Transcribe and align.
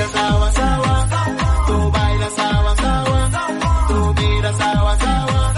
escuchas 0.00 0.14
agua, 0.16 0.50
agua, 0.50 1.66
tú 1.66 1.90
bailas 1.90 2.38
agua, 2.38 2.74
agua, 2.78 3.30
tú 3.88 4.14
miras 4.14 4.60
agua, 4.60 4.92
agua, 4.94 5.54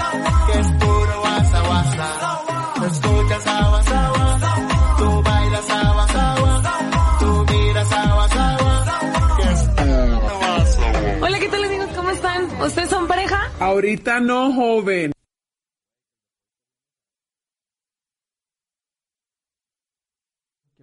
que 0.46 0.58
es 0.58 0.68
puro 0.72 1.20
guasa, 1.20 1.62
guasa. 1.67 2.86
Escuchas 2.86 3.47
agua, 3.47 3.81
agua, 3.81 4.39
tú 4.99 5.23
bailas 5.23 5.70
agua, 5.70 6.07
agua, 6.07 6.63
tú 7.20 7.52
miras 7.52 7.92
agua, 7.92 8.25
agua, 8.25 9.36
que 9.36 9.52
es 9.52 9.62
puro 9.68 10.18
guasa, 10.18 10.88
guasa. 10.88 11.24
Hola, 11.27 11.38
¿qué 11.38 11.48
tal 11.48 11.64
amigos? 11.64 11.88
¿Cómo 11.95 12.11
están? 12.11 12.62
¿Ustedes 12.62 12.88
son 12.90 13.06
pareja? 13.06 13.50
Ahorita 13.61 14.20
no, 14.20 14.52
joven. 14.52 15.12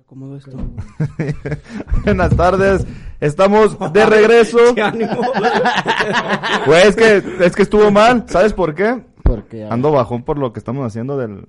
acomodo 0.10 0.38
esto. 0.38 0.58
Buenas 2.04 2.36
tardes, 2.36 2.84
estamos 3.20 3.78
de 3.94 4.06
regreso. 4.06 4.58
¡Qué 4.76 4.82
ánimo! 4.82 5.22
Güey, 6.66 6.88
es 6.88 6.96
que, 6.96 7.24
es 7.42 7.56
que 7.56 7.62
estuvo 7.64 7.92
mal, 7.92 8.26
¿sabes 8.28 8.54
por 8.54 8.74
qué? 8.76 9.02
Porque 9.24 9.66
Ando 9.70 9.92
bajón 9.92 10.24
por 10.24 10.38
lo 10.38 10.52
que 10.54 10.60
estamos 10.60 10.86
haciendo 10.86 11.18
del, 11.18 11.48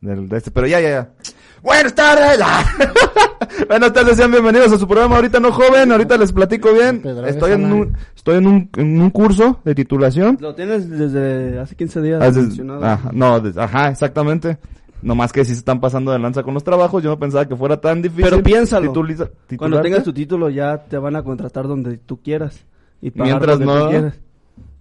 del, 0.00 0.28
de 0.28 0.36
este, 0.36 0.50
pero 0.50 0.66
ya, 0.66 0.80
ya, 0.80 0.88
ya. 0.90 1.10
Buenas 1.62 1.94
tardes. 1.94 2.40
Buenas 3.68 3.92
tardes, 3.92 4.16
sean 4.16 4.30
bienvenidos 4.32 4.72
a 4.72 4.78
su 4.78 4.86
programa 4.88 5.16
Ahorita 5.16 5.40
No 5.40 5.52
Joven, 5.52 5.92
ahorita 5.92 6.16
les 6.16 6.32
platico 6.32 6.72
bien. 6.72 7.02
Estoy 7.26 7.52
en 7.52 7.70
un, 7.72 7.96
estoy 8.16 8.38
en 8.38 8.46
un, 8.46 8.70
en 8.76 9.00
un 9.00 9.10
curso 9.10 9.60
de 9.64 9.74
titulación. 9.74 10.38
Lo 10.40 10.54
tienes 10.54 10.88
desde 10.88 11.58
hace 11.60 11.76
15 11.76 12.00
días 12.00 12.20
Ah, 12.22 12.26
des- 12.26 12.36
mencionado. 12.38 12.84
ajá, 12.84 13.10
no, 13.12 13.40
des- 13.40 13.56
ajá, 13.58 13.88
exactamente. 13.88 14.58
Nomás 15.02 15.32
que 15.32 15.44
si 15.44 15.52
se 15.52 15.58
están 15.58 15.80
pasando 15.80 16.12
de 16.12 16.18
lanza 16.18 16.42
con 16.42 16.54
los 16.54 16.64
trabajos, 16.64 17.02
yo 17.02 17.10
no 17.10 17.18
pensaba 17.18 17.46
que 17.46 17.56
fuera 17.56 17.80
tan 17.80 18.02
difícil. 18.02 18.24
Pero 18.24 18.42
piénsalo. 18.42 18.92
Cuando 19.56 19.80
tengas 19.80 20.04
tu 20.04 20.12
título 20.12 20.50
ya 20.50 20.78
te 20.84 20.98
van 20.98 21.16
a 21.16 21.22
contratar 21.22 21.66
donde 21.66 21.98
tú 21.98 22.20
quieras. 22.22 22.66
Y 23.00 23.10
pagar 23.10 23.26
Mientras 23.26 23.60
no. 23.60 23.84
tú 23.84 23.88
quieras. 23.90 24.20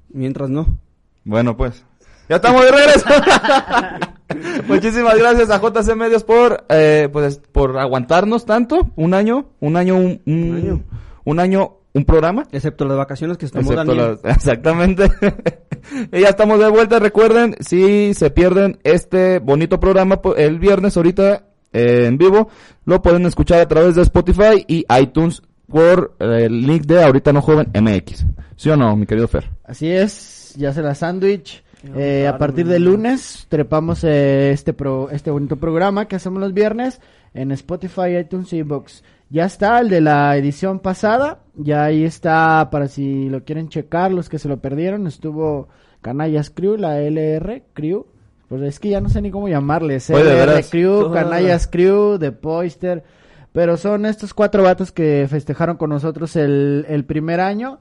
Mientras 0.09 0.49
no. 0.49 0.77
Bueno, 1.23 1.55
pues. 1.55 1.85
Ya 2.27 2.35
estamos 2.35 2.63
de 2.63 2.71
regreso. 2.71 3.05
Muchísimas 4.67 5.17
gracias 5.17 5.49
a 5.49 5.59
JC 5.59 5.95
Medios 5.95 6.23
por, 6.23 6.65
eh, 6.69 7.09
pues, 7.11 7.41
por 7.51 7.77
aguantarnos 7.77 8.45
tanto. 8.45 8.89
Un 8.95 9.13
año, 9.13 9.47
un 9.59 9.77
año, 9.77 9.95
un, 9.95 10.21
un, 10.25 10.43
Un 10.43 10.55
año. 10.57 10.83
un 11.25 11.39
año, 11.39 11.71
un 11.93 12.05
programa. 12.05 12.47
Excepto 12.51 12.85
las 12.85 12.97
vacaciones 12.97 13.37
que 13.37 13.45
estamos 13.45 13.71
Excepto 13.71 13.95
dando. 13.95 14.19
las- 14.23 14.35
exactamente. 14.37 15.09
y 16.11 16.21
ya 16.21 16.29
estamos 16.29 16.59
de 16.59 16.69
vuelta. 16.69 16.99
Recuerden, 16.99 17.55
si 17.59 18.13
se 18.13 18.29
pierden 18.31 18.79
este 18.83 19.39
bonito 19.39 19.79
programa 19.79 20.19
el 20.37 20.59
viernes 20.59 20.95
ahorita 20.97 21.43
eh, 21.73 22.05
en 22.07 22.17
vivo, 22.17 22.49
lo 22.85 23.01
pueden 23.01 23.25
escuchar 23.25 23.59
a 23.61 23.67
través 23.67 23.95
de 23.95 24.01
Spotify 24.03 24.63
y 24.67 24.85
iTunes 24.99 25.41
por 25.67 26.15
eh, 26.19 26.45
el 26.45 26.61
link 26.65 26.83
de 26.85 27.03
Ahorita 27.03 27.31
No 27.33 27.41
Joven 27.41 27.69
MX. 27.73 28.25
¿Sí 28.55 28.69
o 28.69 28.75
no, 28.75 28.95
mi 28.95 29.05
querido 29.05 29.27
Fer? 29.27 29.49
Así 29.63 29.89
es, 29.89 30.53
ya 30.57 30.73
se 30.73 30.81
la 30.81 30.95
sándwich. 30.95 31.63
Eh, 31.95 32.27
a 32.27 32.37
partir 32.37 32.67
de 32.67 32.77
lunes 32.77 33.45
trepamos 33.47 34.03
eh, 34.03 34.51
este 34.51 34.73
pro, 34.73 35.09
este 35.11 35.31
bonito 35.31 35.55
programa 35.55 36.09
que 36.09 36.17
hacemos 36.17 36.41
los 36.41 36.53
viernes 36.53 36.99
en 37.33 37.51
Spotify, 37.53 38.17
iTunes 38.19 38.51
y 38.51 38.63
Box. 38.63 39.01
Ya 39.29 39.45
está 39.45 39.79
el 39.79 39.87
de 39.89 40.01
la 40.01 40.35
edición 40.35 40.79
pasada, 40.79 41.39
ya 41.59 41.85
ahí 41.85 42.03
está 42.03 42.69
para 42.71 42.87
si 42.87 43.29
lo 43.29 43.43
quieren 43.43 43.69
checar 43.69 44.11
los 44.11 44.29
que 44.29 44.39
se 44.39 44.47
lo 44.47 44.57
perdieron, 44.59 45.07
estuvo 45.07 45.67
Canallas 46.01 46.49
Crew, 46.49 46.77
la 46.77 47.01
LR 47.01 47.63
Crew. 47.73 48.05
Pues 48.47 48.63
es 48.63 48.79
que 48.79 48.89
ya 48.89 48.99
no 48.99 49.09
sé 49.09 49.21
ni 49.21 49.29
cómo 49.29 49.47
llamarles. 49.47 50.09
LR. 50.09 50.63
Crew, 50.69 51.11
Canallas 51.11 51.67
Crew, 51.67 52.17
The 52.17 52.31
Poister. 52.31 53.03
Pero 53.51 53.77
son 53.77 54.05
estos 54.05 54.33
cuatro 54.33 54.63
vatos 54.63 54.91
que 54.91 55.27
festejaron 55.29 55.77
con 55.77 55.91
nosotros 55.91 56.35
el, 56.35 56.85
el 56.89 57.05
primer 57.05 57.41
año. 57.41 57.79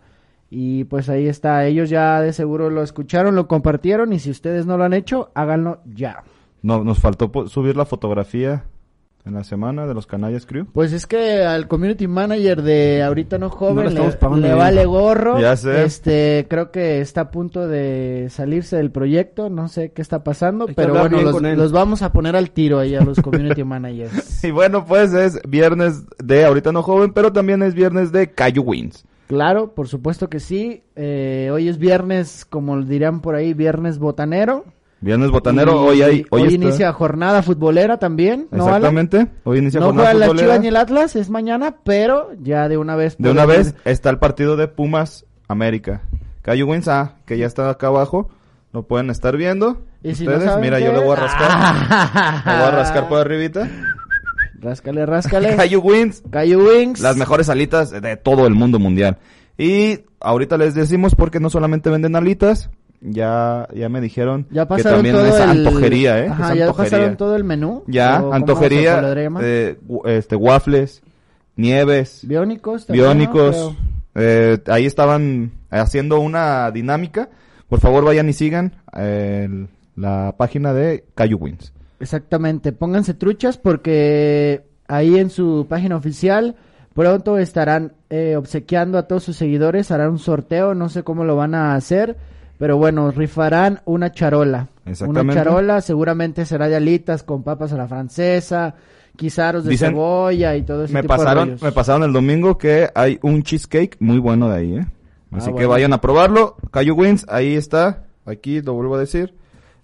Y 0.50 0.84
pues 0.84 1.08
ahí 1.08 1.28
está, 1.28 1.66
ellos 1.66 1.90
ya 1.90 2.20
de 2.20 2.32
seguro 2.32 2.70
lo 2.70 2.82
escucharon, 2.82 3.34
lo 3.34 3.48
compartieron 3.48 4.12
y 4.14 4.18
si 4.18 4.30
ustedes 4.30 4.64
no 4.64 4.78
lo 4.78 4.84
han 4.84 4.94
hecho, 4.94 5.30
háganlo 5.34 5.80
ya. 5.84 6.24
No, 6.62 6.82
nos 6.84 6.98
faltó 6.98 7.30
subir 7.48 7.76
la 7.76 7.84
fotografía 7.84 8.64
en 9.24 9.34
la 9.34 9.44
semana 9.44 9.86
de 9.86 9.94
los 9.94 10.06
Canallas 10.06 10.46
Crew. 10.46 10.66
Pues 10.72 10.92
es 10.92 11.06
que 11.06 11.44
al 11.44 11.68
community 11.68 12.06
manager 12.06 12.62
de 12.62 13.02
ahorita 13.02 13.38
no 13.38 13.50
joven 13.50 13.94
le 13.94 14.54
vale 14.54 14.84
gorro. 14.86 15.38
Ya 15.38 15.56
sé. 15.56 15.84
Este, 15.84 16.46
creo 16.48 16.70
que 16.70 17.00
está 17.00 17.22
a 17.22 17.30
punto 17.30 17.68
de 17.68 18.28
salirse 18.30 18.76
del 18.76 18.90
proyecto, 18.90 19.50
no 19.50 19.68
sé 19.68 19.92
qué 19.92 20.02
está 20.02 20.24
pasando, 20.24 20.66
Hay 20.68 20.74
pero 20.74 20.94
bueno, 20.94 21.20
los, 21.54 21.72
vamos 21.72 22.02
a 22.02 22.12
poner 22.12 22.36
al 22.36 22.50
tiro 22.50 22.78
ahí 22.78 22.94
a 22.94 23.02
los 23.02 23.20
community 23.20 23.64
managers. 23.64 24.42
Y 24.44 24.50
bueno, 24.50 24.84
pues 24.84 25.12
es 25.12 25.40
viernes 25.46 26.04
de 26.22 26.44
Ahorita 26.44 26.72
No 26.72 26.82
Joven, 26.82 27.12
pero 27.12 27.32
también 27.32 27.62
es 27.62 27.74
viernes 27.74 28.12
de 28.12 28.30
Cayu 28.30 28.62
Wins. 28.62 29.04
Claro, 29.28 29.74
por 29.74 29.88
supuesto 29.88 30.30
que 30.30 30.40
sí. 30.40 30.82
Eh, 30.96 31.50
hoy 31.52 31.68
es 31.68 31.78
viernes, 31.78 32.46
como 32.46 32.80
dirían 32.80 33.20
por 33.20 33.34
ahí, 33.34 33.52
viernes 33.52 33.98
botanero. 33.98 34.64
Viernes 35.00 35.30
botanero, 35.30 35.72
Y 35.72 35.88
hoy 35.88 36.02
hay... 36.02 36.24
Hoy, 36.30 36.42
está- 36.42 36.54
inicia 36.54 36.92
jornada 36.92 37.42
futbolera 37.42 37.98
también, 37.98 38.48
¿no, 38.50 38.64
Alan? 38.64 38.76
Exactamente, 38.76 39.26
hoy 39.44 39.58
inicia 39.58 39.78
No 39.80 39.86
jornada 39.86 40.08
juegan 40.10 40.20
las 40.20 40.28
futbolera. 40.28 40.46
Chivas 40.48 40.60
ni 40.60 40.66
el 40.68 40.76
Atlas, 40.76 41.16
es 41.16 41.30
mañana, 41.30 41.76
pero 41.84 42.30
ya 42.40 42.68
de 42.68 42.78
una 42.78 42.96
vez. 42.96 43.16
De 43.18 43.30
una 43.30 43.46
vez 43.46 43.74
está 43.84 44.10
el 44.10 44.18
partido 44.18 44.56
de 44.56 44.66
Pumas 44.66 45.24
América. 45.46 46.02
Cayu 46.42 46.66
Wins, 46.68 46.88
ah, 46.88 47.14
que 47.26 47.38
ya 47.38 47.46
está 47.46 47.70
acá 47.70 47.88
abajo. 47.88 48.28
Lo 48.72 48.82
pueden 48.82 49.10
estar 49.10 49.36
viendo. 49.36 49.82
Y 50.02 50.14
si 50.14 50.26
no 50.26 50.38
mira, 50.60 50.78
qué 50.78 50.84
yo 50.84 50.92
le 50.92 51.00
voy 51.04 51.12
a 51.12 51.20
rascar. 51.20 51.50
Ah. 51.50 52.42
Le 52.44 52.52
voy 52.54 52.62
a 52.62 52.70
rascar 52.70 53.08
por 53.08 53.20
arribita. 53.20 53.68
Ráscale, 54.60 55.06
ráscale. 55.06 55.56
Cayu 55.56 55.80
Wins, 55.80 56.22
Cayu 56.30 56.66
Wings. 56.68 57.00
las 57.00 57.16
mejores 57.16 57.48
alitas 57.48 57.90
de 57.90 58.16
todo 58.16 58.46
el 58.46 58.54
mundo 58.54 58.78
mundial. 58.78 59.18
Y 59.56 60.00
ahorita 60.20 60.56
les 60.56 60.74
decimos 60.74 61.14
porque 61.14 61.40
no 61.40 61.50
solamente 61.50 61.90
venden 61.90 62.16
alitas, 62.16 62.70
ya, 63.00 63.68
ya 63.74 63.88
me 63.88 64.00
dijeron 64.00 64.46
Ya 64.50 64.66
que 64.66 64.82
también 64.82 65.14
todo 65.14 65.26
es 65.26 65.34
el... 65.36 65.66
antojería, 65.66 66.24
¿eh? 66.24 66.28
Ajá, 66.28 66.52
es 66.52 66.58
ya 66.58 66.64
antojería. 66.66 66.90
pasaron 66.98 67.16
todo 67.16 67.36
el 67.36 67.44
menú. 67.44 67.84
Ya, 67.86 68.16
¿O 68.16 68.20
cómo 68.20 68.30
se 68.30 68.36
antojería, 68.36 69.14
eh, 69.40 69.78
este, 70.06 70.36
waffles, 70.36 71.02
nieves, 71.56 72.20
Biónicos. 72.26 72.86
biónicos. 72.88 73.74
Eh, 74.14 74.58
ahí 74.66 74.86
estaban 74.86 75.52
haciendo 75.70 76.20
una 76.20 76.70
dinámica. 76.70 77.28
Por 77.68 77.80
favor, 77.80 78.04
vayan 78.04 78.28
y 78.28 78.32
sigan 78.32 78.74
el- 78.94 79.68
la 79.96 80.34
página 80.36 80.72
de 80.72 81.04
Cayu 81.14 81.38
Wins. 81.38 81.72
Exactamente, 82.00 82.72
pónganse 82.72 83.14
truchas 83.14 83.58
porque 83.58 84.62
ahí 84.86 85.18
en 85.18 85.30
su 85.30 85.66
página 85.68 85.96
oficial 85.96 86.54
pronto 86.94 87.38
estarán 87.38 87.92
eh, 88.10 88.36
obsequiando 88.36 88.96
a 88.98 89.06
todos 89.08 89.24
sus 89.24 89.36
seguidores, 89.36 89.90
harán 89.90 90.10
un 90.10 90.18
sorteo, 90.18 90.74
no 90.74 90.88
sé 90.88 91.02
cómo 91.02 91.24
lo 91.24 91.36
van 91.36 91.54
a 91.54 91.74
hacer, 91.74 92.16
pero 92.58 92.76
bueno, 92.76 93.10
rifarán 93.10 93.80
una 93.84 94.12
charola. 94.12 94.68
Una 94.84 94.92
Exactamente. 94.92 95.34
charola 95.34 95.80
seguramente 95.80 96.44
será 96.44 96.68
de 96.68 96.76
alitas 96.76 97.22
con 97.22 97.42
papas 97.42 97.72
a 97.72 97.76
la 97.76 97.86
francesa, 97.88 98.74
guisaros 99.16 99.64
de 99.64 99.70
Dicen- 99.70 99.90
cebolla 99.90 100.56
y 100.56 100.62
todo 100.62 100.84
ese 100.84 100.94
Me 100.94 101.02
tipo 101.02 101.14
pasaron, 101.16 101.56
me 101.60 101.72
pasaron 101.72 102.02
el 102.04 102.12
domingo 102.12 102.56
que 102.58 102.88
hay 102.94 103.18
un 103.22 103.42
cheesecake 103.42 103.96
muy 104.00 104.18
bueno 104.18 104.48
de 104.50 104.56
ahí, 104.56 104.74
¿eh? 104.76 104.86
Así 105.32 105.46
que 105.46 105.50
Ah, 105.50 105.52
bueno. 105.52 105.68
vayan 105.70 105.92
a 105.92 106.00
probarlo. 106.00 106.56
Cayu 106.70 106.94
Wins, 106.94 107.26
ahí 107.28 107.54
está. 107.54 108.04
Aquí 108.24 108.60
lo 108.62 108.74
vuelvo 108.74 108.94
a 108.96 109.00
decir. 109.00 109.34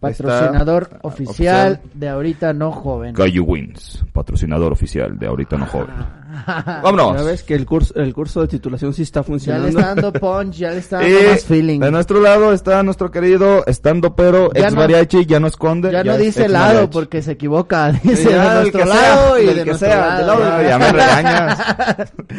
Patrocinador 0.01 0.83
Está, 0.85 0.97
ah, 0.97 1.01
oficial 1.03 1.81
de 1.95 2.09
ahorita 2.09 2.53
no 2.53 2.73
joven. 2.73 3.15
Cayu 3.15 3.45
Wins, 3.45 4.05
patrocinador 4.12 4.73
oficial 4.73 5.19
de 5.19 5.27
ahorita 5.27 5.56
no 5.56 5.67
joven. 5.67 5.89
Ya 5.99 6.24
Vámonos. 6.83 7.25
ves 7.25 7.43
que 7.43 7.55
el 7.55 7.65
curso, 7.67 7.95
el 7.97 8.12
curso 8.15 8.41
de 8.43 8.49
titulación 8.49 8.93
sí 8.95 9.03
está 9.03 9.21
Ya 9.21 9.25
funcionando. 9.25 9.67
le 9.67 9.71
está 9.71 9.95
dando 9.95 10.12
punch, 10.12 10.55
ya 10.56 10.71
le 10.71 10.78
está 10.78 10.99
dando 11.00 11.21
Y 11.21 11.27
más 11.27 11.45
feeling. 11.45 11.81
de 11.81 11.91
nuestro 11.91 12.21
lado 12.21 12.53
está 12.53 12.83
nuestro 12.83 13.11
querido 13.11 13.65
estando 13.67 14.15
pero 14.17 14.53
Ya 14.53 14.62
ex 14.65 14.73
no- 14.75 14.81
mariachi, 14.81 15.27
ya 15.27 15.41
no 15.41 15.47
esconde. 15.47 15.93
Ya, 15.93 16.03
no 16.05 16.12
es 16.12 16.19
dice 16.19 16.43
ex 16.43 16.50
lado 16.50 16.91
porque 16.91 17.23
se 17.23 17.33
equivoca. 17.33 17.93
Dice 18.03 18.31
Ya, 18.31 18.55
de 18.55 18.61
nuestro 18.62 18.84
lado 18.84 19.39
y 19.41 19.47
de 19.47 19.55
que 19.55 19.65
nuestro 19.67 19.89
lado. 19.89 20.62
ya 20.62 20.78
me 20.78 20.93
regañas. 20.93 21.59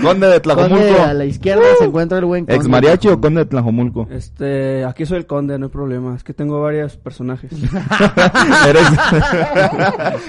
Conde 0.01 0.28
de 0.28 0.40
Tlajomulco. 0.40 0.75
Conde, 0.85 0.99
a 1.02 1.14
la 1.14 1.25
izquierda 1.25 1.64
se 1.79 1.85
encuentra 1.85 2.17
el 2.20 2.25
buen 2.25 2.43
¿Ex 2.46 2.55
conde. 2.58 2.70
mariachi 2.70 3.08
o 3.09 3.20
conde 3.22 3.40
de 3.41 3.46
Tlajomulco? 3.46 4.08
Este, 4.11 4.84
aquí 4.85 5.05
soy 5.05 5.17
el 5.20 5.25
conde, 5.25 5.58
no 5.58 5.66
hay 5.67 5.72
problema. 5.72 6.16
Es 6.16 6.23
que 6.23 6.34
tengo 6.34 6.61
varios 6.61 6.97
personajes. 6.97 7.52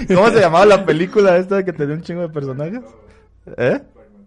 ¿Cómo 0.07 0.29
se 0.29 0.39
llamaba 0.39 0.65
la 0.65 0.85
película 0.85 1.37
esta 1.37 1.63
que 1.63 1.73
tenía 1.73 1.95
un 1.95 2.01
chingo 2.01 2.21
de 2.21 2.29
personajes? 2.29 2.81
¿Eh? 3.55 3.81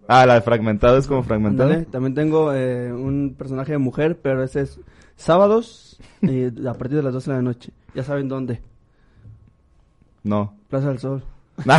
Ah, 0.08 0.26
la 0.26 0.34
de 0.34 0.40
fragmentado 0.40 0.96
es 0.96 1.06
como 1.06 1.22
fragmentado. 1.22 1.84
También 1.87 2.14
tengo 2.14 2.52
eh, 2.52 2.93
un 2.93 3.34
personaje 3.38 3.72
de 3.72 3.78
mujer, 3.78 4.19
pero 4.20 4.43
ese 4.43 4.62
es 4.62 4.81
sábados 5.17 6.00
y 6.22 6.46
a 6.67 6.75
partir 6.75 6.96
de 6.96 7.02
las 7.02 7.12
12 7.12 7.31
de 7.31 7.37
la 7.37 7.43
noche. 7.43 7.72
Ya 7.94 8.02
saben 8.02 8.28
dónde. 8.28 8.61
No. 10.22 10.55
Plaza 10.69 10.88
del 10.88 10.99
Sol. 10.99 11.22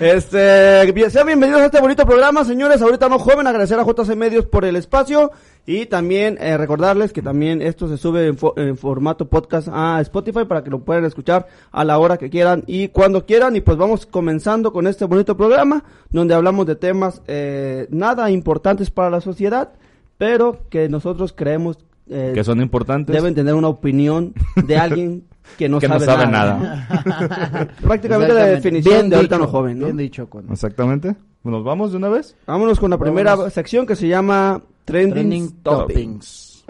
Este, 0.00 0.90
bien- 0.92 1.10
sean 1.10 1.26
bienvenidos 1.26 1.62
a 1.62 1.66
este 1.66 1.80
bonito 1.80 2.04
programa, 2.06 2.44
señores. 2.44 2.80
Ahorita 2.82 3.08
no 3.08 3.18
joven, 3.18 3.46
agradecer 3.46 3.78
a 3.78 3.84
JC 3.84 4.14
Medios 4.16 4.46
por 4.46 4.64
el 4.64 4.76
espacio 4.76 5.30
y 5.66 5.86
también 5.86 6.38
eh, 6.40 6.56
recordarles 6.56 7.12
que 7.12 7.22
también 7.22 7.62
esto 7.62 7.88
se 7.88 7.96
sube 7.96 8.26
en, 8.28 8.36
fo- 8.36 8.54
en 8.56 8.76
formato 8.76 9.28
podcast 9.28 9.68
a 9.70 10.00
Spotify 10.02 10.44
para 10.44 10.62
que 10.62 10.70
lo 10.70 10.80
puedan 10.80 11.04
escuchar 11.04 11.46
a 11.72 11.84
la 11.84 11.98
hora 11.98 12.16
que 12.16 12.30
quieran 12.30 12.64
y 12.66 12.88
cuando 12.88 13.26
quieran. 13.26 13.56
Y 13.56 13.60
pues 13.60 13.76
vamos 13.76 14.06
comenzando 14.06 14.72
con 14.72 14.86
este 14.86 15.04
bonito 15.04 15.36
programa 15.36 15.84
donde 16.10 16.34
hablamos 16.34 16.66
de 16.66 16.76
temas 16.76 17.22
eh, 17.26 17.86
nada 17.90 18.30
importantes 18.30 18.90
para 18.90 19.10
la 19.10 19.20
sociedad, 19.20 19.70
pero 20.16 20.60
que 20.70 20.88
nosotros 20.88 21.32
creemos 21.36 21.78
eh, 22.10 22.32
que 22.34 22.44
son 22.44 22.60
importantes. 22.60 23.14
deben 23.14 23.34
tener 23.34 23.54
una 23.54 23.68
opinión 23.68 24.32
de 24.66 24.78
alguien 24.78 25.24
que 25.56 25.68
no 25.68 25.78
Que 25.78 25.88
no 25.88 25.94
sabe, 26.00 26.06
sabe 26.06 26.26
nada. 26.26 26.86
Prácticamente 27.82 28.34
la 28.34 28.50
Exactamente. 28.50 28.54
definición 28.56 28.94
Bien 28.94 29.10
de 29.10 29.16
ahorita 29.16 29.36
dicho, 29.36 29.46
no 29.46 29.50
joven, 29.52 29.78
¿no? 29.78 29.84
Bien 29.86 29.96
dicho, 29.96 30.28
Cuando. 30.28 30.52
Exactamente. 30.52 31.16
¿Nos 31.44 31.64
vamos 31.64 31.92
de 31.92 31.96
una 31.96 32.08
vez? 32.08 32.36
Vámonos 32.46 32.78
con 32.78 32.90
la 32.90 32.98
primera 32.98 33.30
Vámonos. 33.32 33.52
sección 33.52 33.86
que 33.86 33.96
se 33.96 34.08
llama 34.08 34.60
Trending, 34.84 35.14
Trending. 35.14 35.62
Toppings. 35.62 36.64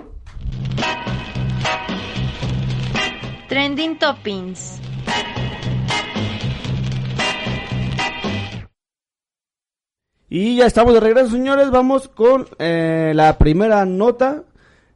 Trending 3.48 3.98
Toppings. 3.98 4.80
Y 10.30 10.56
ya 10.56 10.66
estamos 10.66 10.92
de 10.94 11.00
regreso, 11.00 11.30
señores. 11.30 11.70
Vamos 11.70 12.08
con 12.08 12.46
eh, 12.58 13.12
la 13.14 13.38
primera 13.38 13.84
nota. 13.86 14.44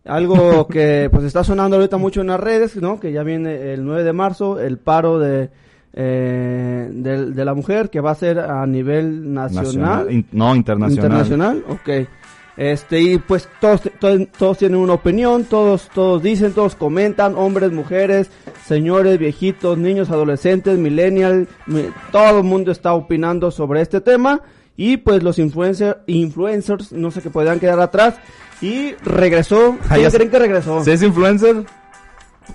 Algo 0.04 0.66
que 0.66 1.08
pues 1.12 1.24
está 1.24 1.44
sonando 1.44 1.76
ahorita 1.76 1.96
mucho 1.96 2.20
en 2.22 2.26
las 2.28 2.40
redes, 2.40 2.76
¿no? 2.76 2.98
Que 2.98 3.12
ya 3.12 3.22
viene 3.22 3.72
el 3.72 3.84
9 3.84 4.02
de 4.02 4.12
marzo, 4.12 4.58
el 4.58 4.78
paro 4.78 5.18
de, 5.20 5.50
eh, 5.92 6.88
de, 6.92 7.26
de 7.30 7.44
la 7.44 7.54
mujer, 7.54 7.88
que 7.90 8.00
va 8.00 8.10
a 8.10 8.14
ser 8.16 8.40
a 8.40 8.66
nivel 8.66 9.32
nacional. 9.32 10.10
In- 10.10 10.26
no, 10.32 10.54
internacional. 10.56 10.90
Internacional, 10.92 11.64
ok. 11.68 12.08
Este, 12.56 13.00
y 13.00 13.18
pues 13.18 13.48
todos, 13.60 13.80
todos, 13.98 14.20
todos 14.36 14.58
tienen 14.58 14.78
una 14.78 14.92
opinión, 14.94 15.44
todos, 15.44 15.88
todos 15.94 16.22
dicen, 16.22 16.52
todos 16.52 16.74
comentan, 16.74 17.34
hombres, 17.36 17.72
mujeres, 17.72 18.28
señores, 18.66 19.18
viejitos, 19.18 19.78
niños, 19.78 20.10
adolescentes, 20.10 20.78
millennials, 20.78 21.48
mi- 21.66 21.86
todo 22.10 22.38
el 22.38 22.44
mundo 22.44 22.72
está 22.72 22.92
opinando 22.94 23.50
sobre 23.50 23.80
este 23.80 24.00
tema. 24.00 24.40
Y 24.76 24.96
pues 24.96 25.22
los 25.22 25.38
influencer, 25.38 25.98
influencers, 26.06 26.92
no 26.92 27.10
sé 27.10 27.20
qué 27.20 27.30
podrían 27.30 27.60
quedar 27.60 27.78
atrás. 27.80 28.14
Y 28.62 28.92
regresó. 29.04 29.76
¿Quién 29.92 30.10
creen 30.10 30.30
que 30.30 30.38
regresó? 30.38 30.82
¿Sí 30.84 30.92
es 30.92 31.02
influencer? 31.02 31.64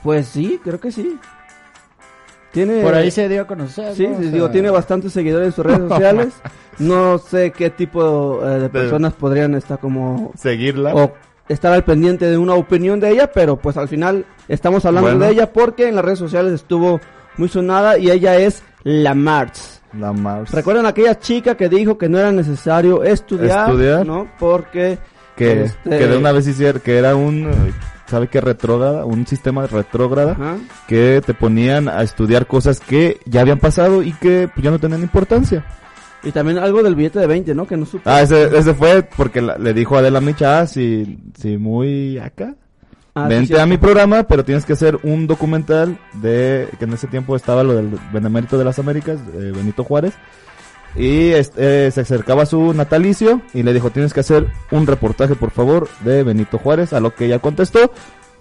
Pues 0.04 0.28
sí, 0.28 0.60
creo 0.64 0.80
que 0.80 0.92
sí. 0.92 1.18
Tiene, 2.52 2.82
Por 2.82 2.96
ahí 2.96 3.12
se 3.12 3.28
dio 3.30 3.42
a 3.42 3.48
conocer. 3.48 3.94
Sí, 3.94 4.08
¿no? 4.08 4.14
O 4.14 4.18
sí, 4.18 4.24
sea, 4.24 4.32
digo, 4.32 4.50
tiene 4.50 4.70
bastantes 4.70 5.12
seguidores 5.14 5.48
en 5.50 5.54
sus 5.54 5.66
redes 5.66 5.90
sociales. 5.90 6.34
No 6.80 7.18
sé 7.18 7.50
qué 7.50 7.72
tipo 7.72 8.40
eh, 8.46 8.60
de 8.60 8.70
personas 8.70 9.12
podrían 9.14 9.56
estar 9.56 9.80
como 9.80 10.32
Seguirla. 10.38 10.94
o 10.94 11.12
estar 11.50 11.74
al 11.74 11.84
pendiente 11.84 12.28
de 12.30 12.38
una 12.38 12.54
opinión 12.54 13.00
de 13.00 13.10
ella, 13.10 13.32
pero 13.34 13.56
pues 13.58 13.78
al 13.78 13.88
final 13.88 14.28
estamos 14.48 14.86
hablando 14.86 15.10
Bueno. 15.10 15.26
de 15.26 15.32
ella 15.32 15.52
porque 15.52 15.88
en 15.90 15.96
las 15.96 16.06
redes 16.06 16.20
sociales 16.20 16.54
estuvo 16.54 17.02
muy 17.38 17.50
sonada 17.50 17.98
y 17.98 18.12
ella 18.12 18.36
es 18.36 18.62
la 18.84 19.16
Marx. 19.16 19.82
La 19.98 20.14
mouse. 20.14 20.52
¿Recuerdan 20.52 20.86
aquella 20.86 21.18
chica 21.18 21.58
que 21.58 21.68
dijo 21.68 21.98
que 21.98 22.08
no 22.10 22.20
era 22.20 22.32
necesario 22.32 23.02
estudiar, 23.04 23.70
Estudiar. 23.72 24.06
¿no? 24.06 24.30
Porque 24.38 25.00
que, 25.38 25.64
este, 25.66 25.90
que 25.90 26.08
de 26.08 26.18
una 26.18 26.32
vez 26.34 26.48
hiciera, 26.48 26.80
que 26.80 26.98
era 26.98 27.16
un, 27.16 27.50
¿sabe 28.08 28.28
qué? 28.28 28.42
Retrógrada, 28.42 29.06
un 29.06 29.26
sistema 29.28 29.68
retrógrada, 29.68 30.32
Ajá. 30.34 30.58
que 30.88 31.22
te 31.26 31.34
ponían 31.34 31.88
a 31.88 32.02
estudiar 32.04 32.48
cosas 32.48 32.80
que 32.80 33.20
ya 33.26 33.42
habían 33.42 33.60
pasado 33.60 34.04
y 34.04 34.12
que 34.14 34.50
pues, 34.54 34.64
ya 34.64 34.72
no 34.72 34.80
tenían 34.80 35.02
importancia. 35.02 35.66
Y 36.24 36.32
también 36.32 36.58
algo 36.58 36.82
del 36.84 36.96
billete 36.96 37.20
de 37.20 37.28
20, 37.28 37.54
¿no? 37.56 37.68
Que 37.68 37.78
no 37.78 37.86
supe. 37.86 38.10
Ah, 38.10 38.22
ese, 38.22 38.46
ese 38.58 38.74
fue 38.74 39.04
porque 39.04 39.40
la- 39.42 39.58
le 39.58 39.74
dijo 39.74 39.96
a 39.96 40.00
Adela 40.00 40.20
Micha, 40.20 40.60
ah, 40.60 40.68
si, 40.68 41.20
si 41.40 41.58
muy 41.58 42.18
acá, 42.18 42.56
Ah, 43.14 43.28
vente 43.28 43.60
a 43.60 43.66
mi 43.66 43.78
programa, 43.78 44.24
pero 44.24 44.46
tienes 44.46 44.64
que 44.64 44.74
hacer 44.74 45.00
un 45.02 45.26
documental 45.26 45.98
de, 46.22 46.68
que 46.78 46.86
en 46.86 46.94
ese 46.94 47.08
tiempo 47.08 47.36
estaba 47.36 47.64
lo 47.64 47.74
del 47.76 47.98
Benemérito 48.14 48.60
de 48.60 48.64
las 48.66 48.78
Américas, 48.78 49.20
eh, 49.34 49.52
Benito 49.56 49.84
Juárez, 49.84 50.14
y 50.98 51.30
este, 51.32 51.88
eh, 51.88 51.92
se 51.92 52.02
acercaba 52.02 52.44
a 52.44 52.46
su 52.46 52.74
natalicio 52.74 53.42
y 53.54 53.64
le 53.64 53.74
dijo, 53.74 53.90
tienes 53.92 54.14
que 54.14 54.22
hacer 54.22 54.48
un 54.72 54.88
reportaje, 54.88 55.36
por 55.36 55.52
favor, 55.52 55.88
de 56.02 56.24
Benito 56.24 56.58
Juárez, 56.58 56.94
a 56.94 57.00
lo 57.00 57.14
que 57.14 57.26
ella 57.26 57.40
contestó, 57.40 57.92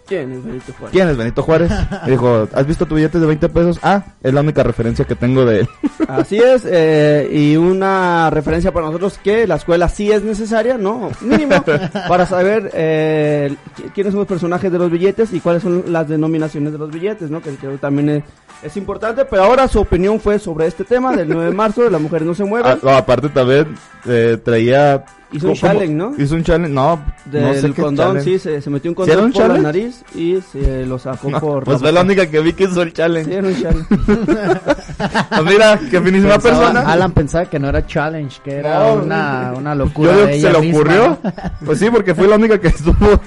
¿Quién 0.08 0.30
es 0.30 0.44
Benito 0.44 0.72
Juárez? 0.78 0.92
¿quién 0.92 1.08
es 1.08 1.16
Benito 1.16 1.42
Juárez? 1.42 1.72
Y 2.06 2.10
dijo, 2.12 2.46
¿has 2.54 2.64
visto 2.64 2.86
tu 2.86 2.94
billete 2.94 3.18
de 3.18 3.26
20 3.26 3.48
pesos? 3.48 3.80
Ah, 3.82 4.04
es 4.22 4.32
la 4.32 4.40
única 4.40 4.62
referencia 4.62 5.04
que 5.04 5.16
tengo 5.16 5.44
de 5.44 5.60
él. 5.62 5.68
Así 6.08 6.36
es, 6.38 6.62
eh, 6.64 7.28
y 7.32 7.56
una 7.56 8.30
referencia 8.30 8.72
para 8.72 8.86
nosotros 8.86 9.18
que 9.24 9.48
la 9.48 9.56
escuela 9.56 9.88
sí 9.88 10.12
es 10.12 10.22
necesaria, 10.22 10.78
¿no? 10.78 11.10
Mínimo, 11.22 11.56
para 12.08 12.24
saber 12.24 12.70
eh, 12.74 13.52
qui- 13.76 13.90
quiénes 13.92 14.12
son 14.12 14.20
los 14.20 14.28
personajes 14.28 14.70
de 14.70 14.78
los 14.78 14.92
billetes 14.92 15.32
y 15.32 15.40
cuáles 15.40 15.64
son 15.64 15.82
las 15.88 16.08
denominaciones 16.08 16.70
de 16.72 16.78
los 16.78 16.88
billetes, 16.92 17.28
¿no? 17.28 17.42
Que 17.42 17.56
que 17.56 17.66
también 17.78 18.08
es, 18.10 18.22
es 18.62 18.76
importante, 18.76 19.24
pero 19.24 19.44
ahora 19.44 19.68
su 19.68 19.80
opinión 19.80 20.18
fue 20.20 20.38
sobre 20.38 20.66
este 20.66 20.84
tema 20.84 21.14
del 21.14 21.28
9 21.28 21.46
de 21.46 21.52
marzo, 21.52 21.82
de 21.82 21.90
las 21.90 22.00
mujeres 22.00 22.26
no 22.26 22.34
se 22.34 22.42
Ah, 22.42 22.46
mueven, 22.46 22.78
no, 22.82 22.90
aparte 22.90 23.28
también 23.28 23.74
eh, 24.06 24.38
traía... 24.42 25.04
hizo 25.32 25.48
un 25.48 25.54
¿cómo- 25.54 25.60
challenge, 25.60 25.94
¿no? 25.94 26.14
Hizo 26.18 26.34
un 26.34 26.42
challenge, 26.44 26.72
no, 26.72 27.00
Del 27.26 27.42
no 27.42 27.54
sé 27.54 27.72
qué 27.72 27.82
condón, 27.82 28.20
sí, 28.22 28.38
se, 28.38 28.60
se 28.62 28.70
metió 28.70 28.90
un 28.90 28.94
¿Sí 28.96 29.02
condón 29.02 29.24
un 29.26 29.32
por 29.32 29.48
la 29.48 29.58
nariz 29.58 30.02
y 30.14 30.38
se 30.52 30.86
lo 30.86 30.98
sacó 30.98 31.28
No, 31.30 31.40
por... 31.40 31.64
pues 31.64 31.78
fue 31.80 31.92
la 31.92 32.00
única 32.00 32.26
que 32.28 32.40
vi 32.40 32.52
que 32.54 32.64
hizo 32.64 32.82
el 32.82 32.88
Sí, 32.88 32.94
challenge. 32.94 33.34
era 33.34 33.48
un 33.48 33.62
challenge. 33.62 33.86
Pues 35.28 35.42
mira, 35.44 35.78
qué 35.90 36.00
finísima 36.00 36.34
Pensaba- 36.38 36.58
persona. 36.72 36.80
Alan 36.92 37.12
pensaba 37.12 37.44
que 37.46 37.58
no 37.58 37.68
era 37.68 37.86
challenge, 37.86 38.40
que 38.42 38.52
era 38.56 38.78
No, 38.78 38.94
una, 38.94 39.52
una 39.56 39.74
locura. 39.74 40.12
Yo 40.12 40.16
digo 40.16 40.26
de 40.26 40.32
que 40.32 40.40
se 40.40 40.50
le 40.52 40.70
ocurrió. 40.70 41.18
Pues 41.64 41.78
sí, 41.78 41.90
porque 41.90 42.14
fue 42.14 42.26
la 42.26 42.36
única 42.36 42.58
que 42.58 42.68
estuvo. 42.68 42.94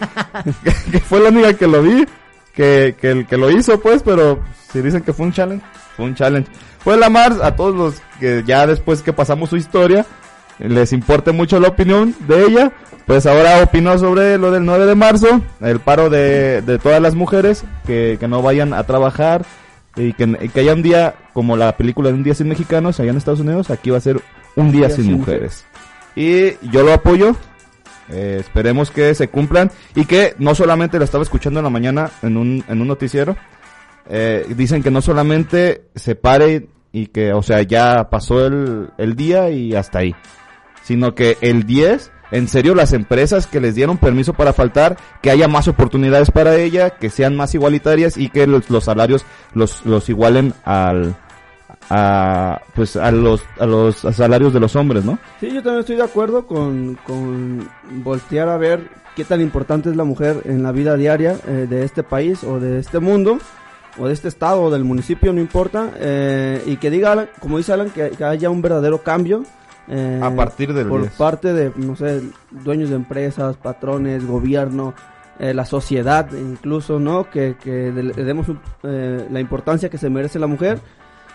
que, 0.64 0.74
que 0.92 1.00
fue 1.00 1.20
la 1.20 1.30
única 1.30 1.54
que 1.54 1.68
lo 1.68 1.82
vi. 1.84 2.06
Que, 2.54 2.96
que, 3.00 3.12
el 3.12 3.28
que 3.28 3.38
lo 3.38 3.50
hizo, 3.52 3.80
pues, 3.80 4.02
pero 4.04 4.40
si 4.72 4.82
dicen 4.82 5.02
que 5.02 5.14
fue 5.14 5.26
un 5.26 5.34
challenge, 5.34 5.64
fue 5.96 6.06
un 6.06 6.16
challenge. 6.16 6.50
Fue 6.80 6.98
la 6.98 7.10
Mars 7.10 7.38
a 7.42 7.56
todos 7.56 7.76
los 7.76 8.02
que 8.20 8.44
ya 8.46 8.66
después 8.68 9.02
que 9.02 9.14
pasamos 9.14 9.50
su 9.50 9.58
historia, 9.58 10.06
les 10.60 10.94
importe 10.94 11.32
mucho 11.32 11.60
la 11.60 11.70
opinión 11.70 12.16
de 12.28 12.46
ella. 12.46 12.72
Pues 13.06 13.26
ahora 13.26 13.64
opinó 13.64 13.98
sobre 13.98 14.38
lo 14.38 14.52
del 14.52 14.66
9 14.66 14.86
de 14.86 14.94
marzo, 14.96 15.42
el 15.62 15.80
paro 15.80 16.12
de, 16.12 16.62
de 16.62 16.78
todas 16.78 17.02
las 17.02 17.16
mujeres 17.16 17.64
que, 17.88 18.18
que 18.20 18.28
no 18.28 18.44
vayan 18.44 18.72
a 18.74 18.84
trabajar 18.84 19.46
y 19.96 20.14
que, 20.14 20.38
y 20.42 20.50
que 20.50 20.60
haya 20.60 20.74
un 20.74 20.84
día, 20.84 21.16
como 21.34 21.58
la 21.58 21.76
película 21.76 22.10
de 22.10 22.16
Un 22.16 22.24
Día 22.24 22.36
Sin 22.36 22.48
Mexicanos 22.50 23.00
allá 23.00 23.10
en 23.10 23.18
Estados 23.18 23.40
Unidos, 23.40 23.72
aquí 23.72 23.90
va 23.90 23.98
a 23.98 24.02
ser 24.02 24.22
Un 24.56 24.72
Día, 24.72 24.92
sin, 24.92 25.12
mujeres. 25.12 25.66
Y 26.16 26.52
yo 26.70 26.84
lo 26.84 26.94
apoyo. 26.94 27.36
eh, 28.10 28.38
esperemos 28.40 28.92
que 28.92 29.16
se 29.16 29.28
cumplan 29.28 29.72
y 29.96 30.06
que 30.06 30.36
no 30.38 30.54
solamente 30.54 31.00
lo 31.00 31.04
estaba 31.06 31.24
escuchando 31.24 31.60
en 31.60 31.64
la 31.64 31.70
mañana 31.72 32.12
en 32.22 32.38
un, 32.38 32.64
en 32.68 32.80
un 32.82 32.88
noticiero. 32.88 33.36
Eh, 34.10 34.46
dicen 34.58 34.82
que 34.82 34.92
no 34.92 35.02
solamente 35.02 35.84
se 35.96 36.16
pare 36.16 36.68
y 36.92 37.08
que, 37.08 37.32
o 37.34 37.44
sea, 37.44 37.62
ya 37.62 38.10
pasó 38.10 38.46
el, 38.46 38.90
el 38.98 39.16
día 39.16 39.50
y 39.52 39.76
hasta 39.76 40.00
ahí. 40.00 40.16
Sino 40.84 41.14
que 41.14 41.38
el 41.42 41.66
10, 41.66 42.12
en 42.32 42.48
serio, 42.48 42.74
las 42.74 42.94
empresas 42.94 43.46
que 43.46 43.60
les 43.60 43.76
dieron 43.76 43.98
permiso 43.98 44.34
para 44.34 44.54
faltar, 44.54 44.98
que 45.22 45.30
haya 45.30 45.48
más 45.48 45.68
oportunidades 45.68 46.32
para 46.32 46.56
ella, 46.56 46.90
que 46.92 47.12
sean 47.12 47.36
más 47.36 47.54
igualitarias 47.54 48.18
y 48.18 48.30
que 48.30 48.48
los, 48.48 48.66
salarios 48.84 49.26
los, 49.54 49.86
los 49.86 50.10
igualen 50.10 50.54
al, 50.66 51.16
a, 51.90 52.62
pues 52.74 52.96
a 52.96 53.12
los, 53.12 53.44
a 53.60 53.68
los 53.68 53.98
salarios 53.98 54.54
de 54.54 54.60
los 54.60 54.76
hombres, 54.76 55.06
¿no? 55.06 55.20
Sí, 55.40 55.48
yo 55.48 55.62
también 55.62 55.82
estoy 55.82 55.98
de 55.98 56.04
acuerdo 56.04 56.48
con, 56.48 56.98
con 57.06 57.70
voltear 58.04 58.50
a 58.50 58.58
ver 58.58 58.90
qué 59.16 59.24
tan 59.24 59.42
importante 59.42 59.90
es 59.90 59.96
la 59.96 60.04
mujer 60.04 60.42
en 60.46 60.64
la 60.64 60.72
vida 60.72 60.96
diaria 60.96 61.38
eh, 61.48 61.68
de 61.70 61.84
este 61.84 62.04
país 62.04 62.44
o 62.44 62.60
de 62.60 62.80
este 62.80 63.00
mundo 63.00 63.40
o 64.00 64.08
de 64.08 64.14
este 64.14 64.28
estado 64.28 64.64
o 64.64 64.72
del 64.72 64.84
municipio, 64.84 65.34
no 65.34 65.40
importa, 65.42 65.92
eh, 65.98 66.64
y 66.66 66.78
que 66.78 66.90
diga, 66.90 67.12
Alan, 67.12 67.30
como 67.40 67.58
dice 67.58 67.74
Alan, 67.74 67.90
que, 67.90 68.10
que 68.12 68.24
haya 68.24 68.50
un 68.50 68.62
verdadero 68.62 69.00
cambio. 69.04 69.44
eh, 69.88 70.20
A 70.24 70.34
partir 70.36 70.74
del 70.74 70.88
Por 70.88 71.02
10. 71.02 71.14
parte 71.14 71.54
de, 71.54 71.72
no 71.76 71.96
sé, 71.96 72.22
dueños 72.52 72.90
de 72.90 72.96
empresas, 72.96 73.58
patrones, 73.58 74.26
gobierno, 74.26 74.94
eh, 75.40 75.54
la 75.54 75.66
sociedad 75.66 76.28
incluso, 76.34 77.00
¿no? 77.00 77.30
Que, 77.30 77.56
que 77.62 77.92
le 77.92 78.12
demos 78.24 78.48
eh, 78.84 79.26
la 79.32 79.40
importancia 79.40 79.90
que 79.90 79.98
se 79.98 80.10
merece 80.10 80.38
la 80.40 80.48
mujer. 80.48 80.80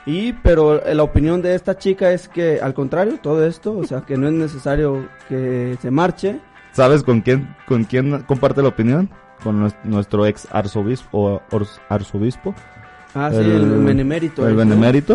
Y, 0.06 0.34
pero 0.34 0.84
eh, 0.84 0.94
la 0.94 1.02
opinión 1.02 1.40
de 1.40 1.54
esta 1.54 1.78
chica 1.78 2.12
es 2.12 2.28
que, 2.28 2.60
al 2.60 2.74
contrario, 2.74 3.18
todo 3.22 3.46
esto, 3.46 3.76
o 3.78 3.84
sea, 3.84 4.02
que 4.02 4.18
no 4.18 4.26
es 4.28 4.34
necesario 4.34 5.08
que 5.30 5.78
se 5.80 5.90
marche. 5.90 6.38
¿Sabes 6.72 7.02
con 7.02 7.22
quién, 7.22 7.54
con 7.66 7.84
quién 7.84 8.20
comparte 8.24 8.60
la 8.60 8.68
opinión? 8.68 9.08
Con 9.42 9.60
nues- 9.62 9.74
nuestro 9.84 10.26
ex 10.26 10.46
arzobispo, 10.50 11.42
o 11.50 11.60
arzobispo, 11.88 12.54
Ah, 13.16 13.30
sí, 13.30 13.36
El- 13.36 13.50
el, 13.52 13.78
benemérito. 13.80 14.42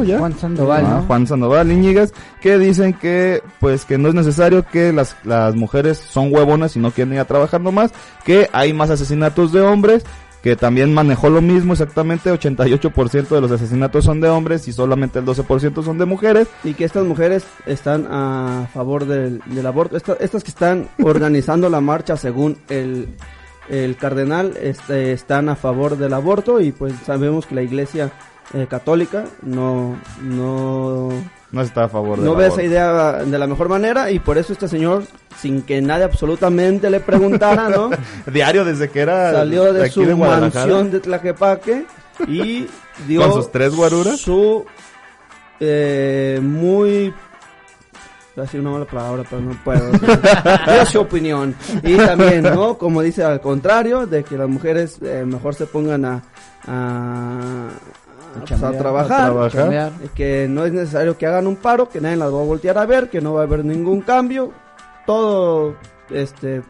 ¿ya? 0.05 0.19
Juan 0.19 0.33
Sandoval, 0.37 0.85
Ah, 0.85 0.89
¿no? 0.89 1.03
Juan 1.03 1.27
Sandoval 1.27 1.69
Íñiguez, 1.69 2.13
que 2.41 2.57
dicen 2.57 2.93
que, 2.93 3.43
pues, 3.59 3.83
que 3.83 3.97
no 3.97 4.07
es 4.07 4.13
necesario 4.15 4.63
que 4.65 4.93
las, 4.93 5.17
las 5.25 5.53
mujeres 5.55 5.97
son 5.97 6.33
huevonas 6.33 6.77
y 6.77 6.79
no 6.79 6.91
quieren 6.91 7.13
ir 7.15 7.19
a 7.19 7.25
trabajar 7.25 7.59
nomás, 7.59 7.91
que 8.23 8.47
hay 8.53 8.71
más 8.71 8.89
asesinatos 8.89 9.51
de 9.51 9.59
hombres, 9.59 10.05
que 10.41 10.55
también 10.55 10.93
manejó 10.93 11.29
lo 11.29 11.41
mismo 11.41 11.73
exactamente, 11.73 12.31
88% 12.31 13.35
de 13.35 13.41
los 13.41 13.51
asesinatos 13.51 14.05
son 14.05 14.21
de 14.21 14.29
hombres 14.29 14.65
y 14.69 14.71
solamente 14.71 15.19
el 15.19 15.25
12% 15.25 15.83
son 15.83 15.97
de 15.97 16.05
mujeres. 16.05 16.47
Y 16.63 16.75
que 16.75 16.85
estas 16.85 17.03
mujeres 17.03 17.43
están 17.65 18.07
a 18.09 18.67
favor 18.73 19.05
del, 19.07 19.41
del 19.47 19.65
aborto. 19.67 19.97
Esta- 19.97 20.15
estas 20.21 20.45
que 20.45 20.51
están 20.51 20.87
organizando 21.03 21.69
la 21.69 21.81
marcha 21.81 22.15
según 22.15 22.57
el, 22.69 23.09
el 23.69 23.95
cardenal 23.95 24.57
este, 24.61 25.13
están 25.13 25.49
a 25.49 25.55
favor 25.55 25.97
del 25.97 26.13
aborto 26.13 26.59
y 26.59 26.71
pues 26.71 26.93
sabemos 27.05 27.45
que 27.45 27.55
la 27.55 27.61
iglesia 27.61 28.11
eh, 28.53 28.65
católica 28.67 29.25
no, 29.43 29.97
no, 30.23 31.09
No 31.51 31.61
está 31.61 31.83
a 31.83 31.89
favor 31.89 32.19
de 32.19 32.25
no 32.25 32.35
ve 32.35 32.47
esa 32.47 32.63
idea 32.63 33.23
de 33.23 33.37
la 33.37 33.45
mejor 33.45 33.69
manera 33.69 34.09
y 34.11 34.19
por 34.19 34.37
eso 34.39 34.53
este 34.53 34.67
señor, 34.67 35.03
sin 35.37 35.61
que 35.61 35.81
nadie 35.81 36.05
absolutamente 36.05 36.89
le 36.89 36.99
preguntara, 36.99 37.69
¿no? 37.69 37.91
Diario 38.31 38.65
desde 38.65 38.89
que 38.89 39.01
era 39.01 39.31
Salió 39.33 39.71
de 39.71 39.89
su 39.91 40.03
mansión 40.17 40.89
de 40.89 40.99
Tlaquepaque 40.99 41.85
y 42.27 42.67
dio 43.07 43.21
Con 43.21 43.33
sus 43.33 43.51
tres 43.51 43.75
guaruras. 43.75 44.19
su 44.19 44.65
eh, 45.59 46.39
muy 46.41 47.13
Iba 48.39 48.43
a 48.43 48.47
decir 48.47 48.61
una 48.61 48.69
mala 48.69 48.85
palabra, 48.85 49.23
pero 49.29 49.41
no 49.41 49.51
puedo. 49.65 49.91
Dio 49.91 50.85
su 50.89 51.01
opinión. 51.01 51.53
Y 51.83 51.97
también, 51.97 52.43
¿no? 52.43 52.77
Como 52.77 53.01
dice 53.01 53.21
al 53.21 53.41
contrario, 53.41 54.07
de 54.07 54.23
que 54.23 54.37
las 54.37 54.47
mujeres 54.47 54.97
eh, 55.01 55.25
mejor 55.25 55.55
se 55.55 55.65
pongan 55.65 56.05
a, 56.05 56.23
a, 56.65 57.67
a, 58.37 58.39
pues, 58.39 58.63
a 58.63 58.71
trabajar. 58.71 59.21
a 59.23 59.49
trabajar. 59.49 59.91
Que 60.15 60.47
no 60.49 60.63
es 60.63 60.71
necesario 60.71 61.17
que 61.17 61.25
hagan 61.25 61.47
un 61.47 61.57
paro, 61.57 61.89
que 61.89 61.99
nadie 61.99 62.15
las 62.15 62.33
va 62.33 62.39
a 62.39 62.45
voltear 62.45 62.77
a 62.77 62.85
ver, 62.85 63.09
que 63.09 63.19
no 63.19 63.33
va 63.33 63.41
a 63.41 63.43
haber 63.43 63.65
ningún 63.65 63.99
cambio. 64.03 64.53
Todo, 65.05 65.75
este, 66.09 66.61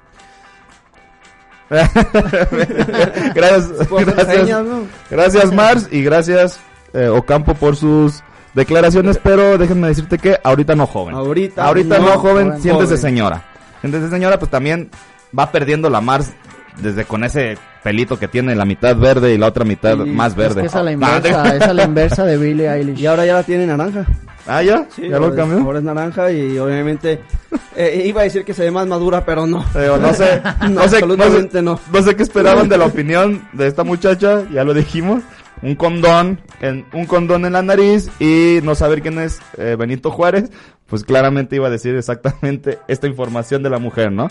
gracias, 3.35 3.87
por 3.89 4.05
gracias, 4.05 4.37
señas, 4.37 4.65
¿no? 4.65 4.87
gracias 5.11 5.53
Mars 5.53 5.87
y 5.91 6.01
gracias 6.01 6.59
eh, 6.93 7.09
Ocampo 7.09 7.53
por 7.53 7.75
sus 7.75 8.23
declaraciones, 8.53 9.19
pero 9.23 9.57
déjenme 9.57 9.87
decirte 9.87 10.17
que 10.17 10.37
ahorita 10.43 10.75
no 10.75 10.87
joven. 10.87 11.15
Ahorita 11.15 11.65
ahorita 11.65 11.97
no, 11.99 12.05
no, 12.05 12.11
joven, 12.19 12.47
joven, 12.47 12.61
siéntese 12.61 12.85
joven. 12.87 12.97
señora. 13.01 13.43
Siéntese 13.81 14.09
señora, 14.09 14.37
pues 14.39 14.51
también 14.51 14.89
va 15.37 15.51
perdiendo 15.51 15.89
la 15.89 16.01
Mars 16.01 16.31
desde 16.81 17.05
con 17.05 17.23
ese 17.23 17.57
pelito 17.83 18.17
que 18.19 18.27
tiene 18.27 18.55
la 18.55 18.65
mitad 18.65 18.95
verde 18.95 19.33
y 19.33 19.37
la 19.37 19.47
otra 19.47 19.63
mitad 19.65 19.97
Y 20.05 20.09
más 20.09 20.31
Es 20.31 20.37
verde. 20.37 20.61
que 20.61 20.67
es 20.67 20.75
a 20.75 20.83
la 20.83 20.91
No, 20.95 21.07
inversa, 21.15 21.43
te- 21.43 21.57
es 21.57 21.61
a 21.63 21.73
la 21.73 21.83
inversa 21.83 22.25
de 22.25 22.37
Billie 22.37 22.69
Eilish. 22.69 22.99
Y 22.99 23.05
ahora 23.05 23.25
ya 23.25 23.33
la 23.35 23.43
tiene 23.43 23.65
naranja. 23.65 24.05
Ah, 24.47 24.63
ya, 24.63 24.85
Sí, 24.95 25.07
ya 25.07 25.19
lo 25.19 25.35
cambió. 25.35 25.59
Ahora 25.59 25.77
es 25.79 25.83
naranja 25.85 26.31
y 26.31 26.57
obviamente 26.57 27.21
eh, 27.75 28.03
iba 28.07 28.21
a 28.21 28.23
decir 28.23 28.43
que 28.43 28.53
se 28.53 28.63
ve 28.63 28.71
más 28.71 28.87
madura, 28.87 29.23
pero 29.23 29.45
no. 29.45 29.63
Pero 29.73 29.97
no 29.97 30.11
sé, 30.13 30.41
No, 30.61 30.69
no, 30.69 30.81
sé, 30.87 30.95
absolutamente 30.97 31.61
no, 31.61 31.71
no. 31.73 31.77
sé, 31.77 31.83
no 31.93 32.01
sé 32.03 32.15
qué 32.15 32.23
esperaban 32.23 32.67
de 32.67 32.77
la 32.77 32.85
opinión 32.85 33.47
de 33.53 33.67
esta 33.67 33.83
muchacha, 33.83 34.43
ya 34.51 34.63
lo 34.63 34.73
dijimos. 34.73 35.21
Un 35.61 35.75
condón, 35.75 36.39
en, 36.61 36.85
un 36.93 37.05
condón 37.05 37.45
en 37.45 37.53
la 37.53 37.61
nariz 37.61 38.09
y 38.19 38.59
no 38.63 38.75
saber 38.75 39.01
quién 39.01 39.19
es 39.19 39.41
eh, 39.57 39.75
Benito 39.77 40.09
Juárez, 40.09 40.51
pues 40.87 41.03
claramente 41.03 41.55
iba 41.55 41.67
a 41.67 41.71
decir 41.71 41.95
exactamente 41.95 42.79
esta 42.87 43.07
información 43.07 43.61
de 43.63 43.69
la 43.69 43.79
mujer, 43.79 44.11
¿no? 44.11 44.29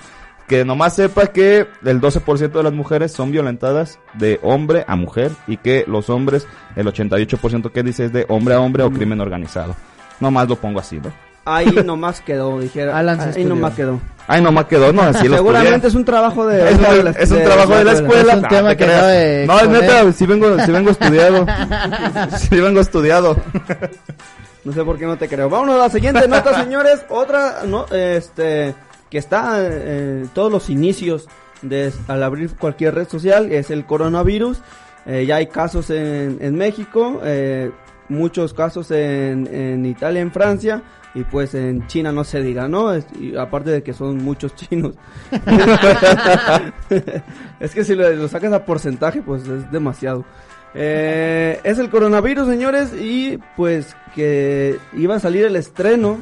Que 0.49 0.65
nomás 0.65 0.97
sepa 0.97 1.27
que 1.27 1.67
el 1.85 2.01
12% 2.01 2.53
de 2.53 2.63
las 2.63 2.73
mujeres 2.73 3.13
son 3.13 3.31
violentadas 3.31 3.99
de 4.15 4.41
hombre 4.43 4.85
a 4.89 4.97
mujer 4.97 5.31
y 5.47 5.59
que 5.59 5.85
los 5.87 6.09
hombres, 6.09 6.47
el 6.75 6.87
88% 6.87 7.71
que 7.71 7.83
dice 7.83 8.07
es 8.07 8.13
de 8.13 8.25
hombre 8.31 8.55
a 8.55 8.61
hombre 8.61 8.83
o 8.83 8.91
crimen 8.91 9.21
organizado. 9.21 9.77
Nomás 10.21 10.49
lo 10.49 10.57
pongo 10.57 10.81
así, 10.81 10.97
¿no? 10.97 11.28
Ahí 11.57 11.67
nomás 11.85 12.21
quedó, 12.21 12.59
dijera. 12.61 12.97
Alan 12.99 13.21
Ahí 13.21 13.29
estudió. 13.31 13.49
nomás 13.49 13.75
quedó. 13.75 14.01
Ay, 14.31 14.43
nomás 14.43 14.67
quedó, 14.67 14.93
no, 14.93 15.01
así 15.03 15.27
lo 15.27 15.37
Seguramente 15.37 15.75
estudié. 15.77 15.89
es 15.89 15.95
un 15.95 16.05
trabajo 16.05 16.47
de... 16.47 16.71
Es, 16.71 16.79
de 16.79 16.99
un, 16.99 17.05
la- 17.07 17.11
es 17.13 17.31
un 17.31 17.43
trabajo 17.45 17.75
de 17.77 17.85
la 17.85 17.93
escuela. 17.93 18.33
Es 18.33 18.37
un 18.37 18.43
No, 18.43 18.49
tema 18.49 18.75
que 18.77 18.87
de 18.87 19.47
No, 19.47 19.59
es 19.61 19.69
neta, 19.71 20.13
sí 20.13 20.27
vengo, 20.27 20.59
sí 20.65 20.71
vengo 20.71 20.91
estudiado. 20.91 21.47
sí 22.39 22.61
vengo 22.61 22.81
estudiado. 22.81 23.37
No 24.65 24.73
sé 24.73 24.85
por 24.85 24.99
qué 24.99 25.07
no 25.07 25.17
te 25.17 25.29
creo. 25.29 25.49
Vámonos 25.49 25.77
a 25.77 25.79
la 25.79 25.89
siguiente 25.91 26.29
nota, 26.29 26.61
señores. 26.63 27.05
Otra, 27.09 27.63
no, 27.67 27.87
este, 27.91 28.75
que 29.09 29.17
está 29.19 29.61
eh, 29.61 30.21
en 30.25 30.29
todos 30.35 30.53
los 30.53 30.69
inicios 30.69 31.27
de 31.63 31.91
al 32.07 32.23
abrir 32.23 32.55
cualquier 32.57 32.95
red 32.97 33.09
social 33.09 33.51
es 33.51 33.71
el 33.71 33.87
coronavirus. 33.87 34.59
Eh, 35.07 35.25
ya 35.27 35.37
hay 35.37 35.47
casos 35.47 35.89
en, 35.89 36.37
en 36.43 36.55
México, 36.55 37.23
eh, 37.25 37.71
muchos 38.09 38.55
casos 38.55 38.91
en, 38.91 39.47
en 39.53 39.85
Italia, 39.87 40.21
en 40.21 40.33
Francia 40.33 40.83
y 41.15 41.25
pues 41.25 41.55
en 41.55 41.87
China 41.87 42.13
no 42.13 42.25
se 42.25 42.43
diga, 42.43 42.69
¿no? 42.69 42.93
Es- 42.93 43.07
y 43.19 43.37
aparte 43.37 43.71
de 43.71 43.83
que 43.83 43.93
son 43.93 44.19
muchos 44.23 44.55
chinos. 44.55 44.95
es 47.61 47.75
que 47.75 47.85
si 47.85 47.95
lo, 47.95 48.09
lo 48.11 48.29
sacas 48.29 48.53
a 48.53 48.65
porcentaje, 48.65 49.23
pues 49.23 49.47
es 49.49 49.71
demasiado. 49.71 50.25
Eh, 50.75 51.59
es 51.65 51.79
el 51.79 51.91
coronavirus, 51.91 52.47
señores, 52.47 52.93
y 52.95 53.39
pues 53.57 53.97
que 54.15 54.77
iba 54.95 55.17
a 55.17 55.21
salir 55.21 55.45
el 55.47 55.57
estreno 55.57 56.19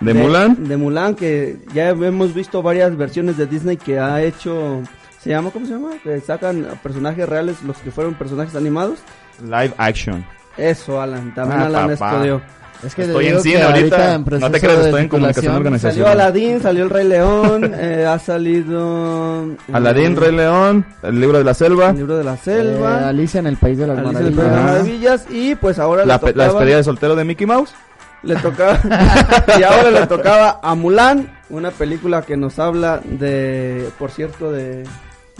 ¿De 0.00 0.14
Mulan? 0.14 0.68
De 0.68 0.76
Mulan, 0.76 1.16
que 1.16 1.58
ya 1.74 1.88
hemos 1.88 2.32
visto 2.32 2.62
varias 2.62 2.96
versiones 2.96 3.36
de 3.36 3.46
Disney 3.46 3.76
que 3.76 3.98
ha 3.98 4.22
hecho. 4.22 4.80
¿Se 5.18 5.30
llama? 5.30 5.50
¿Cómo 5.50 5.66
se 5.66 5.72
llama? 5.72 5.90
Que 6.04 6.20
sacan 6.20 6.64
personajes 6.84 7.28
reales, 7.28 7.60
los 7.64 7.76
que 7.78 7.90
fueron 7.90 8.14
personajes 8.14 8.54
animados. 8.54 9.00
Live 9.42 9.74
action. 9.76 10.24
Eso, 10.58 11.00
Alan. 11.00 11.34
También 11.34 11.60
Ah, 11.62 11.66
Alan 11.66 11.88
papá. 11.90 12.10
estudió. 12.12 12.42
Es 12.84 12.94
que 12.94 13.02
Estoy 13.02 13.26
en 13.26 13.40
cine 13.40 13.56
que 13.56 13.62
ahorita. 13.62 14.14
en 14.14 14.24
No 14.40 14.50
te 14.52 14.60
creas, 14.60 14.84
estoy 14.86 15.02
en 15.02 15.08
comunicación 15.08 15.56
organizacional. 15.56 16.06
Salió 16.06 16.22
Aladdin, 16.22 16.62
salió 16.62 16.84
el 16.84 16.90
Rey 16.90 17.08
León, 17.08 17.72
eh, 17.76 18.06
ha 18.06 18.18
salido. 18.20 19.46
eh, 19.52 19.56
Aladín, 19.72 20.14
Rey 20.14 20.30
León, 20.32 20.86
el 21.02 21.20
libro 21.20 21.38
de 21.38 21.44
la 21.44 21.54
selva, 21.54 21.90
El 21.90 21.96
libro 21.96 22.16
de 22.18 22.22
la 22.24 22.34
Eh, 22.34 22.38
selva. 22.44 23.08
Alicia 23.08 23.40
en 23.40 23.48
el 23.48 23.56
País 23.56 23.78
de 23.78 23.86
las 23.88 23.98
Alicia 23.98 24.20
en 24.20 24.26
el 24.28 24.32
País 24.32 24.36
de 24.36 24.42
las 24.54 24.62
Maravillas. 24.64 25.22
Maravillas. 25.22 25.26
Y 25.30 25.54
pues 25.56 25.78
ahora 25.80 26.04
la, 26.06 26.14
le 26.14 26.18
pe- 26.20 26.26
la 26.26 26.32
tocaba. 26.32 26.46
despedida 26.52 26.76
de 26.76 26.84
soltero 26.84 27.16
de 27.16 27.24
Mickey 27.24 27.46
Mouse. 27.48 27.74
Le 28.22 28.36
tocaba. 28.36 28.78
y 29.58 29.62
ahora 29.64 29.90
le 29.90 30.06
tocaba 30.06 30.60
a 30.62 30.74
Mulan, 30.76 31.28
una 31.50 31.72
película 31.72 32.22
que 32.22 32.36
nos 32.36 32.60
habla 32.60 33.00
de, 33.04 33.88
por 33.98 34.12
cierto, 34.12 34.52
de, 34.52 34.84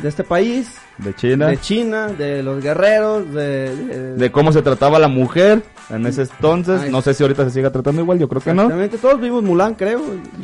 de 0.02 0.08
este 0.08 0.22
país, 0.24 0.76
De 0.98 1.14
China. 1.14 1.46
de 1.48 1.60
China, 1.60 2.06
de 2.08 2.42
los 2.42 2.62
guerreros, 2.62 3.32
de. 3.32 3.74
de- 3.74 4.14
de 4.14 4.30
cómo 4.32 4.52
se 4.52 4.62
trataba 4.62 4.98
la 4.98 5.08
mujer 5.08 5.62
en 5.90 6.06
ese 6.06 6.22
entonces. 6.22 6.82
Ay. 6.84 6.90
No 6.90 7.02
sé 7.02 7.14
si 7.14 7.22
ahorita 7.24 7.44
se 7.44 7.50
siga 7.50 7.70
tratando 7.70 8.02
igual, 8.02 8.18
yo 8.18 8.28
creo 8.28 8.40
que 8.42 8.54
no. 8.54 8.62
Exactamente, 8.62 8.98
todos 8.98 9.20
vimos 9.20 9.42
Mulan, 9.42 9.74
creo. 9.74 10.00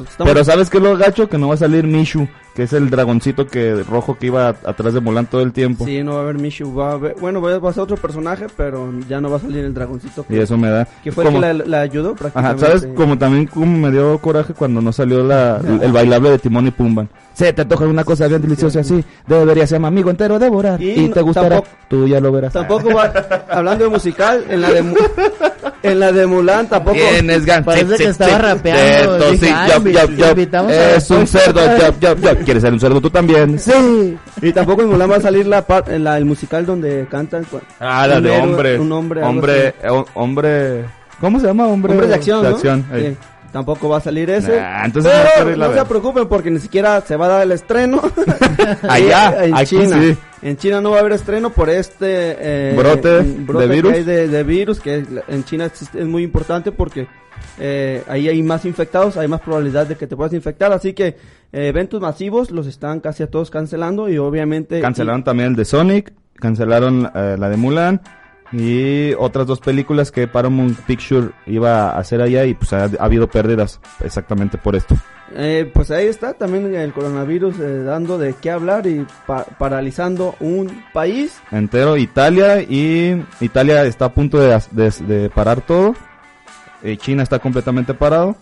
estamos- 0.08 0.32
Pero 0.32 0.44
¿sabes 0.44 0.70
qué 0.70 0.78
es 0.78 0.82
lo 0.82 0.96
gacho? 0.96 1.28
Que 1.28 1.38
no 1.38 1.49
va 1.49 1.54
a 1.54 1.58
salir 1.58 1.84
Mishu, 1.87 2.26
que 2.54 2.62
es 2.64 2.73
el 2.73 2.88
dragoncito 2.90 3.46
que 3.46 3.82
rojo 3.82 4.16
que 4.16 4.26
iba 4.26 4.49
a- 4.49 4.56
atrás 4.64 4.94
de 4.94 5.00
Mulan 5.00 5.26
todo 5.26 5.40
el 5.42 5.52
tiempo. 5.52 5.84
Sí, 5.84 6.02
no 6.02 6.12
va 6.14 6.18
a 6.20 6.23
haber 6.23 6.38
Mishu, 6.38 6.75
va 6.75 6.90
a 6.90 6.92
haber, 6.92 7.16
bueno, 7.20 7.40
va 7.42 7.50
a 7.68 7.73
ser 7.73 7.82
otro 7.82 7.96
personaje, 7.96 8.46
pero 8.56 8.92
ya 9.08 9.20
no 9.20 9.28
va 9.30 9.37
a 9.38 9.40
salir 9.40 9.64
el 9.64 9.75
dragoncito. 9.75 10.25
Y 10.28 10.38
eso 10.38 10.56
me 10.56 10.70
da. 10.70 10.87
Que 11.02 11.11
fue 11.12 11.25
como- 11.25 11.38
el 11.42 11.58
que 11.62 11.68
la, 11.68 11.78
la 11.78 11.80
ayudó 11.82 12.11
Ajá, 12.11 12.18
prácticamente. 12.30 12.66
¿sabes? 12.66 12.87
Como 12.96 13.18
también 13.18 13.46
como 13.46 13.76
me 13.78 13.90
dio 13.90 14.18
coraje 14.18 14.54
cuando 14.54 14.80
no 14.80 14.92
salió 14.92 15.25
la, 15.25 15.61
el 15.82 15.92
bailable 15.92 16.30
de 16.30 16.38
Timón 16.38 16.66
y 16.68 16.70
Pumban. 16.70 17.08
Se 17.34 17.52
te 17.52 17.62
antoja 17.62 17.84
una 17.87 18.04
cosa 18.04 18.28
bien 18.28 18.40
deliciosa 18.42 18.80
así, 18.80 19.04
debería 19.26 19.66
ser 19.66 19.80
mi 19.80 19.87
amigo 19.88 20.08
entero 20.11 20.38
devorar. 20.38 20.80
Y 20.80 20.90
Y, 20.92 21.08
no- 21.08 21.14
te 21.14 21.20
gustará, 21.23 21.49
tampoco- 21.56 21.68
tú 21.88 22.06
ya 22.06 22.20
lo 22.20 22.30
verás. 22.30 22.52
Tampoco 22.52 22.94
va, 22.94 23.12
hablando 23.50 23.84
de 23.84 23.90
musical, 23.90 24.44
en 24.49 24.61
la 24.61 24.70
de, 24.70 24.84
en 25.83 26.00
la 26.00 26.12
de 26.12 26.26
Mulan 26.26 26.68
tampoco. 26.68 26.97
Tienes 26.97 27.44
gan- 27.47 27.64
Parece 27.64 27.87
sí, 27.87 27.97
que 27.97 28.04
sí, 28.04 28.11
estaba 28.11 28.38
rapeando, 28.38 29.12
Teto, 29.18 29.30
dije, 29.33 29.47
sí, 29.47 29.52
ay, 29.54 29.71
a- 29.97 30.97
Es 30.97 31.11
un 31.11 31.26
cerdo. 31.26 31.61
¿Quieres 32.44 32.62
ser 32.62 32.73
un 32.73 32.80
cerdo 32.80 33.00
tú 33.00 33.11
también? 33.11 33.59
Sí. 33.59 34.16
Y 34.42 34.52
tampoco 34.52 34.83
en 34.83 34.88
Mulan 34.88 35.11
va 35.11 35.16
a 35.16 35.21
salir 35.21 35.47
la, 35.47 35.62
par- 35.66 35.88
la 35.88 36.16
el 36.18 36.25
musical 36.25 36.64
donde 36.66 37.06
cantan. 37.11 37.44
Ah, 37.80 38.06
la 38.06 38.16
un 38.18 38.23
de 38.23 38.30
héroe- 38.35 38.42
hombre. 38.42 38.78
Un 38.78 38.92
hombre. 38.92 39.23
Hombre, 39.23 39.68
eh, 39.83 40.04
hombre. 40.14 40.85
¿Cómo 41.21 41.38
se 41.40 41.47
llama? 41.47 41.66
Hombre, 41.68 41.92
Hombre 41.92 42.09
de 42.09 42.14
acción, 42.14 42.42
¿no? 42.42 42.49
acción, 42.50 42.85
Sí. 42.94 43.16
Tampoco 43.54 43.88
va 43.88 43.99
a 43.99 44.00
salir 44.00 44.28
ese. 44.30 44.61
Nah, 44.61 44.84
entonces 44.84 45.12
no 45.12 45.44
pero 45.44 45.64
a 45.64 45.68
no 45.68 45.75
se 45.75 45.84
preocupen 45.84 46.26
porque 46.26 46.50
ni 46.50 46.58
siquiera 46.58 47.00
se 47.02 47.14
va 47.14 47.26
a 47.26 47.28
dar 47.28 47.42
el 47.42 47.52
estreno. 47.52 48.02
Allá, 48.88 49.44
en 49.44 49.54
aquí 49.54 49.76
China. 49.78 50.00
sí. 50.02 50.16
En 50.42 50.56
China 50.56 50.80
no 50.80 50.90
va 50.90 50.96
a 50.96 51.00
haber 51.00 51.12
estreno 51.12 51.50
por 51.50 51.70
este 51.70 52.37
eh, 52.40 52.75
Brote 52.76 53.23
de 53.23 53.68
virus. 53.68 53.92
que 53.92 53.99
hay 53.99 54.02
de, 54.02 54.26
de 54.26 54.42
virus 54.42 54.80
que 54.80 55.04
en 55.28 55.44
China 55.44 55.66
es, 55.66 55.82
es 55.94 56.04
muy 56.04 56.25
importante 56.25 56.73
porque 56.73 57.06
eh, 57.61 58.02
ahí 58.08 58.28
hay 58.28 58.42
más 58.42 58.64
infectados, 58.64 59.16
hay 59.16 59.28
más 59.28 59.40
probabilidad 59.40 59.87
de 59.87 59.94
que 59.94 60.08
te 60.08 60.16
puedas 60.16 60.32
infectar, 60.32 60.73
así 60.73 60.92
que 60.92 61.06
eh, 61.06 61.68
eventos 61.68 62.00
masivos 62.00 62.50
los 62.50 62.66
están 62.66 62.99
casi 62.99 63.23
a 63.23 63.28
todos 63.30 63.50
cancelando 63.50 64.08
y 64.08 64.18
obviamente 64.18 64.80
Cancelaron 64.80 65.23
también 65.23 65.50
el 65.50 65.54
de 65.56 65.64
Sonic, 65.64 66.12
cancelaron 66.34 67.08
eh, 67.14 67.37
la 67.38 67.49
de 67.49 67.56
Mulan 67.56 68.00
y 68.56 69.12
otras 69.14 69.46
dos 69.46 69.61
películas 69.61 70.12
que 70.12 70.28
Paramount 70.28 70.78
Picture 70.80 71.30
iba 71.46 71.90
a 71.90 71.99
hacer 71.99 72.20
allá 72.23 72.44
y 72.44 72.54
pues 72.54 72.73
ha, 72.73 72.84
ha 72.84 73.04
habido 73.04 73.26
pérdidas 73.28 73.80
exactamente 74.04 74.58
por 74.58 74.76
esto. 74.76 74.94
Eh, 75.37 75.68
pues 75.75 75.90
ahí 75.90 76.06
está 76.06 76.34
también 76.34 76.73
el 76.75 76.92
coronavirus 76.92 77.58
eh, 77.58 77.82
dando 77.82 78.18
de 78.18 78.34
qué 78.34 78.50
hablar 78.52 78.87
y 78.87 79.04
pa- 79.26 79.44
paralizando 79.58 80.37
un 80.38 80.84
país. 80.92 81.40
Entero 81.50 81.96
Italia 81.96 82.61
y 82.62 83.20
Italia 83.40 83.84
está 83.84 84.04
a 84.04 84.12
punto 84.14 84.38
de, 84.38 84.61
de- 84.70 84.90
de 85.06 85.30
parar 85.30 85.61
todo. 85.62 85.94
Eh, 86.82 86.96
China 86.99 87.23
está 87.25 87.38
completamente 87.40 87.94
parado. 87.94 88.37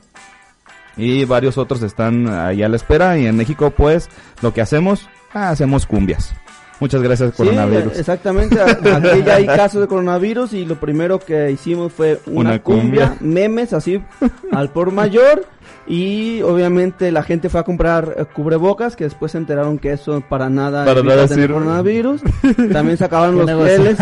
Y 0.97 1.25
varios 1.25 1.57
otros 1.57 1.83
están 1.83 2.29
ahí 2.29 2.63
a 2.63 2.69
la 2.69 2.77
espera. 2.77 3.17
Y 3.17 3.27
en 3.27 3.37
México 3.37 3.71
pues 3.71 4.11
lo 4.43 4.53
que 4.53 4.61
hacemos, 4.61 5.09
ah, 5.33 5.49
hacemos 5.49 5.87
cumbias. 5.87 6.35
Muchas 6.83 7.03
gracias, 7.03 7.33
coronavirus. 7.35 7.99
exactamente. 7.99 8.61
Aquí 8.61 9.23
ya 9.25 9.37
hay 9.37 9.47
casos 9.47 9.81
de 9.81 9.87
coronavirus 9.87 10.53
y 10.55 10.65
lo 10.65 10.77
primero 10.77 11.19
que 11.19 11.51
hicimos 11.51 11.93
fue 11.93 12.21
una, 12.27 12.51
Una 12.51 12.59
cumbia, 12.63 13.11
cumbia. 13.11 13.17
memes 13.21 13.73
así 13.73 14.03
al 14.51 14.71
por 14.71 14.91
mayor 14.91 15.47
y 15.87 16.43
obviamente 16.43 17.11
la 17.13 17.23
gente 17.23 17.49
fue 17.49 17.61
a 17.61 17.65
comprar 17.65 18.15
eh, 18.17 18.25
cubrebocas 18.33 18.95
que 18.97 19.05
después 19.05 19.33
se 19.33 19.39
enteraron 19.39 19.79
que 19.79 19.93
eso 19.93 20.21
para 20.29 20.49
nada 20.49 20.85
Para 20.85 21.01
evita 21.01 21.15
nada 21.17 21.29
sirve. 21.29 21.55
coronavirus. 21.55 22.21
También 22.73 22.97
sacaban 22.99 23.33
Qué 23.39 23.53
los 23.53 23.65
geles, 23.69 23.99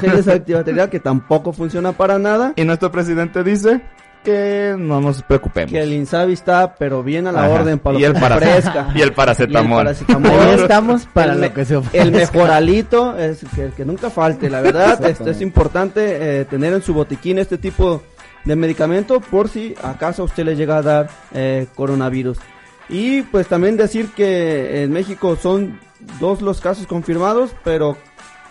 geles 0.00 0.28
antibacterial 0.28 0.90
que 0.90 1.00
tampoco 1.00 1.52
funciona 1.52 1.92
para 1.92 2.18
nada. 2.18 2.52
Y 2.56 2.64
nuestro 2.64 2.90
presidente 2.92 3.42
dice 3.44 3.82
que 4.22 4.74
no 4.78 5.00
nos 5.00 5.22
preocupemos. 5.22 5.70
Que 5.72 5.80
el 5.82 5.92
Insabi 5.92 6.32
está 6.34 6.74
pero 6.76 7.02
bien 7.02 7.26
a 7.26 7.32
la 7.32 7.44
Ajá. 7.44 7.54
orden 7.60 7.78
para 7.78 7.94
lo 7.94 8.00
y 8.00 8.04
el 8.04 8.12
que 8.14 8.20
para- 8.20 8.36
ofrezca. 8.36 8.88
y 8.94 9.00
el 9.00 9.12
paracetamol. 9.12 9.78
paracetamol. 9.84 10.30
Ahí 10.30 10.54
estamos 10.60 11.06
para 11.12 11.32
El 11.34 11.40
lo 11.40 11.52
que 11.54 11.64
se 11.64 11.76
ofrezca. 11.76 12.02
El 12.02 12.12
mejoralito 12.12 13.16
es 13.18 13.40
que, 13.54 13.70
que 13.76 13.84
nunca 13.84 14.10
falte, 14.10 14.48
la 14.50 14.60
verdad. 14.60 15.04
Esto 15.06 15.30
es 15.30 15.40
importante 15.40 16.40
eh, 16.40 16.44
tener 16.44 16.72
en 16.72 16.82
su 16.82 16.94
botiquín 16.94 17.38
este 17.38 17.58
tipo 17.58 18.02
de 18.44 18.56
medicamento 18.56 19.20
por 19.20 19.48
si 19.48 19.74
acaso 19.82 20.22
a 20.22 20.24
usted 20.24 20.44
le 20.44 20.56
llega 20.56 20.78
a 20.78 20.82
dar 20.82 21.10
eh, 21.34 21.66
coronavirus. 21.74 22.38
Y 22.88 23.22
pues 23.22 23.46
también 23.46 23.76
decir 23.76 24.08
que 24.16 24.82
en 24.82 24.92
México 24.92 25.36
son 25.40 25.78
dos 26.18 26.42
los 26.42 26.60
casos 26.60 26.86
confirmados, 26.86 27.50
pero 27.64 27.96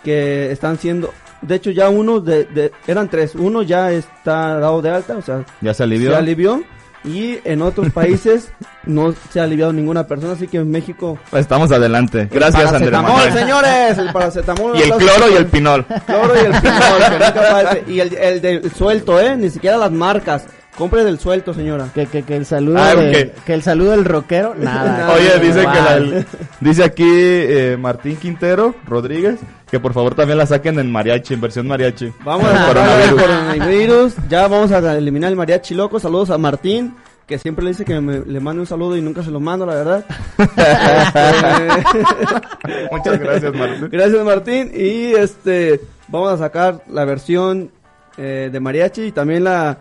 que 0.02 0.50
están 0.50 0.78
siendo, 0.78 1.12
de 1.42 1.54
hecho 1.56 1.70
ya 1.70 1.88
uno 1.88 2.20
de, 2.20 2.44
de- 2.46 2.72
eran 2.86 3.08
tres, 3.08 3.34
uno 3.34 3.62
ya 3.62 3.90
está 3.92 4.58
dado 4.58 4.80
de 4.82 4.90
alta, 4.90 5.16
o 5.16 5.22
sea, 5.22 5.44
Ya 5.60 5.74
se 5.74 5.82
alivió. 5.82 6.10
se 6.12 6.16
alivió 6.16 6.62
y 7.04 7.38
en 7.44 7.62
otros 7.62 7.90
países 7.92 8.52
no 8.84 9.12
se 9.30 9.40
ha 9.40 9.44
aliviado 9.44 9.72
ninguna 9.72 10.06
persona, 10.06 10.32
así 10.34 10.46
que 10.48 10.58
en 10.58 10.70
México 10.70 11.18
Estamos 11.32 11.70
adelante. 11.72 12.28
Gracias, 12.30 12.72
Andrés 12.72 12.90
paracetamol, 12.92 13.12
Manuel. 13.12 13.32
señores, 13.32 13.98
el 13.98 14.12
paracetamol. 14.12 14.76
Y 14.78 14.82
el 14.82 14.90
cloro 14.92 15.30
y 15.30 15.34
el 15.34 15.46
pinol. 15.46 15.84
Cloro 16.06 16.34
y 16.34 16.46
el 16.46 16.60
pinol, 16.60 17.02
que 17.08 17.10
nunca 17.10 17.32
falte. 17.50 17.84
Y 17.92 18.00
el, 18.00 18.14
el 18.14 18.40
del 18.40 18.72
suelto, 18.72 19.20
eh, 19.20 19.36
ni 19.36 19.50
siquiera 19.50 19.76
las 19.76 19.90
marcas. 19.90 20.46
Compre 20.76 21.04
del 21.04 21.18
suelto, 21.18 21.52
señora. 21.52 21.88
Que, 21.94 22.06
que, 22.06 22.22
que 22.22 22.34
el 22.34 22.46
saludo 22.46 22.78
Ah, 22.78 22.94
de- 22.94 23.32
ok. 23.36 23.44
que 23.44 23.52
el 23.54 23.62
saludo 23.62 23.90
del 23.90 24.04
rockero, 24.06 24.54
nada. 24.56 25.12
Oye, 25.14 25.30
no, 25.36 25.42
dice 25.44 25.58
que 25.60 25.64
la, 25.66 25.98
igual. 25.98 26.26
dice 26.60 26.84
aquí 26.84 27.04
eh, 27.06 27.76
Martín 27.78 28.16
Quintero 28.16 28.74
Rodríguez 28.86 29.38
que 29.70 29.78
por 29.80 29.92
favor 29.94 30.14
también 30.14 30.36
la 30.38 30.46
saquen 30.46 30.78
en 30.78 30.90
mariachi, 30.92 31.34
en 31.34 31.40
versión 31.40 31.66
mariachi. 31.66 32.12
Vamos 32.24 32.46
a 32.46 33.04
el 33.04 33.10
coronavirus. 33.16 34.14
Ya 34.28 34.46
vamos 34.48 34.70
a 34.72 34.96
eliminar 34.96 35.30
el 35.30 35.36
mariachi 35.36 35.74
loco. 35.74 35.98
Saludos 36.00 36.28
a 36.30 36.36
Martín, 36.38 36.94
que 37.26 37.38
siempre 37.38 37.64
le 37.64 37.70
dice 37.70 37.84
que 37.84 37.98
me- 38.00 38.20
le 38.20 38.40
mande 38.40 38.60
un 38.60 38.66
saludo 38.66 38.96
y 38.96 39.02
nunca 39.02 39.22
se 39.22 39.30
lo 39.30 39.40
mando, 39.40 39.64
la 39.66 39.74
verdad. 39.74 40.04
Muchas 42.90 43.18
gracias, 43.18 43.54
Martín. 43.54 43.88
Gracias 43.90 44.24
Martín 44.24 44.70
y 44.74 45.12
este 45.14 45.80
vamos 46.08 46.32
a 46.32 46.38
sacar 46.38 46.82
la 46.88 47.04
versión 47.04 47.70
eh, 48.16 48.50
de 48.52 48.60
mariachi 48.60 49.02
y 49.04 49.12
también 49.12 49.44
la, 49.44 49.78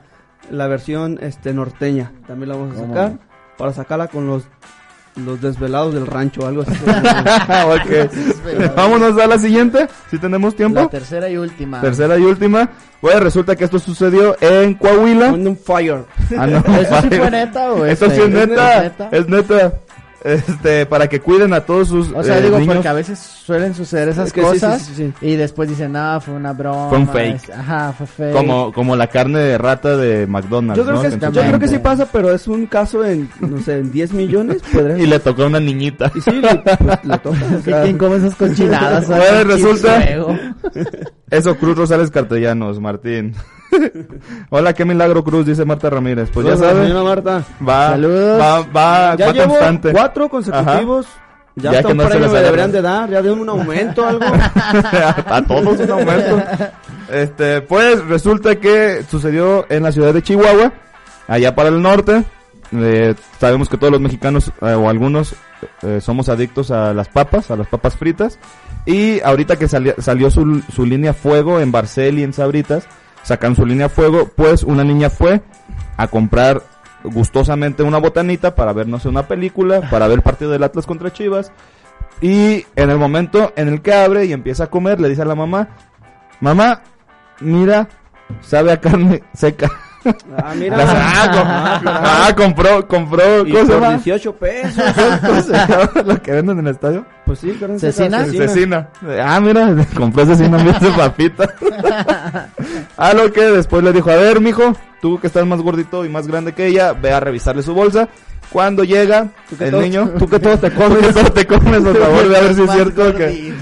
la 0.49 0.67
versión 0.67 1.19
este 1.21 1.53
norteña 1.53 2.11
también 2.27 2.49
la 2.49 2.55
vamos 2.55 2.77
a 2.77 2.87
sacar 2.87 3.13
para 3.57 3.73
sacarla 3.73 4.07
con 4.07 4.27
los 4.27 4.43
los 5.17 5.41
desvelados 5.41 5.93
del 5.93 6.07
rancho 6.07 6.47
algo 6.47 6.61
así 6.61 6.71
Ok. 6.85 8.75
Vámonos 8.75 9.19
a 9.21 9.27
la 9.27 9.37
siguiente, 9.37 9.87
si 10.09 10.17
tenemos 10.17 10.53
La 10.53 10.57
tiempo. 10.57 10.87
tercera 10.87 11.29
y 11.29 11.37
última. 11.37 11.81
Tercera 11.81 12.17
y 12.17 12.21
última. 12.23 12.69
Pues 13.01 13.19
resulta 13.19 13.55
que 13.55 13.65
esto 13.65 13.77
sucedió 13.79 14.35
en 14.39 14.73
Coahuila. 14.75 15.31
on 15.33 15.57
fire 15.57 16.05
Ah, 16.37 16.47
no, 16.47 16.57
¿Eso 16.59 17.01
sí 17.01 17.09
fue 17.09 17.29
neta 17.31 17.71
o 17.73 17.85
Esto 17.85 18.05
este, 18.05 18.15
sí 18.17 18.21
es 18.21 18.27
es 18.29 18.33
neta, 18.47 18.81
neta? 18.83 19.09
es 19.11 19.27
neta. 19.27 19.73
Este, 20.23 20.85
para 20.85 21.07
que 21.09 21.19
cuiden 21.19 21.51
a 21.51 21.61
todos 21.61 21.87
sus 21.87 22.11
O 22.13 22.21
sea, 22.21 22.37
eh, 22.37 22.41
digo, 22.43 22.59
niños. 22.59 22.75
porque 22.75 22.87
a 22.87 22.93
veces 22.93 23.17
suelen 23.17 23.73
suceder 23.73 24.09
esas 24.09 24.27
Es 24.27 24.33
que 24.33 24.41
sí, 24.41 24.47
sí, 24.47 24.53
cosas 24.53 24.81
sí, 24.83 24.93
sí. 24.95 25.13
y 25.27 25.35
después 25.35 25.67
dicen, 25.67 25.93
no, 25.93 26.21
fue 26.21 26.35
una 26.35 26.53
broma. 26.53 26.89
Fue 26.89 26.97
un 26.99 27.07
fake. 27.07 27.35
es- 27.43 27.49
Ajá, 27.49 27.91
fue 27.97 28.05
fake. 28.05 28.33
Como, 28.35 28.71
como 28.71 28.95
la 28.95 29.07
carne 29.07 29.39
de 29.39 29.57
rata 29.57 29.97
de 29.97 30.27
McDonald's, 30.27 30.77
yo 30.77 30.83
creo, 30.83 31.01
¿no? 31.01 31.09
que, 31.09 31.19
yo 31.31 31.57
creo 31.57 31.67
sí 31.67 31.79
pasa 31.79 32.07
pero 32.11 32.31
es 32.31 32.47
un 32.47 32.67
caso 32.67 33.03
en 33.03 33.29
no 33.39 33.59
sé 33.61 33.79
en 33.79 33.91
10 33.91 34.13
millones 34.13 34.57
Y 34.99 35.07
le 35.07 35.19
tocó 35.19 35.43
a 35.43 35.47
una 35.47 35.59
niñita. 35.59 36.11
y 36.13 36.21
sí 36.21 36.31
le, 36.31 36.55
pues, 36.55 37.03
le 37.03 37.17
toca 37.23 37.39
o 37.55 37.59
¿Y 37.59 37.61
sea, 37.63 37.81
¿Quién 37.83 37.97
come 37.97 38.17
esas 38.17 38.35
cochinadas? 38.35 39.07
Bueno, 39.07 39.43
resulta-. 39.45 40.03
Eso, 41.31 41.55
Cruz 41.57 41.77
Rosales 41.77 42.11
Cartellanos, 42.11 42.79
Martín. 42.79 43.33
Hola, 44.49 44.73
qué 44.73 44.85
milagro, 44.85 45.23
Cruz, 45.23 45.45
dice 45.45 45.65
Marta 45.65 45.89
Ramírez. 45.89 46.29
Pues 46.33 46.45
ya 46.45 46.51
saludos, 46.57 46.71
saben, 46.73 46.87
señora 46.87 47.03
Marta 47.09 47.43
va, 47.67 47.89
Saludos. 47.89 48.41
va, 48.41 48.59
va, 48.61 49.15
ya 49.15 49.25
va 49.27 49.33
llevo 49.33 49.49
constante. 49.49 49.91
cuatro 49.91 50.29
consecutivos 50.29 51.07
ya, 51.55 51.63
Ya 51.71 51.77
hasta 51.79 51.87
que 51.87 51.91
un 51.91 51.97
no 51.97 52.03
se 52.03 52.09
premio 52.09 52.27
les 52.27 52.33
me 52.33 52.41
deberían 52.41 52.71
de 52.71 52.81
dar 52.81 53.09
ya 53.09 53.21
de 53.21 53.31
un 53.31 53.49
aumento 53.49 54.05
algo 54.07 54.25
a 54.25 55.41
todos 55.47 55.79
un 55.79 55.91
aumento. 55.91 56.43
Este, 57.11 57.61
pues 57.61 58.03
resulta 58.05 58.55
que 58.55 59.03
sucedió 59.09 59.65
en 59.69 59.83
la 59.83 59.91
ciudad 59.91 60.13
de 60.13 60.21
Chihuahua, 60.21 60.71
allá 61.27 61.53
para 61.55 61.69
el 61.69 61.81
norte. 61.81 62.23
Eh, 62.73 63.15
sabemos 63.37 63.67
que 63.67 63.75
todos 63.77 63.91
los 63.91 63.99
mexicanos 63.99 64.49
eh, 64.61 64.73
o 64.73 64.87
algunos 64.89 65.35
eh, 65.81 65.99
somos 66.01 66.29
adictos 66.29 66.71
a 66.71 66.93
las 66.93 67.09
papas, 67.09 67.51
a 67.51 67.57
las 67.57 67.67
papas 67.67 67.97
fritas. 67.97 68.39
Y 68.85 69.19
ahorita 69.19 69.57
que 69.57 69.67
sali- 69.67 69.93
salió 69.99 70.31
su, 70.31 70.61
su 70.73 70.85
línea 70.85 71.13
fuego 71.13 71.59
en 71.59 71.71
Barcel 71.73 72.17
y 72.17 72.23
en 72.23 72.31
Sabritas, 72.31 72.87
sacan 73.23 73.55
su 73.55 73.65
línea 73.65 73.89
fuego, 73.89 74.29
pues 74.35 74.63
una 74.63 74.83
niña 74.83 75.09
fue 75.09 75.41
a 75.97 76.07
comprar 76.07 76.63
gustosamente 77.03 77.83
una 77.83 77.97
botanita 77.97 78.55
para 78.55 78.73
ver, 78.73 78.87
no 78.87 78.99
sé, 78.99 79.09
una 79.09 79.27
película, 79.27 79.89
para 79.89 80.07
ver 80.07 80.17
el 80.17 80.23
partido 80.23 80.51
del 80.51 80.63
Atlas 80.63 80.85
contra 80.85 81.11
Chivas. 81.11 81.51
Y 82.21 82.65
en 82.75 82.89
el 82.89 82.97
momento 82.97 83.51
en 83.55 83.67
el 83.67 83.81
que 83.81 83.93
abre 83.93 84.25
y 84.25 84.33
empieza 84.33 84.65
a 84.65 84.69
comer, 84.69 84.99
le 84.99 85.09
dice 85.09 85.23
a 85.23 85.25
la 85.25 85.35
mamá, 85.35 85.69
mamá, 86.39 86.83
mira, 87.39 87.89
sabe 88.41 88.71
a 88.71 88.79
carne 88.79 89.23
seca. 89.33 89.71
ah 90.37 90.53
mira 90.57 90.77
La- 90.77 90.85
ah, 90.91 91.31
com- 91.31 91.87
ah, 91.87 92.33
compró, 92.35 92.87
compró, 92.87 93.45
y 93.47 93.51
¿cómo 93.51 93.65
se 93.65 93.71
por 93.73 93.81
llama? 93.81 93.93
18 93.97 94.35
pesos 94.35 94.83
¿Cómo 95.25 95.41
se 95.41 95.51
llama 95.53 95.89
lo 96.05 96.21
que 96.21 96.31
venden 96.31 96.59
en 96.59 96.67
el 96.67 96.73
estadio? 96.73 97.05
Pues 97.25 97.39
sí, 97.39 97.53
seca, 97.53 97.77
¿Cecina? 97.79 98.25
Cecina. 98.25 98.89
Ah, 99.23 99.39
mira, 99.39 99.73
compró 99.95 100.25
cecina 100.25 100.57
vez 100.63 100.79
de 100.79 100.89
papita. 100.91 101.49
a 102.97 103.13
lo 103.13 103.31
que 103.31 103.41
después 103.41 103.83
le 103.83 103.93
dijo, 103.93 104.09
a 104.11 104.15
ver, 104.15 104.41
mijo, 104.41 104.75
tú 105.01 105.19
que 105.19 105.27
estás 105.27 105.45
más 105.45 105.61
gordito 105.61 106.03
y 106.05 106.09
más 106.09 106.27
grande 106.27 106.53
que 106.53 106.65
ella, 106.67 106.93
ve 106.93 107.11
a 107.13 107.19
revisarle 107.19 107.61
su 107.63 107.73
bolsa. 107.73 108.09
Cuando 108.51 108.83
llega 108.83 109.27
el 109.59 109.71
todo- 109.71 109.81
niño, 109.81 110.09
tú 110.19 110.27
que 110.27 110.39
todo 110.39 110.57
te 110.57 110.69
que 110.71 110.77
todo 111.13 111.31
te 111.31 111.47
comes, 111.47 111.79
por 111.83 111.97
favor, 111.97 112.27
ve 112.27 112.37
a 112.37 112.41
ver 112.41 112.55
si 112.55 112.63
es 112.63 112.71
cierto 112.71 113.15
que. 113.15 113.53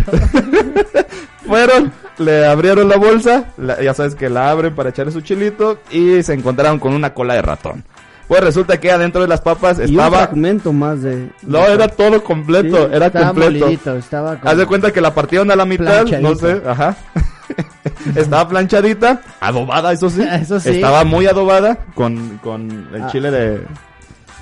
Fueron, 1.50 1.92
le 2.20 2.46
abrieron 2.46 2.88
la 2.88 2.96
bolsa, 2.98 3.46
la- 3.58 3.82
ya 3.82 3.94
sabes 3.94 4.16
que 4.16 4.30
la 4.30 4.50
abren 4.52 4.74
para 4.76 4.92
echarle 4.92 5.12
su 5.12 5.20
chilito 5.22 5.80
y 5.92 6.24
se 6.24 6.34
encontraron 6.34 6.80
con 6.80 6.94
una 6.94 7.14
cola 7.14 7.34
de 7.34 7.42
ratón. 7.42 7.84
Pues 8.28 8.42
resulta 8.42 8.80
que 8.80 8.92
adentro 8.92 9.22
de 9.24 9.28
las 9.28 9.42
papas 9.42 9.80
y 9.80 9.82
un 9.86 9.90
estaba, 9.90 10.18
fragmento 10.20 10.72
más 10.72 11.02
de 11.02 11.30
no, 11.42 11.66
era 11.66 11.88
todo 11.88 12.24
completo, 12.24 12.78
Sí, 12.88 12.94
era 12.94 13.08
Estaba 13.08 13.26
completo. 13.28 13.66
molidito, 13.66 13.96
estaba 13.98 14.38
Haz 14.44 14.58
de 14.58 14.66
cuenta 14.68 14.92
que 14.94 15.02
la 15.02 15.14
partieron 15.16 15.50
a 15.50 15.56
la 15.56 15.66
mitad, 15.66 16.06
no 16.22 16.36
sé, 16.36 16.62
ajá. 16.66 16.96
Estaba 18.16 18.48
planchadita, 18.48 19.22
adobada, 19.40 19.92
eso 19.92 20.10
sí. 20.12 20.22
Eso 20.42 20.60
sí. 20.60 20.70
Estaba 20.70 21.04
muy 21.04 21.26
adobada 21.26 21.78
con, 21.96 22.38
con 22.44 22.88
el 22.94 23.02
Ah. 23.04 23.08
chile 23.12 23.32
de 23.32 23.62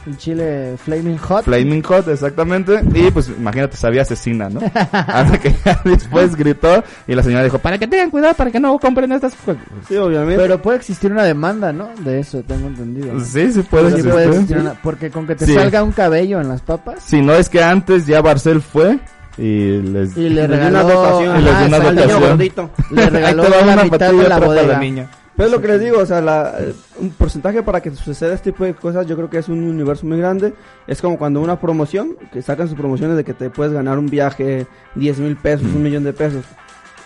Un 0.08 0.17
chile 0.17 0.76
flaming 0.84 1.17
hot. 1.17 1.43
Flaming 1.43 1.84
Hot, 1.84 2.08
exactamente. 2.08 2.80
Y 2.93 3.12
pues 3.12 3.28
imagínate, 3.28 3.76
sabía 3.76 4.04
asesina, 4.04 4.50
¿no? 4.50 4.62
Hasta 4.91 5.38
que 5.38 5.54
ya 5.65 5.82
después 5.84 6.34
gritó 6.36 6.82
y 7.08 7.13
la 7.13 7.22
señora 7.24 7.43
dijo, 7.43 7.60
para 7.60 7.78
que 7.78 7.88
tengan 7.88 8.10
cuidado, 8.10 8.34
para 8.34 8.50
que 8.50 8.60
no 8.60 8.80
compren 8.80 9.12
estas 9.12 9.34
cosas. 9.36 9.62
sí 9.88 9.98
obviamente 9.98 10.41
Pero 10.41 10.62
puede 10.62 10.78
existir 10.78 11.12
una 11.12 11.24
demanda, 11.24 11.74
¿no? 11.74 11.89
De 12.00 12.20
eso, 12.22 12.41
tengo 12.43 12.67
entendido. 12.67 13.13
¿no? 13.13 13.20
Sí, 13.20 13.52
sí 13.52 13.62
puede 13.63 13.86
Sí 13.89 13.96
existir. 13.98 14.12
puede 14.13 14.26
existir 14.30 14.58
una- 14.60 14.74
Porque 14.82 15.10
con 15.12 15.28
que 15.28 15.36
te 15.36 15.46
Sí. 15.46 15.54
salga 15.54 15.84
un 15.84 15.91
cabello 15.91 16.39
en 16.39 16.48
las 16.48 16.62
papas 16.62 17.04
Si 17.04 17.22
no 17.22 17.34
es 17.34 17.50
que 17.50 17.62
antes 17.62 18.08
ya 18.08 18.22
Barcel 18.22 18.62
fue 18.62 19.00
y 19.38 19.82
les... 19.82 20.15
y 20.17 20.30
le 20.30 20.48
regaló 20.48 20.70
una 20.86 20.93
dotación 20.93 21.38
y 21.39 21.43
le 21.43 21.50
dio 21.56 21.67
una 21.67 21.80
dotación. 21.80 22.38
le 22.91 23.10
regaló 23.10 23.43
Ahí 23.43 23.50
te 23.52 23.58
va 23.58 23.65
la 23.65 23.74
una 23.74 23.84
mitad 23.84 24.12
de 24.13 24.30
la 24.30 24.39
bodega. 24.39 25.08
Pero 25.38 25.47
es 25.47 25.52
lo 25.54 25.62
que 25.62 25.67
les 25.67 25.80
digo, 25.80 26.00
o 26.00 26.06
sea, 26.06 26.19
la, 26.19 26.56
un 27.00 27.12
porcentaje 27.12 27.62
para 27.63 27.80
que 27.80 27.91
suceda 27.91 28.34
este 28.34 28.52
tipo 28.52 28.63
de 28.65 28.73
cosas, 28.73 29.06
yo 29.06 29.15
creo 29.15 29.30
que 29.30 29.38
es 29.38 29.47
un 29.47 29.63
universo 29.63 30.06
muy 30.08 30.17
grande. 30.17 30.54
Es 30.88 31.00
como 31.02 31.17
cuando 31.17 31.39
una 31.41 31.60
promoción, 31.60 32.17
que 32.34 32.41
sacan 32.41 32.67
sus 32.67 32.76
promociones 32.78 33.15
de 33.15 33.23
que 33.23 33.34
te 33.36 33.50
puedes 33.52 33.71
ganar 33.71 34.00
un 34.00 34.08
viaje 34.08 34.65
10 34.95 35.19
mil 35.19 35.38
pesos, 35.38 35.67
un 35.67 35.84
millón 35.84 36.04
de 36.04 36.12
pesos. 36.13 36.43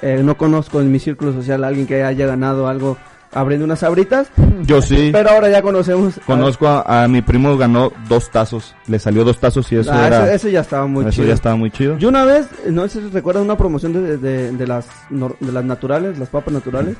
Eh, 0.02 0.22
no 0.24 0.38
conozco 0.38 0.82
en 0.82 0.92
mi 0.92 0.98
círculo 1.00 1.34
social 1.34 1.64
a 1.64 1.68
alguien 1.68 1.86
que 1.86 2.04
haya 2.04 2.26
ganado 2.26 2.68
algo 2.68 2.98
abriendo 3.34 3.64
unas 3.66 3.80
sabritas, 3.80 4.28
Yo 4.64 4.82
sí. 4.82 5.10
pero 5.14 5.30
ahora 5.30 5.50
ya 5.50 5.62
conocemos. 5.62 6.16
Conozco 6.26 6.68
a, 6.68 7.04
a 7.04 7.08
mi 7.08 7.22
primo, 7.22 7.56
ganó 7.58 7.92
dos 8.10 8.30
tazos. 8.30 8.76
Le 8.88 8.98
salió 9.00 9.24
dos 9.24 9.40
tazos 9.40 9.72
y 9.72 9.78
eso 9.78 9.92
Ah, 9.94 10.08
era... 10.08 10.34
ese 10.34 10.52
ya 10.52 10.60
estaba 10.62 10.86
muy 10.88 11.04
eso 11.04 11.12
chido. 11.12 11.28
ya 11.28 11.34
estaba 11.34 11.56
muy 11.56 11.72
chido. 11.72 11.98
Yo 11.98 12.10
una 12.10 12.26
vez, 12.26 12.48
no 12.70 12.88
sé 12.90 13.02
si 13.02 13.08
recuerdan 13.10 13.44
una 13.44 13.58
promoción 13.58 13.94
de, 13.94 14.18
de, 14.18 14.52
de 14.52 14.68
las 14.68 14.86
de 15.10 15.52
las 15.52 15.64
naturales, 15.64 16.18
las 16.20 16.28
papas 16.30 16.54
naturales, 16.54 16.96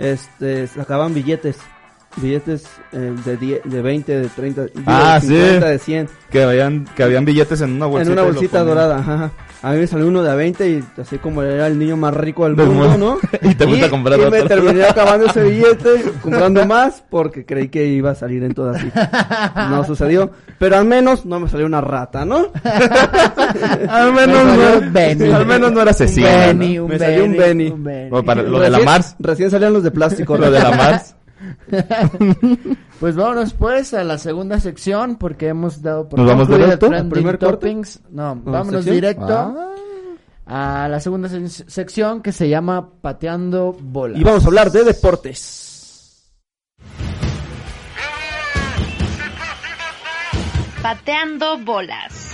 este, 0.00 0.66
sacaban 0.66 1.14
billetes, 1.14 1.58
billetes 2.16 2.64
eh, 2.92 3.12
de 3.24 3.36
10, 3.36 3.60
de 3.64 3.82
20, 3.82 4.18
de 4.20 4.28
30, 4.28 4.62
digo, 4.64 4.74
Ah, 4.86 5.18
de 5.20 5.26
sí. 5.26 5.34
50, 5.36 5.66
de 5.68 5.78
100, 5.78 6.08
Que 6.30 6.42
habían, 6.42 6.84
que 6.96 7.02
habían 7.02 7.24
billetes 7.24 7.60
en 7.60 7.72
una 7.72 7.86
bolsita. 7.86 8.12
en 8.12 8.18
una 8.18 8.22
bolsita 8.30 8.64
dorada, 8.64 8.98
ajá. 8.98 9.30
A 9.62 9.72
mí 9.72 9.78
me 9.80 9.86
salió 9.86 10.06
uno 10.08 10.22
de 10.22 10.30
a 10.30 10.34
20 10.34 10.70
y 10.70 10.82
así 10.98 11.18
como 11.18 11.42
era 11.42 11.66
el 11.66 11.78
niño 11.78 11.94
más 11.94 12.14
rico 12.14 12.44
del 12.46 12.56
Del 12.56 12.68
mundo, 12.68 12.88
mundo. 12.88 13.18
¿no? 13.22 13.28
Y 13.50 13.54
te 13.54 13.66
gusta 13.66 13.90
comprar 13.90 14.18
y 14.18 14.22
me 14.22 14.40
otro. 14.40 14.48
terminé 14.48 14.84
acabando 14.88 15.26
ese 15.26 15.42
billete, 15.42 16.02
comprando 16.22 16.64
más, 16.64 17.04
porque 17.10 17.44
creí 17.44 17.68
que 17.68 17.84
iba 17.86 18.12
a 18.12 18.14
salir 18.14 18.42
en 18.42 18.54
todas 18.54 18.78
así. 18.78 18.90
No 19.70 19.84
sucedió. 19.86 20.30
Pero 20.58 20.76
al 20.78 20.86
menos 20.86 21.26
no 21.26 21.40
me 21.40 21.48
salió 21.50 21.66
una 21.66 21.80
rata, 21.82 22.24
¿no? 22.24 22.48
Al 23.88 24.12
menos, 24.14 24.44
Me 24.44 24.80
no, 24.86 24.92
Benny. 24.92 25.30
al 25.30 25.46
menos 25.46 25.72
no 25.72 25.82
era 25.82 25.90
asesino. 25.90 26.26
Un 26.28 26.32
¿no? 26.32 26.38
Benny, 26.46 26.78
un 26.78 26.88
Me 26.90 26.98
salió 26.98 27.24
un 27.24 27.30
Benny, 27.32 27.38
Benny. 27.64 27.70
un 27.70 27.84
Benny. 27.84 28.10
Bueno, 28.10 28.24
para 28.24 28.42
lo 28.42 28.58
de 28.60 28.70
la 28.70 28.78
Recién- 28.78 28.84
Mars. 28.84 29.16
Recién 29.18 29.50
salían 29.50 29.72
los 29.72 29.82
de 29.82 29.90
plástico. 29.90 30.36
Lo 30.36 30.50
de 30.50 30.58
la 30.60 30.70
Mars. 30.70 31.14
Pues 33.00 33.16
vámonos 33.16 33.54
pues 33.54 33.94
a 33.94 34.04
la 34.04 34.18
segunda 34.18 34.60
sección 34.60 35.16
porque 35.16 35.48
hemos 35.48 35.80
dado 35.80 36.06
por 36.08 36.18
¿Nos 36.18 36.28
vamos 36.28 36.48
directo? 36.48 36.72
el 36.72 36.78
trending 36.78 37.00
¿Al 37.00 37.08
primer 37.08 37.38
corte? 37.38 37.52
toppings. 37.52 38.00
No, 38.10 38.36
vámonos 38.36 38.84
sección? 38.84 38.94
directo 38.94 39.26
Ah. 40.46 40.84
a 40.84 40.88
la 40.88 41.00
segunda 41.00 41.28
se- 41.30 41.48
sección 41.48 42.20
que 42.20 42.32
se 42.32 42.48
llama 42.48 42.90
Pateando 43.00 43.74
Bolas. 43.80 44.20
Y 44.20 44.24
vamos 44.24 44.44
a 44.44 44.46
hablar 44.48 44.70
de 44.70 44.84
deportes. 44.84 46.30
Pateando 50.82 51.58
bolas. 51.58 52.29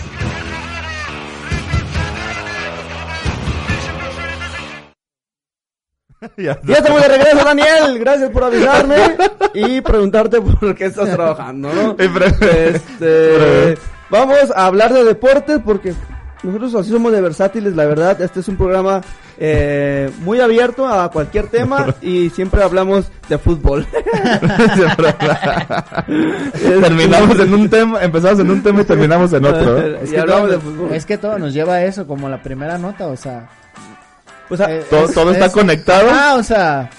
Ya. 6.37 6.59
Ya 6.65 6.77
estamos 6.77 7.03
de 7.03 7.09
regreso, 7.09 7.39
Daniel. 7.45 7.99
Gracias 7.99 8.31
por 8.31 8.45
avisarme 8.45 8.97
y 9.55 9.81
preguntarte 9.81 10.41
por 10.41 10.75
qué 10.75 10.87
estás 10.87 11.11
trabajando, 11.11 11.73
¿no? 11.73 11.97
Este, 11.99 13.79
vamos 14.11 14.51
a 14.55 14.67
hablar 14.67 14.93
de 14.93 15.05
deportes 15.05 15.61
porque 15.65 15.95
nosotros 16.43 16.75
así 16.75 16.91
somos 16.91 17.13
de 17.13 17.21
versátiles, 17.21 17.75
la 17.75 17.87
verdad. 17.87 18.21
Este 18.21 18.41
es 18.41 18.49
un 18.49 18.57
programa 18.57 19.01
eh, 19.39 20.11
muy 20.21 20.41
abierto 20.41 20.87
a 20.87 21.11
cualquier 21.11 21.49
tema 21.49 21.95
y 22.01 22.31
siempre 22.31 22.63
hablamos 22.63 23.11
de 23.29 23.39
fútbol. 23.39 23.87
Terminamos 26.63 27.39
en 27.41 27.55
un 27.55 27.69
tema, 27.69 28.03
empezamos 28.03 28.41
en 28.41 28.51
un 28.51 28.63
tema 28.63 28.83
y 28.83 28.85
terminamos 28.85 29.33
en 29.33 29.45
otro. 29.45 29.79
¿eh? 29.79 30.01
y 30.11 30.17
hablamos 30.17 30.51
de 30.51 30.59
fútbol. 30.59 30.93
Es 30.93 31.05
que 31.05 31.19
todo 31.19 31.39
nos 31.39 31.53
lleva 31.53 31.75
a 31.75 31.85
eso, 31.85 32.07
como 32.07 32.29
la 32.29 32.43
primera 32.43 32.79
nota, 32.79 33.07
o 33.09 33.17
sea... 33.17 33.49
Eh, 34.51 34.85
Todo, 34.91 35.05
es- 35.07 35.15
todo 35.15 35.31
está 35.33 35.47
es- 35.47 35.53
conectado. 35.53 36.09
Ah, 36.13 36.37
o 36.39 36.43
sea, 36.43 36.91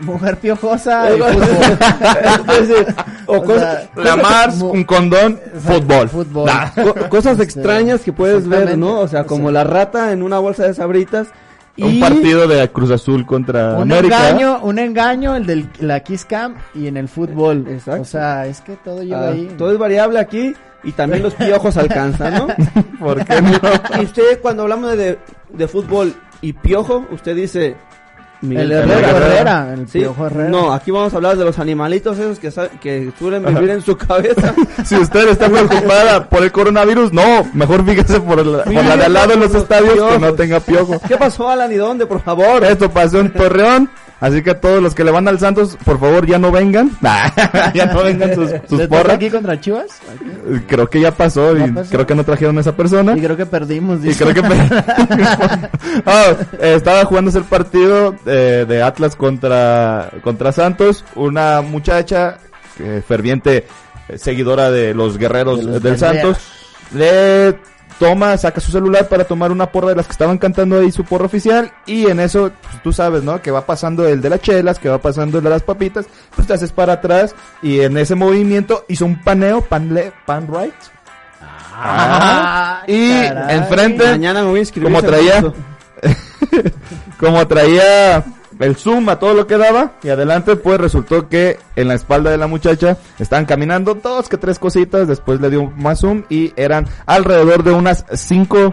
mujer 0.00 0.36
piojosa 0.38 1.10
y 1.14 1.18
fútbol. 1.20 1.42
o 3.26 3.38
O 3.40 3.58
sea, 3.58 3.88
La 3.96 4.16
Mars, 4.22 4.60
un 4.60 4.84
condón, 4.84 5.40
fútbol. 5.60 6.08
Fútbol. 6.08 6.46
Nah. 6.46 6.70
co- 6.70 6.94
cosas 7.08 7.38
extrañas 7.40 8.00
que 8.02 8.12
puedes 8.12 8.48
ver. 8.48 8.76
¿no? 8.78 9.00
O 9.00 9.08
sea, 9.08 9.24
como 9.24 9.50
la 9.50 9.64
rata 9.64 10.12
en 10.12 10.22
una 10.22 10.38
bolsa 10.38 10.64
de 10.64 10.74
sabritas. 10.74 11.28
Y 11.76 11.82
Un 11.82 12.00
partido 12.00 12.46
de 12.46 12.68
Cruz 12.70 12.92
Azul 12.92 13.26
contra 13.26 13.74
Un 13.74 13.90
América. 13.90 14.28
engaño, 14.30 14.60
un 14.62 14.78
engaño, 14.78 15.34
el 15.34 15.44
de 15.44 15.66
la 15.80 15.98
Kiss 16.00 16.24
Cam 16.24 16.54
y 16.72 16.86
en 16.86 16.96
el 16.96 17.08
fútbol. 17.08 17.66
Exacto. 17.68 18.02
O 18.02 18.04
sea, 18.04 18.46
es 18.46 18.60
que 18.60 18.76
todo 18.76 19.02
lleva 19.02 19.26
Ah, 19.26 19.30
ahí. 19.30 19.52
todo 19.58 19.72
es 19.72 19.78
variable 19.78 20.20
aquí 20.20 20.54
y 20.84 20.92
también 20.92 21.24
los 21.24 21.34
piojos 21.34 21.76
alcanzan, 21.76 22.32
¿no? 22.34 22.46
¿Por 23.00 23.24
qué 23.24 23.42
no? 23.42 23.58
Y 24.00 24.04
usted 24.04 24.40
cuando 24.40 24.62
hablamos 24.62 24.96
de, 24.96 25.18
de 25.48 25.66
fútbol 25.66 26.14
y 26.48 26.52
piojo, 26.52 27.04
usted 27.10 27.34
dice 27.36 27.76
El 28.42 28.70
Herrera. 28.72 28.94
Herrera, 29.10 29.10
Herrera, 29.26 29.72
el 29.74 29.88
Sí, 29.88 30.00
Piojo 30.00 30.26
Herrera. 30.26 30.48
No, 30.50 30.72
aquí 30.72 30.90
vamos 30.90 31.12
a 31.12 31.16
hablar 31.16 31.36
de 31.36 31.44
los 31.46 31.58
animalitos 31.58 32.18
esos 32.18 32.38
que, 32.38 32.50
que 32.80 33.10
suelen 33.18 33.44
vivir 33.46 33.70
en 33.70 33.80
su 33.80 33.96
cabeza. 33.96 34.54
Si 34.84 34.96
usted 34.96 35.28
está 35.28 35.48
preocupada 35.48 36.28
por 36.28 36.42
el 36.42 36.52
coronavirus, 36.52 37.10
no, 37.12 37.22
mejor 37.54 37.84
fíjese 37.86 38.20
por, 38.20 38.38
el- 38.38 38.58
por 38.64 38.72
la 38.74 38.96
de 38.98 39.04
al 39.06 39.12
lado 39.14 39.32
en 39.32 39.40
los 39.40 39.54
estadios 39.54 40.12
que 40.12 40.18
no 40.18 40.34
tenga 40.34 40.60
piojo. 40.60 41.00
¿Qué 41.08 41.16
pasó, 41.16 41.48
Alan? 41.48 41.72
¿Y 41.72 41.76
dónde, 41.76 42.04
por 42.04 42.20
favor? 42.20 42.62
Esto 42.64 42.90
pasó 42.90 43.20
en 43.20 43.32
Torreón, 43.32 43.88
así 44.26 44.42
que 44.42 44.54
todos 44.54 44.82
los 44.82 44.94
que 44.94 45.04
le 45.04 45.10
van 45.10 45.28
al 45.28 45.38
Santos, 45.38 45.76
por 45.84 45.98
favor, 46.00 46.26
ya 46.26 46.38
no 46.38 46.50
vengan. 46.52 46.90
Nah, 47.00 47.28
ya 47.74 47.86
no 47.86 48.02
vengan 48.02 48.34
sus, 48.34 48.50
sus 48.68 48.78
¿Le 48.78 48.88
toca 48.88 49.00
porras. 49.00 49.16
aquí 49.16 49.30
contra 49.30 49.60
Chivas? 49.60 49.86
Creo 50.66 50.88
que 50.88 51.00
ya 51.00 51.10
pasó 51.12 51.56
y 51.56 51.70
pasó. 51.70 51.90
creo 51.90 52.06
que 52.06 52.14
no 52.14 52.24
trajeron 52.24 52.58
a 52.58 52.60
esa 52.60 52.76
persona. 52.76 53.16
Y 53.16 53.20
creo 53.20 53.36
que 53.36 53.46
perdimos. 53.46 54.04
Y 54.04 54.14
creo 54.14 54.34
que 54.34 54.42
Ah, 56.06 56.34
eh, 56.60 56.74
estaba 56.76 57.04
jugándose 57.04 57.38
el 57.38 57.44
partido 57.44 58.14
eh, 58.26 58.64
de 58.68 58.82
Atlas 58.82 59.16
contra 59.16 60.10
contra 60.22 60.52
Santos, 60.52 61.04
una 61.14 61.60
muchacha 61.62 62.38
eh, 62.80 63.02
ferviente 63.06 63.66
eh, 64.08 64.18
seguidora 64.18 64.70
de 64.70 64.94
los 64.94 65.16
guerreros 65.18 65.58
De 65.58 65.64
los 65.64 65.82
del 65.82 65.96
guerreros. 65.96 66.38
Santos 66.38 66.38
le 66.94 67.56
toma, 67.98 68.36
saca 68.36 68.60
su 68.60 68.70
celular 68.70 69.08
para 69.08 69.24
tomar 69.24 69.52
una 69.52 69.70
porra 69.70 69.90
de 69.90 69.96
las 69.96 70.06
que 70.06 70.12
estaban 70.12 70.38
cantando 70.38 70.78
ahí 70.78 70.90
su 70.90 71.04
porra 71.04 71.26
oficial 71.26 71.72
y 71.86 72.06
en 72.06 72.20
eso 72.20 72.50
pues, 72.62 72.82
tú 72.82 72.92
sabes, 72.92 73.22
¿no? 73.22 73.40
Que 73.40 73.50
va 73.50 73.66
pasando 73.66 74.06
el 74.06 74.20
de 74.20 74.30
las 74.30 74.40
chelas, 74.40 74.78
que 74.78 74.88
va 74.88 74.98
pasando 74.98 75.38
el 75.38 75.44
de 75.44 75.50
las 75.50 75.62
papitas, 75.62 76.06
pues 76.34 76.46
te 76.46 76.54
haces 76.54 76.72
para 76.72 76.94
atrás 76.94 77.34
y 77.62 77.80
en 77.80 77.96
ese 77.96 78.14
movimiento 78.14 78.84
hizo 78.88 79.06
un 79.06 79.20
paneo, 79.22 79.60
pan 79.60 79.92
le, 79.94 80.12
pan 80.26 80.48
right. 80.48 80.74
Ah, 81.76 82.82
y 82.86 83.10
caray. 83.10 83.56
enfrente 83.56 84.04
Mañana 84.06 84.42
me 84.42 84.50
voy 84.50 84.58
a 84.58 84.62
inscribir. 84.62 84.92
como 84.92 85.02
traía 85.02 85.44
como 87.18 87.46
traía 87.48 88.24
el 88.60 88.76
zoom 88.76 89.08
a 89.08 89.18
todo 89.18 89.34
lo 89.34 89.46
que 89.46 89.56
daba 89.58 89.92
y 90.02 90.08
adelante 90.08 90.56
pues 90.56 90.78
resultó 90.80 91.28
que 91.28 91.58
en 91.76 91.88
la 91.88 91.94
espalda 91.94 92.30
de 92.30 92.38
la 92.38 92.46
muchacha 92.46 92.96
estaban 93.18 93.46
caminando 93.46 93.94
dos 93.94 94.28
que 94.28 94.36
tres 94.36 94.58
cositas 94.58 95.08
después 95.08 95.40
le 95.40 95.50
dio 95.50 95.70
más 95.76 96.00
zoom 96.00 96.22
y 96.28 96.52
eran 96.56 96.86
alrededor 97.06 97.62
de 97.64 97.72
unas 97.72 98.04
cinco 98.14 98.72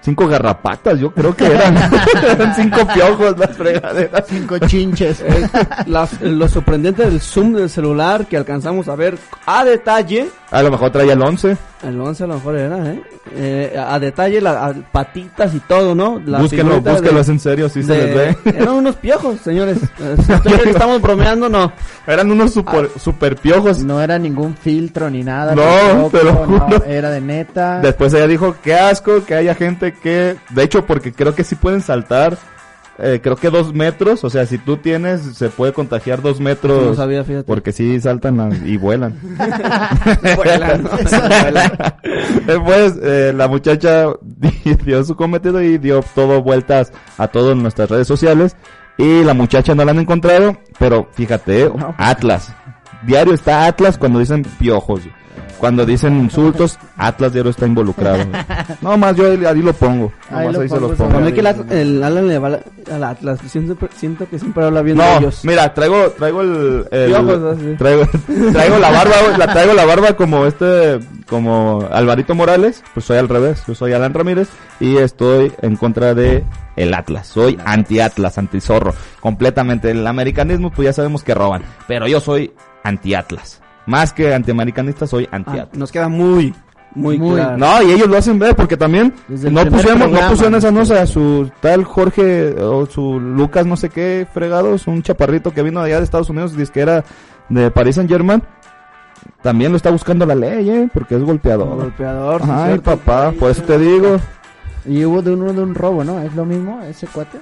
cinco 0.00 0.26
garrapatas 0.26 0.98
yo 1.00 1.12
creo 1.12 1.34
que 1.34 1.46
eran 1.46 1.76
eran 2.30 2.54
cinco 2.54 2.86
piojos 2.92 3.38
las 3.38 3.56
fregaderas 3.56 4.24
Cinco 4.28 4.58
chinches. 4.58 5.20
Eh, 5.26 5.48
las- 5.86 6.20
lo 6.20 6.46
sorprendente 6.48 7.04
del 7.04 7.20
zoom 7.20 7.54
del 7.54 7.70
celular 7.70 8.26
que 8.26 8.36
alcanzamos 8.36 8.88
a 8.88 8.96
ver 8.96 9.16
a 9.46 9.64
detalle. 9.64 10.28
a 10.50 10.62
lo 10.62 10.70
mejor 10.70 10.90
traía 10.90 11.14
el 11.14 11.22
11 11.22 11.56
El 11.82 12.00
11 12.00 12.24
a 12.24 12.26
lo 12.28 12.34
mejor 12.36 12.56
era, 12.56 12.78
¿eh? 12.92 13.02
Eh, 13.34 13.76
a 13.78 13.98
detalle, 13.98 14.40
las 14.40 14.74
patitas 14.90 15.54
y 15.54 15.60
todo, 15.60 15.94
¿no? 15.94 16.20
La 16.24 16.38
búsquenlo 16.38 16.80
búsquenlo 16.80 17.14
de- 17.16 17.20
es 17.20 17.28
en 17.28 17.40
serio 17.40 17.68
si 17.68 17.82
se 17.82 17.92
de- 17.92 18.06
les 18.06 18.14
ve 18.44 18.58
Eran 18.58 18.74
unos 18.74 18.96
piojos, 18.96 19.40
señores. 19.40 19.78
Que 20.64 20.70
estamos 20.70 21.02
bromeando, 21.02 21.48
no. 21.48 21.72
eran 22.06 22.30
unos 22.30 22.52
super 22.54 22.88
super 22.98 23.36
piojos 23.36 23.80
No 23.80 24.00
era 24.00 24.18
ningún 24.18 24.56
filtro 24.56 25.10
ni 25.10 25.22
nada. 25.22 25.54
No, 25.54 26.08
te 26.10 26.22
lo 26.24 26.32
no, 26.46 26.60
juro. 26.60 26.84
era 26.86 27.10
de 27.10 27.20
neta. 27.20 27.80
Después 27.80 28.14
ella 28.14 28.26
dijo, 28.28 28.56
qué 28.62 28.74
asco 28.74 29.24
que 29.24 29.34
haya 29.34 29.54
gente 29.54 29.92
que, 29.92 30.36
de 30.50 30.62
hecho, 30.62 30.86
porque 30.86 31.12
creo 31.12 31.34
que 31.34 31.44
sí 31.44 31.54
pueden 31.54 31.82
saltar, 31.82 32.38
eh, 32.98 33.20
creo 33.22 33.36
que 33.36 33.50
dos 33.50 33.72
metros, 33.74 34.22
o 34.24 34.30
sea, 34.30 34.46
si 34.46 34.58
tú 34.58 34.76
tienes, 34.76 35.20
se 35.36 35.48
puede 35.48 35.72
contagiar 35.72 36.22
dos 36.22 36.40
metros. 36.40 36.84
No 36.84 36.94
sabía, 36.94 37.24
fíjate. 37.24 37.44
Porque 37.44 37.72
sí 37.72 38.00
saltan 38.00 38.62
y 38.66 38.76
vuelan. 38.76 39.18
Vuelan. 40.36 40.84
Después, 42.46 42.94
eh, 43.02 43.32
la 43.34 43.48
muchacha 43.48 44.06
di- 44.22 44.74
dio 44.84 45.02
su 45.04 45.16
cometido 45.16 45.60
y 45.62 45.78
dio 45.78 46.02
todo 46.14 46.42
vueltas 46.42 46.92
a 47.18 47.28
todas 47.28 47.56
nuestras 47.56 47.90
redes 47.90 48.06
sociales. 48.06 48.56
Y 48.96 49.24
la 49.24 49.34
muchacha 49.34 49.74
no 49.74 49.84
la 49.84 49.90
han 49.90 49.98
encontrado, 49.98 50.56
pero 50.78 51.08
fíjate, 51.12 51.68
Atlas. 51.98 52.52
Diario 53.04 53.34
está 53.34 53.66
Atlas 53.66 53.98
cuando 53.98 54.20
dicen 54.20 54.44
piojos. 54.60 55.00
Cuando 55.64 55.86
dicen 55.86 56.20
insultos, 56.20 56.78
Atlas 56.98 57.32
diario 57.32 57.50
está 57.50 57.64
involucrado. 57.66 58.18
No 58.82 58.98
más 58.98 59.16
yo 59.16 59.30
ahí, 59.30 59.42
ahí 59.46 59.62
lo 59.62 59.72
pongo. 59.72 60.12
Ahí 60.30 60.40
Nomás 60.48 60.54
lo 60.54 60.60
ahí 60.60 60.68
se 60.68 60.74
pongo, 60.74 60.88
los 60.88 61.22
mí 61.22 61.32
que 61.32 61.40
el, 61.40 61.46
At- 61.46 61.72
el 61.72 62.02
Alan 62.04 62.28
le 62.28 62.38
va 62.38 62.48
la- 62.50 62.60
al 62.92 63.02
Atlas. 63.04 63.40
Siento, 63.46 63.78
siento 63.96 64.28
que 64.28 64.38
siempre 64.38 64.62
habla 64.62 64.82
bien 64.82 64.98
de 64.98 65.02
No, 65.04 65.18
ellos. 65.20 65.40
mira, 65.42 65.72
traigo, 65.72 66.10
traigo 66.18 66.42
el, 66.42 66.86
el- 66.90 67.06
Piojos, 67.06 67.56
así. 67.56 67.74
traigo, 67.78 68.02
traigo 68.52 68.78
la 68.78 68.90
barba, 68.90 69.38
la 69.38 69.52
traigo 69.54 69.72
la 69.72 69.84
barba 69.86 70.12
como 70.16 70.44
este, 70.44 71.00
como 71.26 71.88
Alvarito 71.90 72.34
Morales, 72.34 72.84
pues 72.92 73.06
soy 73.06 73.16
al 73.16 73.30
revés, 73.30 73.62
yo 73.66 73.74
soy 73.74 73.94
Alan 73.94 74.12
Ramírez 74.12 74.48
y 74.80 74.98
estoy 74.98 75.50
en 75.62 75.76
contra 75.76 76.12
de 76.12 76.44
el 76.76 76.92
Atlas, 76.92 77.26
soy 77.28 77.58
anti 77.64 78.00
Atlas, 78.00 78.36
anti 78.36 78.60
zorro, 78.60 78.92
completamente, 79.20 79.90
el 79.92 80.06
americanismo 80.06 80.70
pues 80.70 80.84
ya 80.86 80.92
sabemos 80.92 81.22
que 81.24 81.32
roban, 81.34 81.62
pero 81.88 82.06
yo 82.06 82.20
soy 82.20 82.52
anti 82.82 83.14
Atlas, 83.14 83.62
más 83.86 84.12
que 84.12 84.34
antiamericanista 84.34 85.06
soy 85.06 85.28
anti 85.30 85.58
Ah, 85.58 85.68
nos 85.72 85.90
queda 85.92 86.08
muy, 86.08 86.54
muy, 86.94 87.18
Muy- 87.18 87.36
claro. 87.36 87.58
No, 87.58 87.82
y 87.82 87.90
ellos 87.92 88.08
lo 88.08 88.16
hacen 88.16 88.38
ver 88.38 88.54
porque 88.56 88.76
también 88.76 89.12
no 89.28 89.64
pusieron, 89.66 90.12
no 90.12 90.28
pusieron 90.28 90.54
esa 90.54 90.70
¿no? 90.70 90.80
nosa 90.80 91.02
a 91.02 91.06
su 91.06 91.50
tal 91.60 91.84
Jorge 91.84 92.54
o 92.60 92.86
su 92.86 93.18
Lucas 93.20 93.66
no 93.66 93.76
sé 93.76 93.88
qué 93.90 94.26
fregados, 94.32 94.86
un 94.86 95.02
chaparrito 95.02 95.52
que 95.52 95.62
vino 95.62 95.80
de 95.80 95.86
allá 95.86 95.98
de 95.98 96.04
Estados 96.04 96.30
Unidos, 96.30 96.56
dice 96.56 96.72
que 96.72 96.80
era 96.80 97.04
de 97.48 97.70
Paris 97.70 97.96
Saint 97.96 98.10
Germain. 98.10 98.42
También 99.42 99.70
lo 99.72 99.76
está 99.76 99.90
buscando 99.90 100.24
la 100.24 100.34
ley, 100.34 100.68
eh, 100.70 100.88
porque 100.92 101.16
es 101.16 101.22
golpeador. 101.22 101.76
Golpeador. 101.76 102.42
sí, 102.42 102.48
Ay, 102.50 102.64
cierto. 102.66 102.96
papá, 102.96 103.32
por 103.38 103.50
eso 103.50 103.62
te 103.62 103.78
digo. 103.78 104.16
Y 104.86 105.04
hubo 105.04 105.20
de 105.22 105.32
uno 105.32 105.52
de 105.52 105.62
un 105.62 105.74
robo, 105.74 106.04
¿no? 106.04 106.20
¿Es 106.20 106.34
lo 106.34 106.44
mismo 106.44 106.80
ese 106.82 107.06
cuate? 107.06 107.38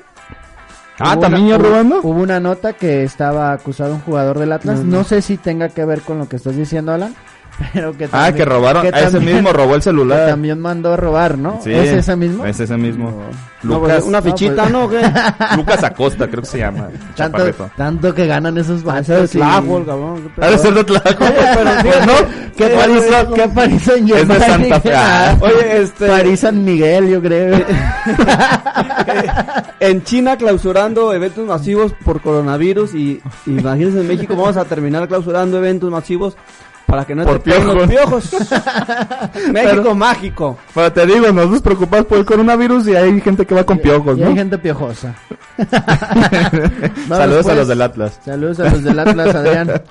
Ah, 1.05 1.15
Hubo 1.15 1.21
¿también 1.23 1.45
una- 1.47 1.51
ya 1.57 1.59
robando? 1.59 2.01
Hubo 2.03 2.21
una 2.23 2.38
nota 2.41 2.73
que 2.75 3.03
estaba 3.05 3.53
acusado 3.53 3.95
un 3.95 4.01
jugador 4.01 4.38
del 4.38 4.53
Atlas. 4.53 4.81
No 4.85 5.05
sé 5.05 5.21
si 5.23 5.37
tenga 5.37 5.69
que 5.69 5.85
ver 5.85 6.01
con 6.03 6.19
lo 6.19 6.29
que 6.29 6.37
estás 6.37 6.57
diciendo, 6.57 6.93
Alan. 6.93 7.15
Pero 7.72 7.96
que 7.96 8.05
Ah, 8.07 8.09
también- 8.11 8.35
que 8.37 8.44
robaron. 8.44 8.83
que 8.83 8.88
a 8.88 9.01
ese 9.01 9.11
también- 9.12 9.37
mismo 9.37 9.53
robó 9.53 9.75
el 9.75 9.81
que 9.81 9.85
celular. 9.85 10.29
también 10.29 10.61
mandó 10.61 10.92
a 10.92 10.96
robar, 10.96 11.38
¿no? 11.38 11.61
Sí, 11.62 11.72
¿Es 11.72 11.90
ese 11.92 12.16
mismo? 12.16 12.44
Es 12.46 12.61
ese 12.61 12.77
mismo. 12.77 13.22
No, 13.62 13.77
Lucas, 13.79 13.94
pues, 13.96 14.05
una 14.07 14.22
fichita, 14.22 14.62
pues- 14.64 14.72
¿no? 14.72 14.88
Lucas 15.57 15.85
Acosta, 15.85 16.27
creo 16.29 16.42
que 16.42 16.48
se 16.48 16.59
llama. 16.59 16.88
Tanto, 17.16 17.44
tanto 17.77 18.14
que 18.14 18.27
ganan 18.27 18.59
esos 18.59 18.87
Va 18.87 18.92
a 18.92 18.94
vatos. 18.96 19.07
ser 19.07 19.18
de 19.20 19.25
y- 19.25 19.29
Tlajo, 19.29 19.85
cabrón. 19.87 20.33
¿qué 20.35 20.44
Ha 20.44 20.51
de 20.51 20.59
ser 20.59 20.75
de. 20.75 20.85
Pues 20.85 22.07
no. 22.07 22.12
¿Qué 22.57 22.66
Eh, 22.66 22.77
París, 22.77 23.03
eh, 23.11 23.27
¿Qué 23.35 23.48
París 23.48 23.83
Saint 23.83 24.11
Es 24.11 24.29
de? 24.29 24.38
Santa 24.40 24.81
Fe. 24.81 24.92
Ah. 24.94 25.37
Oye, 25.40 25.83
este... 25.83 26.07
París 26.07 26.40
San 26.40 26.64
Miguel, 26.64 27.09
yo 27.09 27.22
creo. 27.22 27.64
En 29.81 30.03
China 30.05 30.37
clausurando 30.37 31.12
eventos 31.12 31.46
masivos 31.46 31.92
por 32.05 32.20
coronavirus 32.20 32.94
y 32.94 33.20
y 33.46 33.51
imagínense 33.59 34.01
en 34.01 34.09
México 34.09 34.37
vamos 34.37 34.57
a 34.57 34.64
terminar 34.64 35.09
clausurando 35.09 35.59
eventos 35.59 35.90
masivos 35.90 36.37
para 36.87 37.05
que 37.05 37.14
no 37.14 37.25
Por 37.25 37.38
te 37.38 37.59
los 37.59 37.88
piojos. 37.88 38.31
México 39.53 39.95
mágico. 39.95 40.59
Pero 40.75 40.92
te 40.92 41.07
digo, 41.07 41.33
nos 41.33 41.51
nos 41.51 41.62
preocupamos 41.62 42.07
por 42.07 42.18
el 42.18 42.25
coronavirus 42.25 42.88
y 42.88 42.97
hay 42.97 43.21
gente 43.21 43.47
que 43.47 43.55
va 43.55 43.64
con 43.64 43.79
piojos, 43.79 44.18
y 44.18 44.23
hay 44.23 44.31
¿no? 44.31 44.37
gente 44.37 44.59
piojosa. 44.59 45.14
Saludos 47.09 47.40
a 47.40 47.42
pues. 47.42 47.57
los 47.57 47.68
del 47.68 47.83
Atlas. 47.83 48.21
Saludos 48.25 48.61
a 48.61 48.71
los 48.71 48.83
del 48.83 48.99
Atlas, 48.99 49.35
Adrián. 49.35 49.83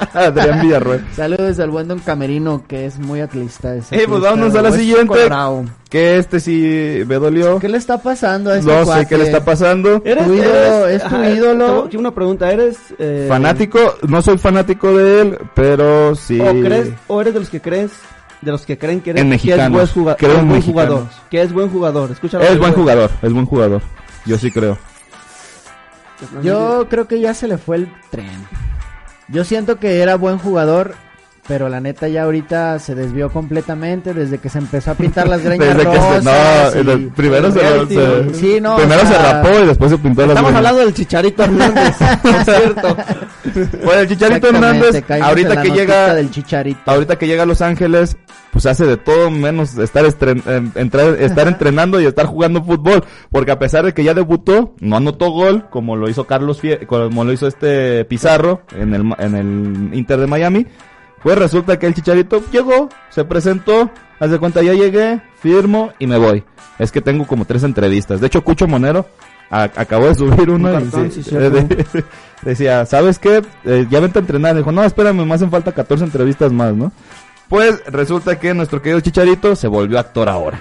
Adrián 0.14 0.60
Villarroel. 0.62 1.04
Saludos 1.14 1.58
al 1.58 1.70
buen 1.70 1.88
Don 1.88 1.98
Camerino, 2.00 2.64
que 2.66 2.86
es 2.86 2.98
muy 2.98 3.20
atlista. 3.20 3.74
es 3.74 3.92
Eh, 3.92 4.04
pues 4.08 4.20
vámonos 4.22 4.54
a 4.54 4.62
la 4.62 4.72
siguiente. 4.72 5.06
Colorado. 5.06 5.64
Que 5.88 6.18
este 6.18 6.38
sí 6.40 7.02
me 7.06 7.16
dolió. 7.16 7.58
¿Qué 7.58 7.68
le 7.68 7.78
está 7.78 8.00
pasando 8.00 8.50
a 8.50 8.58
este 8.58 8.70
No 8.70 8.84
sé 8.84 9.06
qué 9.06 9.18
le 9.18 9.24
está 9.24 9.44
pasando. 9.44 10.00
¿Eres, 10.04 10.24
Tu 10.26 10.34
ídolo, 10.34 10.86
es 10.88 11.02
tu 11.02 11.06
ajá, 11.16 11.30
ídolo. 11.30 11.88
te- 11.90 11.96
Una 11.98 12.14
pregunta, 12.14 12.50
¿eres 12.50 12.76
eh, 12.98 13.26
Fanático, 13.28 13.78
no 14.08 14.22
soy 14.22 14.38
fanático 14.38 14.96
de 14.96 15.20
él, 15.22 15.38
pero 15.54 16.14
sí. 16.14 16.40
o 16.40 16.50
crees 16.62 16.90
o 17.08 17.20
eres 17.20 17.34
de 17.34 17.40
los 17.40 17.50
que 17.50 17.60
crees 17.60 17.90
de 18.40 18.52
los 18.52 18.64
que 18.64 18.78
creen 18.78 19.00
que 19.02 19.10
eres 19.10 19.22
En 19.22 19.30
que 19.38 19.52
es 19.54 19.70
buen, 19.70 19.86
juga- 19.88 20.16
Creo 20.16 20.30
que 20.30 20.36
es 20.36 20.42
en 20.42 20.48
buen 20.48 20.62
jugador, 20.62 21.06
que 21.30 21.42
es 21.42 21.52
buen 21.52 21.68
jugador. 21.70 22.10
Escúchalo. 22.10 22.44
Es 22.44 22.58
buen 22.58 22.72
jugador, 22.72 23.10
es 23.20 23.32
buen 23.32 23.46
jugador. 23.46 23.82
Yo 24.26 24.38
sí 24.38 24.50
creo. 24.50 24.78
Yo 26.42 26.86
creo 26.88 27.08
que 27.08 27.18
ya 27.20 27.34
se 27.34 27.48
le 27.48 27.58
fue 27.58 27.76
el 27.76 27.92
tren. 28.10 28.28
Yo 29.30 29.44
siento 29.44 29.78
que 29.78 30.00
era 30.00 30.16
buen 30.16 30.38
jugador, 30.38 30.96
pero 31.50 31.68
la 31.68 31.80
neta 31.80 32.06
ya 32.06 32.22
ahorita 32.22 32.78
se 32.78 32.94
desvió 32.94 33.28
completamente 33.28 34.14
desde 34.14 34.38
que 34.38 34.48
se 34.48 34.58
empezó 34.58 34.92
a 34.92 34.94
pintar 34.94 35.26
las 35.26 35.42
greñas 35.44 35.76
Desde 35.76 35.90
que 35.90 35.96
se, 35.96 36.20
rosas. 36.20 36.24
no, 36.24 36.80
y- 36.80 36.84
de- 36.84 37.10
primero 37.10 37.50
se, 37.50 37.60
Sí, 38.34 38.60
no, 38.60 38.76
primero 38.76 39.02
o 39.02 39.06
se 39.06 39.18
rapó 39.18 39.48
y 39.64 39.66
después 39.66 39.90
se 39.90 39.98
pintó 39.98 40.20
las 40.22 40.30
Estamos 40.30 40.54
hablando 40.54 40.80
del 40.82 40.94
Chicharito 40.94 41.42
Hernández, 41.42 41.96
por 42.22 42.44
cierto. 42.44 42.96
Bueno, 43.84 44.00
el 44.02 44.08
Chicharito 44.08 44.46
Hernández, 44.48 45.04
ahorita 45.10 45.60
que 45.62 45.70
llega, 45.72 46.14
del 46.14 46.30
chicharito. 46.30 46.80
ahorita 46.88 47.16
que 47.18 47.26
llega 47.26 47.42
a 47.42 47.46
Los 47.46 47.62
Ángeles, 47.62 48.16
pues 48.52 48.66
hace 48.66 48.86
de 48.86 48.96
todo 48.96 49.28
menos 49.32 49.76
estar, 49.76 50.04
estren- 50.04 50.42
em, 50.48 50.70
entrar- 50.76 51.16
estar 51.20 51.48
entrenando 51.48 52.00
y 52.00 52.06
estar 52.06 52.26
jugando 52.26 52.62
fútbol, 52.62 53.02
porque 53.32 53.50
a 53.50 53.58
pesar 53.58 53.84
de 53.84 53.92
que 53.92 54.04
ya 54.04 54.14
debutó, 54.14 54.74
no 54.80 54.96
anotó 54.96 55.30
gol, 55.30 55.66
como 55.70 55.96
lo 55.96 56.08
hizo 56.08 56.28
Carlos 56.28 56.62
Fie- 56.62 56.86
como 56.86 57.24
lo 57.24 57.32
hizo 57.32 57.48
este 57.48 58.04
Pizarro 58.04 58.62
en 58.76 58.94
el, 58.94 59.02
Ma- 59.02 59.16
en 59.18 59.34
el 59.34 59.98
Inter 59.98 60.20
de 60.20 60.26
Miami, 60.28 60.66
pues 61.22 61.36
resulta 61.38 61.78
que 61.78 61.86
el 61.86 61.94
Chicharito 61.94 62.42
llegó, 62.50 62.88
se 63.10 63.24
presentó, 63.24 63.90
haz 64.18 64.30
de 64.30 64.38
cuenta 64.38 64.62
ya 64.62 64.72
llegué, 64.72 65.20
firmo 65.40 65.92
y 65.98 66.06
me 66.06 66.16
voy. 66.18 66.44
Es 66.78 66.90
que 66.92 67.00
tengo 67.00 67.26
como 67.26 67.44
tres 67.44 67.62
entrevistas. 67.62 68.20
De 68.20 68.26
hecho, 68.28 68.42
Cucho 68.42 68.66
Monero 68.66 69.06
a- 69.50 69.64
acabó 69.64 70.06
de 70.06 70.14
subir 70.14 70.48
uno 70.50 70.68
Un 70.68 70.74
y 70.74 70.82
cartón, 70.84 71.10
sí, 71.12 71.22
sí, 71.22 71.30
cierto. 71.30 71.58
eh, 71.58 71.64
de- 71.92 72.04
decía, 72.42 72.86
¿sabes 72.86 73.18
qué? 73.18 73.42
Eh, 73.64 73.86
ya 73.90 74.00
vente 74.00 74.18
a 74.18 74.22
entrenar. 74.22 74.56
Dijo, 74.56 74.72
no, 74.72 74.82
espérame, 74.84 75.24
me 75.26 75.34
hacen 75.34 75.50
falta 75.50 75.72
14 75.72 76.04
entrevistas 76.04 76.52
más, 76.52 76.74
¿no? 76.74 76.90
Pues 77.48 77.82
resulta 77.86 78.38
que 78.38 78.54
nuestro 78.54 78.80
querido 78.80 79.00
Chicharito 79.00 79.56
se 79.56 79.66
volvió 79.68 79.98
actor 79.98 80.28
ahora. 80.28 80.60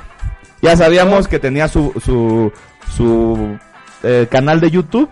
Ya 0.62 0.76
sabíamos 0.76 1.28
que 1.30 1.40
tenía 1.40 1.68
su, 1.70 1.94
su, 2.04 2.52
su 2.92 3.58
eh, 4.04 4.28
canal 4.30 4.60
de 4.60 4.72
YouTube. 4.72 5.08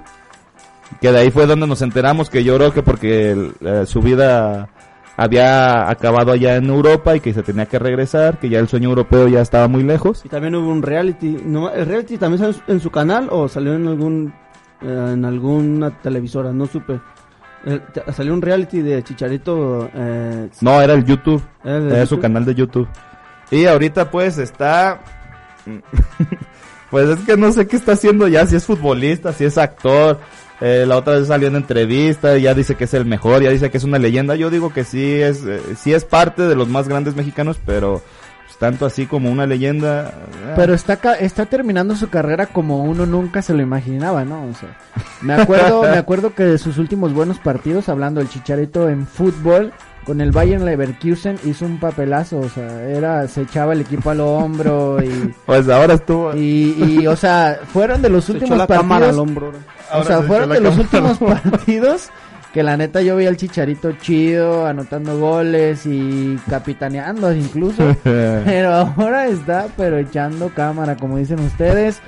Que 1.00 1.12
de 1.12 1.20
ahí 1.20 1.32
fue 1.32 1.46
donde 1.46 1.68
nos 1.68 1.82
enteramos 1.82 2.30
que 2.30 2.44
lloró 2.44 2.74
que 2.74 2.82
porque 2.82 3.52
eh, 3.62 3.84
su 3.86 4.02
vida 4.02 4.70
había 5.18 5.90
acabado 5.90 6.32
allá 6.32 6.56
en 6.56 6.66
Europa 6.70 7.16
y 7.16 7.20
que 7.20 7.34
se 7.34 7.42
tenía 7.44 7.66
que 7.66 7.80
regresar, 7.80 8.38
que 8.40 8.48
ya 8.50 8.60
el 8.60 8.68
sueño 8.68 8.90
europeo 8.90 9.28
ya 9.28 9.42
estaba 9.42 9.68
muy 9.68 9.84
lejos. 9.84 10.24
Y 10.24 10.30
también 10.30 10.56
hubo 10.56 10.70
un 10.70 10.82
reality. 10.84 11.38
No, 11.44 11.70
¿El 11.72 11.86
reality 11.88 12.18
también 12.18 12.40
salió 12.40 12.56
en 12.68 12.80
su 12.80 12.92
canal 12.92 13.28
o 13.32 13.48
salió 13.50 13.74
en 13.74 13.88
algún 13.88 14.34
eh, 14.82 15.10
en 15.14 15.26
alguna 15.26 15.90
televisora? 16.02 16.54
No 16.54 16.68
supe. 16.68 17.00
El- 17.66 17.82
te- 17.88 18.14
salió 18.14 18.32
un 18.34 18.42
reality 18.44 18.82
de 18.82 19.02
Chicharito. 19.04 19.90
Eh, 19.94 20.50
No, 20.62 20.80
era 20.82 20.94
el 20.94 21.04
YouTube. 21.04 21.42
¿era 21.66 22.06
su 22.06 22.20
canal 22.20 22.46
de 22.46 22.54
YouTube. 22.56 22.88
Y 23.50 23.66
ahorita 23.66 24.12
pues 24.12 24.38
está... 24.38 25.00
pues 26.92 27.10
es 27.10 27.20
que 27.26 27.36
no 27.38 27.52
sé 27.52 27.68
qué 27.68 27.76
está 27.76 27.94
haciendo 27.94 28.28
ya, 28.28 28.46
si 28.46 28.56
es 28.56 28.66
futbolista, 28.66 29.34
si 29.34 29.46
es 29.46 29.58
actor. 29.58 30.20
Eh, 30.60 30.86
la 30.88 30.98
otra 30.98 31.14
vez 31.14 31.28
salió 31.28 31.48
en 31.48 31.56
entrevista 31.56 32.36
ya 32.38 32.56
dice 32.56 32.76
que 32.76 32.86
es 32.86 32.94
el 32.96 33.06
mejor, 33.06 33.44
ya 33.44 33.52
dice 33.52 33.70
que 33.70 33.78
es 33.78 33.84
una 33.84 34.00
leyenda. 34.00 34.36
Yo 34.36 34.50
digo 34.50 34.74
que 34.74 34.84
sí 34.84 35.22
es, 35.22 35.44
eh, 35.46 35.62
sí 35.78 35.94
es 35.94 36.04
parte 36.04 36.44
de 36.44 36.56
los 36.56 36.68
más 36.68 36.88
grandes 36.88 37.16
mexicanos, 37.16 37.58
pero 37.66 38.02
tanto 38.60 38.86
así 38.86 39.06
como 39.06 39.30
una 39.32 39.46
leyenda. 39.46 40.10
eh, 40.10 40.54
Pero 40.56 40.74
está 40.74 40.98
ca- 40.98 41.14
está 41.16 41.46
terminando 41.46 41.96
su 41.96 42.10
carrera 42.10 42.48
como 42.48 42.84
uno 42.84 43.06
nunca 43.06 43.42
se 43.42 43.54
lo 43.54 43.62
imaginaba, 43.62 44.24
¿no? 44.26 44.44
O 44.46 44.54
sea, 44.54 44.78
me 45.22 45.34
acuerdo, 45.36 45.82
me 45.92 45.98
acuerdo 45.98 46.34
que 46.34 46.44
de 46.44 46.58
sus 46.58 46.78
últimos 46.78 47.14
buenos 47.14 47.38
partidos, 47.40 47.90
hablando 47.90 48.20
del 48.20 48.30
Chicharito 48.30 48.90
en 48.90 49.06
fútbol, 49.06 49.72
con 50.06 50.22
el 50.22 50.32
Bayern 50.32 50.64
Leverkusen 50.64 51.38
hizo 51.44 51.66
un 51.66 51.80
papelazo, 51.82 52.40
o 52.40 52.48
sea, 52.50 52.82
era, 52.84 53.28
se 53.28 53.42
echaba 53.42 53.74
el 53.74 53.82
equipo 53.82 54.10
al 54.10 54.22
hombro 54.22 55.04
y, 55.04 55.34
Pues 55.46 55.68
ahora 55.68 55.96
estuvo... 55.96 56.34
y, 56.34 56.76
y, 57.02 57.08
o 57.08 57.16
sea, 57.18 57.60
fueron 57.74 58.02
de 58.02 58.10
los 58.10 58.24
Se 58.24 58.32
echó 58.32 58.40
últimos 58.40 58.58
la 58.60 58.68
cámara 58.68 59.10
al 59.10 59.16
partidos, 59.18 59.20
hombro. 59.20 59.52
o 59.94 60.04
sea, 60.06 60.18
se 60.20 60.24
fueron 60.24 60.52
echó 60.52 60.54
de 60.54 60.62
los 60.70 60.78
últimos 60.78 61.18
partidos 61.18 62.10
que 62.58 62.64
la 62.64 62.76
neta 62.76 63.04
yo 63.04 63.16
veía 63.16 63.30
al 63.30 63.38
Chicharito 63.38 63.92
chido, 64.02 64.66
anotando 64.66 65.20
goles 65.20 65.86
y 65.86 66.40
capitaneando 66.50 67.32
incluso. 67.32 67.96
Pero 68.04 68.74
ahora 68.74 69.28
está, 69.28 69.68
pero 69.78 70.00
echando 70.00 70.50
cámara, 70.50 70.98
como 70.98 71.20
dicen 71.20 71.40
ustedes. 71.40 72.02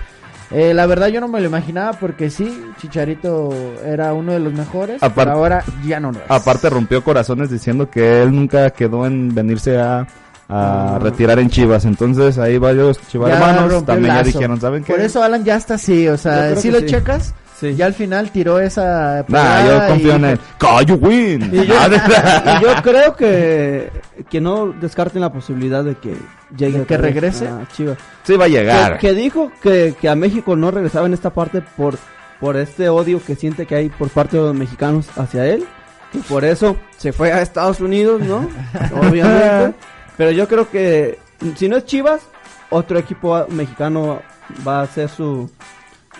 Eh, 0.50 0.74
la 0.74 0.88
verdad 0.88 1.10
yo 1.10 1.22
no 1.22 1.28
me 1.28 1.40
lo 1.40 1.46
imaginaba 1.46 1.94
porque 1.94 2.32
sí, 2.32 2.64
Chicharito 2.82 3.52
era 3.86 4.12
uno 4.16 4.32
de 4.32 4.40
los 4.40 4.52
mejores, 4.52 5.00
pero 5.14 5.32
ahora 5.34 5.64
ya 5.86 6.00
no 6.00 6.12
lo 6.14 6.18
es. 6.18 6.26
Aparte 6.28 6.68
rompió 6.72 7.04
corazones 7.04 7.52
diciendo 7.52 7.92
que 7.92 8.24
él 8.24 8.36
nunca 8.36 8.72
quedó 8.72 9.06
en 9.06 9.36
venirse 9.36 9.78
a, 9.78 10.08
a 10.48 10.98
retirar 11.00 11.38
en 11.38 11.52
Chivas. 11.52 11.86
Entonces 11.86 12.40
ahí 12.40 12.58
varios 12.58 13.00
chivarmanos 13.08 13.86
también 13.86 14.16
ya 14.16 14.24
dijeron, 14.24 14.60
¿saben 14.60 14.84
qué? 14.84 14.94
Por 14.94 15.02
eso 15.02 15.22
Alan 15.22 15.44
ya 15.44 15.58
está 15.58 15.76
así, 15.76 16.08
o 16.08 16.18
sea, 16.18 16.56
si 16.56 16.70
que 16.70 16.72
lo 16.72 16.80
sí. 16.80 16.86
checas, 16.88 17.36
Sí. 17.60 17.76
ya 17.76 17.88
al 17.88 17.94
final 17.94 18.32
tiró 18.32 18.60
esa... 18.60 19.26
Nah, 19.28 19.68
yo 19.68 19.88
confío 19.88 20.12
y 20.14 20.16
en 20.16 20.26
él. 20.26 20.40
¡Cayo 20.58 20.96
win! 20.96 21.50
Y 21.54 21.66
yo, 21.66 21.76
y 22.60 22.64
yo 22.64 22.76
creo 22.84 23.16
que, 23.16 23.92
que 24.30 24.40
no 24.40 24.68
descarten 24.68 25.22
la 25.22 25.32
posibilidad 25.32 25.84
de 25.84 25.96
que 25.96 26.16
llegue 26.56 26.80
¿De 26.80 26.86
que 26.86 26.98
regrese? 26.98 27.48
a 27.48 27.68
Chivas. 27.76 27.98
Sí 28.24 28.36
va 28.38 28.46
a 28.46 28.48
llegar. 28.48 28.98
Que, 28.98 29.10
que 29.10 29.14
dijo 29.14 29.52
que, 29.62 29.94
que 30.00 30.08
a 30.08 30.16
México 30.16 30.56
no 30.56 30.72
regresaba 30.72 31.06
en 31.06 31.14
esta 31.14 31.32
parte 31.32 31.62
por, 31.62 31.98
por 32.40 32.56
este 32.56 32.88
odio 32.90 33.22
que 33.24 33.36
siente 33.36 33.66
que 33.66 33.76
hay 33.76 33.90
por 33.90 34.10
parte 34.10 34.38
de 34.38 34.44
los 34.44 34.56
mexicanos 34.56 35.08
hacia 35.18 35.46
él. 35.46 35.66
Y 36.14 36.20
por 36.20 36.46
eso 36.46 36.78
se 36.98 37.12
fue 37.12 37.32
a 37.32 37.42
Estados 37.42 37.82
Unidos, 37.82 38.22
¿no? 38.22 38.50
Obviamente. 38.94 39.78
Pero 40.18 40.32
yo 40.32 40.48
creo 40.48 40.70
que 40.70 41.20
si 41.56 41.70
no 41.70 41.78
es 41.78 41.86
Chivas, 41.86 42.22
otro 42.70 42.98
equipo 42.98 43.46
mexicano 43.50 44.22
va 44.68 44.80
a 44.80 44.84
hacer 44.84 45.10
su, 45.10 45.50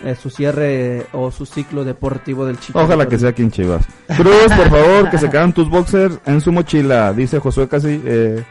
eh, 0.04 0.14
su 0.14 0.30
cierre 0.30 1.06
o 1.12 1.30
su 1.30 1.46
ciclo 1.46 1.84
deportivo 1.84 2.46
del 2.46 2.58
Chivas. 2.58 2.84
Ojalá 2.84 3.06
que 3.08 3.18
sea 3.18 3.30
aquí 3.30 3.42
en 3.42 3.50
Chivas. 3.50 3.84
Cruz, 4.16 4.52
por 4.56 4.70
favor, 4.70 5.10
que 5.10 5.18
se 5.18 5.28
quedan 5.30 5.52
tus 5.52 5.68
boxers 5.68 6.18
en 6.26 6.40
su 6.40 6.52
mochila, 6.52 7.12
dice 7.12 7.38
Josué 7.38 7.68
Casi, 7.68 8.00
eh, 8.04 8.44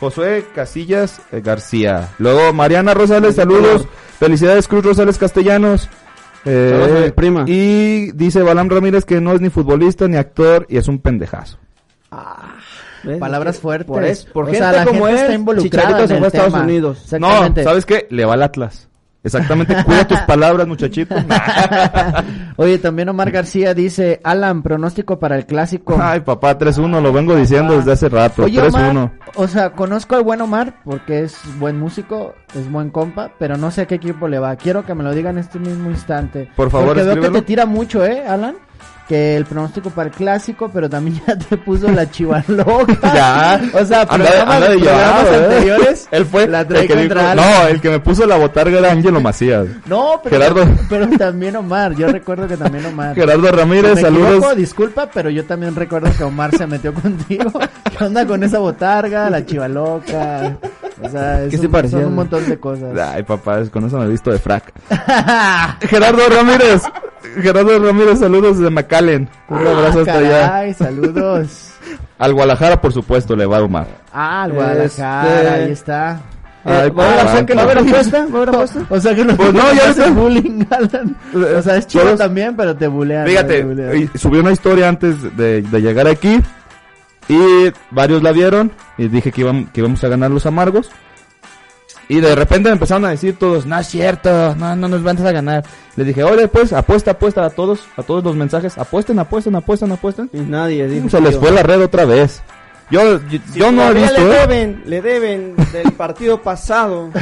Josué 0.00 0.44
Casillas 0.54 1.20
eh, 1.32 1.40
García. 1.40 2.08
Luego 2.18 2.52
Mariana 2.52 2.94
Rosales, 2.94 3.36
saludos. 3.36 3.86
Felicidades 4.18 4.66
Cruz 4.68 4.84
Rosales 4.84 5.18
Castellanos. 5.18 5.88
Eh, 6.44 7.12
prima. 7.14 7.44
Y 7.46 8.12
dice 8.12 8.42
Balam 8.42 8.68
Ramírez 8.70 9.04
que 9.04 9.20
no 9.20 9.32
es 9.34 9.40
ni 9.40 9.50
futbolista 9.50 10.06
ni 10.08 10.16
actor 10.16 10.66
y 10.68 10.76
es 10.78 10.88
un 10.88 10.98
pendejazo. 11.00 11.58
¿Ves? 13.04 13.18
Palabras 13.18 13.58
fuertes. 13.60 13.86
Por, 13.86 14.04
es- 14.04 14.24
por 14.24 14.44
O 14.44 14.46
gente 14.46 14.58
sea, 14.60 14.72
la 14.72 14.84
como 14.84 15.04
gente 15.06 15.12
él, 15.12 15.18
está 15.18 15.34
involucrada 15.34 15.86
Chicharito 15.88 16.00
en 16.02 16.08
se 16.08 16.14
el 16.14 16.18
fue 16.18 16.26
a 16.26 16.28
Estados 16.28 16.52
tema. 16.52 16.64
Unidos. 16.64 17.12
No, 17.20 17.62
¿sabes 17.64 17.86
qué? 17.86 18.06
Le 18.10 18.24
va 18.24 18.34
al 18.34 18.42
Atlas. 18.42 18.87
Exactamente, 19.28 19.74
cuida 19.84 20.06
tus 20.06 20.18
palabras, 20.20 20.66
muchachito. 20.66 21.14
Oye, 22.56 22.78
también 22.78 23.08
Omar 23.08 23.30
García 23.30 23.74
dice, 23.74 24.20
Alan, 24.24 24.62
pronóstico 24.62 25.18
para 25.18 25.36
el 25.36 25.46
clásico. 25.46 25.96
Ay, 26.00 26.20
papá, 26.20 26.58
3-1, 26.58 27.00
lo 27.00 27.12
vengo 27.12 27.36
diciendo 27.36 27.76
desde 27.76 27.92
hace 27.92 28.08
rato. 28.08 28.44
Oye, 28.44 28.60
3-1. 28.60 28.90
Omar, 28.90 29.10
o 29.36 29.46
sea, 29.48 29.70
conozco 29.72 30.16
al 30.16 30.22
buen 30.24 30.40
Omar 30.40 30.74
porque 30.84 31.22
es 31.22 31.38
buen 31.58 31.78
músico, 31.78 32.34
es 32.54 32.70
buen 32.70 32.90
compa, 32.90 33.30
pero 33.38 33.56
no 33.56 33.70
sé 33.70 33.82
a 33.82 33.86
qué 33.86 33.96
equipo 33.96 34.28
le 34.28 34.38
va. 34.38 34.56
Quiero 34.56 34.84
que 34.84 34.94
me 34.94 35.04
lo 35.04 35.14
digan 35.14 35.36
en 35.36 35.40
este 35.40 35.58
mismo 35.58 35.90
instante. 35.90 36.50
Por 36.56 36.70
favor, 36.70 36.88
Porque 36.88 37.02
veo 37.02 37.14
que 37.14 37.20
escríbelo. 37.20 37.40
te 37.40 37.46
tira 37.46 37.66
mucho, 37.66 38.04
¿eh, 38.04 38.24
Alan? 38.26 38.56
Que 39.08 39.36
el 39.36 39.46
pronóstico 39.46 39.88
para 39.88 40.10
el 40.10 40.14
clásico, 40.14 40.70
pero 40.72 40.88
también 40.88 41.20
ya 41.26 41.36
te 41.36 41.56
puso 41.56 41.88
la 41.90 42.08
chiva 42.10 42.44
loca. 42.46 42.96
Ya. 43.18 43.60
O 43.72 43.84
sea, 43.84 44.06
programas, 44.06 44.56
anda 44.56 44.68
de 44.68 44.78
programas 44.78 45.24
¿eh? 45.24 45.44
anteriores. 45.44 46.08
Él 46.10 46.26
fue 46.26 46.46
la 46.46 46.60
el 46.60 46.86
que 46.86 46.94
dijo-. 46.94 47.34
No, 47.34 47.66
el 47.66 47.80
que 47.80 47.88
me 47.90 48.00
puso 48.00 48.26
la 48.26 48.36
botarga 48.36 48.78
era 48.78 48.92
Ángelo 48.92 49.20
Macías. 49.20 49.66
No, 49.86 50.20
pero, 50.22 50.36
Gerardo. 50.36 50.66
pero 50.90 51.08
también 51.16 51.56
Omar. 51.56 51.94
Yo 51.96 52.06
recuerdo 52.08 52.46
que 52.46 52.56
también 52.56 52.84
Omar. 52.86 53.14
Gerardo 53.14 53.50
Ramírez, 53.50 53.94
me 53.94 54.00
saludos. 54.02 54.30
equivoco, 54.30 54.54
disculpa, 54.54 55.08
pero 55.12 55.30
yo 55.30 55.44
también 55.46 55.74
recuerdo 55.74 56.10
que 56.16 56.22
Omar 56.22 56.54
se 56.56 56.66
metió 56.66 56.92
contigo. 56.92 57.50
¿Qué 57.96 58.04
onda 58.04 58.26
con 58.26 58.42
esa 58.44 58.58
botarga? 58.58 59.30
La 59.30 59.44
chiva 59.44 59.68
loca. 59.68 60.58
O 61.02 61.08
sea, 61.08 61.44
es 61.44 61.58
Que 61.58 61.66
un, 61.66 61.72
parecía, 61.72 62.00
son 62.00 62.08
un 62.08 62.14
montón 62.14 62.46
de 62.46 62.58
cosas. 62.58 62.96
Ay, 62.98 63.22
papá, 63.22 63.64
con 63.72 63.86
eso 63.86 63.98
me 63.98 64.04
he 64.04 64.08
visto 64.08 64.30
de 64.30 64.38
frac. 64.38 64.72
Gerardo 65.88 66.28
Ramírez. 66.28 66.82
Gerardo 67.42 67.78
Ramírez, 67.78 68.18
saludos 68.18 68.58
de 68.58 68.70
McAllen. 68.70 69.28
Un 69.48 69.58
abrazo 69.66 69.98
Ah, 69.98 70.00
hasta 70.00 70.18
allá. 70.18 70.40
caray, 70.48 70.74
saludos. 70.74 71.70
Al 72.18 72.32
Guadalajara, 72.34 72.80
por 72.80 72.92
supuesto, 72.92 73.36
le 73.36 73.46
va 73.46 73.58
a 73.58 73.62
Omar. 73.62 73.86
Ah, 74.12 74.44
el 74.46 74.52
Guadalajara, 74.52 75.34
Este- 75.40 75.48
ahí 75.48 75.70
está. 75.72 76.20
Ay, 76.64 76.88
Eh, 76.88 76.90
¿Va 76.90 77.04
a 77.04 77.06
haber 77.22 77.46
papá. 77.46 77.54
¿va 77.54 77.60
a 77.60 77.64
haber 77.64 77.78
apuesta? 77.78 78.18
¿Va 78.18 78.38
a 78.38 78.42
haber 78.42 78.48
apuesta? 78.54 78.80
O 78.90 79.00
sea 79.00 79.14
que 79.14 79.24
los 79.24 79.36
Pues 79.36 79.52
no, 79.54 79.72
ya 79.72 79.82
ahorita- 79.88 80.10
bullying, 80.10 80.64
Alan. 80.70 81.16
O 81.58 81.62
sea, 81.62 81.76
es 81.76 81.86
chido 81.86 82.04
Todos- 82.04 82.18
también, 82.18 82.56
pero 82.56 82.76
te 82.76 82.88
bulean. 82.88 83.26
Fíjate, 83.26 83.58
te 83.58 83.64
bulean. 83.64 84.10
subí 84.16 84.38
una 84.38 84.50
historia 84.52 84.88
antes 84.88 85.36
de, 85.36 85.62
de 85.62 85.80
llegar 85.80 86.08
aquí 86.08 86.40
y 87.28 87.72
varios 87.90 88.22
la 88.22 88.32
vieron 88.32 88.72
y 88.96 89.08
dije 89.08 89.30
que, 89.32 89.42
que 89.72 89.80
íbamos 89.80 90.02
a 90.04 90.08
ganar 90.08 90.30
los 90.30 90.44
amargos. 90.46 90.90
Y 92.08 92.20
de 92.20 92.34
repente 92.34 92.70
me 92.70 92.74
empezaron 92.74 93.04
a 93.04 93.10
decir 93.10 93.36
todos, 93.38 93.66
no 93.66 93.78
es 93.78 93.86
cierto, 93.86 94.54
no, 94.56 94.74
no 94.74 94.88
nos 94.88 95.02
van 95.02 95.24
a 95.26 95.30
ganar. 95.30 95.64
Les 95.94 96.06
dije, 96.06 96.24
oye, 96.24 96.48
pues, 96.48 96.72
apuesta, 96.72 97.12
apuesta 97.12 97.44
a 97.44 97.50
todos, 97.50 97.80
a 97.96 98.02
todos 98.02 98.24
los 98.24 98.34
mensajes, 98.34 98.78
apuesten, 98.78 99.18
apuesten, 99.18 99.54
apuesten, 99.54 99.92
apuesten. 99.92 100.30
Y 100.32 100.38
nadie 100.38 100.88
dijo. 100.88 101.10
Se 101.10 101.20
les 101.20 101.36
fue 101.36 101.50
la 101.50 101.62
red 101.62 101.82
otra 101.82 102.06
vez. 102.06 102.42
Yo, 102.90 103.20
yo, 103.28 103.38
Si 103.52 103.58
yo 103.58 103.70
no 103.70 103.90
he 103.90 103.94
visto, 103.94 104.18
le 104.20 104.30
¿eh? 104.34 104.38
deben, 104.40 104.82
le 104.86 105.02
deben 105.02 105.54
del 105.72 105.92
partido 105.92 106.40
pasado. 106.42 107.10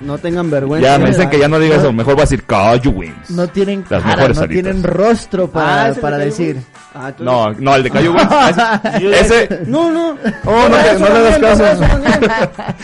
No 0.00 0.18
tengan 0.18 0.48
vergüenza. 0.52 0.88
Ya 0.88 0.98
me 1.00 1.08
dicen 1.08 1.28
que 1.28 1.36
ya 1.40 1.48
no 1.48 1.58
diga 1.58 1.74
eso, 1.76 1.92
mejor 1.92 2.14
va 2.14 2.20
a 2.20 2.26
decir 2.26 2.44
Cayo 2.44 2.92
Wins. 2.92 3.30
No 3.30 3.48
tienen 3.48 3.84
Las 3.88 4.02
cara, 4.04 4.14
mejores 4.16 4.36
no 4.36 4.42
alitas. 4.44 4.62
tienen 4.62 4.82
rostro 4.84 5.50
para, 5.50 5.82
Ah, 5.84 5.88
¿ese 5.88 6.00
para 6.00 6.18
le 6.18 6.24
decir. 6.26 6.62
Ah, 6.94 7.10
No, 7.18 7.52
no, 7.54 7.74
el 7.74 7.82
de 7.82 7.90
Cayo 7.90 8.12
Wins. 8.12 8.22
ese- 9.20 9.20
ese, 9.48 9.60
No, 9.66 9.90
no. 9.90 10.10
Oh, 10.44 10.68
no, 10.68 10.98
no 11.08 11.08
le 11.08 11.22
das 11.40 11.58
caso. 11.58 11.84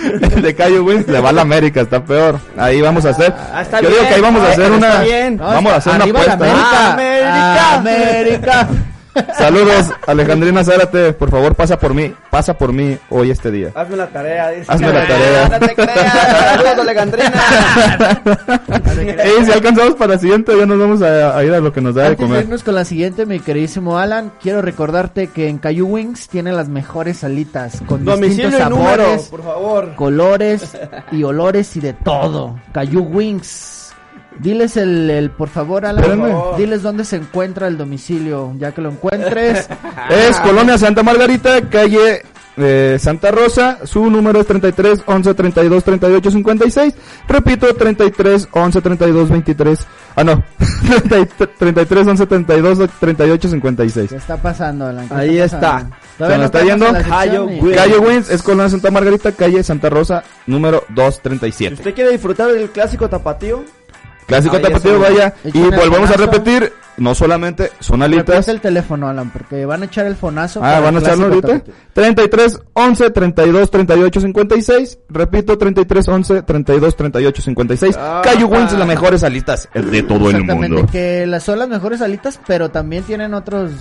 El 0.35 0.43
de 0.43 0.55
Cayo 0.57 0.83
Wins 0.83 1.07
le 1.07 1.21
va 1.21 1.29
a 1.29 1.33
la 1.33 1.43
América, 1.43 1.83
está 1.83 2.03
peor. 2.05 2.41
Ahí 2.57 2.81
vamos 2.81 3.05
a 3.05 3.11
hacer. 3.11 3.33
Ah, 3.55 3.63
está 3.63 3.81
Yo 3.81 3.89
digo 3.89 4.01
bien. 4.01 4.09
que 4.09 4.15
ahí 4.17 4.21
vamos 4.23 4.43
a 4.43 4.47
Ah, 4.47 4.51
hacer 4.51 4.73
una. 4.73 5.45
Vamos 5.45 5.73
a 5.73 5.77
hacer 5.77 5.95
una 5.95 6.05
apuesta. 6.07 6.33
América. 6.33 7.75
América. 7.77 8.69
Saludos, 9.37 9.91
Alejandrina 10.07 10.63
Zárate. 10.65 11.13
Por 11.13 11.31
favor, 11.31 11.55
pasa 11.55 11.79
por 11.79 11.95
mí. 11.95 12.13
Pasa 12.31 12.55
por 12.57 12.73
mí 12.73 12.97
hoy 13.11 13.31
este 13.31 13.51
día. 13.51 13.71
Hazme 13.75 13.97
la 13.97 14.07
tarea. 14.07 14.51
dice. 14.51 14.71
Hazme 14.71 14.93
la 14.93 15.07
tarea. 15.07 15.49
No 15.49 15.67
te 15.67 15.75
creas. 15.75 16.13
Saludos, 16.63 16.79
Alejandrina. 16.79 18.23
Ey, 19.25 19.45
si 19.45 19.53
alcanzamos 19.53 19.95
para 19.95 20.15
la 20.15 20.19
siguiente, 20.21 20.53
ya 20.59 20.67
nos 20.67 20.79
vamos 20.79 21.03
a, 21.03 21.37
a 21.37 21.45
ir 21.45 21.53
a 21.53 21.61
lo 21.61 21.73
que 21.73 21.81
nos 21.81 21.95
da 21.95 22.03
de 22.03 22.09
Antes 22.09 22.21
de 22.21 22.27
comer. 22.27 22.45
irnos 22.45 22.63
con 22.63 22.75
la 22.75 22.85
siguiente, 22.85 23.27
mi 23.27 23.41
queridísimo 23.41 23.99
Alan, 23.99 24.33
quiero 24.41 24.63
recordarte 24.63 25.29
que 25.29 25.49
en 25.49 25.59
Cayu 25.59 25.87
Wings 25.87 26.29
tiene 26.29 26.53
las 26.53 26.69
mejores 26.69 27.25
alitas 27.25 27.83
con 27.87 28.05
Domicilio 28.05 28.49
distintos 28.49 28.67
y 28.67 28.71
número, 28.79 29.03
sabores, 29.05 29.29
por 29.29 29.43
favor. 29.43 29.95
colores 29.97 30.77
y 31.13 31.23
olores 31.25 31.77
y 31.77 31.81
de 31.81 31.93
todo. 31.95 32.59
Cayu 32.73 33.01
Wings. 33.03 33.80
Diles 34.39 34.77
el, 34.77 35.11
el 35.11 35.31
por 35.31 35.49
favor, 35.49 35.85
Alan, 35.85 36.03
Espérame. 36.05 36.57
diles 36.57 36.83
dónde 36.83 37.05
se 37.05 37.17
encuentra 37.17 37.67
el 37.67 37.77
domicilio, 37.77 38.55
ya 38.59 38.73
que 38.73 38.81
lo 38.81 38.91
encuentres. 38.91 39.69
Es 40.09 40.41
Colonia 40.41 40.79
Santa 40.79 41.03
Margarita, 41.03 41.61
calle 41.69 42.23
eh, 42.57 42.97
Santa 42.99 43.31
Rosa. 43.31 43.79
Su 43.85 44.09
número 44.11 44.41
es 44.41 44.47
33 44.47 45.03
11 45.07 45.35
32 45.35 45.85
38 45.85 46.31
56. 46.31 46.95
Repito, 47.29 47.75
33 47.75 48.49
11 48.53 48.81
32 48.81 49.29
23. 49.31 49.87
Ah, 50.17 50.25
no. 50.25 50.43
33 51.59 52.07
11 52.07 52.27
32 52.27 52.91
38 52.99 53.49
56. 53.49 54.11
¿Qué 54.11 54.17
está 54.17 54.37
pasando, 54.37 54.87
Alan? 54.87 55.09
¿Qué 55.09 55.15
Ahí 55.15 55.39
está. 55.39 55.87
está. 56.19 56.27
Se 56.27 56.29
nos 56.29 56.39
no 56.39 56.45
está 56.45 56.63
yendo. 56.65 56.87
Calle 57.75 57.99
Wins 57.99 58.31
es 58.31 58.43
Colonia 58.43 58.69
Santa 58.69 58.91
Margarita, 58.91 59.33
calle 59.33 59.63
Santa 59.63 59.89
Rosa, 59.91 60.23
número 60.47 60.85
Si 60.89 60.95
237. 60.95 61.75
usted 61.75 61.95
quiere 61.95 62.11
disfrutar 62.13 62.53
del 62.53 62.71
clásico 62.71 63.09
tapatío, 63.09 63.65
Clásico 64.31 64.57
Ahí 64.57 64.63
tapatío, 64.63 65.01
vaya. 65.01 65.35
Y 65.45 65.61
volvemos 65.61 66.11
a 66.11 66.15
repetir, 66.15 66.73
no 66.97 67.15
solamente 67.15 67.71
son 67.81 68.03
alitas. 68.03 68.37
Repite 68.37 68.51
el 68.53 68.61
teléfono, 68.61 69.09
Alan, 69.09 69.31
porque 69.31 69.67
van 69.67 69.83
a 69.83 69.87
echar 69.87 70.07
el 70.07 70.15
fonazo. 70.15 70.61
Ah, 70.63 70.79
van 70.81 70.97
a 70.97 71.01
echarlo 71.01 71.27
ahorita. 71.27 71.49
tapatío. 71.49 71.75
33 71.93 72.61
11 72.73 73.11
32 73.11 73.71
38 73.71 74.21
56. 74.21 74.99
Repito, 75.09 75.59
33 75.59 76.09
11 76.09 76.43
32 76.43 76.97
38 76.97 77.43
56. 77.43 77.97
Ah. 77.99 78.21
Cayo 78.23 78.47
Wins, 78.47 78.73
las 78.73 78.87
mejores 78.87 79.25
alitas 79.25 79.69
de 79.75 80.03
todo 80.05 80.31
el 80.31 80.45
mundo. 80.45 80.87
que 80.91 81.27
las 81.27 81.43
son 81.43 81.59
las 81.59 81.69
mejores 81.69 82.01
alitas, 82.01 82.41
pero 82.47 82.71
también 82.71 83.03
tienen 83.03 83.35
otros 83.35 83.73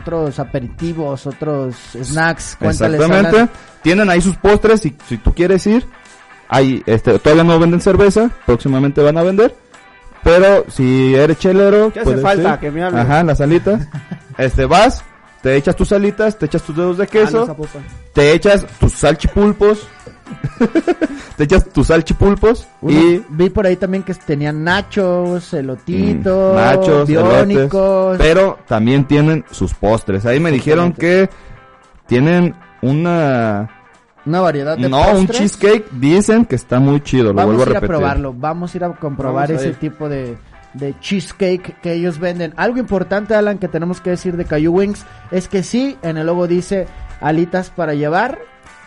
otros 0.00 0.38
aperitivos, 0.38 1.26
otros 1.26 1.74
snacks. 2.02 2.56
Cuéntales, 2.58 3.00
Exactamente. 3.00 3.36
Alan. 3.36 3.50
Tienen 3.82 4.10
ahí 4.10 4.20
sus 4.20 4.36
postres 4.36 4.80
si, 4.80 4.96
si 5.08 5.18
tú 5.18 5.34
quieres 5.34 5.66
ir. 5.66 5.86
Ahí, 6.48 6.82
este, 6.86 7.18
todavía 7.20 7.44
no 7.44 7.58
venden 7.60 7.80
cerveza, 7.80 8.28
próximamente 8.44 9.00
van 9.00 9.16
a 9.16 9.22
vender. 9.22 9.54
Pero 10.22 10.64
si 10.68 11.14
eres 11.14 11.38
chelero, 11.38 11.90
¿Qué 11.92 12.00
hace 12.00 12.16
falta? 12.18 12.60
Que 12.60 12.70
me 12.70 12.82
hable. 12.82 13.00
Ajá, 13.00 13.22
las 13.24 13.40
alitas. 13.40 13.86
este, 14.38 14.66
vas, 14.66 15.02
te 15.42 15.56
echas 15.56 15.74
tus 15.76 15.92
alitas, 15.92 16.38
te 16.38 16.46
echas 16.46 16.62
tus 16.62 16.76
dedos 16.76 16.98
de 16.98 17.04
Ah, 17.04 17.06
no, 17.06 17.10
queso, 17.10 17.56
te 18.12 18.32
echas 18.32 18.66
tus 18.78 18.92
salchipulpos, 18.92 19.86
te 21.36 21.44
echas 21.44 21.68
tus 21.70 21.86
salchipulpos 21.86 22.68
Uno- 22.82 23.00
y 23.00 23.24
vi 23.30 23.48
por 23.50 23.66
ahí 23.66 23.76
también 23.76 24.02
que 24.02 24.12
tenían 24.14 24.62
nachos, 24.62 25.52
elotitos, 25.54 26.52
Mm, 26.52 26.56
nachos, 26.56 27.08
biónicos. 27.08 28.14
elotes, 28.16 28.18
pero 28.18 28.58
también 28.68 29.06
tienen 29.06 29.44
sus 29.50 29.72
postres. 29.74 30.26
Ahí 30.26 30.38
me 30.40 30.50
dijeron 30.52 30.92
que 30.92 31.30
tienen 32.06 32.54
una 32.82 33.70
una 34.30 34.40
variedad 34.40 34.76
de 34.78 34.88
no, 34.88 35.10
un 35.12 35.28
cheesecake, 35.28 35.90
dicen 35.92 36.44
que 36.46 36.54
está 36.56 36.80
muy 36.80 37.00
chido, 37.02 37.24
lo 37.24 37.34
Vamos 37.34 37.56
vuelvo 37.56 37.62
a 37.62 37.66
a 37.66 37.70
ir 37.70 37.76
a 37.76 37.80
repetir. 37.80 37.96
probarlo, 37.96 38.34
vamos 38.34 38.72
a 38.74 38.76
ir 38.78 38.84
a 38.84 38.88
comprobar 38.94 39.48
Vamos 39.48 39.62
a 39.62 39.64
ese 39.66 39.68
ir. 39.70 39.76
tipo 39.76 40.08
de, 40.08 40.38
de 40.74 40.94
cheesecake 41.00 41.80
que 41.82 41.92
ellos 41.92 42.18
venden. 42.18 42.54
Algo 42.56 42.78
importante, 42.78 43.34
Alan, 43.34 43.58
que 43.58 43.68
tenemos 43.68 44.00
que 44.00 44.10
decir 44.10 44.36
de 44.36 44.44
Cayu 44.46 44.72
Wings 44.72 45.04
es 45.30 45.48
que 45.48 45.62
sí, 45.62 45.96
en 46.02 46.16
el 46.16 46.26
logo 46.26 46.46
dice 46.46 46.86
alitas 47.20 47.70
para 47.70 47.92
llevar, 47.94 48.38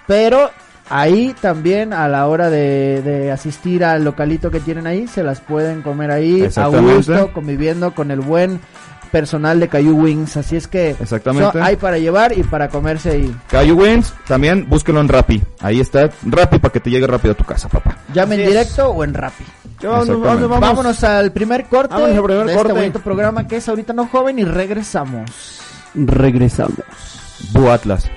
pero 0.08 0.50
ahí 0.90 1.34
también 1.40 1.94
a 1.94 2.08
la 2.08 2.28
hora 2.28 2.50
de, 2.50 3.02
de 3.04 3.32
asistir 3.32 3.86
al 3.86 4.04
localito 4.04 4.52
que 4.52 4.60
tienen 4.60 4.86
ahí, 4.88 5.08
se 5.08 5.24
las 5.24 5.40
pueden 5.40 5.82
comer 5.82 6.12
ahí 6.12 6.42
a 6.42 6.46
Exactamente. 6.48 6.96
gusto, 6.96 7.32
conviviendo 7.34 7.94
con 7.94 8.12
el 8.12 8.20
buen 8.22 8.60
personal 9.14 9.60
de 9.60 9.68
Cayu 9.70 9.96
Wings. 9.96 10.36
Así 10.38 10.56
es 10.58 10.68
que 10.68 10.90
Exactamente. 11.00 11.52
so- 11.60 11.64
hay 11.64 11.76
para 11.76 12.00
llevar 12.00 12.36
y 12.36 12.42
para 12.42 12.68
comerse 12.68 13.12
ahí. 13.12 13.36
Cayo 13.48 13.76
Wins, 13.76 14.12
también 14.28 14.68
búsquelo 14.68 15.00
en 15.02 15.08
Rappi. 15.08 15.42
Ahí 15.62 15.80
está, 15.80 16.10
Rappi 16.26 16.58
para 16.58 16.72
que 16.74 16.80
te 16.80 16.90
llegue 16.90 17.06
rápido 17.06 17.34
a 17.34 17.38
tu 17.38 17.44
casa, 17.44 17.70
papá. 17.70 17.96
Llame 18.14 18.36
en 18.36 18.48
directo 18.50 18.90
o 18.90 19.04
en 19.04 19.14
Rappi. 19.14 19.44
¿Qué 19.80 19.86
vamos, 19.88 20.08
Vámonos 20.60 21.04
al 21.04 21.32
primer 21.32 21.66
corte 21.66 21.94
Vámonos 21.94 22.18
al 22.18 22.24
primer 22.24 22.46
de 22.48 22.54
corte. 22.56 22.70
este 22.70 22.80
bonito 22.80 23.00
programa 23.02 23.48
que 23.48 23.58
es 23.58 23.70
Ahorita 23.70 23.94
No 23.94 24.08
Joven 24.08 24.40
y 24.40 24.44
regresamos. 24.46 25.60
Regresamos. 25.94 26.74
Bu 27.52 27.70
Atlas. 27.70 28.10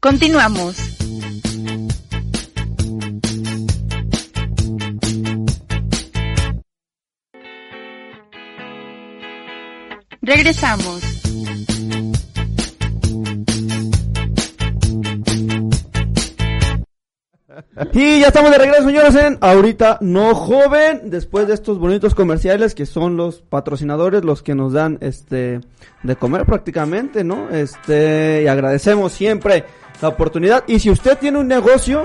Continuamos. 0.00 0.76
Regresamos. 10.24 11.02
Y 17.92 18.20
ya 18.20 18.28
estamos 18.28 18.50
de 18.50 18.58
regreso, 18.58 18.84
señores, 18.84 19.14
en 19.16 19.38
Ahorita 19.40 19.98
No 20.00 20.34
Joven, 20.34 21.10
después 21.10 21.46
de 21.46 21.54
estos 21.54 21.78
bonitos 21.78 22.14
comerciales 22.14 22.74
que 22.74 22.86
son 22.86 23.16
los 23.16 23.42
patrocinadores, 23.42 24.24
los 24.24 24.42
que 24.42 24.54
nos 24.54 24.72
dan, 24.72 24.98
este, 25.00 25.60
de 26.02 26.16
comer 26.16 26.46
prácticamente, 26.46 27.22
¿no? 27.22 27.50
Este, 27.50 28.42
y 28.44 28.46
agradecemos 28.46 29.12
siempre 29.12 29.64
la 30.00 30.08
oportunidad. 30.08 30.64
Y 30.66 30.78
si 30.78 30.90
usted 30.90 31.18
tiene 31.18 31.38
un 31.38 31.48
negocio, 31.48 32.02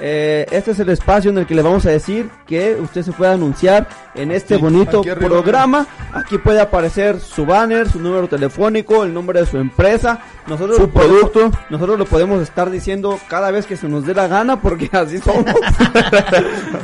eh, 0.00 0.46
este 0.50 0.70
es 0.72 0.78
el 0.80 0.88
espacio 0.88 1.30
en 1.30 1.38
el 1.38 1.46
que 1.46 1.54
le 1.54 1.62
vamos 1.62 1.86
a 1.86 1.90
decir 1.90 2.28
que 2.46 2.76
usted 2.80 3.02
se 3.02 3.12
puede 3.12 3.32
anunciar 3.32 3.86
en 4.14 4.30
este 4.32 4.56
Sí, 4.56 4.60
bonito 4.60 5.00
aquí 5.00 5.10
arriba, 5.10 5.28
programa. 5.28 5.86
Aquí 6.12 6.38
puede 6.38 6.60
aparecer 6.60 7.20
su 7.20 7.44
banner, 7.46 7.88
su 7.90 8.00
número 8.00 8.26
telefónico, 8.28 9.04
el 9.04 9.12
nombre 9.14 9.40
de 9.40 9.46
su 9.46 9.58
empresa. 9.58 10.18
Nosotros 10.46 10.76
Su 10.78 10.90
podemos- 10.90 11.30
producto. 11.30 11.58
nosotros 11.70 11.98
lo 11.98 12.06
podemos 12.06 12.42
estar 12.42 12.70
diciendo 12.70 13.18
cada 13.28 13.50
vez 13.50 13.66
que 13.66 13.76
se 13.76 13.88
nos 13.88 14.04
dé 14.06 14.14
la 14.14 14.26
gana 14.28 14.60
porque 14.60 14.88
así 14.96 15.18
somos. 15.18 15.44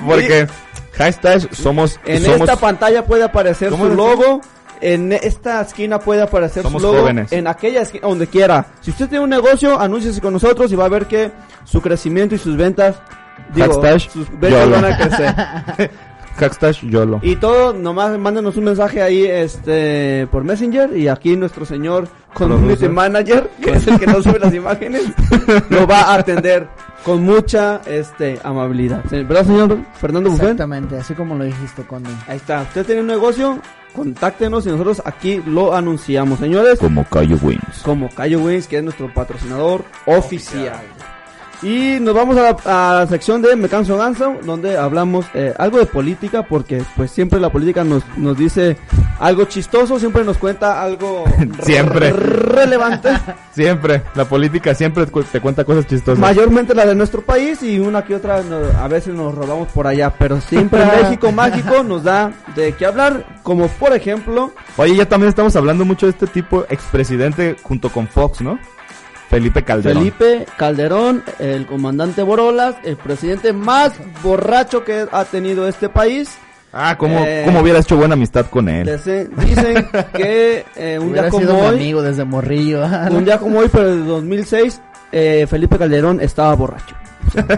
Porque 0.07 0.47
Hashtag 0.97 1.55
somos... 1.55 1.99
En 2.05 2.23
somos 2.25 2.41
esta 2.41 2.57
pantalla 2.57 3.05
puede 3.05 3.23
aparecer 3.25 3.71
¿Cómo 3.71 3.87
su 3.89 3.95
logo. 3.95 4.41
En 4.81 5.13
esta 5.13 5.61
esquina 5.61 5.99
puede 5.99 6.23
aparecer 6.23 6.63
Somos 6.63 6.83
su 6.83 6.89
logo. 6.89 7.01
jóvenes. 7.01 7.33
En 7.33 7.47
aquella 7.47 7.83
esquina, 7.83 8.07
donde 8.09 8.27
quiera. 8.27 8.67
Si 8.81 8.91
usted 8.91 9.09
tiene 9.09 9.25
un 9.25 9.31
negocio, 9.31 9.79
anúnciese 9.79 10.21
con 10.21 10.33
nosotros 10.33 10.71
y 10.73 10.77
va 10.77 10.85
a 10.87 10.89
ver 10.89 11.07
que 11.07 11.31
su 11.65 11.81
crecimiento 11.81 12.35
y 12.35 12.39
sus 12.39 12.57
ventas. 12.57 12.97
Digo, 13.55 13.81
Hashtag 13.81 14.01
sus 14.11 14.29
ventas 14.31 14.51
YOLO. 14.65 14.71
van 14.77 14.85
a 14.85 14.97
crecer. 14.97 15.91
Hashtag 16.39 16.75
YOLO. 16.89 17.19
Y 17.23 17.37
todo, 17.37 17.73
nomás 17.73 18.17
mándenos 18.19 18.57
un 18.57 18.65
mensaje 18.65 19.03
ahí 19.03 19.25
este 19.27 20.29
por 20.31 20.45
Messenger 20.45 20.97
y 20.97 21.09
aquí 21.09 21.35
nuestro 21.37 21.65
señor 21.65 22.07
Community 22.35 22.65
Producer. 22.67 22.91
Manager, 22.91 23.51
que 23.63 23.71
es 23.73 23.87
el 23.89 23.99
que 23.99 24.07
nos 24.07 24.23
sube 24.23 24.39
las 24.39 24.55
imágenes, 24.55 25.03
lo 25.71 25.87
va 25.87 26.03
a 26.03 26.15
atender 26.15 26.69
con 27.05 27.23
mucha 27.25 27.81
este 27.87 28.39
amabilidad. 28.45 29.03
¿Verdad, 29.11 29.47
señor 29.47 29.79
Fernando 29.95 30.31
Buffet? 30.31 30.45
Exactamente, 30.51 30.97
así 30.99 31.15
como 31.15 31.35
lo 31.35 31.43
dijiste, 31.45 31.83
Conde. 31.83 32.11
Ahí 32.29 32.37
está. 32.37 32.63
Usted 32.63 32.87
tiene 32.87 33.01
un 33.01 33.07
negocio, 33.09 33.59
contáctenos 33.99 34.65
y 34.67 34.71
nosotros 34.71 35.03
aquí 35.05 35.43
lo 35.45 35.75
anunciamos, 35.75 36.39
señores. 36.39 36.79
Como 36.79 37.05
Cayo 37.05 37.37
Wins. 37.43 37.83
Como 37.83 38.09
Cayo 38.09 38.41
Wins, 38.41 38.69
que 38.69 38.79
es 38.79 38.85
nuestro 38.85 39.13
patrocinador 39.13 39.85
oficial. 40.07 40.81
Y 41.61 41.99
nos 42.01 42.15
vamos 42.15 42.37
a 42.37 42.43
la, 42.43 42.57
a 42.65 42.95
la 43.01 43.07
sección 43.09 43.43
de 43.43 43.57
Me 43.57 43.69
Canso 43.69 43.97
Ganso, 43.97 44.37
donde 44.45 44.77
hablamos 44.79 45.27
eh, 45.35 45.53
algo 45.59 45.79
de 45.79 45.87
política, 45.87 46.45
porque 46.45 46.83
pues 46.97 47.11
siempre 47.11 47.41
la 47.41 47.51
política 47.51 47.83
nos, 47.83 48.05
nos 48.17 48.37
dice 48.39 48.77
algo 49.19 49.45
chistoso, 49.47 49.99
siempre 49.99 50.23
nos 50.25 50.39
cuenta 50.39 50.81
algo 50.81 51.25
Siempre. 51.63 52.13
relevante, 52.13 53.09
Siempre. 53.53 54.03
La 54.15 54.25
política 54.25 54.73
siempre 54.75 55.05
te 55.07 55.41
cuenta 55.41 55.65
cosas 55.65 55.87
chistosas. 55.89 56.19
mayormente 56.21 56.77
la 56.77 56.87
de 56.87 56.95
nuestro 56.95 57.23
país 57.23 57.61
y 57.65 57.81
una 57.81 58.05
que 58.05 58.15
otra 58.15 58.41
no- 58.43 58.79
a 58.81 58.87
veces 58.87 59.13
nos 59.15 59.35
robamos 59.35 59.67
por 59.73 59.89
allá, 59.89 60.15
pero 60.17 60.41
siempre 60.41 60.85
México 61.03 61.33
mágico 61.33 61.83
nos 61.83 62.05
da 62.05 62.31
de 62.55 62.73
qué 62.75 62.87
hablar, 62.87 63.41
como 63.43 63.67
por 63.67 63.93
ejemplo 63.95 64.53
Oye, 64.77 64.95
ya 64.95 65.07
también 65.09 65.29
estamos 65.29 65.57
hablando 65.57 65.85
mucho 65.85 66.07
de 66.07 66.11
este 66.13 66.29
tipo 66.29 66.65
expresidente 66.69 67.57
junto 67.65 67.91
con 67.91 68.07
Fox, 68.07 68.41
¿no? 68.43 68.61
Felipe 69.29 69.63
Calderón. 69.63 69.99
Felipe 69.99 70.47
Calderón, 70.57 71.23
el 71.39 71.67
comandante 71.67 72.23
Borolas, 72.23 72.77
el 72.85 72.97
presidente 72.97 73.53
más 73.53 73.93
borracho 74.23 74.85
que 74.85 75.07
ha 75.11 75.25
tenido 75.25 75.69
este 75.69 75.89
país. 75.89 76.31
Ah, 76.73 76.97
¿cómo, 76.99 77.19
Eh, 77.25 77.43
cómo 77.47 77.61
hubiera 77.61 77.79
hecho 77.79 77.97
buena 77.97 78.15
amistad 78.15 78.47
con 78.47 78.69
él? 78.69 78.87
Dicen, 78.87 79.31
dicen 79.45 79.89
que 80.15 80.65
eh, 80.77 80.99
un 81.01 81.09
Hubiera 81.11 81.31
día 81.31 81.39
sido 81.39 81.51
como 81.53 81.63
mi 81.63 81.69
hoy, 81.69 81.77
amigo 81.77 82.03
desde 82.03 82.25
morrillo. 82.25 82.85
un 83.11 83.25
día 83.25 83.39
como 83.39 83.59
hoy, 83.61 83.69
pero 83.73 83.95
de 83.97 84.05
2006, 84.05 84.81
eh, 85.13 85.47
Felipe 85.49 85.79
Calderón 85.79 86.21
estaba 86.21 86.55
borracho. 86.55 86.95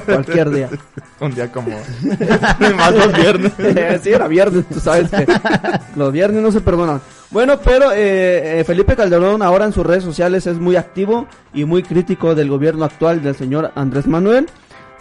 Cualquier 0.05 0.51
día. 0.51 0.69
Un 1.21 1.35
día 1.35 1.51
como... 1.51 1.71
Más 2.77 2.95
los 2.95 3.13
viernes. 3.13 3.53
sí, 4.03 4.11
era 4.11 4.27
viernes, 4.29 4.65
tú 4.67 4.81
sabes 4.81 5.11
que 5.11 5.27
los 5.97 6.13
viernes 6.13 6.43
no 6.43 6.51
se 6.51 6.61
perdonan. 6.61 7.01
Bueno, 7.31 7.59
pero 7.63 7.93
eh, 7.93 8.61
eh, 8.61 8.65
Felipe 8.65 8.97
Calderón 8.97 9.43
ahora 9.43 9.65
en 9.65 9.73
sus 9.73 9.87
redes 9.87 10.03
sociales 10.03 10.47
es 10.47 10.59
muy 10.59 10.77
activo 10.77 11.27
y 11.55 11.65
muy 11.65 11.83
crítico 11.83 12.35
del 12.35 12.49
gobierno 12.49 12.85
actual 12.85 13.23
del 13.23 13.37
señor 13.37 13.73
Andrés 13.75 14.07
Manuel. 14.07 14.49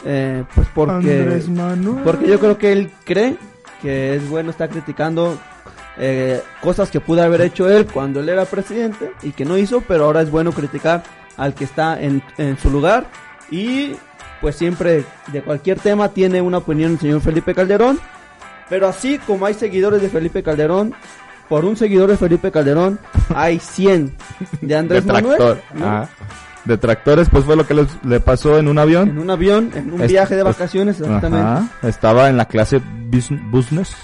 Eh, 0.06 0.44
pues 0.56 0.68
porque, 0.74 1.44
Manuel. 1.50 2.04
porque 2.04 2.28
yo 2.28 2.40
creo 2.40 2.58
que 2.58 2.72
él 2.72 2.92
cree 3.04 3.36
que 3.82 4.16
es 4.16 4.30
bueno 4.30 4.52
estar 4.52 4.70
criticando 4.70 5.38
eh, 5.98 6.42
cosas 6.62 6.90
que 6.90 7.02
pudo 7.02 7.24
haber 7.24 7.42
hecho 7.42 7.70
él 7.70 7.86
cuando 7.86 8.22
él 8.22 8.30
era 8.30 8.46
presidente 8.46 9.12
y 9.22 9.32
que 9.32 9.44
no 9.44 9.58
hizo, 9.58 9.82
pero 9.82 10.06
ahora 10.06 10.22
es 10.22 10.32
bueno 10.32 10.54
criticar 10.54 11.04
al 11.36 11.54
que 11.54 11.66
está 11.66 12.02
en, 12.02 12.24
en 12.38 12.58
su 12.58 12.70
lugar 12.70 13.08
y 13.52 13.96
pues 14.42 14.56
siempre 14.56 15.04
de 15.32 15.42
cualquier 15.42 15.80
tema 15.80 16.10
tiene 16.10 16.42
una 16.42 16.58
opinión 16.60 16.94
el 16.94 17.00
señor 17.00 17.22
Felipe 17.22 17.54
Calderón, 17.54 18.00
pero 18.70 18.88
así 18.88 19.18
como 19.20 19.46
hay 19.46 19.54
seguidores 19.54 20.02
de 20.02 20.10
Felipe 20.10 20.44
Calderón, 20.44 20.94
por 21.50 21.66
un 21.66 21.76
seguidor 21.76 22.10
de 22.10 22.18
Felipe 22.18 22.52
Calderón 22.52 23.00
hay 23.36 23.60
100 23.60 24.16
de 24.62 24.76
Andrés 24.76 25.06
Manuel. 25.06 25.40
¿no? 25.74 25.86
Ah. 25.86 26.08
Detractores, 26.66 27.30
pues 27.30 27.46
fue 27.46 27.56
lo 27.56 27.66
que 27.66 27.74
les- 27.74 28.04
le 28.06 28.20
pasó 28.20 28.60
en 28.60 28.68
un 28.68 28.78
avión. 28.78 29.10
en 29.10 29.18
un 29.20 29.30
avión, 29.30 29.72
en 29.76 29.92
un 29.94 30.02
Es- 30.02 30.12
viaje 30.12 30.36
de 30.36 30.42
es- 30.42 30.46
vacaciones 30.46 31.00
exactamente. 31.00 31.48
Ajá. 31.48 31.70
Estaba 31.88 32.30
en 32.30 32.38
la 32.38 32.46
clase 32.46 32.80
bus- 33.10 33.32
business. 33.50 33.96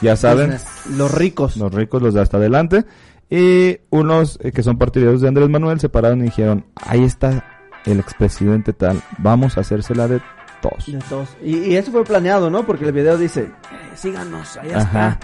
Ya 0.00 0.16
saben, 0.16 0.56
Los 0.96 1.12
ricos. 1.14 1.56
los 1.58 1.72
ricos, 1.72 2.02
los 2.02 2.14
de 2.14 2.22
hasta 2.22 2.38
adelante. 2.38 2.84
Y 3.28 3.78
unos 3.90 4.38
eh, 4.42 4.50
que 4.50 4.62
son 4.62 4.78
partidarios 4.78 5.20
de 5.20 5.28
Andrés 5.28 5.48
Manuel 5.50 5.78
se 5.78 5.88
pararon 5.90 6.20
y 6.20 6.24
dijeron, 6.24 6.64
ahí 6.74 7.04
está 7.04 7.44
el 7.86 8.00
expresidente 8.00 8.72
tal, 8.72 9.00
vamos 9.18 9.56
a 9.56 9.60
hacérsela 9.62 10.06
de 10.08 10.20
tos. 10.60 10.86
De 10.86 10.98
todos. 11.08 11.28
Y, 11.42 11.56
y 11.56 11.76
eso 11.76 11.90
fue 11.90 12.04
planeado, 12.04 12.50
¿no? 12.50 12.64
Porque 12.66 12.84
el 12.84 12.92
video 12.92 13.16
dice, 13.16 13.40
"Eh, 13.42 13.50
síganos, 13.94 14.56
allá 14.58 14.78
Ajá. 14.78 15.18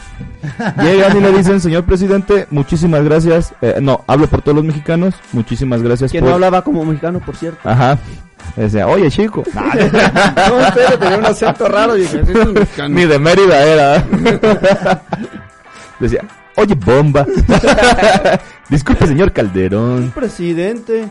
está. 0.56 0.82
Llegan 0.82 1.16
y 1.16 1.20
le 1.20 1.32
dicen, 1.32 1.60
señor 1.60 1.84
presidente, 1.84 2.46
muchísimas 2.50 3.02
gracias. 3.04 3.52
Eh, 3.60 3.78
no, 3.82 4.02
hablo 4.06 4.26
por 4.28 4.40
todos 4.42 4.56
los 4.56 4.64
mexicanos. 4.64 5.14
Muchísimas 5.32 5.82
gracias 5.82 6.10
Que 6.10 6.20
por... 6.20 6.28
no 6.30 6.34
hablaba 6.36 6.62
como 6.62 6.84
mexicano, 6.84 7.20
por 7.20 7.36
cierto. 7.36 7.58
Ajá. 7.68 7.98
Decía, 8.56 8.86
oye, 8.86 9.10
chico. 9.10 9.42
no, 9.54 10.72
serio, 10.72 10.98
tenía 10.98 11.18
un 11.18 11.26
acento 11.26 11.68
raro. 11.68 11.96
Y 11.96 12.02
dije, 12.02 12.24
"Sí, 12.24 12.32
es 12.32 12.46
mexicano". 12.48 12.94
Ni 12.94 13.04
de 13.04 13.18
Mérida 13.18 13.62
era. 13.62 14.04
Decía, 16.00 16.20
oye, 16.56 16.74
bomba. 16.74 17.26
Disculpe, 18.70 19.06
señor 19.06 19.32
Calderón. 19.32 20.12
Presidente. 20.14 21.08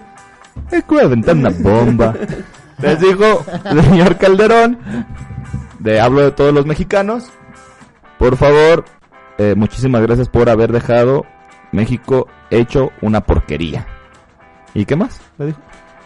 Aventar 1.01 1.35
una 1.35 1.49
bomba. 1.49 2.13
Les 2.81 2.99
dijo, 2.99 3.45
señor 3.83 4.17
Calderón, 4.17 4.79
de 5.79 5.99
hablo 5.99 6.21
de 6.21 6.31
todos 6.31 6.53
los 6.53 6.65
mexicanos. 6.65 7.29
Por 8.17 8.37
favor, 8.37 8.85
eh, 9.37 9.53
muchísimas 9.55 10.01
gracias 10.01 10.29
por 10.29 10.49
haber 10.49 10.71
dejado 10.71 11.25
México 11.71 12.27
hecho 12.49 12.91
una 13.01 13.21
porquería. 13.21 13.87
¿Y 14.73 14.85
qué 14.85 14.95
más? 14.95 15.21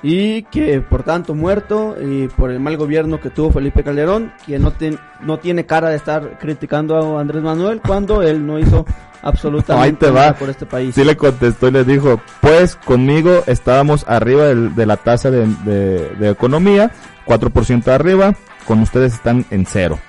Y 0.02 0.43
que 0.43 0.80
por 0.82 1.04
tanto 1.04 1.36
muerto 1.36 1.95
y 2.02 2.28
por 2.30 2.52
el 2.52 2.60
mal 2.62 2.78
gobierno 2.78 3.20
que 3.20 3.30
tuvo 3.30 3.52
Felipe 3.52 3.84
Calderón, 3.84 4.32
que 4.45 4.58
no, 4.58 4.72
ten- 4.72 4.97
no 5.22 5.39
tiene 5.39 5.66
cara 5.66 5.89
de 5.89 5.97
estar 5.97 6.38
criticando 6.39 7.18
a 7.18 7.22
Andrés 7.22 7.43
Manuel 7.43 7.82
cuando 7.86 8.22
él 8.22 8.45
no 8.47 8.58
hizo 8.60 8.86
absolutamente 9.22 10.06
te 10.08 10.12
nada 10.14 10.36
por 10.36 10.50
este 10.50 10.66
país. 10.66 10.95
Sí 10.95 11.04
le 11.04 11.18
contestó 11.18 11.68
y 11.68 11.72
le 11.72 11.84
dijo, 11.84 12.22
pues 12.39 12.76
conmigo 12.78 13.43
estábamos 13.47 14.06
arriba 14.08 14.45
del- 14.45 14.74
de 14.74 14.86
la 14.86 14.95
tasa 14.95 15.30
de, 15.32 15.45
de- 15.66 16.10
de 16.18 16.30
economía, 16.30 16.91
4% 17.26 17.88
arriba, 17.91 18.34
con 18.66 18.80
ustedes 18.80 19.14
están 19.16 19.45
en 19.52 19.66
cero, 19.66 20.00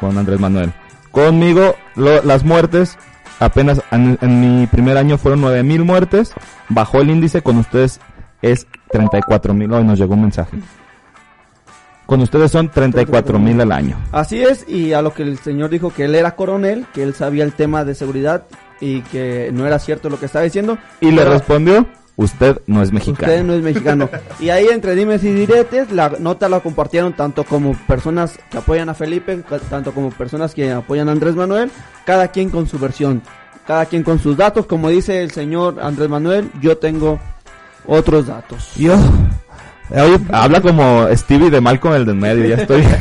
con 0.00 0.18
Andrés 0.18 0.40
Manuel. 0.40 0.72
Conmigo 1.12 1.76
lo- 1.94 2.22
las 2.24 2.44
muertes, 2.44 2.98
apenas 3.38 3.80
en, 3.92 4.18
en 4.20 4.60
mi 4.60 4.66
primer 4.66 4.96
año 4.96 5.16
fueron 5.16 5.40
9 5.42 5.62
mil 5.62 5.84
muertes, 5.84 6.32
bajó 6.68 7.00
el 7.00 7.10
índice, 7.10 7.42
con 7.42 7.58
ustedes 7.58 8.00
es 8.42 8.66
34 8.90 9.54
mil, 9.54 9.72
hoy 9.72 9.84
nos 9.84 9.98
llegó 9.98 10.14
un 10.14 10.22
mensaje. 10.22 10.58
Con 12.06 12.22
ustedes 12.22 12.50
son 12.50 12.70
34 12.70 13.38
mil 13.38 13.60
al 13.60 13.70
año. 13.70 13.96
Así 14.12 14.42
es, 14.42 14.66
y 14.66 14.94
a 14.94 15.02
lo 15.02 15.12
que 15.12 15.22
el 15.22 15.38
señor 15.38 15.68
dijo 15.68 15.92
que 15.92 16.04
él 16.04 16.14
era 16.14 16.34
coronel, 16.36 16.86
que 16.94 17.02
él 17.02 17.12
sabía 17.12 17.44
el 17.44 17.52
tema 17.52 17.84
de 17.84 17.94
seguridad 17.94 18.44
y 18.80 19.02
que 19.02 19.50
no 19.52 19.66
era 19.66 19.78
cierto 19.78 20.08
lo 20.08 20.18
que 20.18 20.24
estaba 20.24 20.44
diciendo. 20.44 20.78
Y 21.02 21.10
le 21.10 21.22
respondió, 21.24 21.86
usted 22.16 22.62
no 22.66 22.80
es 22.82 22.92
mexicano. 22.92 23.30
Usted 23.30 23.44
no 23.44 23.52
es 23.52 23.62
mexicano. 23.62 24.08
y 24.40 24.48
ahí 24.48 24.68
entre 24.72 24.94
dimes 24.94 25.22
y 25.22 25.32
diretes, 25.34 25.92
la 25.92 26.10
nota 26.18 26.48
la 26.48 26.60
compartieron 26.60 27.12
tanto 27.12 27.44
como 27.44 27.74
personas 27.86 28.38
que 28.50 28.56
apoyan 28.56 28.88
a 28.88 28.94
Felipe, 28.94 29.44
tanto 29.68 29.92
como 29.92 30.10
personas 30.10 30.54
que 30.54 30.72
apoyan 30.72 31.10
a 31.10 31.12
Andrés 31.12 31.34
Manuel, 31.34 31.70
cada 32.06 32.28
quien 32.28 32.48
con 32.48 32.66
su 32.66 32.78
versión, 32.78 33.20
cada 33.66 33.84
quien 33.84 34.02
con 34.02 34.18
sus 34.18 34.36
datos, 34.36 34.64
como 34.64 34.88
dice 34.88 35.22
el 35.22 35.30
señor 35.30 35.78
Andrés 35.80 36.08
Manuel, 36.08 36.50
yo 36.60 36.78
tengo 36.78 37.20
otros 37.88 38.26
datos. 38.26 38.70
Yo. 38.76 38.96
Oye, 39.90 40.18
habla 40.30 40.60
como 40.60 41.06
Stevie 41.14 41.50
de 41.50 41.62
Malcolm 41.62 41.94
el 41.94 42.04
del 42.04 42.14
medio, 42.16 42.44
ya 42.44 42.56
estoy. 42.56 42.82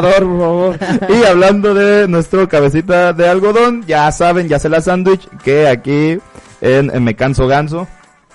Por 0.00 0.38
favor. 0.38 0.78
y 1.08 1.24
hablando 1.24 1.74
de 1.74 2.08
nuestro 2.08 2.48
cabecita 2.48 3.12
de 3.12 3.28
algodón, 3.28 3.84
ya 3.86 4.10
saben, 4.10 4.48
ya 4.48 4.58
se 4.58 4.68
la 4.68 4.80
sándwich, 4.80 5.28
que 5.44 5.68
aquí 5.68 6.18
en, 6.60 6.90
en 6.92 7.04
Me 7.04 7.14
Canso 7.14 7.46
Ganso, 7.46 7.86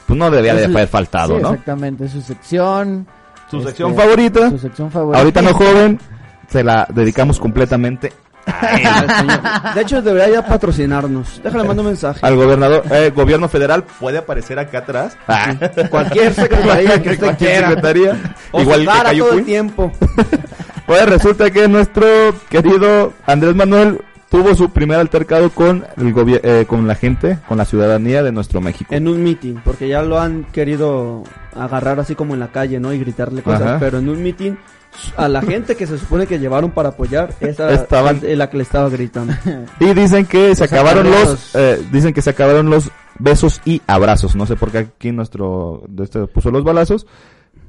pues 0.08 0.18
no 0.18 0.32
debía 0.32 0.56
de 0.56 0.66
haber 0.66 0.88
faltado, 0.88 1.36
sí, 1.36 1.42
¿no? 1.42 1.50
Exactamente, 1.50 2.08
su 2.08 2.22
sección. 2.22 3.06
Su 3.52 3.58
este, 3.58 3.70
sección 3.70 3.96
favorita, 3.96 4.50
Su 4.50 4.58
sección 4.58 4.90
favorita. 4.90 5.20
ahorita 5.20 5.42
no 5.42 5.54
joven, 5.54 6.00
se 6.48 6.64
la 6.64 6.88
dedicamos 6.90 7.40
completamente 7.40 8.14
De 9.76 9.82
hecho, 9.82 10.02
debería 10.02 10.36
ya 10.36 10.46
patrocinarnos. 10.46 11.42
Déjale 11.44 11.64
mando 11.64 11.82
un 11.82 11.88
mensaje. 11.90 12.20
Al 12.22 12.36
gobernador, 12.36 12.84
eh, 12.92 13.12
gobierno 13.16 13.50
federal 13.50 13.84
puede 14.00 14.18
aparecer 14.20 14.60
acá 14.60 14.80
atrás. 14.80 15.18
Ah. 15.28 15.54
Cualquier 15.90 16.34
secretaría 16.34 17.02
que 17.02 17.10
usted 17.12 17.26
Cualquier 17.26 17.52
quiera. 17.52 17.68
secretaría. 17.70 18.36
O 18.52 18.62
Igual 18.62 18.80
que 18.82 18.86
Sara 18.86 19.04
Cayo 19.10 19.26
todo 19.26 19.40
el 19.40 19.46
tiempo. 19.46 19.92
Pues 20.86 21.04
resulta 21.10 21.50
que 21.50 21.68
nuestro 21.68 22.06
querido 22.48 23.12
Andrés 23.26 23.56
Manuel 23.56 24.02
tuvo 24.30 24.54
su 24.54 24.70
primer 24.70 25.00
altercado 25.00 25.50
con 25.50 25.84
el 25.98 26.14
eh, 26.44 26.66
con 26.68 26.86
la 26.86 26.94
gente, 26.94 27.40
con 27.48 27.58
la 27.58 27.66
ciudadanía 27.66 28.22
de 28.22 28.32
nuestro 28.32 28.62
México. 28.62 28.94
En 28.94 29.08
un 29.08 29.24
meeting, 29.24 29.56
porque 29.64 29.88
ya 29.88 30.04
lo 30.04 30.20
han 30.20 30.44
querido 30.44 31.24
agarrar 31.56 32.00
así 32.00 32.14
como 32.14 32.36
en 32.36 32.40
la 32.40 32.50
calle, 32.50 32.80
¿no? 32.80 32.94
Y 32.94 33.00
gritarle 33.00 33.42
cosas. 33.42 33.62
Ajá. 33.64 33.80
Pero 33.80 33.98
en 33.98 34.10
un 34.10 34.22
meeting, 34.22 34.54
a 35.18 35.28
la 35.28 35.42
gente 35.42 35.76
que 35.76 35.88
se 35.88 35.98
supone 35.98 36.28
que 36.28 36.40
llevaron 36.40 36.72
para 36.72 36.90
apoyar, 36.90 37.34
esa 37.40 37.72
Estaban- 37.74 38.20
es 38.24 38.38
la 38.38 38.50
que 38.50 38.58
le 38.58 38.64
estaba 38.64 38.90
gritando. 38.90 39.34
Y 39.80 39.94
dicen 39.94 40.26
que 40.26 40.56
se 40.56 40.64
Los 40.64 40.72
acabaron 40.72 41.10
los, 41.10 41.56
eh, 41.56 41.82
dicen 41.92 42.14
que 42.14 42.22
se 42.22 42.30
acabaron 42.32 42.70
los 42.70 42.90
besos 43.20 43.62
y 43.66 43.82
abrazos. 43.88 44.36
No 44.36 44.46
sé 44.46 44.56
por 44.56 44.72
qué 44.72 44.80
aquí 44.80 45.12
nuestro, 45.12 45.84
de 45.88 46.04
este 46.06 46.28
puso 46.28 46.52
los 46.52 46.64
balazos, 46.64 47.08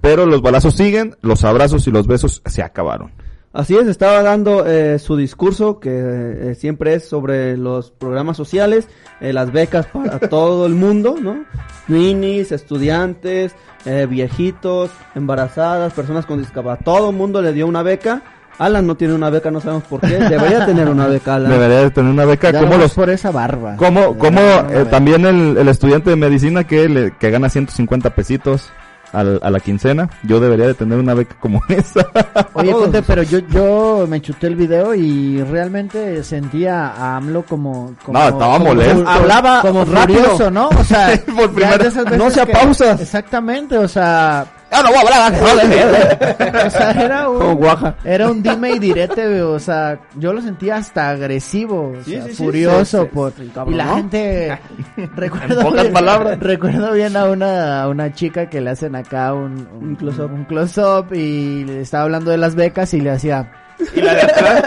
pero 0.01 0.27
los 0.27 0.43
balazos 0.43 0.75
siguen, 0.75 1.17
los 1.23 1.45
abrazos 1.45 1.87
y 1.87 1.91
los 1.91 2.07
besos 2.07 2.43
se 2.47 2.63
acabaron. 2.63 3.13
Así 3.57 3.75
es, 3.75 3.87
estaba 3.87 4.23
dando 4.23 4.67
eh, 4.67 4.99
su 4.99 5.17
discurso 5.17 5.81
que 5.81 5.91
eh, 5.91 6.55
siempre 6.55 6.93
es 6.93 7.09
sobre 7.09 7.57
los 7.57 7.91
programas 7.91 8.37
sociales, 8.37 8.87
eh, 9.19 9.33
las 9.33 9.51
becas 9.51 9.87
para 9.87 10.19
todo 10.29 10.67
el 10.67 10.75
mundo, 10.75 11.17
¿no? 11.19 11.47
Ninis, 11.89 12.53
estudiantes, 12.53 13.55
eh, 13.87 14.07
viejitos, 14.11 14.91
embarazadas, 15.15 15.95
personas 15.95 16.27
con 16.27 16.39
discapacidad, 16.39 16.85
todo 16.85 17.09
el 17.09 17.17
mundo 17.17 17.41
le 17.41 17.55
dio 17.55 17.67
una 17.67 17.83
beca. 17.83 18.23
Alan 18.59 18.87
no 18.87 18.95
tiene 18.95 19.15
una 19.15 19.31
beca, 19.31 19.51
no 19.51 19.61
sabemos 19.61 19.85
por 19.85 20.01
qué. 20.01 20.19
Debería 20.19 20.67
tener 20.67 20.89
una 20.91 21.07
beca, 21.07 21.37
Alan. 21.37 21.51
Debería 21.51 21.81
de 21.81 21.91
tener 21.91 22.11
una 22.11 22.27
beca. 22.27 22.51
Ya 22.51 22.61
como 22.61 22.77
los, 22.77 22.93
por 22.93 23.09
esa 23.09 23.31
barba. 23.31 23.77
como, 23.77 24.19
como 24.19 24.41
eh, 24.41 24.87
también 24.91 25.25
el, 25.25 25.57
el 25.57 25.69
estudiante 25.69 26.11
de 26.11 26.17
medicina 26.17 26.65
que 26.65 26.91
le, 26.91 27.13
que 27.13 27.31
gana 27.31 27.49
150 27.49 28.11
pesitos 28.11 28.71
al- 29.13 29.41
a 29.43 29.51
la 29.51 29.61
quincena. 29.61 30.09
Yo 30.23 30.41
debería 30.41 30.67
de 30.67 30.75
tener 30.75 30.99
una 30.99 31.15
beca 31.15 31.37
como 31.41 31.61
esa. 31.69 32.07
Oye. 32.55 32.73
Conte, 32.73 33.03
pero 33.03 33.23
yo, 33.23 33.39
yo 33.51 34.07
me 34.09 34.21
chuté 34.21 34.47
el 34.49 34.57
video 34.57 34.95
y 34.95 35.43
realmente 35.43 36.23
sentía 36.25 36.89
a 36.89 37.17
AMLO 37.17 37.43
como... 37.45 37.95
como 38.05 38.19
No, 38.19 38.29
estaba 38.29 38.59
como 38.59 38.75
molesto. 38.75 39.09
Hablaba 39.09 39.61
como 39.63 39.85
rápido. 39.85 40.21
furioso, 40.23 40.51
¿no? 40.51 40.69
O 40.69 40.85
sea, 40.85 41.21
Por 41.37 41.53
primera- 41.53 41.91
no 42.17 42.29
que- 42.31 42.47
pausas. 42.53 43.01
Exactamente, 43.01 43.77
o 43.79 43.89
sea... 43.89 44.47
Ya 44.71 44.83
no 44.83 44.89
voy 44.89 44.97
a 44.97 45.01
hablar. 45.01 46.67
o 46.67 46.71
sea, 46.71 46.91
era 46.91 47.29
un... 47.29 47.67
Era 48.05 48.31
un 48.31 48.43
dime 48.43 48.73
y 48.73 48.79
direte, 48.81 49.41
o 49.43 49.59
sea, 49.61 49.99
yo 50.17 50.33
lo 50.33 50.43
sentía 50.43 50.77
hasta 50.77 51.11
agresivo, 51.11 51.93
o 51.99 52.03
Sí, 52.05 52.13
sea, 52.13 52.23
sí, 52.25 52.35
sí, 52.35 52.45
furioso 52.45 53.03
se- 53.03 53.07
por 53.07 53.33
se 53.33 53.45
y 53.45 53.75
la 53.75 53.87
gente 53.95 54.59
recuerdo 55.15 55.61
En 55.61 55.67
pocas 55.67 55.83
bien, 55.83 55.93
palabras. 55.95 56.39
recuerdo 56.41 56.93
bien 56.93 57.17
a 57.17 57.25
una 57.27 57.83
a 57.83 57.89
una 57.89 58.13
chica 58.13 58.51
que 58.51 58.61
le 58.61 58.71
hacen 58.71 58.97
acá 58.97 59.33
un 59.35 59.69
Un 59.81 59.95
close-up. 59.97 60.33
un 60.33 60.45
close-up 60.45 61.15
y 61.15 61.65
le 61.65 61.81
estaba 61.83 62.05
hablando 62.05 62.31
de 62.33 62.39
las 62.39 62.55
becas 62.57 62.93
y 62.95 63.01
le 63.01 63.11
hacía 63.11 63.53
Y 63.95 64.01
la 64.01 64.15
de 64.15 64.23
atrás, 64.23 64.63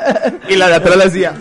y 0.50 0.56
la 0.56 0.68
de 0.68 0.76
atrás 0.76 0.96
le 0.98 1.04
decía, 1.06 1.34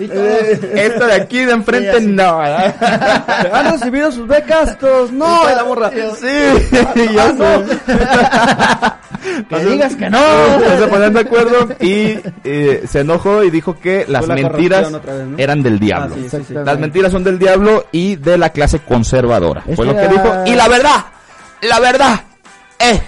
esta 0.74 1.06
de 1.06 1.14
aquí 1.14 1.44
de 1.44 1.52
enfrente 1.52 2.00
no. 2.00 2.40
¿Han 2.40 3.72
recibido 3.72 4.10
sus 4.10 4.26
becas? 4.26 4.78
Todos, 4.78 5.12
no, 5.12 5.50
y 5.50 5.54
la 5.54 5.64
morra. 5.64 5.90
Sí, 5.90 6.70
ya 7.14 7.32
que 9.48 9.64
digas 9.64 9.94
que 9.96 10.10
no 10.10 10.18
se 10.78 10.86
ponían 10.88 11.12
de 11.12 11.20
acuerdo 11.20 11.68
y 11.80 12.18
eh, 12.44 12.84
se 12.88 13.00
enojó 13.00 13.42
y 13.44 13.50
dijo 13.50 13.78
que 13.78 14.04
las 14.08 14.26
la 14.26 14.34
mentiras 14.34 14.90
eran 15.36 15.62
del 15.62 15.78
diablo. 15.78 16.14
Ah, 16.16 16.20
sí, 16.22 16.28
sí, 16.38 16.44
sí. 16.48 16.54
Las 16.54 16.78
mentiras 16.78 17.12
son 17.12 17.24
del 17.24 17.38
diablo 17.38 17.86
y 17.92 18.16
de 18.16 18.38
la 18.38 18.50
clase 18.50 18.80
conservadora. 18.80 19.62
Es 19.66 19.76
Fue 19.76 19.86
lo 19.86 19.92
que 19.94 20.02
era- 20.04 20.12
dijo. 20.12 20.34
Y 20.46 20.54
la 20.54 20.68
verdad, 20.68 21.04
la 21.62 21.80
verdad 21.80 22.20
es 22.78 23.00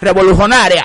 revolucionaria. 0.00 0.84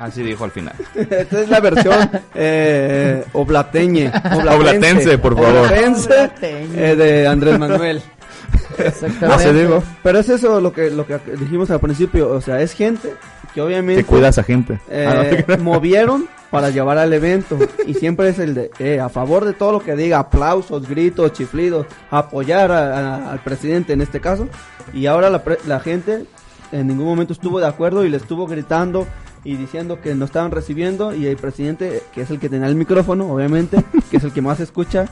Así 0.00 0.22
dijo 0.22 0.44
al 0.44 0.50
final. 0.50 0.74
Esta 0.94 1.40
es 1.42 1.48
la 1.48 1.60
versión 1.60 2.10
eh, 2.34 3.22
oblateñe. 3.34 4.10
Oblatense, 4.56 5.18
por 5.18 5.34
favor. 5.36 5.66
Oblatense, 5.66 6.30
eh, 6.42 6.96
de 6.96 7.28
Andrés 7.28 7.58
Manuel. 7.58 8.02
exactamente 8.78 9.26
Así 9.46 9.52
digo. 9.52 9.82
Pero 10.02 10.18
es 10.18 10.28
eso 10.28 10.60
lo 10.60 10.72
que, 10.72 10.90
lo 10.90 11.06
que 11.06 11.18
dijimos 11.38 11.70
al 11.70 11.80
principio. 11.80 12.30
O 12.30 12.40
sea, 12.40 12.60
es 12.62 12.72
gente 12.72 13.14
que 13.54 13.60
obviamente 13.60 14.02
Que 14.02 14.06
cuida 14.08 14.26
a 14.28 14.30
esa 14.30 14.42
gente. 14.42 14.80
eh, 14.88 15.44
Ah, 15.46 15.54
no 15.56 15.64
movieron 15.64 16.26
para 16.50 16.70
llevar 16.70 16.98
al 16.98 17.12
evento. 17.12 17.58
Y 17.86 17.94
siempre 17.94 18.30
es 18.30 18.38
el 18.38 18.54
de 18.54 18.70
eh, 18.78 19.00
a 19.00 19.08
favor 19.08 19.44
de 19.44 19.52
todo 19.52 19.72
lo 19.72 19.80
que 19.80 19.94
diga, 19.96 20.18
aplausos, 20.18 20.88
gritos, 20.88 21.32
chiflidos, 21.32 21.86
apoyar 22.10 22.72
a- 22.72 22.98
a- 23.16 23.32
al 23.32 23.40
presidente 23.40 23.92
en 23.92 24.00
este 24.00 24.18
caso. 24.20 24.48
Y 24.94 25.06
ahora 25.06 25.30
la, 25.30 25.44
pre- 25.44 25.58
la 25.66 25.78
gente 25.78 26.24
en 26.72 26.86
ningún 26.86 27.06
momento 27.06 27.32
estuvo 27.32 27.60
de 27.60 27.66
acuerdo 27.66 28.04
y 28.04 28.08
le 28.08 28.16
estuvo 28.16 28.46
gritando 28.46 29.06
y 29.44 29.56
diciendo 29.56 30.00
que 30.00 30.14
no 30.14 30.24
estaban 30.24 30.50
recibiendo. 30.50 31.14
Y 31.14 31.26
el 31.26 31.36
presidente, 31.36 32.02
que 32.12 32.22
es 32.22 32.30
el 32.30 32.38
que 32.38 32.48
tenía 32.48 32.68
el 32.68 32.74
micrófono, 32.76 33.32
obviamente, 33.32 33.84
que 34.10 34.16
es 34.18 34.24
el 34.24 34.32
que 34.32 34.42
más 34.42 34.60
escucha, 34.60 35.06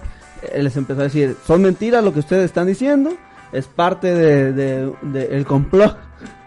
eh, 0.52 0.62
les 0.62 0.76
empezó 0.76 1.00
a 1.00 1.04
decir: 1.04 1.36
son 1.46 1.62
mentiras 1.62 2.02
lo 2.04 2.12
que 2.12 2.20
ustedes 2.20 2.44
están 2.46 2.66
diciendo. 2.66 3.12
Es 3.50 3.66
parte 3.66 4.14
de, 4.14 4.52
de- 4.52 4.92
de 5.02 5.24
el 5.36 5.46
complot 5.46 5.96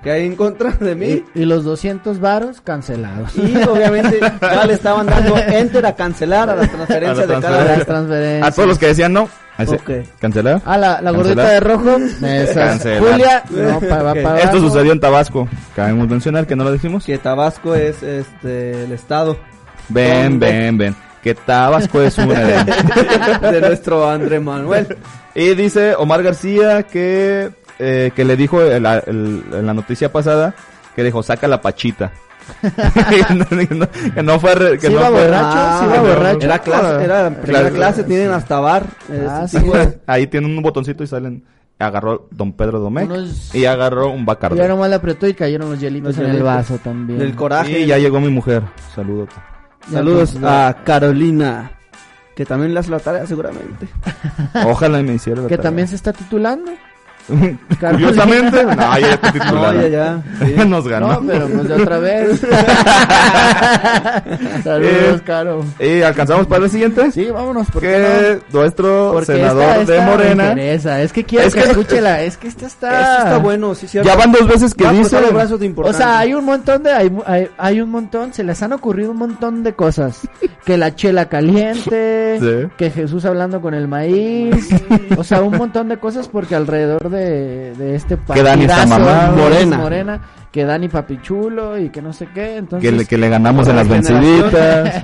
que 0.03 0.11
hay 0.11 0.25
en 0.27 0.35
contra 0.35 0.71
de 0.71 0.93
mí. 0.95 1.23
y, 1.33 1.41
y 1.41 1.45
los 1.45 1.63
200 1.63 2.19
varos 2.19 2.59
cancelados 2.61 3.35
Y 3.37 3.55
obviamente 3.67 4.19
ya 4.39 4.65
le 4.65 4.73
estaban 4.73 5.07
dando 5.07 5.35
enter 5.47 5.85
a 5.87 5.95
cancelar 5.95 6.49
a 6.51 6.55
las 6.55 6.71
transferencias 6.71 7.27
A 7.27 7.31
la 7.31 7.35
de 7.37 7.41
cada 7.41 7.65
las 7.77 7.85
transferencias 7.87 8.47
A 8.47 8.51
todos 8.55 8.67
los 8.69 8.77
que 8.77 8.87
decían 8.87 9.13
no. 9.13 9.29
Ese- 9.63 9.75
Ok. 9.75 9.91
¿Cancelar? 10.19 10.61
Ah, 10.65 10.77
la, 10.77 11.01
la 11.01 11.11
gordita 11.11 11.49
de 11.49 11.59
rojo. 11.59 11.97
Julia, 12.99 13.43
no, 13.49 13.79
pa- 13.79 14.39
Esto 14.39 14.59
sucedió 14.59 14.91
en 14.91 14.99
Tabasco. 14.99 15.47
Cabemos 15.75 16.07
mencionar 16.09 16.45
que 16.47 16.55
no 16.55 16.63
lo 16.63 16.71
decimos. 16.71 17.05
Que 17.05 17.17
Tabasco 17.17 17.75
es 17.75 18.01
este 18.03 18.83
el 18.83 18.91
estado 18.91 19.37
Ven, 19.89 20.39
ven, 20.39 20.77
ven. 20.77 20.95
Que 21.21 21.35
Tabasco 21.35 22.01
es 22.01 22.17
una 22.17 22.39
de... 22.39 23.51
de 23.51 23.61
nuestro 23.61 24.09
Andrés 24.09 24.41
Manuel. 24.41 24.97
Y 25.35 25.53
dice 25.53 25.93
Omar 25.95 26.23
García 26.23 26.83
que, 26.83 27.51
eh, 27.79 28.11
que 28.15 28.25
le 28.25 28.35
dijo 28.35 28.61
en 28.63 28.83
la, 28.83 28.99
el- 28.99 29.43
en 29.51 29.65
la 29.65 29.73
noticia 29.73 30.11
pasada 30.11 30.53
que 30.95 31.03
dijo, 31.03 31.21
saca 31.23 31.47
la 31.47 31.61
pachita. 31.61 32.11
que, 33.09 33.35
no, 33.75 33.87
que 34.13 34.23
no 34.23 34.39
fue... 34.39 34.53
Que 34.77 34.87
Sí 34.87 34.93
no 34.93 34.99
iba 34.99 35.09
fue- 35.09 35.21
borracho, 35.27 35.79
sí 35.79 35.85
iba 35.85 36.01
borracho. 36.01 36.41
Era 36.41 36.59
clase, 36.59 37.03
era 37.03 37.29
primera 37.29 37.59
Clase. 37.69 37.75
clase, 37.75 38.03
tienen 38.03 38.31
hasta 38.31 38.59
bar. 38.59 38.85
eh, 39.09 39.27
Ah, 39.29 39.41
este 39.45 39.59
sí. 39.59 39.65
Ahí 40.07 40.27
tiene 40.27 40.47
un 40.47 40.61
botoncito 40.61 41.03
y 41.03 41.07
salen... 41.07 41.43
Agarró 41.79 42.27
Don 42.29 42.53
Pedro 42.53 42.79
Domecq 42.79 43.09
Unos- 43.09 43.55
y 43.55 43.65
agarró 43.65 44.11
un 44.11 44.23
Bacardi. 44.23 44.55
Ya 44.55 44.67
nomás 44.67 44.87
le 44.89 44.95
apretó 44.97 45.27
y 45.27 45.33
cayeron 45.33 45.71
los 45.71 45.79
hielitos 45.79 46.15
en 46.19 46.27
el 46.27 46.43
vaso 46.43 46.77
también. 46.77 47.17
del 47.17 47.33
coraje. 47.35 47.79
Y 47.79 47.87
ya 47.87 47.97
llegó 47.97 48.21
mi 48.21 48.29
mujer. 48.29 48.61
Saludos. 48.93 49.29
Saludos 49.91 50.37
a 50.43 50.77
Carolina, 50.83 51.71
que 52.35 52.45
también 52.45 52.75
le 52.75 52.81
hace 52.81 52.91
la 52.91 52.99
tarea 52.99 53.25
seguramente. 53.25 53.87
Ojalá 54.63 54.99
y 54.99 55.03
me 55.03 55.15
hiciera 55.15 55.41
la 55.41 55.47
Que 55.47 55.57
tarea. 55.57 55.69
también 55.69 55.87
se 55.87 55.95
está 55.95 56.13
titulando. 56.13 56.71
Curiosamente, 57.79 58.63
no, 58.65 58.75
ya 58.75 58.97
está 59.13 59.27
No, 59.27 59.33
titulada. 59.33 59.73
ya, 59.73 59.87
ya. 59.87 60.21
sí. 60.45 60.55
Nos 60.67 60.87
ganó. 60.87 61.07
No, 61.13 61.21
pero 61.27 61.47
pues 61.47 61.67
de 61.67 61.73
otra 61.75 61.99
vez. 61.99 62.41
Saludos, 64.63 64.91
Eh, 64.93 65.21
Caro. 65.25 65.63
¿Y 65.79 66.01
alcanzamos 66.01 66.47
para 66.47 66.65
el 66.65 66.69
siguiente? 66.71 67.11
Sí, 67.11 67.29
vámonos. 67.31 67.69
¿por 67.71 67.81
qué 67.81 67.87
que 67.87 68.39
nuestro 68.57 69.07
no? 69.07 69.11
Porque 69.13 69.25
senador 69.33 69.61
esta- 69.63 69.77
de 69.77 69.83
esta 69.83 70.05
me 70.05 70.11
Morena 70.11 70.49
interesa. 70.49 71.01
Es 71.01 71.13
que 71.13 71.23
quiero 71.23 71.47
Es 71.47 71.53
que, 71.53 71.61
que- 71.63 71.69
escuche 71.71 72.01
la... 72.01 72.21
Es 72.21 72.37
que 72.37 72.47
esta 72.47 72.65
está... 72.67 73.17
Está 73.19 73.37
bueno, 73.37 73.75
sí, 73.75 73.87
cierto. 73.87 74.09
ya 74.09 74.15
van 74.15 74.31
dos 74.31 74.47
veces 74.47 74.73
que 74.73 74.87
dice 74.89 75.17
de 75.21 75.73
O 75.83 75.93
sea, 75.93 76.19
hay 76.19 76.33
un 76.33 76.45
montón 76.45 76.83
de, 76.83 76.91
hay, 76.91 77.11
hay, 77.25 77.47
hay 77.57 77.81
un 77.81 77.89
montón, 77.89 78.33
se 78.33 78.43
les 78.43 78.61
han 78.63 78.73
ocurrido 78.73 79.11
un 79.11 79.17
montón 79.17 79.63
de 79.63 79.73
cosas. 79.73 80.27
Que 80.65 80.77
la 80.77 80.95
chela 80.95 81.25
caliente, 81.29 82.37
Sí. 82.39 82.67
que 82.77 82.91
Jesús 82.91 83.25
hablando 83.25 83.61
con 83.61 83.73
el 83.73 83.87
maíz, 83.87 84.69
o 85.17 85.23
sea, 85.23 85.41
un 85.41 85.57
montón 85.57 85.89
de 85.89 85.97
cosas 85.97 86.27
porque 86.27 86.55
alrededor 86.55 87.09
de, 87.11 87.73
de 87.75 87.95
este 87.95 88.17
Que 88.33 88.41
Dani 88.41 88.63
está 88.65 88.87
partidazo. 88.87 89.35
Morena. 89.35 89.77
Morena. 89.77 90.21
Que 90.51 90.65
Dani 90.65 90.89
papichulo 90.89 91.77
y 91.79 91.89
que 91.89 92.01
no 92.01 92.11
sé 92.11 92.27
qué, 92.33 92.57
entonces... 92.57 92.89
que 92.89 92.95
le, 92.97 93.05
que 93.05 93.17
le 93.17 93.29
ganamos 93.29 93.67
en 93.69 93.75
las 93.77 93.87
venciditas. 93.87 95.03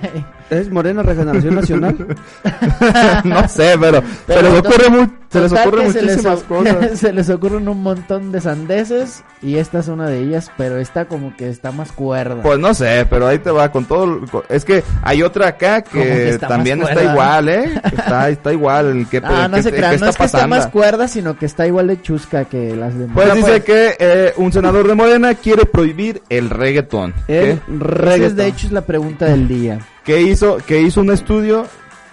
¿Es 0.49 0.69
Morena 0.71 1.03
Regeneración 1.03 1.55
Nacional? 1.55 1.95
no 3.23 3.47
sé, 3.49 3.75
pero, 3.79 4.01
Pero 4.25 4.39
se 4.41 4.49
les 4.49 4.59
ocurre, 4.59 4.89
mu- 4.89 5.07
se 5.29 5.41
les 5.41 5.51
ocurre 5.51 5.83
que 5.83 5.91
se 5.91 6.01
les 6.01 6.11
muchísimas 6.23 6.43
cosas. 6.43 6.99
se 6.99 7.13
les 7.13 7.29
ocurren 7.29 7.67
un 7.67 7.83
montón 7.83 8.31
de 8.31 8.39
sandeces 8.41 9.23
y 9.41 9.57
esta 9.57 9.79
es 9.79 9.87
una 9.89 10.07
de 10.07 10.19
ellas, 10.21 10.49
pero 10.57 10.77
esta 10.77 11.05
como 11.05 11.35
que 11.35 11.49
está 11.49 11.71
más 11.73 11.91
cuerda. 11.91 12.41
Pues 12.43 12.59
no 12.59 12.73
sé, 12.73 13.05
pero 13.09 13.27
ahí 13.27 13.39
te 13.39 13.51
va 13.51 13.71
con 13.71 13.85
todo. 13.85 14.21
con- 14.31 14.43
es 14.47 14.63
que 14.63 14.83
hay 15.03 15.21
otra 15.21 15.47
acá 15.49 15.81
que 15.81 16.01
que, 16.01 16.29
está 16.29 16.47
también 16.47 16.81
está 16.81 17.03
igual, 17.03 17.49
¿eh? 17.49 17.81
Está, 17.83 18.29
está 18.29 18.53
igual. 18.53 18.85
El 18.99 19.07
que, 19.07 19.17
ah, 19.23 19.43
el 19.45 19.51
no 19.51 19.57
que- 19.57 19.63
se 19.63 19.69
el 19.69 19.75
crean, 19.75 19.91
que 19.95 19.99
no 19.99 20.09
está 20.09 20.23
es 20.25 20.31
que 20.31 20.37
pasando. 20.37 20.55
más 20.55 20.67
cuerda, 20.67 21.07
sino 21.09 21.37
que 21.37 21.45
está 21.45 21.67
igual 21.67 21.87
de 21.87 22.01
chusca 22.01 22.45
que 22.45 22.73
las 22.75 22.97
demás. 22.97 23.11
Pues 23.15 23.33
dice 23.35 23.47
pues. 23.47 23.63
que 23.65 23.95
eh, 23.99 24.33
un 24.37 24.51
senador 24.53 24.87
de 24.87 24.95
Morena 24.95 25.35
quiere 25.41 25.65
prohibir 25.65 26.21
el 26.29 26.49
reggaetón. 26.49 27.13
El 27.27 27.61
reggaetón. 27.67 28.35
de 28.37 28.47
hecho 28.47 28.67
es 28.67 28.73
la 28.73 28.81
pregunta 28.81 29.25
del 29.25 29.47
día. 29.47 29.79
que 30.03 30.21
hizo 30.21 30.57
que 30.57 30.81
hizo 30.81 31.01
un 31.01 31.11
estudio 31.11 31.65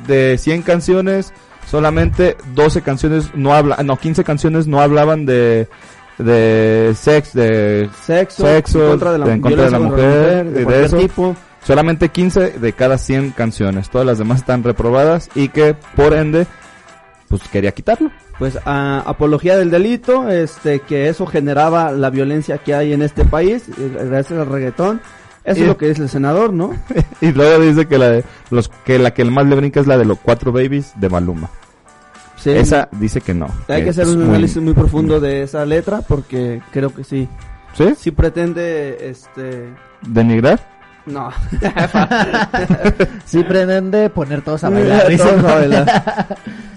de 0.06 0.38
100 0.38 0.62
canciones 0.62 1.32
solamente 1.70 2.36
12 2.54 2.82
canciones 2.82 3.34
no 3.34 3.54
habla 3.54 3.78
no 3.84 3.96
15 3.96 4.24
canciones 4.24 4.66
no 4.66 4.80
hablaban 4.80 5.24
de 5.24 5.68
de 6.18 6.94
sex, 6.96 7.32
de 7.32 7.90
Sexo, 8.04 8.46
Sexo, 8.46 8.84
en 8.84 8.90
contra 8.90 9.12
de 9.12 9.18
la, 9.18 9.32
en 9.32 9.40
contra 9.40 9.64
de 9.64 9.70
la 9.70 9.78
mujer, 9.78 10.50
de 10.50 10.64
de 10.64 10.84
eso. 10.84 10.96
tipo. 10.96 11.36
solamente 11.66 12.08
15 12.08 12.50
de 12.58 12.72
cada 12.72 12.98
100 12.98 13.32
canciones. 13.32 13.90
Todas 13.90 14.06
las 14.06 14.18
demás 14.18 14.40
están 14.40 14.62
reprobadas 14.62 15.28
y 15.34 15.48
que 15.48 15.74
por 15.96 16.14
ende, 16.14 16.46
pues 17.39 17.49
quería 17.51 17.72
quitarlo. 17.72 18.11
Pues 18.39 18.59
a- 18.64 19.03
apología 19.07 19.57
del 19.57 19.70
delito, 19.70 20.28
este, 20.28 20.80
que 20.80 21.09
eso 21.09 21.26
generaba 21.26 21.93
la 21.93 22.11
violencia 22.11 22.59
que 22.59 22.74
hay 22.74 22.93
en 22.93 23.03
este 23.03 23.24
país, 23.24 23.64
gracias 23.76 24.39
al 24.39 24.47
reggaetón. 24.49 25.01
Eso 25.45 25.59
Y- 25.61 25.62
es 25.62 25.68
lo 25.68 25.76
que 25.76 25.89
dice 25.89 26.03
el 26.03 26.09
senador, 26.09 26.53
¿no? 26.53 26.72
y 27.20 27.32
luego 27.32 27.62
dice 27.62 27.87
que 27.87 27.99
la 27.99 28.09
de 28.11 28.24
los 28.51 28.68
que 28.85 28.99
la 28.99 29.12
que 29.12 29.24
más 29.24 29.47
le 29.47 29.57
brinca 29.57 29.80
es 29.80 29.87
la 29.87 29.99
de 29.99 30.05
los 30.05 30.18
cuatro 30.18 30.53
babies 30.53 30.93
de 30.97 31.09
Maluma. 31.09 31.51
Sí. 32.37 32.51
Esa 32.51 32.89
dice 32.93 33.20
que 33.20 33.32
no. 33.35 33.47
Hay 33.68 33.85
que 33.85 33.91
hacer 33.91 34.07
un 34.07 34.18
muy- 34.20 34.28
análisis 34.30 34.61
muy 34.62 34.74
profundo 34.74 35.20
de 35.20 35.43
esa 35.43 35.64
letra 35.64 36.01
porque 36.03 36.61
creo 36.72 36.93
que 36.95 37.05
sí. 37.05 37.28
¿Sí? 37.74 37.95
Sí 37.99 38.11
pretende, 38.11 39.09
este, 39.11 39.68
¿Denigrar? 40.03 40.73
No. 41.07 41.30
Sí 43.24 43.42
pretende 43.42 44.11
poner 44.11 44.42
todos 44.42 44.64
a 44.64 44.70
bailar. 44.70 45.07
Todos 45.16 45.44
a 45.44 45.55
bailar. 45.55 46.36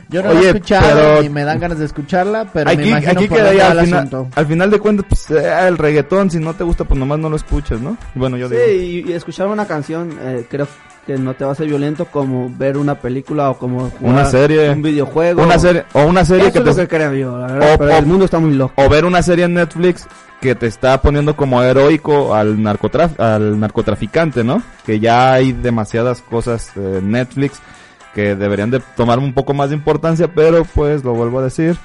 Yo 0.10 0.24
no 0.24 0.34
la 0.34 0.40
he 0.40 0.46
escuchado 0.48 0.96
pero- 0.96 1.22
ni 1.22 1.30
me 1.30 1.44
dan 1.44 1.60
ganas 1.60 1.80
de 1.80 1.86
escucharla, 1.86 2.46
pero 2.54 2.66
me 2.68 2.72
aquí 2.74 2.90
imagino 2.90 3.12
aquí 3.12 3.28
por 3.28 3.38
queda 3.38 3.48
dónde 3.48 3.58
ya 3.60 3.66
va 3.66 3.72
al 3.72 3.80
el 3.80 3.86
final, 3.86 4.00
asunto. 4.00 4.28
al 4.36 4.46
final 4.48 4.72
de 4.72 4.80
cuentas, 4.80 5.06
pues, 5.10 5.32
eh, 5.32 5.68
el 5.68 5.78
reggaetón, 5.78 6.32
si 6.32 6.40
no 6.40 6.54
te 6.54 6.64
gusta, 6.64 6.86
pues 6.86 6.98
nomás 6.98 7.20
no 7.20 7.30
lo 7.30 7.36
escuchas, 7.36 7.82
¿no? 7.82 7.98
Bueno, 8.16 8.38
yo 8.38 8.48
digo. 8.48 8.62
Sí, 8.66 9.04
y, 9.06 9.10
y 9.12 9.14
escuchar 9.14 9.48
una 9.48 9.66
canción 9.68 10.18
eh, 10.22 10.46
creo 10.50 10.66
que 11.08 11.18
no 11.18 11.34
te 11.34 11.46
va 11.46 11.54
a 11.54 11.56
ser 11.56 11.68
violento 11.68 12.06
como 12.06 12.52
ver 12.56 12.78
una 12.78 12.96
película 13.00 13.50
o 13.50 13.58
como 13.58 13.90
jugar 13.90 14.14
Una 14.14 14.26
serie. 14.26 14.70
un 14.70 14.82
videojuego. 14.84 15.42
Una 15.42 15.58
serie, 15.58 15.86
o 15.94 16.04
una 16.04 16.24
serie 16.26 16.44
Eso 16.50 16.52
que 16.54 16.60
es 16.70 16.76
te, 16.76 16.82
lo 16.84 16.88
que 16.90 16.96
creo 16.96 17.14
yo, 17.14 17.38
la 17.40 17.48
verdad, 17.48 17.74
O- 17.74 17.78
pero 17.80 17.94
o- 17.94 17.98
el 17.98 18.06
mundo 18.06 18.26
está 18.26 18.38
muy 18.40 18.54
loco. 18.54 18.74
o 18.76 18.90
ver 18.90 19.06
una 19.06 19.22
serie 19.24 19.46
en 19.46 19.54
Netflix 19.56 20.06
que 20.42 20.54
te 20.54 20.68
está 20.68 21.02
poniendo 21.02 21.36
como 21.36 21.64
heroico 21.64 22.36
al 22.36 22.62
narcotraf 22.62 23.20
al 23.20 23.60
narcotraficante, 23.60 24.44
¿no? 24.44 24.62
Que 24.86 25.00
ya 25.00 25.34
hay 25.34 25.52
demasiadas 25.54 26.22
cosas 26.22 26.72
en 26.76 27.10
Netflix 27.10 27.60
que 28.14 28.36
deberían 28.36 28.70
de 28.70 28.82
tomar 28.96 29.18
un 29.18 29.34
poco 29.34 29.54
más 29.54 29.70
de 29.70 29.76
importancia, 29.78 30.28
pero 30.28 30.66
pues 30.66 31.04
lo 31.04 31.14
vuelvo 31.14 31.40
a 31.40 31.44
decir, 31.44 31.76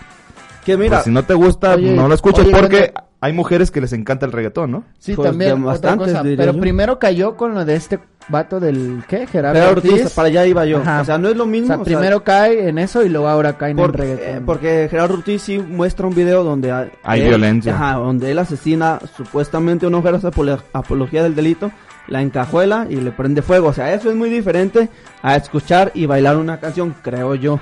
Que 0.66 0.77
mira, 0.77 0.97
pues, 0.99 1.05
si 1.05 1.11
no 1.11 1.23
te 1.25 1.35
gusta, 1.35 1.75
Oye, 1.75 1.95
no 1.95 2.09
lo 2.09 2.14
escuches 2.14 2.45
oye, 2.47 2.55
porque. 2.55 2.93
Hay 3.23 3.33
mujeres 3.33 3.70
que 3.70 3.81
les 3.81 3.93
encanta 3.95 4.27
el 4.27 4.33
reggaetón, 4.33 4.70
¿no? 4.73 4.85
Sí, 4.99 5.14
Pues, 5.14 5.31
también 5.31 5.64
otra 5.64 5.97
cosa. 5.97 6.23
diría 6.23 6.37
Pero 6.37 6.53
yo. 6.55 6.61
primero 6.61 6.99
cayó 6.99 7.37
con 7.37 7.55
lo 7.55 7.64
de 7.64 7.77
este 7.77 8.01
vato 8.29 8.59
del 8.61 9.03
¿qué? 9.09 9.27
Gerardo 9.29 9.55
Gerardo 9.61 9.77
Ortiz. 9.77 9.93
Ortiz, 9.93 10.11
para 10.11 10.29
allá 10.29 10.45
iba 10.47 10.64
yo. 10.66 10.79
Ajá. 10.79 11.01
O 11.01 11.05
sea, 11.05 11.18
no 11.18 11.29
es 11.29 11.37
lo 11.37 11.45
O 11.45 11.47
mismo. 11.47 11.68
sea, 11.68 11.77
o 11.77 11.85
sea, 11.85 11.99
primero 11.99 12.25
cae 12.25 12.68
en 12.68 12.79
eso 12.79 13.03
y 13.05 13.09
luego 13.09 13.29
ahora 13.29 13.57
cae 13.57 13.70
en 13.70 13.79
el 13.79 13.85
porque, 13.85 13.99
reggaetón. 14.03 14.37
eh, 14.37 14.43
porque 14.45 14.89
Gerardo 14.91 15.14
Ortiz 15.14 15.41
sí 15.43 15.59
muestra 15.59 16.07
un 16.07 16.14
video 16.16 16.43
donde 16.45 16.73
hay, 16.73 16.91
Hay 17.05 17.20
él- 17.23 17.29
violencia. 17.29 17.75
Ajá, 17.75 17.95
donde 17.95 18.31
él 18.33 18.39
asesina 18.41 18.99
supuestamente 19.16 19.87
a 19.87 19.89
una 19.89 19.99
mujer 19.99 20.16
hace 20.16 20.27
apolo- 20.27 20.61
apología 20.73 21.23
del 21.23 21.35
delito, 21.37 21.70
la 22.09 22.23
encajuela 22.23 22.87
y 22.91 22.97
le 22.97 23.12
prende 23.12 23.41
fuego. 23.43 23.68
O 23.68 23.73
sea, 23.73 23.95
eso 23.95 24.11
es 24.11 24.16
muy 24.16 24.31
diferente 24.31 24.89
a 25.23 25.37
escuchar 25.37 25.93
y 25.95 26.07
bailar 26.07 26.37
una 26.37 26.59
canción, 26.59 26.95
creo 27.03 27.37
yo. 27.37 27.61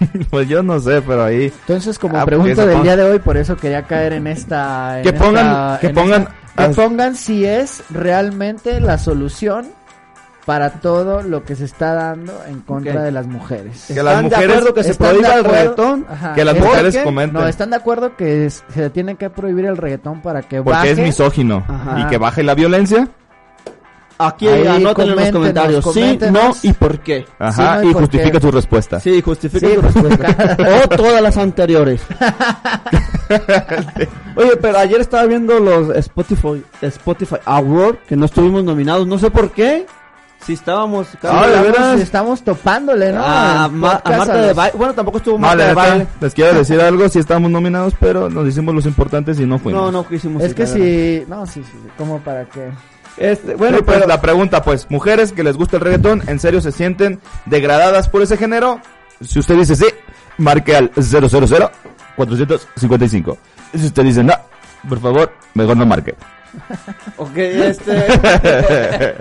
pues 0.30 0.48
yo 0.48 0.62
no 0.62 0.78
sé, 0.80 1.02
pero 1.02 1.24
ahí 1.24 1.52
Entonces, 1.60 1.98
como 1.98 2.16
Ah, 2.16 2.20
porque 2.20 2.36
pregunta 2.36 2.64
del 2.66 2.74
pon- 2.76 2.82
día 2.82 2.96
de 2.96 3.02
hoy, 3.04 3.18
por 3.18 3.36
eso 3.36 3.56
quería 3.56 3.82
caer 3.82 4.14
en 4.14 4.26
esta... 4.26 4.98
en 4.98 5.02
Que 5.02 5.08
esta- 5.10 5.24
pongan- 5.24 5.78
que 5.80 5.86
en 5.88 5.94
pongan- 5.94 6.22
esta- 6.22 6.68
que 6.68 6.74
pongan 6.74 7.14
si 7.16 7.44
es 7.44 7.82
realmente 7.90 8.80
la 8.80 8.98
solución 8.98 9.66
para 10.46 10.70
todo 10.80 11.22
lo 11.22 11.44
que 11.44 11.54
se 11.54 11.64
está 11.66 11.94
dando 11.94 12.32
en 12.48 12.60
contra 12.60 12.94
Ok. 12.94 13.00
de 13.00 13.12
las 13.12 13.26
mujeres. 13.26 13.84
Que 13.88 14.02
las 14.02 14.14
¿Están 14.14 14.24
mujeres- 14.24 14.46
de 14.48 14.52
acuerdo 14.54 14.74
que 14.74 14.82
se 14.84 14.90
¿Están 14.90 15.06
de 15.08 15.12
prohíba 15.20 15.34
el 15.36 15.44
reggaetón? 15.44 16.06
Ajá. 16.10 16.34
que 16.34 16.44
las 16.44 16.54
¿Por 16.56 16.64
mujeres 16.66 16.96
qué? 16.96 17.02
comenten. 17.04 17.40
No, 17.40 17.46
¿están 17.46 17.70
de 17.70 17.76
acuerdo 17.76 18.16
que 18.16 18.46
es- 18.46 18.64
se 18.72 18.90
tiene 18.90 19.14
que 19.16 19.30
prohibir 19.30 19.66
el 19.66 19.76
reggaetón 19.76 20.22
para 20.22 20.42
que 20.42 20.56
porque 20.62 20.70
baje? 20.78 20.90
es 20.92 20.98
misógino 20.98 21.62
Ajá. 21.68 22.00
y 22.00 22.06
que 22.06 22.18
baje 22.18 22.42
la 22.42 22.54
violencia. 22.54 23.08
Aquí 24.22 24.46
Ahí, 24.48 24.66
anótenlo 24.66 25.14
en 25.14 25.20
los 25.20 25.30
comentarios. 25.30 25.84
Sí, 25.94 26.18
no 26.30 26.50
y 26.62 26.72
por 26.74 26.98
qué. 27.00 27.24
Ajá, 27.38 27.76
no, 27.76 27.82
¿y 27.84 27.88
y 27.88 27.92
por 27.92 28.02
justifica 28.02 28.32
qué? 28.32 28.40
su 28.40 28.50
respuesta. 28.50 29.00
Sí, 29.00 29.22
justifica 29.22 29.66
Sí, 29.66 29.74
tu 29.74 29.80
respuesta. 29.82 30.56
o 30.84 30.88
todas 30.88 31.22
las 31.22 31.36
anteriores. 31.38 32.02
Oye, 34.36 34.56
pero 34.60 34.78
ayer 34.78 35.00
estaba 35.00 35.24
viendo 35.26 35.58
los 35.58 35.94
Spotify, 35.96 36.62
Spotify 36.82 37.36
Award, 37.44 37.96
que 38.08 38.16
no 38.16 38.26
estuvimos 38.26 38.64
nominados, 38.64 39.06
no 39.06 39.18
sé 39.18 39.30
por 39.30 39.50
qué. 39.52 39.86
Si 40.46 40.54
estábamos... 40.54 41.06
Ah, 41.22 41.46
¿de 41.46 41.52
Estamos- 41.54 41.66
veras? 41.66 42.00
Estamos 42.00 42.42
topándole, 42.42 43.12
¿no? 43.12 43.22
a, 43.22 43.66
En 43.66 43.74
Ma- 43.76 43.90
a 43.92 43.98
podcast 43.98 44.18
Marta 44.18 44.32
a 44.32 44.36
de 44.40 44.46
los- 44.48 44.56
baile. 44.56 44.78
Bueno, 44.78 44.94
tampoco 44.94 45.18
estuvo 45.18 45.34
No, 45.34 45.40
Marta 45.46 45.56
la 45.58 45.62
de 45.64 45.68
neta, 45.74 45.88
baile. 45.88 46.06
les 46.22 46.34
quiero 46.34 46.54
decir 46.58 46.80
algo, 46.80 47.08
si 47.10 47.18
estamos 47.18 47.50
nominados, 47.50 47.94
pero 48.00 48.30
nos 48.30 48.48
hicimos 48.48 48.74
los 48.74 48.86
importantes 48.86 49.38
y 49.38 49.44
no 49.44 49.58
fuimos. 49.58 49.82
No, 49.82 49.92
no 49.92 50.08
quisimos. 50.08 50.42
Es 50.42 50.50
ir, 50.50 50.54
que 50.56 50.62
la 50.64 50.70
verdad. 50.70 50.86
si... 50.86 51.24
No, 51.30 51.46
sí, 51.46 51.62
sí, 51.62 51.78
como 51.98 52.18
para 52.20 52.46
que... 52.46 52.70
Este, 53.20 53.54
Bueno, 53.54 53.82
pues 53.82 53.98
pero 53.98 54.08
la 54.08 54.20
pregunta, 54.20 54.62
pues, 54.62 54.90
mujeres 54.90 55.32
que 55.32 55.44
les 55.44 55.56
gusta 55.56 55.76
el 55.76 55.82
reggaetón, 55.82 56.22
¿en 56.26 56.40
serio 56.40 56.62
se 56.62 56.72
sienten 56.72 57.20
degradadas 57.44 58.08
por 58.08 58.22
ese 58.22 58.38
género? 58.38 58.80
Si 59.20 59.38
usted 59.38 59.56
dice 59.56 59.76
sí, 59.76 59.84
marque 60.38 60.74
al 60.74 60.90
000 60.96 61.28
455. 62.16 63.38
Si 63.74 63.86
usted 63.86 64.04
dice 64.04 64.24
no, 64.24 64.32
por 64.88 65.00
favor, 65.00 65.32
mejor 65.54 65.76
no 65.76 65.86
marque. 65.86 66.14
Ok, 67.16 67.36
este. 67.36 68.06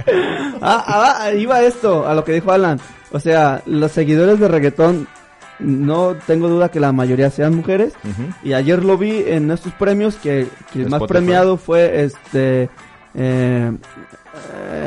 ah, 0.62 1.20
ah, 1.22 1.32
iba 1.32 1.62
esto, 1.62 2.08
a 2.08 2.16
lo 2.16 2.24
que 2.24 2.32
dijo 2.32 2.52
Alan. 2.52 2.80
O 3.12 3.20
sea, 3.20 3.62
los 3.66 3.92
seguidores 3.92 4.40
de 4.40 4.48
reggaetón, 4.48 5.08
no 5.60 6.16
tengo 6.26 6.48
duda 6.48 6.72
que 6.72 6.80
la 6.80 6.92
mayoría 6.92 7.30
sean 7.30 7.56
mujeres. 7.56 7.94
Y 8.44 8.54
ayer 8.54 8.84
lo 8.84 8.98
vi 8.98 9.26
en 9.28 9.52
estos 9.52 9.74
premios 9.74 10.16
que, 10.16 10.48
que 10.74 10.82
el 10.82 10.90
más 10.90 11.04
premiado 11.04 11.58
fue 11.58 12.04
este. 12.04 12.70
Eh, 13.16 13.72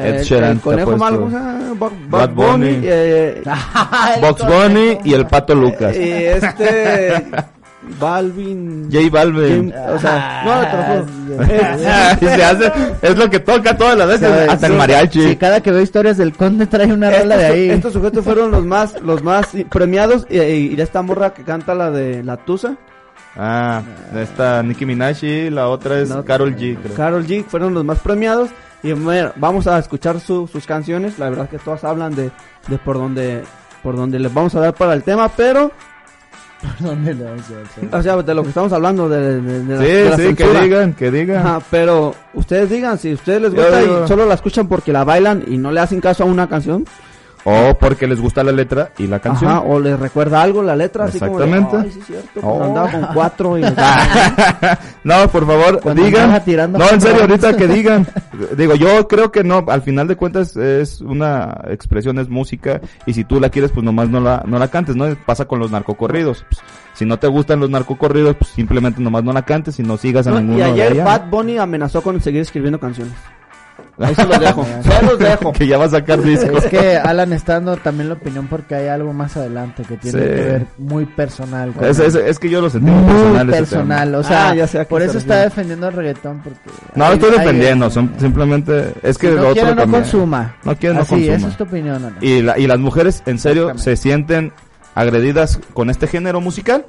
Ed 0.05 0.15
el- 0.17 0.23
Sheeran 0.25 0.51
el 0.53 0.61
conejo 0.61 0.97
malo, 0.97 1.25
o 1.27 1.31
sea, 1.31 1.59
Bad, 2.09 2.31
Bunny, 2.31 2.35
Bunny. 2.35 2.81
eh, 2.85 3.43
Box 4.21 4.47
Bunny 4.47 4.99
y 5.05 5.15
el 5.15 5.27
Pato 5.27 5.55
Lucas. 5.55 5.97
y 5.97 6.01
este 6.11 7.25
Balvin, 7.99 8.89
J 8.93 9.09
Balvin. 9.11 9.73
Jim- 9.73 9.73
o 9.95 9.99
sea, 9.99 10.43
no, 10.45 10.61
te 10.71 10.77
lo 10.77 10.83
juro. 11.05 11.85
Ah, 11.87 12.17
Y 12.21 12.25
se 12.27 12.45
hace, 12.45 12.73
es 13.03 13.19
lo 13.19 13.29
que 13.29 13.41
toca 13.41 13.77
todas 13.77 13.99
las 13.99 14.07
veces, 14.07 14.29
¿Sabes? 14.29 14.49
hasta 14.49 14.67
el 14.69 14.73
mariachi. 14.75 15.23
Sí, 15.31 15.37
cada 15.37 15.61
que 15.61 15.73
veo 15.73 15.83
historias 15.83 16.17
del 16.17 16.33
conde 16.33 16.67
trae 16.69 16.93
una 16.93 17.11
rola 17.11 17.37
de 17.37 17.45
ahí. 17.47 17.71
estos 17.71 17.93
sujetos 17.93 18.25
fueron 18.25 18.53
los 18.53 18.65
más 18.65 19.01
los 19.03 19.23
más 19.25 19.49
premiados 19.71 20.27
y, 20.31 20.39
y 20.39 20.81
esta 20.81 21.03
morra 21.03 21.35
que 21.35 21.43
canta 21.43 21.75
la 21.75 21.91
de 21.91 22.23
la 22.23 22.37
Tusa, 22.37 22.77
Ah, 23.37 23.83
está 24.15 24.63
Nicki 24.63 24.85
Minaj 24.85 25.23
y 25.25 25.49
la 25.51 25.69
otra 25.69 26.01
es 26.01 26.11
No, 26.11 26.25
Carol 26.25 26.55
G. 26.55 26.77
creo. 26.83 26.95
Carol 26.95 27.27
G 27.27 27.45
fueron 27.45 27.73
los 27.75 27.85
más 27.85 27.99
premiados 28.01 28.51
y 28.83 28.93
bueno, 28.93 29.33
vamos 29.37 29.67
a 29.67 29.79
escuchar 29.79 30.21
su- 30.21 30.47
sus 30.49 30.67
canciones, 30.67 31.19
la 31.19 31.31
verdad 31.31 31.49
que 31.49 31.59
todas 31.59 31.83
hablan 31.85 32.15
de, 32.15 32.31
de 32.69 32.79
por 32.79 32.99
donde 32.99 33.43
por 33.83 33.97
donde 33.97 34.19
les 34.19 34.33
vamos 34.33 34.55
a 34.55 34.61
dar 34.61 34.75
para 34.75 34.93
el 34.95 35.03
tema, 35.03 35.29
pero 35.29 35.73
¿Dónde 36.79 37.13
le 37.15 37.25
vamos 37.25 37.43
a 37.43 37.63
hacer? 37.69 37.89
o 37.95 38.03
sea, 38.03 38.17
de 38.23 38.35
lo 38.35 38.43
que 38.45 38.51
estamos 38.51 38.73
hablando 38.73 39.09
de, 39.09 39.41
de- 39.41 39.65
de 39.65 39.77
la- 39.77 39.83
Sí, 39.85 39.91
de 39.91 40.11
la 40.11 40.17
sí, 40.17 40.35
que 40.35 40.61
digan, 40.61 40.93
que 40.95 41.11
digan. 41.11 41.39
Ajá, 41.47 41.61
pero 41.71 42.15
ustedes 42.35 42.71
digan 42.71 42.99
si 42.99 43.11
a 43.11 43.15
ustedes 43.15 43.43
les 43.43 43.53
Yo 43.53 43.63
gusta 43.63 43.81
digo- 43.81 44.03
y 44.05 44.09
solo 44.09 44.27
la 44.27 44.35
escuchan 44.35 44.69
porque 44.69 44.93
la 44.93 45.03
bailan 45.05 45.43
y 45.49 45.59
no 45.59 45.73
le 45.73 45.81
hacen 45.81 46.01
caso 46.01 46.23
a 46.23 46.27
una 46.27 46.49
canción, 46.49 46.85
O 47.45 47.75
porque 47.79 48.07
les 48.07 48.21
gusta 48.21 48.45
la 48.45 48.53
letra 48.53 48.93
y 48.99 49.07
la 49.09 49.19
canción. 49.19 49.51
Ajá, 49.51 49.61
o 49.63 49.81
les 49.81 49.99
recuerda 49.99 50.41
algo 50.43 50.63
la 50.63 50.77
letra, 50.77 51.07
así 51.07 51.19
como 51.19 51.39
de, 51.41 51.45
Exactamente. 51.47 51.89
ay, 51.89 51.91
sí 51.93 52.01
cierto, 52.07 52.29
pues 52.35 52.45
Oh. 52.47 52.63
andaba 52.63 52.91
con 52.91 53.07
cuatro 53.15 53.59
y... 53.59 53.63
no, 55.05 55.29
por 55.29 55.47
favor, 55.47 55.81
Cuando 55.81 56.05
digan. 56.05 56.31
No, 56.73 56.89
en 56.91 57.01
serio, 57.01 57.23
ahorita 57.23 57.57
que 57.57 57.67
digan. 57.67 58.07
Digo, 58.57 58.75
yo 58.75 59.09
creo 59.09 59.31
que 59.33 59.45
no, 59.45 59.65
al 59.69 59.83
final 59.83 60.09
de 60.09 60.17
cuentas 60.17 60.57
es 60.57 61.01
una 61.01 61.63
expresión, 61.69 62.19
es 62.19 62.29
música, 62.29 62.81
y 63.07 63.13
si 63.15 63.25
tú 63.25 63.41
la 63.41 63.51
quieres, 63.51 63.73
pues 63.73 63.85
nomás 63.85 64.09
no 64.09 64.21
la, 64.21 64.43
no 64.47 64.59
la 64.59 64.69
cantes, 64.69 64.97
¿no? 64.97 65.07
Pasa 65.27 65.45
con 65.47 65.59
los 65.59 65.71
narcocorridos. 65.71 66.45
Pues, 66.49 66.61
si 66.95 67.05
no 67.07 67.19
te 67.19 67.27
gustan 67.27 67.61
los 67.61 67.71
narcocorridos, 67.71 68.37
pues 68.37 68.51
simplemente 68.53 69.01
nomás 69.01 69.25
no 69.25 69.33
la 69.33 69.43
cantes 69.43 69.79
y 69.79 69.83
no 69.83 69.97
sigas 69.97 70.27
a 70.27 70.31
No, 70.31 70.41
ninguno 70.41 70.59
y 70.59 70.73
de 70.73 70.83
ayer. 70.83 71.05
Bad 71.05 71.29
Bunny 71.31 71.59
amenazó 71.59 72.03
con 72.03 72.21
seguir 72.21 72.43
escribiendo 72.43 72.79
canciones. 72.79 73.15
Ahí 73.99 74.15
se 74.15 74.25
los 74.27 74.41
dejo, 74.41 74.67
se 74.83 75.07
los 75.07 75.19
dejo. 75.19 75.53
que 75.53 75.67
ya 75.67 75.77
va 75.79 75.85
a 75.85 75.89
sacar 75.91 76.21
disco. 76.23 76.57
Es 76.57 76.67
que 76.67 76.97
Alan 76.97 77.33
está 77.33 77.55
dando 77.55 77.77
también 77.77 78.09
la 78.09 78.15
opinión 78.15 78.47
porque 78.49 78.75
hay 78.75 78.89
algo 78.89 79.13
más 79.13 79.37
adelante 79.37 79.83
que 79.83 79.97
tiene 79.99 80.19
Sí. 80.19 80.25
que 80.25 80.35
ver 80.35 80.67
muy 80.79 81.05
personal. 81.05 81.73
con 81.73 81.85
Es, 81.85 81.99
es, 81.99 82.15
es 82.15 82.39
que 82.39 82.49
yo 82.49 82.61
lo 82.63 82.71
sentí 82.71 82.91
muy 82.91 83.05
personal. 83.13 83.49
ese 83.51 83.59
personal, 83.59 84.15
o 84.15 84.23
sea, 84.23 84.49
Ah, 84.51 84.55
ya 84.55 84.67
sé 84.67 84.79
a 84.79 84.85
qué 84.85 84.89
por 84.89 85.03
eso 85.03 85.19
está 85.19 85.43
defendiendo 85.43 85.89
el 85.89 85.95
reggaetón 85.95 86.41
porque 86.43 86.59
No, 86.95 87.05
hay- 87.05 87.15
estoy 87.15 87.31
hay- 87.33 87.39
defendiendo, 87.41 87.91
son, 87.91 88.13
simplemente 88.19 88.93
es 89.03 89.19
que 89.19 89.29
si 89.29 89.35
lo 89.35 89.41
no 89.43 89.49
otro 89.49 89.55
quiere 89.55 89.71
no 89.75 89.83
también. 89.83 90.03
consuma. 90.03 90.57
No 90.65 90.77
quiere 90.77 90.95
no 90.95 91.03
Así, 91.03 91.11
consuma. 91.15 91.37
esa 91.37 91.49
es 91.49 91.57
tu 91.59 91.65
opinión, 91.65 91.97
Alan. 91.97 92.17
Y, 92.23 92.43
la, 92.43 92.59
y 92.59 92.67
las 92.67 92.79
mujeres, 92.79 93.23
en 93.27 93.39
serio, 93.39 93.77
se 93.79 93.97
sienten 93.97 94.53
agredidas 94.95 95.61
con 95.75 95.91
este 95.91 96.07
género 96.07 96.41
musical. 96.41 96.87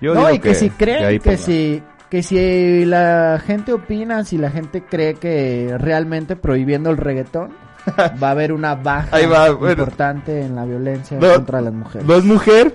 Yo 0.00 0.14
no, 0.14 0.20
digo 0.20 0.34
y 0.34 0.38
que, 0.38 0.54
si 0.54 0.64
ahí 0.66 0.70
creen 0.70 1.08
que 1.18 1.20
pongan. 1.20 1.38
si 1.38 1.82
que 2.10 2.22
si 2.22 2.84
la 2.84 3.40
gente 3.44 3.72
opina, 3.72 4.24
si 4.24 4.38
la 4.38 4.50
gente 4.50 4.82
cree 4.82 5.14
que 5.14 5.74
realmente 5.78 6.36
prohibiendo 6.36 6.90
el 6.90 6.96
reggaetón 6.96 7.50
va 8.22 8.28
a 8.28 8.30
haber 8.30 8.52
una 8.52 8.74
baja 8.74 9.14
Ahí 9.16 9.26
va, 9.26 9.50
bueno. 9.50 9.82
importante 9.82 10.40
en 10.42 10.54
la 10.56 10.64
violencia 10.64 11.18
No, 11.20 11.34
contra 11.34 11.60
las 11.60 11.72
mujeres. 11.72 12.06
No 12.06 12.14
es 12.14 12.24
mujer, 12.24 12.74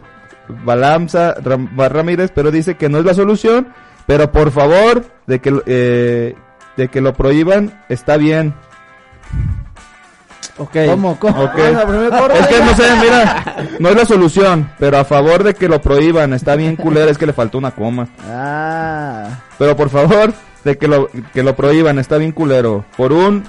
Balamza 0.66 1.36
Ram- 1.42 1.70
Ramírez, 1.90 2.32
pero 2.34 2.52
dice 2.52 2.76
que 2.76 2.90
no 2.90 3.00
es 3.00 3.06
la 3.06 3.14
solución, 3.14 3.68
Pero 4.06 4.32
por 4.32 4.52
favor, 4.52 5.04
de 5.28 5.40
que, 5.40 5.62
eh, 5.66 6.36
de 6.78 6.88
que 6.90 7.00
lo 7.02 7.14
prohíban, 7.14 7.82
está 7.90 8.18
bien. 8.18 8.54
Ok. 10.58 10.76
¿Cómo? 10.88 11.20
¿Cómo? 11.20 11.44
Ok. 11.44 11.56
Vamos 11.58 11.82
a 11.84 11.88
primer 11.88 12.10
corte. 12.10 12.40
Es 12.40 12.48
que 12.48 12.60
no 12.60 12.76
sé, 12.76 12.84
mira, 13.02 13.56
no 13.80 13.90
es 13.90 13.96
la 13.96 14.06
solución, 14.06 14.70
pero 14.78 14.98
a 15.00 15.06
favor 15.06 15.44
de 15.44 15.56
que 15.56 15.68
lo 15.68 15.82
prohíban, 15.82 16.34
está 16.34 16.56
bien 16.56 16.76
culera, 16.76 17.10
es 17.10 17.18
que 17.18 17.26
le 17.26 17.34
faltó 17.34 17.58
una 17.58 17.72
coma. 17.72 18.08
Ah. 18.30 19.42
Pero 19.58 19.76
por 19.76 19.90
favor, 19.90 20.34
de 20.64 20.78
que 20.78 20.88
lo, 20.88 21.10
que 21.34 21.44
lo 21.44 21.56
prohíban, 21.56 21.98
está 21.98 22.18
bien 22.18 22.32
culero. 22.32 22.86
Por 22.96 23.14
un 23.14 23.44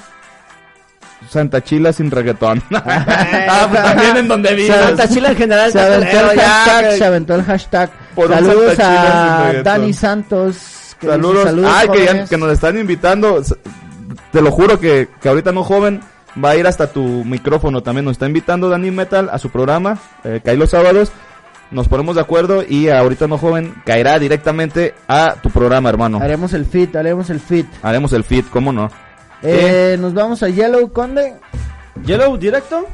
Santa 1.29 1.63
Chila 1.63 1.93
sin 1.93 2.11
reggaetón. 2.11 2.63
ah, 2.73 3.67
pues 3.71 3.83
también 3.83 4.17
en 4.17 4.29
donde 4.29 4.55
vives. 4.55 4.75
Santa 4.75 5.09
Chila 5.09 5.31
en 5.31 5.37
general. 5.37 5.73
Se 5.73 5.81
aventó 5.81 6.05
el 6.05 6.11
culero, 6.11 6.35
ya, 6.35 6.51
hashtag, 6.51 6.99
se 6.99 7.05
aventó 7.05 7.35
el 7.35 7.43
hashtag. 7.45 7.91
Por 8.15 8.29
Saludos 8.29 8.79
a. 8.79 9.53
Dani 9.63 9.93
Santos. 9.93 10.97
que 10.99 11.07
dice, 11.07 11.43
Saludos. 11.43 11.73
Ay, 11.75 11.89
que, 11.89 11.99
ya- 11.99 12.07
jóvenes". 12.07 12.31
que 12.31 12.39
nos 12.39 12.53
están 12.53 12.79
invitando. 12.79 13.43
Te 14.33 14.41
lo 14.41 14.51
juro 14.51 14.81
que, 14.81 15.09
que 15.21 15.29
ahorita 15.29 15.53
no 15.53 15.65
joven 15.65 16.01
va 16.43 16.51
a 16.51 16.57
ir 16.57 16.67
hasta 16.67 16.93
tu 16.93 17.25
micrófono 17.25 17.83
también. 17.83 18.05
Nos 18.05 18.13
está 18.13 18.27
invitando 18.27 18.69
Dani 18.69 18.91
Metal 18.91 19.29
a 19.33 19.39
su 19.39 19.51
programa, 19.51 19.99
eh, 20.25 20.41
cae 20.45 20.57
los 20.57 20.71
sábados. 20.71 21.13
Nos 21.71 21.89
ponemos 21.89 22.15
de 22.15 22.21
acuerdo 22.21 22.63
y 22.67 22.89
ahorita 22.89 23.27
no 23.27 23.39
joven 23.39 23.75
caerá 23.85 24.19
directamente 24.19 24.95
a 25.09 25.37
tu 25.43 25.51
programa, 25.51 25.89
hermano. 25.89 26.19
Haremos 26.21 26.53
el 26.53 26.67
fit, 26.67 26.95
haremos 26.95 27.31
el 27.31 27.41
fit. 27.41 27.67
Haremos 27.83 28.13
el 28.13 28.23
fit, 28.23 28.47
¿cómo 28.51 28.71
no? 28.71 28.91
Eh, 29.43 29.97
nos 29.99 30.15
vamos 30.15 30.43
a 30.43 30.49
Yellow 30.49 30.93
Conde. 30.93 31.35
Yellow 32.05 32.37
directo. 32.37 32.87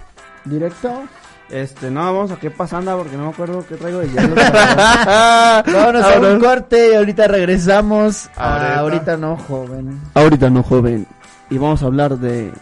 Directo. 0.45 1.03
Este, 1.51 1.91
no, 1.91 2.01
vamos 2.01 2.31
a 2.31 2.37
qué 2.37 2.51
pasanda 2.51 2.97
porque 2.97 3.17
no 3.17 3.25
me 3.25 3.31
acuerdo 3.31 3.65
qué 3.69 3.75
traigo 3.75 3.99
de 3.99 4.09
Yellow. 4.09 4.35
Vámonos 4.37 6.05
a 6.05 6.21
un 6.21 6.41
corte 6.41 6.93
y 6.93 6.95
ahorita 6.95 7.27
regresamos. 7.27 8.31
a 8.37 8.55
Ahorita. 8.55 8.81
ahorita 8.81 9.17
no, 9.17 9.37
joven. 9.37 10.01
Ahorita 10.15 10.49
no, 10.49 10.63
joven. 10.63 11.07
Y 11.51 11.59
vamos 11.59 11.83
a 11.83 11.87
hablar 11.87 12.19
de... 12.19 12.53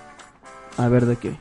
A 0.78 0.88
ver 0.88 1.06
de 1.06 1.16
qué. 1.16 1.36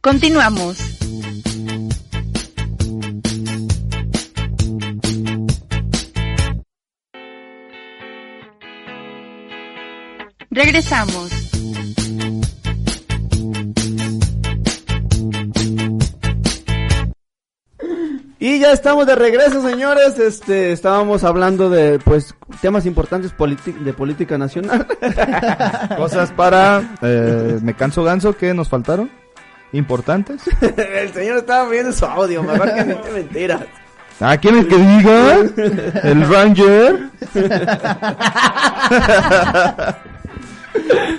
Continuamos. 0.00 0.78
Regresamos. 10.50 11.45
Y 18.46 18.60
ya 18.60 18.70
estamos 18.70 19.08
de 19.08 19.16
regreso, 19.16 19.60
señores. 19.60 20.16
Este, 20.20 20.70
estábamos 20.70 21.24
hablando 21.24 21.68
de, 21.68 21.98
pues, 21.98 22.32
temas 22.60 22.86
importantes 22.86 23.32
de 23.36 23.92
política 23.92 24.38
nacional. 24.38 24.86
Cosas 25.96 26.30
para... 26.30 26.96
eh, 27.02 27.58
me 27.60 27.74
canso 27.74 28.04
ganso 28.04 28.36
que 28.36 28.54
nos 28.54 28.68
faltaron. 28.68 29.10
Importantes. 29.72 30.42
El 30.78 31.12
señor 31.12 31.38
estaba 31.38 31.68
viendo 31.68 31.90
su 31.90 32.04
audio, 32.04 32.44
mejor 32.44 32.72
que 32.72 32.84
mente 32.84 33.10
mentiras. 33.10 33.62
¿A 34.20 34.36
quién 34.36 34.58
es 34.58 34.66
que 34.66 34.76
diga? 34.76 35.38
El 36.04 36.28
Ranger. 36.28 37.00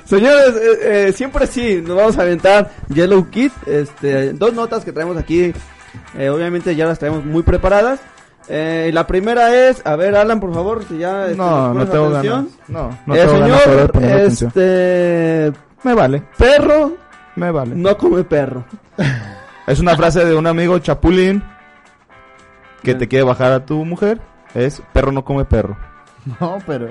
Señores, 0.06 0.56
eh, 0.56 0.80
eh, 0.82 1.12
siempre 1.12 1.46
sí, 1.46 1.84
nos 1.86 1.98
vamos 1.98 2.18
a 2.18 2.22
aventar 2.22 2.72
Yellow 2.88 3.30
Kid. 3.30 3.52
Este, 3.66 4.32
dos 4.32 4.54
notas 4.54 4.86
que 4.86 4.94
traemos 4.94 5.18
aquí. 5.18 5.54
Eh, 6.18 6.30
obviamente 6.30 6.76
ya 6.76 6.86
las 6.86 7.00
traemos 7.00 7.26
muy 7.26 7.44
preparadas. 7.44 8.00
Eh, 8.50 8.92
la 8.94 9.06
primera 9.08 9.54
es, 9.54 9.86
a 9.86 9.96
ver, 9.98 10.16
Alan, 10.16 10.40
por 10.40 10.54
favor, 10.54 10.84
si 10.88 10.98
ya 11.00 11.26
este, 11.26 11.38
No, 11.38 11.74
no 11.74 11.86
tengo 11.88 12.08
atención. 12.08 12.50
ganas. 12.68 12.70
No, 12.70 12.98
no 13.06 13.16
el 13.16 13.22
tengo 13.28 13.40
ganas 13.40 13.68
ahora 13.68 13.82
de 13.84 13.88
señor, 13.94 14.14
atención. 14.14 14.48
este, 14.56 15.54
Me 15.84 15.94
vale, 15.94 16.24
perro 16.38 16.92
me 17.36 17.52
vale. 17.52 17.76
no 17.76 17.98
come 17.98 18.24
perro. 18.24 18.64
Es 19.68 19.82
una 19.82 19.98
frase 19.98 20.24
de 20.24 20.34
un 20.34 20.48
amigo 20.48 20.80
chapulín 20.80 21.44
que 22.84 22.96
te 22.96 23.10
quiere 23.10 23.26
bajar 23.26 23.52
a 23.52 23.66
tu 23.66 23.84
mujer. 23.84 24.22
Es 24.54 24.82
perro 24.94 25.12
no 25.12 25.26
come 25.26 25.44
perro. 25.44 25.76
No, 26.40 26.58
pero. 26.66 26.88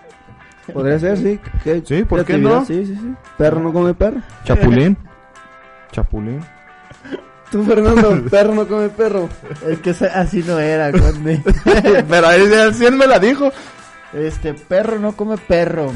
Podría 0.74 0.98
ser, 0.98 1.16
sí. 1.18 1.40
¿Qué 1.64 1.82
Sí, 1.84 2.04
¿por 2.04 2.24
qué 2.24 2.36
no? 2.38 2.64
Sí, 2.66 2.84
sí, 2.86 2.94
sí. 2.94 3.14
Perro 3.38 3.60
no 3.60 3.72
come 3.72 3.94
perro. 3.94 4.18
Chapulín. 4.44 4.96
Chapulín. 5.90 6.40
Tú, 7.52 7.62
Fernando, 7.64 8.24
perro 8.30 8.54
no 8.54 8.66
come 8.66 8.88
perro. 8.88 9.28
Es 9.68 9.78
que 9.80 9.90
así 9.90 10.42
no 10.42 10.58
era, 10.58 10.90
Conde. 10.90 11.42
Pero 12.08 12.26
ahí 12.26 12.40
el 12.40 12.74
100 12.74 12.96
me 12.96 13.06
la 13.06 13.18
dijo. 13.18 13.52
Este, 14.14 14.54
perro 14.54 14.98
no 14.98 15.12
come 15.14 15.36
perro. 15.36 15.92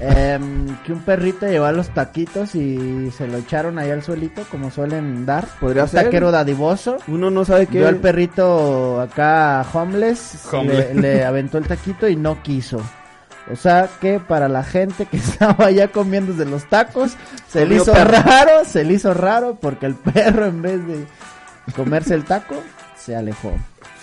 Em, 0.00 0.76
que 0.84 0.92
un 0.92 1.02
perrito 1.02 1.46
llevó 1.46 1.70
los 1.70 1.90
taquitos 1.90 2.56
y 2.56 3.12
se 3.12 3.28
lo 3.28 3.38
echaron 3.38 3.78
ahí 3.78 3.92
al 3.92 4.02
suelito, 4.02 4.42
como 4.50 4.72
suelen 4.72 5.24
dar. 5.24 5.46
Podría 5.60 5.84
un 5.84 5.88
ser. 5.88 6.04
taquero 6.04 6.32
dadivoso. 6.32 6.96
Uno 7.06 7.30
no 7.30 7.44
sabe 7.44 7.68
qué. 7.68 7.78
Vio 7.78 7.88
al 7.88 7.96
perrito 7.96 9.00
acá 9.00 9.64
homeless, 9.72 10.44
Homeless. 10.52 10.96
Le, 10.96 11.00
le 11.00 11.24
aventó 11.24 11.58
el 11.58 11.68
taquito 11.68 12.08
y 12.08 12.16
no 12.16 12.42
quiso. 12.42 12.82
O 13.52 13.56
sea 13.56 13.88
que 14.00 14.20
para 14.20 14.48
la 14.48 14.62
gente 14.64 15.06
que 15.06 15.16
estaba 15.18 15.66
allá 15.66 15.88
comiendo 15.88 16.32
de 16.32 16.46
los 16.46 16.68
tacos, 16.68 17.16
se 17.48 17.66
le 17.66 17.76
hizo 17.76 17.92
perro. 17.92 18.10
raro, 18.10 18.64
se 18.64 18.84
le 18.84 18.94
hizo 18.94 19.14
raro 19.14 19.58
porque 19.60 19.86
el 19.86 19.94
perro 20.14 20.46
en 20.46 20.62
vez 20.62 20.86
de 20.86 21.06
comerse 21.74 22.14
el 22.14 22.24
taco, 22.24 22.56
se 22.96 23.16
alejó. 23.16 23.52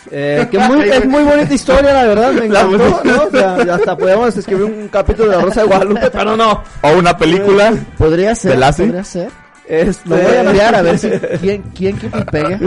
Eh, 0.09 0.47
que 0.51 0.59
muy, 0.59 0.89
es 0.89 1.05
muy 1.07 1.23
bonita 1.23 1.53
historia, 1.53 1.93
la 1.93 2.03
verdad, 2.05 2.31
me 2.31 2.45
encantó, 2.45 3.01
¿no? 3.03 3.23
O 3.23 3.31
sea, 3.31 3.55
hasta 3.75 3.97
podemos 3.97 4.35
escribir 4.35 4.65
un 4.65 4.87
capítulo 4.87 5.29
de 5.29 5.37
La 5.37 5.43
Rosa 5.43 5.61
de 5.61 5.67
Guadalupe, 5.67 6.09
pero 6.11 6.35
no. 6.35 6.63
O 6.81 6.97
una 6.97 7.17
película. 7.17 7.73
Podría 7.97 8.33
ser, 8.35 8.59
podría 8.59 9.03
ser. 9.03 9.40
Este... 9.71 10.09
Lo 10.09 10.17
voy 10.17 10.25
a 10.25 10.41
enviar 10.41 10.75
a 10.75 10.81
ver 10.81 10.99
si 10.99 11.09
quién 11.39 11.61
quién 11.73 11.97
que 11.97 12.09
me 12.09 12.25
pegue. 12.25 12.57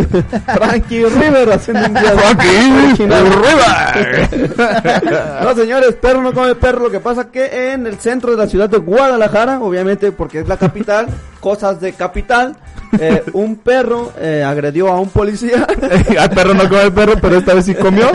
Frankie 0.54 1.04
River 1.10 1.52
haciendo 1.52 1.86
un 1.86 1.92
día 1.92 2.16
Frankie 2.16 3.04
No, 5.42 5.54
señores, 5.54 5.96
perro 5.96 6.22
no 6.22 6.32
come 6.32 6.54
perro. 6.54 6.84
Lo 6.84 6.90
que 6.90 7.00
pasa 7.00 7.30
que 7.30 7.72
en 7.72 7.86
el 7.86 7.98
centro 7.98 8.30
de 8.30 8.38
la 8.38 8.46
ciudad 8.46 8.70
de 8.70 8.78
Guadalajara, 8.78 9.60
obviamente 9.60 10.12
porque 10.12 10.40
es 10.40 10.48
la 10.48 10.56
capital, 10.56 11.08
cosas 11.40 11.78
de 11.78 11.92
capital, 11.92 12.56
eh, 13.00 13.22
un 13.32 13.56
perro 13.56 14.12
eh, 14.18 14.42
agredió 14.46 14.88
a 14.88 15.00
un 15.00 15.08
policía. 15.10 15.66
Al 16.18 16.30
perro 16.30 16.54
no 16.54 16.68
come 16.68 16.90
perro, 16.90 17.14
pero 17.20 17.38
esta 17.38 17.54
vez 17.54 17.64
sí 17.66 17.74
comió. 17.74 18.10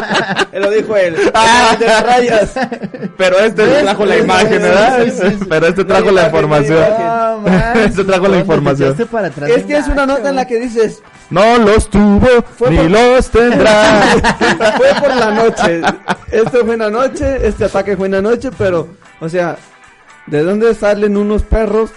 Lo 0.52 0.70
dijo 0.70 0.96
él. 0.96 1.16
Ah, 1.34 1.76
de 1.78 1.86
las 1.86 2.02
rayas. 2.04 2.52
Pero 3.16 3.38
este 3.40 3.66
trajo 3.82 4.04
la 4.06 4.16
imagen, 4.18 4.62
¿verdad? 4.62 5.04
Sí, 5.04 5.10
sí, 5.10 5.36
sí. 5.40 5.46
Pero 5.48 5.66
este 5.66 5.84
trajo 5.84 6.10
La 6.10 6.26
información. 6.26 6.78
No. 6.80 7.22
Este 7.74 8.04
trajo 8.04 8.22
la 8.28 8.28
¿Dónde 8.28 8.36
te 8.36 8.40
información. 8.42 8.88
echaste 8.90 9.06
para 9.06 9.26
atrás 9.28 9.50
Es 9.50 9.64
que 9.64 9.76
es 9.76 9.88
una 9.88 10.06
nota 10.06 10.28
en 10.28 10.36
la 10.36 10.46
que 10.46 10.60
dices, 10.60 11.02
No 11.30 11.58
los 11.58 11.88
tuvo, 11.90 12.28
Fue 12.56 12.70
ni 12.70 12.76
por- 12.76 12.90
los 12.90 13.30
tendrá. 13.30 13.82
fue 14.76 14.88
por 15.00 15.16
la 15.16 15.30
noche. 15.32 15.80
Esto 16.30 16.64
fue 16.64 16.74
en 16.74 16.80
la 16.80 16.90
noche, 16.90 17.46
este 17.46 17.64
ataque 17.64 17.96
fue 17.96 18.06
en 18.06 18.12
la 18.12 18.22
noche, 18.22 18.50
pero, 18.56 18.88
o 19.20 19.28
sea, 19.28 19.56
¿de 20.26 20.42
dónde 20.42 20.74
salen 20.74 21.16
unos 21.16 21.42
perros 21.42 21.90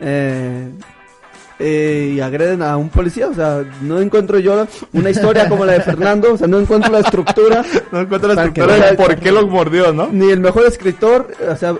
eh, 0.00 0.68
eh, 1.58 2.12
y 2.16 2.20
agreden 2.20 2.62
a 2.62 2.76
un 2.76 2.88
policía? 2.88 3.28
O 3.28 3.34
sea, 3.34 3.64
no 3.82 4.00
encuentro 4.00 4.38
yo 4.38 4.66
una 4.92 5.10
historia 5.10 5.48
como 5.48 5.64
la 5.64 5.72
de 5.74 5.80
Fernando, 5.80 6.34
o 6.34 6.36
sea, 6.36 6.46
no 6.46 6.58
encuentro 6.60 6.90
la 6.92 7.00
estructura, 7.00 7.64
No 7.92 8.00
encuentro 8.00 8.32
la 8.34 8.42
estructura 8.44 8.76
de 8.90 8.94
por 8.96 9.16
qué 9.16 9.32
lo 9.32 9.46
mordió, 9.46 9.92
¿no? 9.92 10.08
ni 10.12 10.30
el 10.30 10.40
mejor 10.40 10.66
escritor, 10.66 11.28
o 11.50 11.56
sea... 11.56 11.74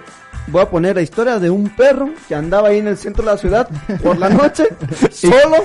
Voy 0.50 0.62
a 0.62 0.70
poner 0.70 0.96
la 0.96 1.02
historia 1.02 1.38
de 1.38 1.50
un 1.50 1.68
perro 1.68 2.08
que 2.26 2.34
andaba 2.34 2.68
ahí 2.68 2.78
en 2.78 2.86
el 2.88 2.96
centro 2.96 3.22
de 3.22 3.32
la 3.32 3.36
ciudad 3.36 3.68
por 4.02 4.16
la 4.16 4.30
noche, 4.30 4.66
solo. 5.10 5.56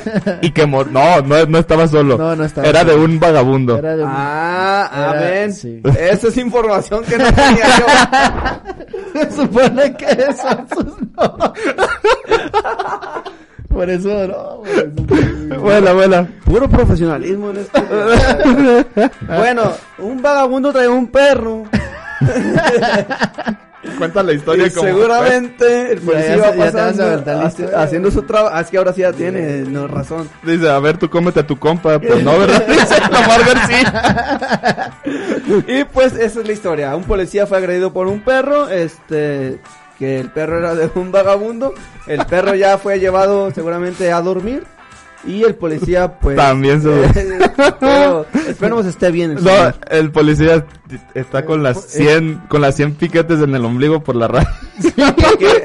Y 0.42 0.52
que 0.52 0.66
mor 0.66 0.92
no, 0.92 1.22
no, 1.22 1.46
no 1.46 1.58
estaba 1.58 1.88
solo. 1.88 2.18
No, 2.18 2.36
no 2.36 2.44
estaba 2.44 2.68
Era 2.68 2.82
solo. 2.82 2.92
de 2.92 3.00
un 3.06 3.18
vagabundo. 3.18 3.78
Era 3.78 3.96
de 3.96 4.04
un- 4.04 4.10
Ah, 4.12 4.90
Era- 4.94 5.12
amén. 5.12 5.54
sí. 5.54 5.82
Esa 5.98 6.28
es 6.28 6.36
información 6.36 7.02
que 7.06 7.18
no 7.18 7.24
tenía 7.34 7.66
yo. 7.80 9.22
Se 9.22 9.32
supone 9.32 9.94
que 9.96 10.06
eso 10.06 10.66
pues, 10.68 10.86
no. 11.16 11.54
Por 13.74 13.90
eso 13.90 14.28
no. 14.28 14.58
güey. 14.58 15.58
Vuela, 15.60 15.94
vuela. 15.94 16.28
Puro 16.46 16.70
profesionalismo 16.70 17.50
en 17.52 17.58
esto. 17.58 17.82
bueno, 19.28 19.72
un 19.98 20.22
vagabundo 20.22 20.72
trae 20.72 20.88
un 20.88 21.08
perro. 21.08 21.64
Cuenta 23.98 24.24
la 24.24 24.34
historia 24.34 24.68
Y 24.68 24.72
como... 24.72 24.88
seguramente 24.88 25.92
el 25.92 26.00
policía 26.00 26.38
ya 26.38 26.42
va 26.42 26.56
ya 26.56 26.72
pasando, 26.72 27.78
haciendo 27.78 28.12
su 28.12 28.24
trabajo. 28.24 28.56
Ah, 28.56 28.62
es 28.62 28.70
que 28.70 28.78
ahora 28.78 28.94
sí 28.94 29.02
ya 29.02 29.12
tiene 29.12 29.64
no, 29.64 29.88
razón. 29.88 30.30
Dice, 30.42 30.70
a 30.70 30.80
ver, 30.80 30.98
tú 30.98 31.10
cómete 31.10 31.42
a 31.42 31.48
tu 31.48 31.60
compa. 31.60 32.00
Pues 32.00 32.24
no, 32.24 32.40
¿verdad? 32.40 32.66
Dice 32.68 33.00
Lamar 33.12 33.46
García. 33.46 35.02
Y 35.68 35.84
pues 35.84 36.14
esa 36.14 36.40
es 36.40 36.48
la 36.48 36.54
historia. 36.54 36.96
Un 36.96 37.04
policía 37.04 37.46
fue 37.46 37.58
agredido 37.58 37.92
por 37.92 38.08
un 38.08 38.22
perro, 38.22 38.70
este, 38.70 39.60
que 40.00 40.20
el 40.20 40.30
perro 40.30 40.60
era 40.60 40.76
de 40.76 40.90
un 40.96 41.12
vagabundo. 41.12 41.74
El 42.08 42.26
perro 42.26 42.56
ya 42.56 42.78
fue 42.78 43.00
llevado 43.00 43.52
seguramente 43.52 44.12
a 44.12 44.22
dormir. 44.22 44.64
Y 45.26 45.44
el 45.44 45.56
policía, 45.56 46.16
pues... 46.20 46.36
También 46.36 46.82
se- 46.82 47.10
pero 47.80 48.26
esperemos 48.46 48.86
esté 48.86 49.10
bien. 49.10 49.32
el 49.32 49.42
No, 49.42 49.50
señor. 49.52 49.76
el 49.90 50.12
policía 50.12 50.66
está 51.14 51.46
con 51.46 51.64
las 51.64 51.82
100, 51.86 52.42
con 52.50 52.60
las 52.60 52.76
100 52.76 52.96
piquetes 52.96 53.40
en 53.40 53.56
el 53.56 53.64
ombligo 53.64 54.04
por 54.04 54.18
la 54.18 54.28
radio. 54.28 54.50
Porque 54.82 55.64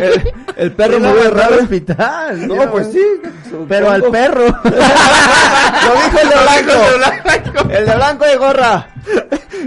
el, 0.00 0.34
el 0.56 0.72
perro 0.72 0.98
me 0.98 1.06
mandó 1.06 1.22
al 1.22 1.30
raro. 1.30 1.56
hospital. 1.62 2.48
No, 2.48 2.70
pues 2.72 2.88
sí. 2.92 3.04
Pero 3.68 3.88
al 3.88 4.02
perro. 4.02 4.46
Lo 4.64 5.92
dijo 5.92 6.18
el 6.22 6.28
de 6.28 6.34
blanco. 6.42 7.70
El 7.70 7.86
de 7.86 7.94
blanco 7.94 8.24
de 8.24 8.36
gorra. 8.36 8.88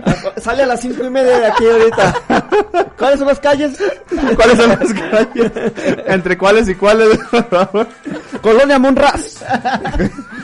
Sale 0.37 0.63
a 0.63 0.67
las 0.67 0.81
cinco 0.81 1.03
y 1.05 1.09
media 1.09 1.39
de 1.39 1.45
aquí 1.47 1.65
ahorita. 1.65 2.15
¿Cuáles 2.97 3.19
son 3.19 3.27
las 3.27 3.39
calles? 3.39 3.77
¿Cuáles 4.35 4.57
son 4.57 4.69
las 4.69 4.93
calles? 4.93 5.51
¿Entre 6.05 6.37
cuáles 6.37 6.69
y 6.69 6.75
cuáles? 6.75 7.19
Colonia 8.41 8.79
Monraz. 8.79 9.43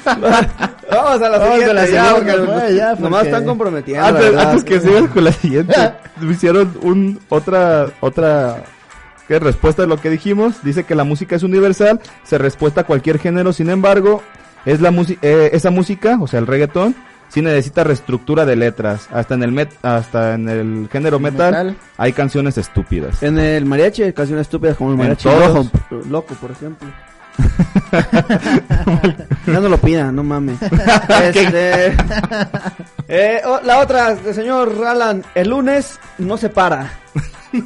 Vamos 0.05 1.21
a 1.21 1.29
la 1.29 1.37
Vamos 1.37 1.53
siguiente. 1.55 1.69
a 1.69 1.73
la 1.73 1.85
ya, 1.85 2.15
siguiente, 2.15 2.45
porque 2.45 2.75
ya, 2.75 2.95
Nomás 2.95 3.25
están 3.25 3.45
comprometiendo. 3.45 4.05
antes, 4.05 4.23
¿verdad? 4.25 4.49
antes 4.49 4.63
que 4.63 4.79
sigas 4.79 5.09
con 5.09 5.23
la 5.23 5.31
siguiente, 5.31 5.75
hicieron 6.29 6.73
un, 6.81 7.19
otra, 7.29 7.87
otra, 8.01 8.63
¿qué? 9.27 9.39
respuesta 9.39 9.83
de 9.83 9.87
lo 9.87 9.97
que 9.97 10.09
dijimos. 10.09 10.55
Dice 10.63 10.83
que 10.83 10.95
la 10.95 11.03
música 11.03 11.35
es 11.35 11.43
universal, 11.43 11.99
se 12.23 12.37
respuesta 12.37 12.81
a 12.81 12.83
cualquier 12.85 13.19
género, 13.19 13.53
sin 13.53 13.69
embargo, 13.69 14.21
es 14.65 14.81
la 14.81 14.91
música, 14.91 15.25
esa 15.27 15.69
música, 15.69 16.17
o 16.19 16.27
sea, 16.27 16.39
el 16.39 16.47
reggaetón, 16.47 16.95
sí 17.31 17.41
necesita 17.41 17.83
reestructura 17.83 18.45
de 18.45 18.55
letras. 18.55 19.07
Hasta 19.11 19.33
en 19.35 19.43
el 19.43 19.51
met, 19.51 19.71
hasta 19.83 20.33
en 20.35 20.47
el 20.49 20.89
género 20.91 21.19
metal, 21.19 21.51
Metal. 21.51 21.77
hay 21.97 22.13
canciones 22.13 22.57
estúpidas. 22.57 23.21
En 23.23 23.37
el 23.39 23.65
mariachi 23.65 24.03
hay 24.03 24.13
canciones 24.13 24.47
estúpidas 24.47 24.77
como 24.77 24.91
el 24.91 24.97
mariachi 24.97 25.29
rojo, 25.29 25.69
loco, 26.09 26.35
por 26.35 26.51
ejemplo. 26.51 26.87
ya 29.47 29.59
no 29.59 29.69
lo 29.69 29.77
pidan, 29.77 30.15
no 30.15 30.23
mames. 30.23 30.59
Este, 31.33 31.95
eh, 33.07 33.41
oh, 33.45 33.59
la 33.63 33.79
otra, 33.79 34.11
el 34.11 34.33
señor 34.33 34.73
Alan, 34.85 35.23
el 35.35 35.49
lunes 35.49 35.99
no 36.17 36.37
se 36.37 36.49
para. 36.49 36.91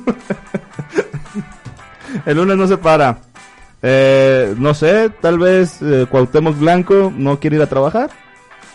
El 2.25 2.37
lunes 2.37 2.55
no 2.55 2.65
se 2.65 2.77
para. 2.77 3.17
Eh, 3.81 4.55
no 4.57 4.73
sé, 4.73 5.11
tal 5.21 5.37
vez 5.37 5.81
eh, 5.81 6.07
Cuauhtémoc 6.09 6.57
Blanco 6.57 7.11
no 7.15 7.39
quiere 7.39 7.57
ir 7.57 7.61
a 7.61 7.67
trabajar. 7.67 8.09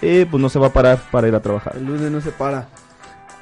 Y 0.02 0.24
pues 0.24 0.40
no 0.40 0.48
se 0.48 0.58
va 0.58 0.68
a 0.68 0.72
parar 0.72 0.98
para 1.10 1.28
ir 1.28 1.34
a 1.34 1.40
trabajar. 1.40 1.76
El 1.76 1.86
lunes 1.86 2.10
no 2.10 2.20
se 2.20 2.30
para. 2.30 2.66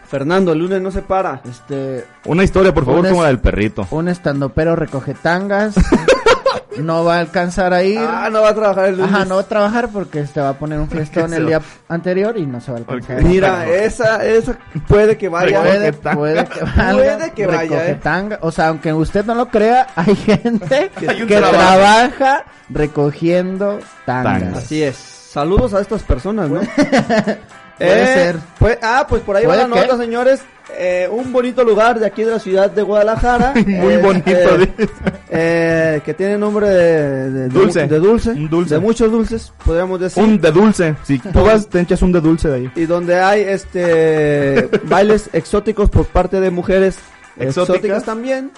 Fernando, 0.08 0.52
el 0.52 0.58
lunes 0.58 0.80
no 0.80 0.90
se 0.90 1.02
para. 1.02 1.42
Este, 1.48 2.04
Una 2.24 2.42
historia, 2.42 2.72
por 2.72 2.86
favor, 2.86 3.06
como 3.08 3.22
la 3.22 3.28
del 3.28 3.40
perrito. 3.40 3.86
un 3.90 4.08
estandopero 4.08 4.74
recoge 4.74 5.14
tangas. 5.14 5.74
no 6.78 7.04
va 7.04 7.16
a 7.16 7.20
alcanzar 7.20 7.74
a 7.74 7.82
ir. 7.82 7.98
Ah, 7.98 8.30
no 8.30 8.42
va 8.42 8.50
a 8.50 8.54
trabajar 8.54 8.86
el 8.86 8.96
lunes. 8.96 9.14
Ajá, 9.14 9.24
no 9.26 9.34
va 9.36 9.40
a 9.42 9.48
trabajar 9.48 9.88
porque 9.92 10.26
se 10.26 10.40
va 10.40 10.50
a 10.50 10.52
poner 10.54 10.78
un 10.78 10.88
fiestón 10.90 11.34
el 11.34 11.46
día 11.46 11.60
anterior 11.88 12.36
y 12.38 12.46
no 12.46 12.60
se 12.60 12.72
va 12.72 12.78
a 12.78 12.80
alcanzar. 12.80 13.22
Mira, 13.22 13.68
esa, 13.68 14.24
esa 14.24 14.58
puede 14.86 15.18
que 15.18 15.28
vaya. 15.28 15.60
Puede, 15.60 15.92
tanga. 15.92 16.16
puede 16.16 16.44
que 16.46 16.64
vaya. 16.64 16.92
Puede 16.92 17.32
que 17.32 17.46
vaya, 17.46 17.60
recoge 17.60 17.90
eh. 17.90 18.00
tanga. 18.02 18.38
O 18.42 18.50
sea, 18.50 18.68
aunque 18.68 18.92
usted 18.92 19.24
no 19.24 19.34
lo 19.34 19.48
crea, 19.48 19.88
hay 19.96 20.16
gente 20.16 20.90
Hay 21.06 21.26
que 21.26 21.36
trabaja 21.36 22.44
recogiendo 22.70 23.78
tangas. 24.06 24.40
Tangas. 24.40 24.64
Así 24.64 24.82
es. 24.82 25.17
Saludos 25.38 25.72
a 25.74 25.80
estas 25.80 26.02
personas, 26.02 26.50
¿no? 26.50 26.60
Puede 27.78 28.02
Eh, 28.02 28.06
ser. 28.14 28.36
pues- 28.58 28.78
ah, 28.82 29.06
pues 29.08 29.22
por 29.22 29.36
ahí 29.36 29.44
va 29.44 29.54
¿Puede 29.54 29.68
la 29.68 29.74
qué? 29.74 29.80
nota, 29.86 29.96
señores. 30.02 30.40
Eh, 30.76 31.08
un 31.10 31.32
bonito 31.32 31.62
lugar 31.62 31.98
de 32.00 32.06
aquí 32.06 32.24
de 32.24 32.32
la 32.32 32.38
ciudad 32.40 32.68
de 32.70 32.82
Guadalajara. 32.82 33.52
Muy 33.66 33.94
Eh, 33.94 33.98
bonito, 33.98 34.30
eh, 34.30 34.88
eh, 35.30 36.00
que 36.04 36.12
tiene 36.14 36.36
nombre 36.38 36.68
de, 36.68 37.48
Dulce. 37.48 37.86
de 37.86 37.98
dulce. 38.00 38.30
Un 38.30 38.48
dulce. 38.50 38.74
De 38.74 38.80
muchos 38.80 39.10
dulces, 39.12 39.52
podríamos 39.64 40.00
decir. 40.00 40.20
Un 40.22 40.40
de 40.40 40.50
dulce. 40.50 40.96
Si 41.04 41.18
tú 41.32 41.42
vas, 41.44 41.68
te 41.68 41.80
echas 41.80 42.02
un 42.02 42.10
de 42.10 42.20
dulce 42.20 42.48
de 42.48 42.54
ahí. 42.56 42.70
Y 42.74 42.84
donde 42.86 43.20
hay 43.20 43.42
este 43.42 44.68
bailes 44.84 45.30
exóticos 45.32 45.88
por 45.88 46.04
parte 46.06 46.40
de 46.40 46.50
mujeres 46.50 46.96
Exóticas. 47.36 47.58
exóticas, 47.76 48.04
también. 48.04 48.50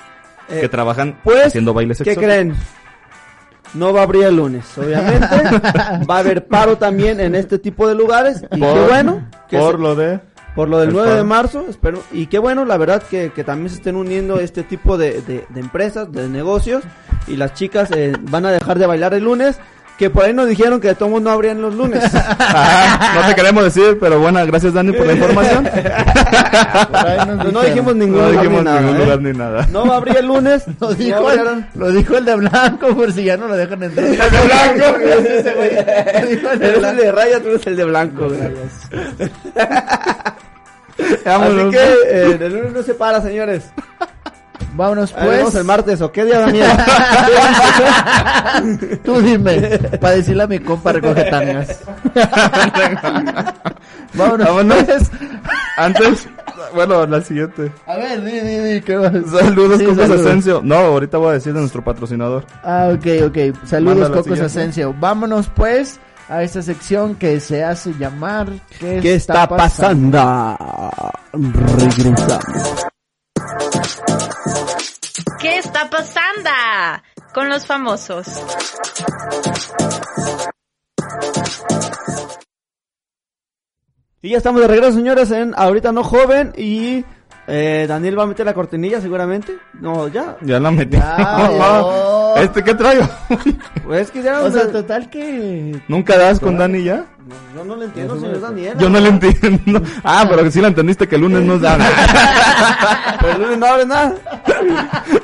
Que 0.49 0.68
trabajan 0.68 1.16
pues, 1.22 1.47
haciendo 1.49 1.74
bailes 1.74 1.99
¿Qué 1.99 2.11
exóticos. 2.12 2.24
creen? 2.24 2.55
No 3.75 3.93
va 3.93 4.01
a 4.01 4.03
abrir 4.05 4.25
el 4.25 4.37
lunes, 4.37 4.64
obviamente. 4.77 5.27
va 6.11 6.16
a 6.16 6.18
haber 6.18 6.47
paro 6.47 6.77
también 6.77 7.21
en 7.21 7.35
este 7.35 7.59
tipo 7.59 7.87
de 7.89 7.95
lugares. 7.95 8.45
Y 8.53 8.61
Por- 8.61 8.75
qué 8.75 8.81
bueno. 8.89 9.29
que 9.49 9.59
Por 9.59 9.77
se- 9.77 9.79
lo 9.83 9.95
de... 9.95 10.21
por 10.55 10.68
lo 10.68 10.79
del 10.81 10.89
el 10.89 10.95
9 10.95 11.14
de 11.14 11.25
marzo, 11.25 11.64
espero. 11.68 12.03
Y 12.12 12.27
qué 12.27 12.39
bueno, 12.39 12.64
la 12.64 12.77
verdad, 12.77 13.03
que, 13.03 13.31
que 13.33 13.45
también 13.45 13.68
se 13.71 13.77
estén 13.77 13.97
uniendo 13.97 14.41
este 14.41 14.62
tipo 14.64 14.99
de, 14.99 15.23
de- 15.23 15.45
de 15.49 15.61
empresas, 15.61 16.11
de 16.11 16.29
negocios. 16.29 16.83
Y 17.29 17.37
las 17.37 17.55
chicas 17.55 17.91
eh, 17.93 18.12
van 18.23 18.45
a 18.47 18.51
dejar 18.51 18.79
de 18.79 18.87
bailar 18.87 19.14
el 19.14 19.25
lunes. 19.25 19.59
Que 20.01 20.09
por 20.09 20.25
ahí 20.25 20.33
nos 20.33 20.49
dijeron 20.49 20.81
que 20.81 20.89
de 20.89 20.95
todos 20.95 21.21
no 21.21 21.29
abrían 21.31 21.61
los 21.61 21.75
lunes. 21.75 22.03
Ajá, 22.15 23.21
no 23.21 23.27
te 23.29 23.35
queremos 23.35 23.65
decir, 23.65 23.99
pero 24.01 24.19
bueno, 24.19 24.41
gracias 24.47 24.73
Dani 24.73 24.93
por 24.93 25.07
la 25.07 25.13
información. 25.13 25.65
Por 26.91 27.07
ahí 27.07 27.19
nos 27.19 27.37
no, 27.37 27.53
no 27.53 27.61
dijimos 27.61 27.95
ningún 27.97 28.17
no 28.17 28.29
lugar 28.31 28.43
dijimos 28.43 28.59
ni 28.61 28.65
nada. 28.65 28.81
ningún 28.81 28.97
¿eh? 28.97 29.05
lugar 29.05 29.21
ni 29.21 29.33
nada. 29.33 29.67
No 29.71 29.87
va 29.87 29.93
a 29.93 29.97
abrir 29.99 30.17
el 30.17 30.27
lunes. 30.27 30.65
Lo 30.81 30.95
dijo, 30.95 31.31
el, 31.31 31.67
lo 31.75 31.93
dijo 31.93 32.17
el 32.17 32.25
de 32.25 32.35
blanco 32.35 32.97
por 32.97 33.13
si 33.13 33.25
ya 33.25 33.37
no 33.37 33.47
lo 33.47 33.59
dejan 33.59 33.83
entrar. 33.83 34.07
El 34.07 34.17
de 34.17 34.27
blanco. 34.27 34.99
Eres 36.63 36.83
el 36.83 36.97
de 36.97 37.13
raya, 37.13 37.41
tú 37.41 37.49
eres 37.51 37.67
el 37.67 37.77
de 37.77 37.85
blanco. 37.85 38.27
güey. 38.27 38.41
Así 41.27 41.71
que 41.71 41.95
eh, 42.07 42.39
el 42.41 42.55
lunes 42.55 42.73
no 42.73 42.83
se 42.83 42.95
para, 42.95 43.21
señores. 43.21 43.71
Vámonos 44.81 45.12
pues. 45.12 45.55
el 45.57 45.64
martes, 45.64 46.01
¿o 46.01 46.11
qué 46.11 46.24
día, 46.24 46.41
Daniel? 46.41 46.66
Tú 49.05 49.20
dime, 49.20 49.78
para 50.01 50.14
decirle 50.14 50.45
a 50.45 50.47
mi 50.47 50.59
compa 50.59 50.93
recoge 50.93 51.24
tangas. 51.24 51.81
Vámonos, 54.14 54.47
Vámonos. 54.47 54.85
pues. 54.85 55.11
Antes, 55.76 56.26
bueno, 56.74 57.07
la 57.07 57.20
siguiente. 57.20 57.70
A 57.87 57.97
ver, 57.97 58.24
di, 58.24 58.41
di, 58.41 58.59
di, 58.59 58.81
¿qué 58.81 58.97
vas? 58.97 59.12
Saludos, 59.31 59.81
Sí, 59.81 59.85
Cocos 59.85 59.99
saludos. 60.01 60.26
Asensio. 60.26 60.62
No, 60.64 60.76
ahorita 60.76 61.18
voy 61.18 61.28
a 61.28 61.33
decir 61.33 61.53
de 61.53 61.61
nuestro 61.61 61.85
patrocinador. 61.85 62.47
Ah, 62.64 62.89
ok, 62.95 63.07
ok. 63.26 63.37
Saludos, 63.66 64.09
Cocos 64.09 64.24
siguiente. 64.24 64.47
Asensio. 64.47 64.95
Vámonos 64.99 65.49
pues 65.55 66.01
a 66.31 66.43
esta 66.43 66.62
sección 66.62 67.16
que 67.16 67.39
se 67.41 67.62
hace 67.62 67.93
llamar 67.99 68.49
¿Qué, 68.78 69.01
¿Qué 69.03 69.16
está 69.16 69.47
pasando? 69.47 70.57
Regresamos. 71.35 72.87
¿Qué 75.41 75.59
está 75.59 75.88
pasando 75.88 76.51
con 77.32 77.49
los 77.49 77.66
famosos? 77.66 78.26
Y 84.22 84.30
ya 84.30 84.36
estamos 84.36 84.61
de 84.61 84.68
regreso, 84.68 84.93
señores, 84.93 85.30
en 85.30 85.55
Ahorita 85.57 85.93
No 85.93 86.05
Joven. 86.05 86.53
Y 86.57 87.05
eh, 87.47 87.86
Daniel 87.88 88.18
va 88.18 88.24
a 88.24 88.26
meter 88.26 88.45
la 88.45 88.53
cortinilla, 88.53 89.01
seguramente. 89.01 89.57
No, 89.80 90.09
ya. 90.09 90.36
Ya 90.43 90.61
la 90.61 90.70
metí. 90.70 90.99
Ya, 90.99 91.51
ya. 92.36 92.43
¿Este 92.43 92.62
qué 92.62 92.74
traigo? 92.74 93.05
Pues 93.84 94.03
es 94.03 94.11
que 94.11 94.22
ya. 94.22 94.43
O 94.43 94.51
sea, 94.51 94.70
total 94.70 95.09
que... 95.09 95.80
¿Nunca 95.88 96.18
das 96.18 96.38
con 96.38 96.59
Dani 96.59 96.84
ya? 96.84 97.07
Yo 97.55 97.64
no 97.64 97.76
lo 97.76 97.85
entiendo, 97.85 98.20
señor 98.20 98.41
Daniel. 98.41 98.78
Yo 98.78 98.89
no 98.91 99.01
le 99.01 99.09
entiendo. 99.09 99.83
Ah, 100.05 100.24
pero 100.28 100.51
sí 100.51 100.61
la 100.61 100.68
entendiste 100.68 101.07
que 101.09 101.14
el 101.16 101.22
lunes 101.22 101.43
nos 101.43 101.61
dan. 101.62 101.81
Pero 103.20 103.33
el 103.35 103.43
lunes 103.43 103.59
no 103.59 103.66
abre 103.66 103.87
nada. 103.87 104.14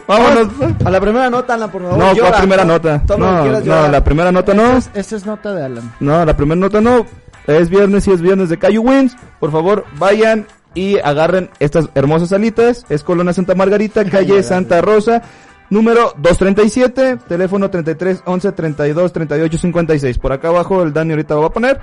Vámonos. 0.06 0.48
A 0.84 0.90
la 0.90 1.00
primera 1.00 1.30
nota, 1.30 1.54
Alan, 1.54 1.70
por 1.70 1.82
favor. 1.82 1.98
No, 1.98 2.12
llora. 2.14 2.28
¿cuál 2.30 2.40
primera 2.40 2.64
nota? 2.64 3.02
Que 3.06 3.16
No, 3.16 3.44
no, 3.60 3.88
la 3.88 4.04
primera 4.04 4.32
nota 4.32 4.54
no. 4.54 4.76
Esta 4.76 4.90
es, 4.90 5.04
esta 5.06 5.16
es 5.16 5.26
nota 5.26 5.54
de 5.54 5.64
Alan. 5.64 5.92
No, 6.00 6.24
la 6.24 6.36
primera 6.36 6.58
nota 6.58 6.80
no. 6.80 7.06
Es 7.46 7.68
viernes 7.70 8.06
y 8.08 8.12
es 8.12 8.20
viernes 8.22 8.48
de 8.48 8.58
Cayu 8.58 8.82
Wins. 8.82 9.16
Por 9.40 9.52
favor, 9.52 9.84
vayan 9.98 10.46
y 10.74 10.98
agarren 10.98 11.48
estas 11.58 11.88
hermosas 11.94 12.32
alitas. 12.32 12.84
Es 12.88 13.02
Colonia 13.02 13.32
Santa 13.32 13.54
Margarita, 13.54 14.04
calle 14.04 14.42
Santa 14.42 14.80
Rosa, 14.82 15.22
número 15.70 16.12
237, 16.18 17.18
teléfono 17.28 17.70
33 17.70 18.22
11 18.24 18.52
32 18.52 19.12
38 19.12 19.58
56. 19.58 20.18
Por 20.18 20.32
acá 20.32 20.48
abajo 20.48 20.82
el 20.82 20.92
Dani 20.92 21.12
ahorita 21.12 21.34
lo 21.34 21.42
va 21.42 21.46
a 21.48 21.52
poner. 21.52 21.80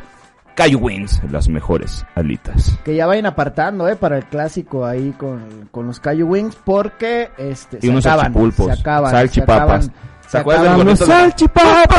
Cayu 0.55 0.77
Wins, 0.79 1.19
las 1.31 1.49
mejores 1.49 2.05
alitas. 2.15 2.77
Que 2.83 2.95
ya 2.95 3.07
vayan 3.07 3.25
apartando, 3.25 3.87
eh, 3.87 3.95
para 3.95 4.17
el 4.17 4.25
clásico 4.25 4.85
ahí 4.85 5.11
con, 5.17 5.67
con 5.71 5.87
los 5.87 5.99
Cayu 5.99 6.27
Wings, 6.27 6.55
porque 6.63 7.29
este, 7.37 7.79
Y 7.81 7.89
unos 7.89 8.05
acaban, 8.05 8.33
se 8.51 8.71
acaban, 8.71 9.11
salchipapas. 9.11 9.85
se 9.85 9.91
acaban, 9.91 9.91
¿Se 10.21 10.29
se 10.29 10.37
acuerdan 10.37 10.85
los 10.85 10.99
salchipapas? 10.99 11.89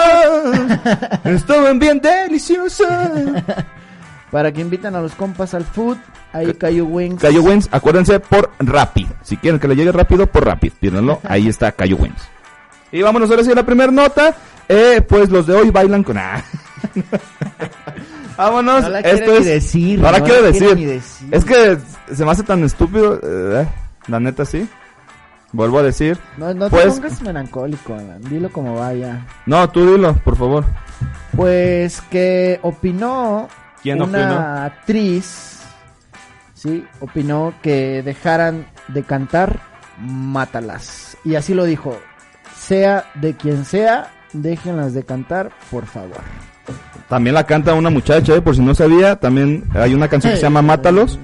Estaban 1.24 1.78
bien 1.78 2.00
deliciosas. 2.00 3.10
Para 4.34 4.50
que 4.50 4.60
inviten 4.60 4.96
a 4.96 5.00
los 5.00 5.14
compas 5.14 5.54
al 5.54 5.62
food, 5.64 5.96
ahí 6.32 6.52
Cayu 6.54 6.86
Wings. 6.86 7.22
Cayo 7.22 7.40
Wins, 7.40 7.68
acuérdense 7.70 8.18
por 8.18 8.50
Rappi. 8.58 9.06
Si 9.22 9.36
quieren 9.36 9.60
que 9.60 9.68
le 9.68 9.76
llegue 9.76 9.92
rápido, 9.92 10.26
por 10.26 10.44
Rappi. 10.44 10.70
Pídanlo, 10.70 11.20
ahí 11.28 11.46
está 11.46 11.70
Cayo 11.70 11.94
Wins. 11.98 12.20
Y 12.90 13.00
vámonos 13.00 13.30
ahora 13.30 13.44
sí 13.44 13.52
a 13.52 13.54
la 13.54 13.64
primera 13.64 13.92
nota. 13.92 14.34
Eh, 14.68 15.02
pues 15.08 15.30
los 15.30 15.46
de 15.46 15.54
hoy 15.54 15.70
bailan 15.70 16.02
con... 16.02 16.18
Ah. 16.18 16.42
vámonos. 18.36 18.82
No 18.82 18.88
la 18.88 18.98
esto 19.02 19.24
quiere 19.24 19.30
ni 19.30 19.36
es... 19.38 19.44
decir. 19.44 20.00
no 20.00 20.10
la 20.10 20.20
quiero 20.20 20.40
quiere 20.40 20.52
decir. 20.52 20.76
ni 20.78 20.84
decir. 20.84 21.28
Es 21.30 21.44
que 21.44 21.78
se 22.12 22.24
me 22.24 22.32
hace 22.32 22.42
tan 22.42 22.64
estúpido. 22.64 23.20
eh, 23.22 23.68
la 24.08 24.18
neta 24.18 24.44
sí. 24.44 24.68
vuelvo 25.52 25.78
a 25.78 25.84
decir. 25.84 26.18
No, 26.38 26.52
no 26.52 26.68
Pues- 26.70 26.86
te 26.96 27.00
pongas 27.02 27.22
melancólico, 27.22 27.94
Alan. 27.94 28.20
Dilo 28.22 28.50
como 28.50 28.74
vaya. 28.74 29.24
No, 29.46 29.70
tú 29.70 29.92
dilo, 29.92 30.12
por 30.24 30.34
favor. 30.36 30.64
Pues 31.36 32.00
que 32.10 32.58
opinó 32.62 33.48
¿Quién 33.84 34.02
una 34.02 34.18
opinó? 34.18 34.40
actriz, 34.64 35.60
sí, 36.54 36.84
opinó 36.98 37.54
que 37.62 38.02
dejaran 38.02 38.66
de 38.88 39.04
cantar 39.04 39.60
Mátalas. 40.00 41.16
Y 41.24 41.36
así 41.36 41.54
lo 41.54 41.64
dijo, 41.64 41.96
sea 42.56 43.04
de 43.14 43.34
quien 43.34 43.64
sea, 43.64 44.08
déjenlas 44.32 44.92
de 44.94 45.04
cantar, 45.04 45.50
por 45.70 45.86
favor. 45.86 46.20
También 47.08 47.34
la 47.34 47.44
canta 47.44 47.74
una 47.74 47.90
muchacha, 47.90 48.34
¿eh? 48.34 48.40
por 48.40 48.56
si 48.56 48.62
no 48.62 48.74
sabía. 48.74 49.16
También 49.16 49.64
hay 49.74 49.94
una 49.94 50.08
canción 50.08 50.32
que 50.32 50.38
se 50.38 50.42
llama 50.44 50.62
Mátalos. 50.62 51.18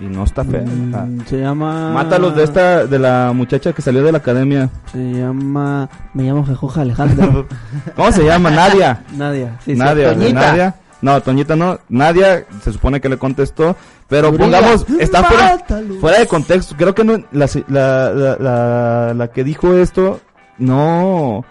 Y 0.00 0.06
no 0.06 0.24
está 0.24 0.42
fea. 0.42 0.62
Mm, 0.62 1.20
Se 1.26 1.38
llama... 1.38 1.92
Mátalos 1.92 2.34
de 2.34 2.42
esta, 2.42 2.86
de 2.86 2.98
la 2.98 3.32
muchacha 3.32 3.72
que 3.72 3.82
salió 3.82 4.02
de 4.02 4.10
la 4.10 4.18
academia. 4.18 4.68
Se 4.90 4.98
llama... 4.98 5.88
Me 6.14 6.24
llamo 6.24 6.44
Jejoja 6.44 6.80
Alejandro. 6.80 7.46
¿Cómo 7.94 8.10
se 8.10 8.24
llama? 8.24 8.50
Nadia. 8.50 9.04
Nadia. 9.16 9.56
Sí, 9.64 9.74
sí. 9.74 9.78
Nadia. 9.78 10.12
Nadia. 10.14 10.74
No, 11.02 11.20
Toñita 11.20 11.56
no. 11.56 11.78
Nadia 11.88 12.46
se 12.62 12.72
supone 12.72 13.00
que 13.00 13.08
le 13.08 13.18
contestó. 13.18 13.76
Pero 14.08 14.34
pongamos, 14.36 14.86
está 14.98 15.24
fuera, 15.24 15.58
fuera 16.00 16.18
de 16.20 16.26
contexto. 16.26 16.76
Creo 16.76 16.94
que 16.94 17.02
no, 17.02 17.22
la, 17.32 17.48
la, 17.68 18.12
la, 18.12 18.36
la, 18.38 19.14
la 19.14 19.28
que 19.28 19.42
dijo 19.42 19.74
esto, 19.74 20.20
no, 20.58 21.44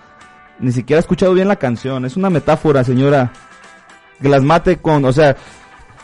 ni 0.59 0.71
siquiera 0.71 0.99
ha 0.99 1.01
escuchado 1.01 1.33
bien 1.33 1.47
la 1.47 1.55
canción. 1.55 2.05
Es 2.05 2.15
una 2.17 2.29
metáfora, 2.29 2.83
señora. 2.83 3.31
Que 4.21 4.29
las 4.29 4.43
mate 4.43 4.77
con, 4.77 5.03
o 5.05 5.11
sea, 5.11 5.35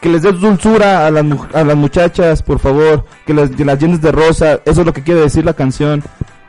que 0.01 0.09
les 0.09 0.23
des 0.23 0.39
dulzura 0.39 1.05
a 1.05 1.11
las, 1.11 1.23
a 1.53 1.63
las 1.63 1.75
muchachas, 1.75 2.41
por 2.41 2.59
favor. 2.59 3.05
Que 3.25 3.33
las, 3.33 3.51
que 3.51 3.63
las 3.63 3.79
llenes 3.79 4.01
de 4.01 4.11
rosa. 4.11 4.59
Eso 4.65 4.81
es 4.81 4.85
lo 4.85 4.93
que 4.93 5.03
quiere 5.03 5.21
decir 5.21 5.45
la 5.45 5.53
canción. 5.53 6.03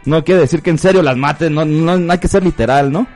No 0.04 0.24
quiere 0.24 0.40
decir 0.40 0.62
que 0.62 0.70
en 0.70 0.78
serio 0.78 1.02
las 1.02 1.16
maten. 1.16 1.54
No, 1.54 1.64
no, 1.66 1.98
no 1.98 2.12
hay 2.12 2.18
que 2.18 2.28
ser 2.28 2.42
literal, 2.42 2.90
¿no? 2.90 3.06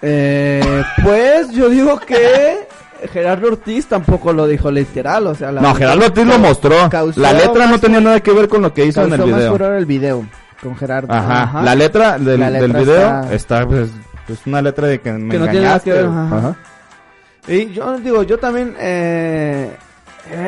Eh, 0.00 0.82
pues 1.02 1.50
yo 1.52 1.68
digo 1.68 1.98
que 2.00 2.65
Gerardo 3.12 3.48
Ortiz 3.48 3.86
tampoco 3.86 4.32
lo 4.32 4.46
dijo 4.46 4.70
literal, 4.70 5.26
o 5.26 5.34
sea... 5.34 5.52
La 5.52 5.60
No, 5.60 5.74
Gerardo 5.74 6.06
Ortiz 6.06 6.26
lo 6.26 6.38
mostró. 6.38 6.74
La 7.16 7.32
letra 7.32 7.66
no 7.66 7.70
más 7.72 7.80
tenía 7.80 8.00
nada 8.00 8.20
que 8.20 8.32
ver 8.32 8.48
con 8.48 8.62
lo 8.62 8.72
que 8.72 8.84
hizo 8.86 9.02
en 9.04 9.12
el 9.12 9.18
más 9.20 9.26
video. 9.28 9.52
furor 9.52 9.74
el 9.74 9.86
video 9.86 10.26
con 10.62 10.76
Gerardo. 10.76 11.12
Ajá. 11.12 11.42
Ajá. 11.42 11.62
La 11.62 11.74
letra 11.74 12.18
del, 12.18 12.40
La 12.40 12.50
del 12.50 12.62
letra 12.72 12.80
video 12.80 12.96
está- 12.96 13.34
está, 13.34 13.66
pues, 13.66 13.90
es 14.28 14.46
una 14.46 14.62
letra 14.62 14.86
de 14.88 15.00
que 15.00 15.12
me 15.12 15.30
Que 15.30 15.38
no 15.38 15.48
tiene 15.48 15.66
nada 15.66 15.80
que 15.80 15.92
ver, 15.92 16.06
ajá. 16.06 16.36
Ajá. 16.38 16.56
Y 17.48 17.70
yo 17.72 17.98
digo, 17.98 18.22
yo 18.24 18.38
también, 18.38 18.74
eh, 18.80 19.70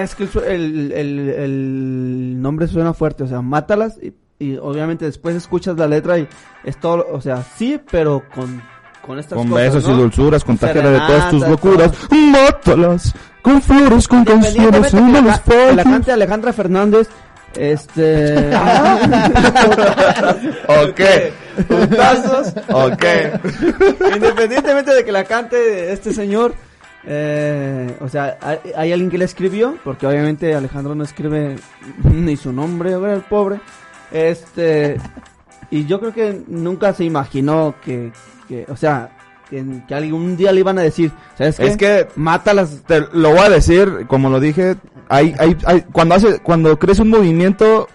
es 0.01 0.14
que 0.16 0.24
el, 0.46 0.92
el, 0.92 1.28
el 1.28 2.42
nombre 2.42 2.66
suena 2.66 2.92
fuerte, 2.92 3.22
o 3.22 3.28
sea, 3.28 3.40
mátalas 3.40 3.96
y, 4.03 4.12
y 4.44 4.57
obviamente 4.57 5.05
después 5.05 5.36
escuchas 5.36 5.76
la 5.76 5.86
letra 5.86 6.18
y 6.18 6.26
es 6.64 6.76
todo, 6.80 7.07
o 7.12 7.20
sea, 7.20 7.44
sí, 7.57 7.80
pero 7.90 8.24
con, 8.34 8.61
con 9.09 9.18
estas 9.18 9.36
Con 9.36 9.48
cosas, 9.48 9.64
besos 9.64 9.88
¿no? 9.88 9.94
y 9.94 10.00
dulzuras, 10.02 10.44
contágiala 10.44 10.90
de 10.90 10.98
todas 10.98 11.30
tus 11.30 11.48
locuras. 11.48 11.90
Mátalas 12.11 13.14
con 13.40 13.62
flores, 13.62 14.06
con 14.06 14.24
canciones, 14.24 14.90
que, 14.90 15.00
me 15.00 15.22
la, 15.22 15.40
la 15.74 15.84
cante 15.84 16.12
Alejandra 16.12 16.52
Fernández, 16.52 17.09
este... 17.56 18.50
Ok. 20.68 21.00
Putazos. 21.66 22.52
Ok. 22.70 23.04
Independientemente 24.14 24.94
de 24.94 25.04
que 25.04 25.12
la 25.12 25.24
cante 25.24 25.90
este 25.92 26.12
señor, 26.12 26.54
eh, 27.06 27.96
o 28.00 28.09
sea, 28.09 28.36
hay, 28.76 28.92
alguien 28.92 29.09
que 29.11 29.16
le 29.16 29.24
escribió, 29.24 29.78
porque 29.82 30.06
obviamente 30.06 30.54
Alejandro 30.54 30.94
no 30.94 31.04
escribe 31.04 31.56
ni 32.04 32.36
su 32.36 32.52
nombre, 32.52 32.92
ahora 32.92 33.14
el 33.14 33.22
pobre. 33.22 33.61
Este, 34.12 34.98
y 35.70 35.86
yo 35.86 35.98
creo 36.00 36.12
que 36.12 36.42
nunca 36.48 36.92
se 36.92 37.04
imaginó 37.04 37.76
que, 37.82 38.12
que 38.49 38.64
o 38.68 38.76
sea, 38.76 39.11
que, 39.51 39.64
que 39.86 39.94
algún 39.94 40.36
día 40.36 40.53
le 40.53 40.61
iban 40.61 40.78
a 40.78 40.82
decir, 40.82 41.11
¿sabes 41.36 41.57
qué? 41.57 41.66
Es 41.66 41.76
que 41.76 42.09
mátalas. 42.16 42.82
te 42.86 43.01
lo 43.12 43.30
voy 43.30 43.40
a 43.40 43.49
decir, 43.51 44.05
como 44.07 44.28
lo 44.30 44.40
dije, 44.40 44.76
hay, 45.09 45.34
hay, 45.38 45.57
hay, 45.66 45.82
cuando 45.92 46.14
hace, 46.16 46.38
cuando 46.40 46.78
crece 46.78 47.03
un 47.03 47.09
movimiento, 47.11 47.88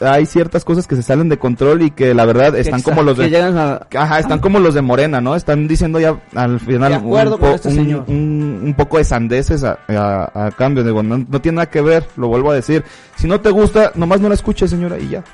hay 0.00 0.26
ciertas 0.26 0.64
cosas 0.64 0.86
que 0.86 0.94
se 0.96 1.02
salen 1.02 1.28
de 1.30 1.38
control 1.38 1.80
y 1.82 1.90
que 1.90 2.12
la 2.12 2.26
verdad 2.26 2.54
están 2.56 2.82
como 2.82 3.02
los 3.02 3.16
que 3.16 3.22
de, 3.22 3.30
llegan 3.30 3.56
a- 3.56 3.86
Ajá, 3.94 4.18
están 4.18 4.40
como 4.40 4.58
los 4.58 4.74
de 4.74 4.82
Morena, 4.82 5.20
¿no? 5.22 5.34
Están 5.36 5.66
diciendo 5.68 5.98
ya 6.00 6.20
al 6.34 6.60
final 6.60 6.90
un, 6.98 7.38
po- 7.38 7.46
este 7.54 7.68
un- 7.68 7.76
un- 8.08 8.60
un 8.64 8.74
poco 8.74 8.98
de 8.98 9.04
sandeces 9.04 9.64
a, 9.64 9.78
a- 9.88 10.46
a 10.46 10.50
cambio. 10.50 10.82
Digo, 10.84 11.02
no, 11.02 11.18
no 11.18 11.40
tiene 11.40 11.56
nada 11.56 11.70
que 11.70 11.80
ver, 11.80 12.04
lo 12.16 12.28
vuelvo 12.28 12.50
a 12.50 12.54
decir. 12.56 12.84
Si 13.16 13.26
no 13.26 13.40
te 13.40 13.48
gusta, 13.50 13.92
nomás 13.94 14.20
no 14.20 14.28
la 14.28 14.34
escuches, 14.34 14.68
señora, 14.70 14.98
y 14.98 15.08
ya. 15.08 15.24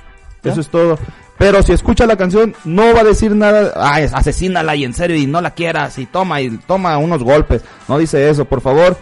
Eso 0.45 0.61
es 0.61 0.69
todo. 0.69 0.99
Pero 1.45 1.61
si 1.63 1.73
escucha 1.73 2.07
la 2.07 2.17
canción, 2.17 2.55
no 2.65 2.95
va 2.95 3.01
a 3.01 3.05
decir 3.05 3.35
nada, 3.35 3.73
ay, 3.77 4.07
asesínala 4.13 4.77
y 4.77 4.85
en 4.85 4.95
serio, 4.95 5.17
y 5.17 5.27
no 5.27 5.41
la 5.41 5.51
quieras, 5.51 5.99
y 5.99 6.07
toma, 6.07 6.41
y 6.41 6.51
toma 6.59 6.97
unos 6.99 7.25
golpes. 7.25 7.63
No 7.89 7.99
dice 7.99 8.31
eso, 8.31 8.45
por 8.45 8.61
favor. 8.61 8.97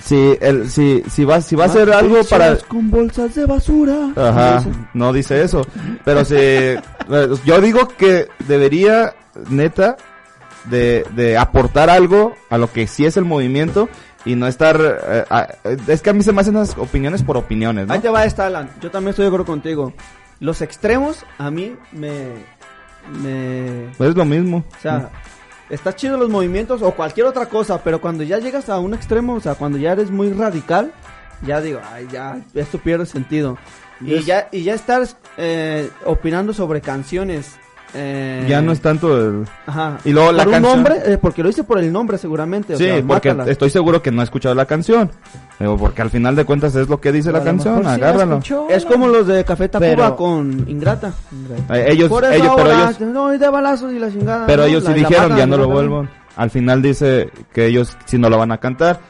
Si, 0.00 0.38
el, 0.40 0.70
si, 0.70 1.02
si 1.10 1.24
va, 1.24 1.40
si 1.40 1.56
va 1.56 1.64
a 1.64 1.66
hacer 1.66 1.92
algo 1.92 2.22
para, 2.24 2.56
con 2.56 2.88
bolsas 2.90 3.34
de 3.34 3.44
basura. 3.46 4.10
Ajá, 4.16 4.64
no 4.94 5.12
dice 5.12 5.42
eso. 5.42 5.66
Pero 6.04 6.24
si, 6.24 6.34
eh, 6.38 6.80
yo 7.44 7.60
digo 7.60 7.88
que 7.88 8.28
debería, 8.46 9.14
neta, 9.50 9.96
de, 10.66 11.04
de 11.16 11.36
aportar 11.36 11.90
algo 11.90 12.34
a 12.48 12.58
lo 12.58 12.72
que 12.72 12.86
sí 12.86 13.04
es 13.06 13.16
el 13.16 13.24
movimiento 13.24 13.88
y 14.24 14.36
no 14.36 14.46
estar, 14.46 14.80
eh, 14.80 15.24
a- 15.28 15.48
es 15.88 16.00
que 16.00 16.10
a 16.10 16.12
mí 16.12 16.22
se 16.22 16.32
me 16.32 16.40
hacen 16.42 16.54
las 16.54 16.78
opiniones 16.78 17.22
por 17.22 17.36
opiniones, 17.36 17.86
¿no? 17.88 17.92
Ahí 17.92 18.00
te 18.00 18.08
va 18.08 18.24
esta, 18.24 18.46
Alan. 18.46 18.70
Yo 18.80 18.90
también 18.90 19.10
estoy 19.10 19.24
de 19.24 19.28
acuerdo 19.28 19.46
contigo. 19.46 19.92
Los 20.40 20.62
extremos 20.62 21.24
a 21.38 21.50
mí 21.50 21.76
me... 21.92 22.32
me 23.22 23.90
Pues 23.96 24.10
es 24.10 24.16
lo 24.16 24.24
mismo. 24.24 24.64
o 24.76 24.80
sea, 24.80 25.10
está 25.68 25.94
chido 25.94 26.16
los 26.16 26.28
movimientos 26.30 26.82
o 26.82 26.92
cualquier 26.92 27.26
otra 27.26 27.46
cosa, 27.46 27.82
pero 27.82 28.00
cuando 28.00 28.22
ya 28.24 28.38
llegas 28.38 28.68
a 28.68 28.78
un 28.78 28.94
extremo, 28.94 29.34
o 29.34 29.40
sea, 29.40 29.54
cuando 29.54 29.78
ya 29.78 29.92
eres 29.92 30.10
muy 30.10 30.32
radical, 30.32 30.92
ya 31.46 31.60
digo, 31.60 31.80
ay, 31.92 32.08
ya, 32.10 32.40
esto 32.54 32.78
pierde 32.78 33.06
sentido. 33.06 33.58
Y 34.00 34.14
Es- 34.14 34.26
ya, 34.26 34.48
y 34.50 34.62
ya 34.62 34.74
estar 34.74 35.06
eh, 35.36 35.90
opinando 36.04 36.52
sobre 36.54 36.80
canciones. 36.80 37.56
Eh, 37.94 38.46
ya 38.48 38.60
no 38.62 38.72
es 38.72 38.80
tanto 38.80 39.16
el... 39.16 39.44
Ajá. 39.66 39.98
Y 40.04 40.12
luego 40.12 40.32
la 40.32 40.44
por 40.44 40.48
un 40.48 40.52
canción- 40.62 40.74
nombre, 40.84 41.12
eh, 41.12 41.18
porque 41.18 41.42
lo 41.42 41.48
hice 41.48 41.64
por 41.64 41.78
el 41.78 41.92
nombre 41.92 42.18
seguramente. 42.18 42.74
o 42.74 42.76
Sí, 42.78 42.84
sea, 42.84 43.02
porque 43.06 43.30
mátala. 43.34 43.50
estoy 43.50 43.70
seguro 43.70 44.00
que 44.02 44.10
no 44.10 44.20
ha 44.20 44.24
escuchado 44.24 44.54
la 44.54 44.66
canción. 44.66 45.10
Digo, 45.58 45.76
porque 45.76 46.02
al 46.02 46.10
final 46.10 46.36
de 46.36 46.44
cuentas 46.44 46.74
es 46.76 46.88
lo 46.88 47.00
que 47.00 47.12
dice 47.12 47.32
la 47.32 47.42
canción, 47.42 47.78
mejor 47.78 47.94
sí 47.94 48.00
la 48.00 48.08
agárralo. 48.08 48.32
escuchó, 48.38 48.68
Es 48.70 48.84
como 48.84 49.08
los 49.08 49.26
de 49.26 49.44
Café 49.44 49.68
Tacuba 49.68 49.90
Pero- 49.90 50.16
con 50.16 50.64
Ingrata. 50.68 51.12
Eh, 51.70 51.86
ellos, 51.90 52.08
Por 52.08 52.24
ellos, 52.24 52.52
pero 52.56 52.70
ellos, 52.72 53.12
doy 53.14 53.38
de 53.38 53.48
balazos 53.48 53.92
y 53.92 53.98
la 53.98 54.10
chingada. 54.10 54.46
Pero 54.46 54.62
¿no? 54.62 54.68
ellos 54.68 54.82
sí 54.84 54.90
La- 54.90 54.94
dijeron, 54.96 55.22
matan, 55.24 55.38
ya 55.38 55.46
no 55.46 55.56
lo 55.56 55.68
vuelvo. 55.68 56.06
Al 56.36 56.50
final 56.50 56.80
dice 56.80 57.30
que 57.52 57.66
ellos 57.66 57.96
sí 58.06 58.16
no 58.18 58.30
lo 58.30 58.38
van 58.38 58.52
a 58.52 58.58
cantar. 58.58 59.00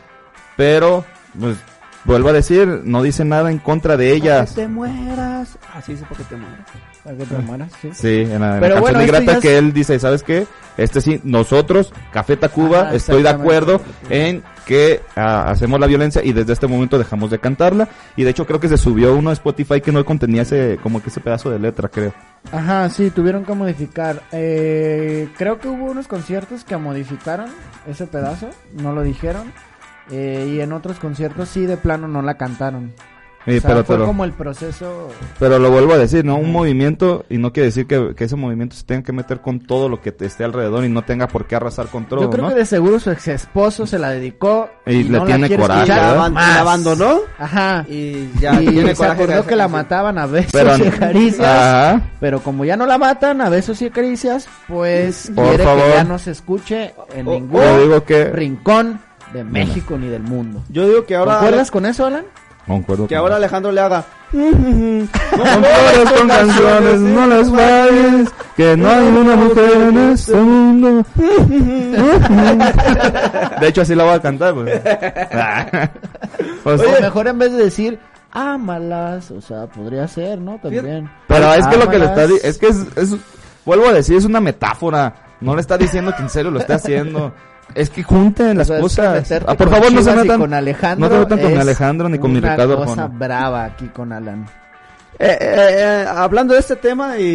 Pero, 0.56 1.04
pues, 1.38 1.56
vuelvo 2.04 2.28
a 2.30 2.32
decir, 2.32 2.82
no 2.84 3.02
dice 3.02 3.24
nada 3.24 3.50
en 3.50 3.58
contra 3.58 3.96
de 3.96 4.06
Para 4.06 4.16
ellas. 4.16 4.50
que 4.50 4.62
te 4.62 4.68
mueras. 4.68 5.58
Así 5.74 5.92
dice 5.92 6.04
porque 6.08 6.24
te 6.24 6.36
mueras. 6.36 6.66
Para 7.04 7.16
que 7.16 7.24
te 7.24 7.38
mueras, 7.38 7.72
sí. 7.80 7.90
Sí, 7.94 8.08
en 8.22 8.28
la, 8.28 8.34
en 8.34 8.40
la 8.40 8.60
Pero 8.60 8.74
canción 8.74 8.80
bueno, 8.80 8.98
de 8.98 9.06
Grata 9.06 9.32
es- 9.32 9.38
que 9.38 9.56
él 9.58 9.72
dice, 9.72 9.98
¿sabes 9.98 10.22
qué? 10.22 10.46
Este 10.76 11.00
sí, 11.00 11.20
nosotros, 11.24 11.92
Café 12.12 12.36
Tacuba, 12.36 12.80
Ajá, 12.82 12.94
estoy 12.94 13.22
de 13.22 13.28
acuerdo 13.28 13.80
en 14.08 14.42
que 14.66 15.00
ah, 15.16 15.50
hacemos 15.50 15.80
la 15.80 15.86
violencia 15.86 16.22
y 16.24 16.32
desde 16.32 16.52
este 16.52 16.66
momento 16.66 16.96
dejamos 16.98 17.30
de 17.30 17.38
cantarla. 17.38 17.88
Y 18.16 18.22
de 18.24 18.30
hecho 18.30 18.46
creo 18.46 18.60
que 18.60 18.68
se 18.68 18.76
subió 18.78 19.14
uno 19.14 19.30
a 19.30 19.32
Spotify 19.32 19.80
que 19.80 19.92
no 19.92 20.04
contenía 20.04 20.42
ese, 20.42 20.78
como 20.82 21.02
que 21.02 21.08
ese 21.10 21.20
pedazo 21.20 21.50
de 21.50 21.58
letra, 21.58 21.88
creo. 21.88 22.12
Ajá, 22.52 22.88
sí, 22.88 23.10
tuvieron 23.10 23.44
que 23.44 23.52
modificar. 23.54 24.22
Eh, 24.32 25.28
creo 25.36 25.58
que 25.58 25.68
hubo 25.68 25.86
unos 25.90 26.06
conciertos 26.06 26.64
que 26.64 26.76
modificaron 26.76 27.50
ese 27.86 28.06
pedazo, 28.06 28.48
no 28.74 28.92
lo 28.92 29.02
dijeron. 29.02 29.52
Eh, 30.12 30.52
y 30.56 30.60
en 30.60 30.72
otros 30.72 30.98
conciertos 30.98 31.48
sí 31.48 31.66
de 31.66 31.76
plano 31.76 32.08
no 32.08 32.22
la 32.22 32.34
cantaron. 32.34 32.92
Sí, 33.46 33.56
o 33.56 33.60
sea, 33.62 33.70
pero, 33.70 33.84
fue 33.84 33.94
pero, 33.96 34.06
como 34.06 34.24
el 34.26 34.32
proceso. 34.32 35.08
pero 35.38 35.58
lo 35.58 35.70
vuelvo 35.70 35.94
a 35.94 35.96
decir, 35.96 36.26
¿no? 36.26 36.36
Un 36.36 36.52
movimiento, 36.52 37.24
y 37.30 37.38
no 37.38 37.54
quiere 37.54 37.68
decir 37.68 37.86
que, 37.86 38.14
que 38.14 38.24
ese 38.24 38.36
movimiento 38.36 38.76
se 38.76 38.84
tenga 38.84 39.02
que 39.02 39.14
meter 39.14 39.40
con 39.40 39.60
todo 39.60 39.88
lo 39.88 39.98
que 40.02 40.12
te 40.12 40.26
esté 40.26 40.44
alrededor 40.44 40.84
y 40.84 40.90
no 40.90 41.04
tenga 41.04 41.26
por 41.26 41.46
qué 41.46 41.56
arrasar 41.56 41.86
con 41.86 42.04
todo, 42.04 42.20
Yo 42.20 42.28
creo 42.28 42.42
¿no? 42.44 42.50
que 42.50 42.56
de 42.56 42.66
seguro 42.66 43.00
su 43.00 43.10
ex 43.10 43.28
esposo 43.28 43.86
se 43.86 43.98
la 43.98 44.10
dedicó 44.10 44.68
Y 44.84 45.04
le 45.04 45.10
no 45.10 45.18
la 45.20 45.24
tiene 45.24 45.46
quiere 45.46 45.62
coraje, 45.62 45.80
Y 45.80 45.90
escuchar 45.90 46.16
la, 46.18 46.28
la 46.28 46.60
abandonó. 46.60 47.20
Ajá. 47.38 47.86
Y 47.88 48.28
ya 48.38 48.60
y 48.60 48.66
tiene 48.66 48.88
se 48.90 48.96
coraje 48.96 49.22
acordó 49.22 49.42
de 49.42 49.48
que 49.48 49.56
la 49.56 49.68
mataban 49.68 50.18
a 50.18 50.26
besos 50.26 50.52
Pero- 50.52 50.76
y 50.76 50.90
caricias. 50.90 51.48
Ajá. 51.48 52.02
Pero 52.20 52.40
como 52.40 52.66
ya 52.66 52.76
no 52.76 52.84
la 52.84 52.98
matan 52.98 53.40
a 53.40 53.48
besos 53.48 53.80
y 53.80 53.88
caricias, 53.88 54.48
pues 54.68 55.32
Por 55.34 55.46
quiere 55.48 55.64
favor. 55.64 55.82
que 55.84 55.90
ya 55.94 56.04
no 56.04 56.18
se 56.18 56.32
escuche 56.32 56.92
en 57.14 57.26
O- 57.26 57.30
ningún 57.30 57.62
digo 57.84 58.04
que... 58.04 58.24
rincón 58.26 59.00
de 59.32 59.44
México 59.44 59.96
ni 59.98 60.08
del 60.08 60.22
mundo. 60.22 60.62
Yo 60.68 60.86
digo 60.88 61.04
que 61.06 61.14
ahora. 61.16 61.34
¿Concuerdas 61.38 61.70
con 61.70 61.86
eso, 61.86 62.06
Alan? 62.06 62.24
Concuerdo 62.66 63.06
Que 63.08 63.14
con- 63.14 63.22
ahora 63.22 63.36
Alejandro 63.36 63.72
le 63.72 63.80
haga. 63.80 64.04
Con 64.30 65.08
flores, 65.08 66.12
con 66.16 66.28
canciones, 66.28 67.00
no 67.00 67.26
las 67.26 67.50
falles, 67.50 68.28
que 68.56 68.76
no 68.76 68.88
hay 68.88 69.06
una 69.08 69.34
mujer 69.36 69.72
en 69.88 69.98
este 70.10 70.34
mundo. 70.36 71.04
De 73.60 73.68
hecho, 73.68 73.82
así 73.82 73.94
la 73.94 74.04
voy 74.04 74.14
a 74.14 74.20
cantar, 74.20 74.54
pues. 74.54 74.80
O 76.64 77.00
mejor 77.00 77.26
en 77.28 77.38
vez 77.38 77.52
de 77.52 77.64
decir 77.64 77.98
ámalas, 78.30 79.30
o 79.30 79.40
sea, 79.40 79.66
podría 79.66 80.06
ser, 80.06 80.38
¿no? 80.38 80.58
También. 80.62 81.10
Pero 81.26 81.52
es 81.54 81.66
que 81.66 81.76
lo 81.76 81.88
que 81.88 81.98
le 81.98 82.04
está... 82.04 82.24
Es 82.24 82.58
que 82.58 82.68
es, 82.68 82.76
es- 82.96 83.16
Vuelvo 83.64 83.88
a 83.88 83.92
decir, 83.92 84.16
es 84.16 84.24
una 84.24 84.40
metáfora. 84.40 85.14
No 85.40 85.54
le 85.54 85.60
está 85.60 85.76
diciendo 85.76 86.12
que 86.16 86.22
en 86.22 86.30
serio 86.30 86.50
lo 86.50 86.60
está 86.60 86.76
haciendo. 86.76 87.32
Es 87.74 87.90
que 87.90 88.02
junten 88.02 88.58
las 88.58 88.68
O 88.70 88.72
sea, 88.88 89.12
cosas. 89.22 89.42
Ah, 89.46 89.54
por 89.54 89.70
favor, 89.70 89.92
no 89.92 90.02
se 90.02 90.14
metan. 90.16 90.40
con 90.40 90.52
Alejandro. 90.54 91.08
no 91.08 91.14
se 91.14 91.20
metan 91.20 91.40
con 91.50 91.58
Alejandro 91.58 92.08
ni 92.08 92.18
con 92.18 92.32
mi 92.32 92.38
una 92.38 92.52
Ricardo 92.52 92.76
cosa 92.76 92.90
Arjona. 93.04 93.06
brava 93.08 93.64
aquí 93.64 93.86
con 93.88 94.12
Alan. 94.12 94.46
Eh, 95.18 95.36
eh, 95.40 95.66
eh, 95.70 96.04
hablando 96.08 96.54
de 96.54 96.60
este 96.60 96.76
tema 96.76 97.18
y, 97.18 97.22
y- 97.22 97.26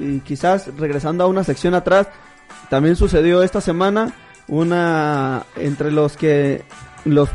y- 0.00 0.14
y 0.16 0.20
quizás 0.20 0.68
regresando 0.78 1.24
a 1.24 1.26
una 1.26 1.42
sección 1.42 1.74
atrás, 1.74 2.06
también 2.68 2.96
sucedió 2.96 3.42
esta 3.42 3.60
semana 3.60 4.12
una 4.48 5.42
entre 5.56 5.90
los 5.90 6.16
que 6.16 6.64
los 7.04 7.28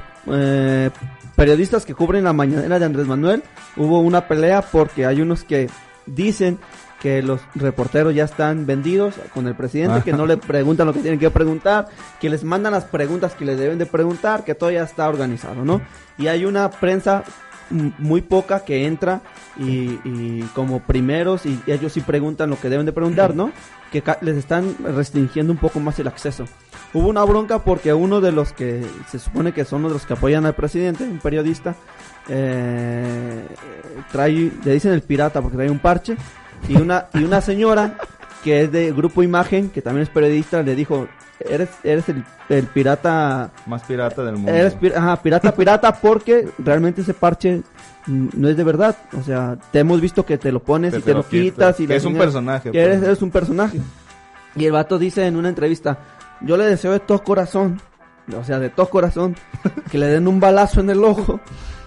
periodistas 1.35 1.85
que 1.85 1.93
cubren 1.93 2.23
la 2.23 2.33
mañanera 2.33 2.79
de 2.79 2.85
Andrés 2.85 3.07
Manuel 3.07 3.43
hubo 3.75 3.99
una 4.01 4.27
pelea 4.27 4.61
porque 4.61 5.05
hay 5.05 5.21
unos 5.21 5.43
que 5.43 5.69
dicen 6.05 6.59
que 7.07 7.21
los 7.21 7.39
reporteros 7.55 8.13
ya 8.13 8.25
están 8.25 8.65
vendidos 8.65 9.15
con 9.33 9.47
el 9.47 9.55
presidente, 9.55 10.01
que 10.03 10.11
no 10.11 10.25
le 10.25 10.35
preguntan 10.35 10.87
lo 10.87 10.93
que 10.93 10.99
tienen 10.99 11.21
que 11.21 11.29
preguntar, 11.29 11.87
que 12.19 12.29
les 12.29 12.43
mandan 12.43 12.73
las 12.73 12.83
preguntas 12.83 13.33
que 13.33 13.45
les 13.45 13.57
deben 13.57 13.77
de 13.77 13.85
preguntar, 13.85 14.43
que 14.43 14.55
todo 14.55 14.71
ya 14.71 14.83
está 14.83 15.07
organizado, 15.07 15.63
¿no? 15.63 15.81
Y 16.17 16.27
hay 16.27 16.43
una 16.43 16.69
prensa 16.69 17.23
muy 17.69 18.21
poca 18.21 18.65
que 18.65 18.85
entra 18.85 19.21
y, 19.57 19.99
y 20.03 20.41
como 20.53 20.81
primeros 20.81 21.45
y 21.45 21.61
ellos 21.65 21.93
sí 21.93 22.01
preguntan 22.01 22.49
lo 22.49 22.59
que 22.59 22.67
deben 22.67 22.85
de 22.85 22.91
preguntar, 22.91 23.33
¿no? 23.35 23.53
Que 23.89 24.03
les 24.19 24.35
están 24.35 24.75
restringiendo 24.83 25.53
un 25.53 25.59
poco 25.59 25.79
más 25.79 25.97
el 25.99 26.09
acceso. 26.09 26.43
Hubo 26.93 27.07
una 27.07 27.23
bronca 27.23 27.59
porque 27.59 27.93
uno 27.93 28.19
de 28.19 28.33
los 28.33 28.51
que 28.51 28.85
se 29.09 29.17
supone 29.17 29.53
que 29.53 29.63
son 29.63 29.83
los 29.83 30.05
que 30.05 30.13
apoyan 30.13 30.45
al 30.45 30.55
presidente, 30.55 31.05
un 31.05 31.19
periodista, 31.19 31.73
eh, 32.27 33.45
trae, 34.11 34.51
le 34.63 34.73
dicen 34.73 34.91
el 34.91 35.03
pirata 35.03 35.41
porque 35.41 35.55
trae 35.55 35.71
un 35.71 35.79
parche 35.79 36.17
y 36.67 36.75
una 36.75 37.05
y 37.13 37.23
una 37.23 37.41
señora 37.41 37.97
que 38.43 38.61
es 38.63 38.71
de 38.71 38.91
Grupo 38.93 39.23
Imagen, 39.23 39.69
que 39.69 39.81
también 39.81 40.03
es 40.03 40.09
periodista, 40.09 40.61
le 40.61 40.75
dijo, 40.75 41.07
eres 41.39 41.69
eres 41.83 42.07
el, 42.09 42.23
el 42.49 42.65
pirata 42.67 43.51
Más 43.65 43.83
pirata 43.83 44.23
del 44.23 44.35
mundo. 44.35 44.51
Eres 44.51 44.75
pir- 44.79 44.95
ajá, 44.95 45.21
pirata, 45.21 45.53
pirata, 45.55 45.93
porque 45.95 46.47
realmente 46.59 47.01
ese 47.01 47.13
parche 47.13 47.61
no 48.05 48.47
es 48.47 48.55
de 48.55 48.63
verdad. 48.63 48.95
O 49.19 49.23
sea, 49.23 49.57
te 49.71 49.79
hemos 49.79 49.99
visto 49.99 50.25
que 50.25 50.37
te 50.37 50.51
lo 50.51 50.61
pones 50.61 50.93
y 50.95 51.01
te 51.01 51.11
lo 51.11 51.19
lo 51.19 51.27
quitas. 51.27 51.79
y 51.79 51.87
Que 51.87 51.95
es 51.97 52.05
un 52.05 52.15
personaje, 52.15 52.71
Que 52.71 52.81
eres, 52.81 52.97
pues. 52.97 53.07
eres 53.07 53.21
un 53.21 53.31
personaje. 53.31 53.79
Y 54.55 54.65
el 54.65 54.71
vato 54.71 54.97
dice 54.97 55.25
en 55.25 55.35
una 55.35 55.49
entrevista, 55.49 55.97
yo 56.41 56.57
le 56.57 56.65
deseo 56.65 56.91
de 56.91 56.99
todo 56.99 57.23
corazón, 57.23 57.81
o 58.37 58.43
sea, 58.43 58.59
de 58.59 58.69
todo 58.69 58.89
corazón, 58.89 59.35
que 59.91 59.97
le 59.97 60.07
den 60.07 60.27
un 60.27 60.39
balazo 60.39 60.79
en 60.81 60.89
el 60.89 61.03
ojo 61.03 61.39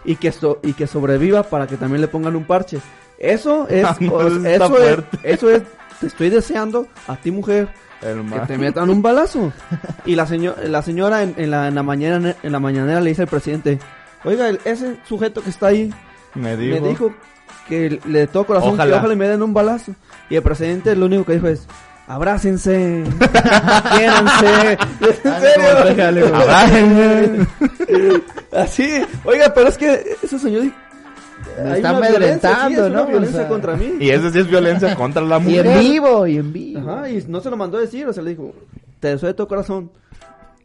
y 0.05 0.17
que, 0.17 0.31
so- 0.33 0.59
y 0.63 0.73
que 0.75 0.87
sobreviva 0.87 1.43
para 1.45 1.67
que 1.67 1.77
también 1.77 2.01
le 2.01 2.09
pongan 2.09 2.37
un 2.37 2.45
parche. 2.45 2.81
Eso 3.21 3.69
es, 3.71 3.85
Ah, 3.85 3.97
eso 4.01 4.79
es, 4.83 4.99
eso 5.23 5.51
es, 5.51 5.63
te 6.01 6.07
estoy 6.09 6.31
deseando 6.31 6.87
a 7.07 7.17
ti 7.17 7.31
mujer 7.31 7.69
El 8.01 8.25
que 8.31 8.41
te 8.47 8.57
metan 8.59 8.89
un 8.91 9.03
balazo. 9.03 9.53
Y 10.07 10.15
la, 10.17 10.27
seño- 10.27 10.55
la 10.65 10.83
señora 10.83 11.23
en, 11.23 11.35
en 11.37 11.51
la, 11.51 11.69
en, 11.69 11.75
la 11.75 11.83
mañana, 11.83 12.35
en 12.43 12.53
la 12.53 12.59
mañanera 12.59 13.01
le 13.01 13.11
dice 13.11 13.23
al 13.23 13.29
presidente, 13.29 13.79
oiga, 14.25 14.49
el- 14.49 14.59
ese 14.65 14.97
sujeto 15.07 15.43
que 15.43 15.51
está 15.51 15.67
ahí 15.69 15.93
Me 16.35 16.57
dijo. 16.57 16.81
me 16.83 16.89
dijo 16.89 17.15
que 17.69 18.01
le 18.07 18.21
de 18.21 18.27
todo 18.27 18.45
corazón 18.47 18.71
Ojalá. 18.75 18.93
que 18.93 18.99
ojalá 18.99 19.15
me 19.15 19.29
den 19.29 19.43
un 19.43 19.53
balazo. 19.55 19.93
Y 20.31 20.37
el 20.37 20.43
presidente 20.43 20.97
lo 20.97 21.07
único 21.07 21.25
que 21.27 21.35
dijo 21.35 21.47
es, 21.49 21.67
abrácense, 22.09 23.05
quiéranse. 23.95 24.79
¿En 25.25 25.41
serio? 25.41 26.35
Abrácense. 26.37 27.47
Así, 28.53 29.03
oiga, 29.25 29.53
pero 29.55 29.69
es 29.69 29.79
que 29.79 30.17
ese 30.23 30.39
señor... 30.39 30.65
Me 31.63 31.77
está 31.77 31.91
sí, 31.91 31.97
amedrentando, 31.97 32.85
es 32.87 32.91
una 32.91 32.97
¿no? 33.01 33.03
O 33.03 33.07
violencia 33.07 33.39
sea, 33.41 33.49
contra 33.49 33.77
mí. 33.77 33.93
Y 34.01 34.11
eso 34.11 34.31
sí 34.31 34.39
es 34.39 34.49
violencia 34.49 34.95
contra 34.97 35.23
la 35.23 35.39
Y 35.39 35.41
mujer. 35.43 35.67
en 35.67 35.79
vivo, 35.81 36.27
y 36.27 36.37
en 36.39 36.53
vivo. 36.53 36.91
Ajá, 36.91 37.09
y 37.11 37.25
no 37.29 37.41
se 37.41 37.51
lo 37.51 37.57
mandó 37.57 37.79
a 37.79 37.81
decir, 37.83 38.07
o 38.07 38.13
sea, 38.13 38.23
le 38.23 38.31
dijo, 38.31 38.53
te 39.01 39.09
deseo 39.09 39.29
de 39.29 39.35
todo 39.35 39.49
corazón 39.49 39.91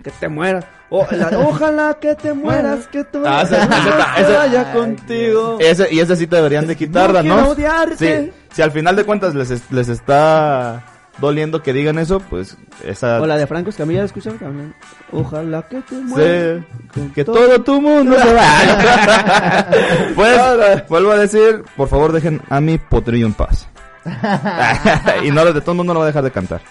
que 0.04 0.12
te 0.12 0.28
mueras. 0.30 0.66
O- 0.90 1.06
la- 1.12 1.40
ojalá 1.48 1.98
que 2.00 2.14
te 2.16 2.34
mueras, 2.34 2.88
que 2.88 3.04
tu 3.04 3.24
Ah, 3.26 3.42
ese- 3.44 3.56
ese- 3.56 3.68
se 3.68 4.22
ese- 4.22 4.38
vaya 4.38 4.74
contigo. 4.74 5.58
Ese, 5.60 5.88
y 5.94 6.00
ese 6.00 6.16
sí 6.16 6.28
te 6.28 6.36
deberían 6.36 6.68
de 6.68 6.76
quitarla, 6.76 7.24
No 7.24 7.50
odiarte. 7.50 8.26
Sí, 8.26 8.32
si 8.54 8.62
al 8.62 8.72
final 8.72 8.96
de 8.96 9.04
cuentas 9.04 9.34
les, 9.36 9.50
es- 9.52 9.72
les 9.72 9.90
está 9.90 10.84
doliendo 11.20 11.62
que 11.64 11.74
digan 11.74 11.98
eso, 12.00 12.20
pues 12.20 12.58
esa... 12.84 13.22
O 13.22 13.26
la 13.26 13.38
de 13.38 13.48
Franco 13.48 13.70
Escamilla, 13.70 14.00
¿la 14.02 14.06
escucharon 14.06 14.38
también? 14.40 14.76
Ojalá 15.12 15.62
que 15.64 15.82
te 15.82 15.96
mueras. 15.96 16.64
Sí, 16.94 17.12
que 17.16 17.24
todo- 17.24 17.36
todo 17.36 17.62
tu 17.64 17.82
mundo 17.82 18.16
se 18.20 18.34
vaya. 18.34 19.68
pues, 20.16 20.88
vuelvo 20.90 21.12
a 21.12 21.18
decir, 21.18 21.64
por 21.78 21.88
favor 21.88 22.12
dejen 22.12 22.42
a 22.50 22.60
mi 22.62 22.78
potrillo 22.78 23.26
en 23.28 23.34
paz. 23.34 23.68
y 25.24 25.32
no, 25.32 25.46
de 25.46 25.62
todo 25.62 25.72
el 25.72 25.78
mundo 25.78 25.94
no 25.94 26.00
va 26.00 26.06
a 26.06 26.08
dejar 26.08 26.24
de 26.24 26.32
cantar. 26.32 26.62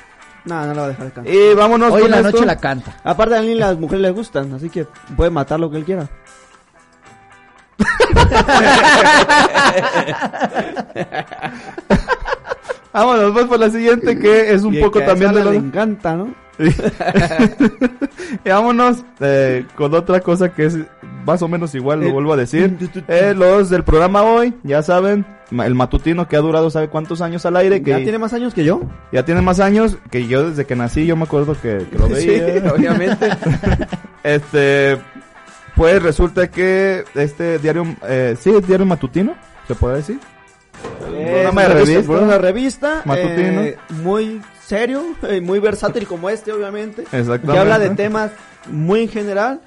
No, 0.45 0.67
no 0.67 0.75
la 0.75 0.81
va 0.83 0.87
a 0.87 0.91
dejar 0.91 1.07
de 1.07 1.13
cantar. 1.13 1.35
Y 1.35 1.55
vámonos 1.55 1.91
Hoy 1.93 2.03
en 2.03 2.11
la 2.11 2.17
esto. 2.19 2.31
noche 2.33 2.45
la 2.47 2.57
canta. 2.57 2.97
Aparte 3.03 3.37
a 3.37 3.41
mí 3.43 3.55
las 3.55 3.79
mujeres 3.79 4.03
les 4.03 4.13
gustan, 4.13 4.53
así 4.53 4.69
que 4.69 4.87
puede 5.17 5.31
matar 5.31 5.59
lo 5.59 5.71
que 5.71 5.79
él 5.79 5.85
quiera. 5.85 6.07
Vámonos 12.95 13.33
pues 13.33 13.45
por 13.47 13.59
la 13.61 13.69
siguiente 13.71 14.19
que 14.19 14.53
es 14.55 14.63
un 14.63 14.75
Y 14.75 14.81
poco 14.81 15.01
que 15.01 15.05
también 15.05 15.33
de 15.35 15.41
le 15.41 15.45
los... 15.47 15.55
encanta, 15.57 16.15
¿no? 16.17 16.33
y 18.45 18.49
vámonos 18.49 19.05
eh, 19.21 19.67
con 19.75 19.93
otra 19.95 20.21
cosa 20.21 20.53
que 20.55 20.67
es 20.67 20.77
más 21.27 21.43
o 21.43 21.49
menos 21.49 21.75
igual, 21.75 22.01
lo 22.01 22.07
Eh, 22.07 22.13
vuelvo 22.13 22.33
a 22.33 22.37
decir. 22.37 22.77
Eh, 23.09 23.35
los 23.37 23.71
del 23.71 23.83
programa 23.83 24.23
hoy, 24.23 24.55
ya 24.63 24.83
saben, 24.83 25.27
el 25.51 25.75
matutino 25.75 26.29
que 26.29 26.37
ha 26.37 26.41
durado 26.41 26.71
sabe 26.71 26.89
cuántos 26.89 27.21
años 27.23 27.45
al 27.47 27.57
aire, 27.57 27.83
que 27.83 27.91
¿Ya 27.91 27.97
tiene 27.99 28.19
más 28.19 28.33
años 28.35 28.55
que 28.55 28.65
yo? 28.65 28.83
ya 29.13 29.25
tiene 29.25 29.41
más 29.43 29.59
años, 29.61 29.97
que 30.11 30.27
yo 30.29 30.49
desde 30.51 30.65
que 30.65 30.77
nací 30.77 31.07
yo 31.07 31.17
me 31.17 31.25
acuerdo 31.25 31.57
que, 31.61 31.87
que 31.91 31.99
lo 31.99 32.07
Sí, 32.15 32.27
veía. 32.29 32.73
obviamente. 32.73 33.29
este, 34.23 34.99
pues 35.75 36.03
resulta 36.03 36.49
que 36.49 37.05
este 37.15 37.59
diario, 37.59 37.85
eh, 38.07 38.37
sí, 38.39 38.51
es 38.51 38.67
diario 38.67 38.87
matutino, 38.87 39.35
se 39.67 39.75
puede 39.75 39.97
decir. 39.97 40.19
Es 40.85 41.31
programa 41.31 41.63
de 41.63 41.67
una 41.67 41.75
revista. 41.85 42.13
Una 42.13 42.39
revista 42.39 43.03
Matutino. 43.05 43.61
eh, 43.63 43.79
muy 44.03 44.41
serio, 44.67 45.03
eh, 45.29 45.41
muy 45.41 45.59
versátil 45.59 46.07
como 46.07 46.29
este, 46.31 46.53
obviamente. 46.53 47.03
Exactamente. 47.03 47.53
Que 47.53 47.59
habla 47.59 47.79
de 47.79 47.91
temas 47.91 48.31
muy 48.71 49.03
en 49.03 49.09
general 49.09 49.61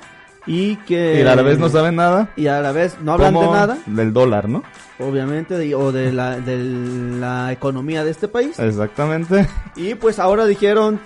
y 0.45 0.76
que... 0.78 1.20
Y 1.20 1.28
a 1.28 1.36
la 1.36 1.41
vez 1.41 1.59
no 1.59 1.70
saben 1.70 1.95
nada. 1.95 2.30
Y 2.36 2.47
a 2.47 2.61
la 2.61 2.72
vez 2.72 2.97
no 3.01 3.13
hablan 3.13 3.34
de 3.34 3.47
nada, 3.47 3.78
Del 3.86 4.13
dólar, 4.13 4.47
¿no? 4.49 4.63
obviamente, 4.99 5.55
de- 5.57 5.76
o 5.76 5.91
de 5.91 6.11
la, 6.11 6.39
de 6.39 6.57
la 6.57 7.51
economía 7.51 8.03
de 8.03 8.09
este 8.11 8.28
país. 8.28 8.57
Exactamente. 8.59 9.47
Y 9.76 9.93
pues 9.95 10.18
ahora 10.20 10.45
dijeron, 10.45 10.99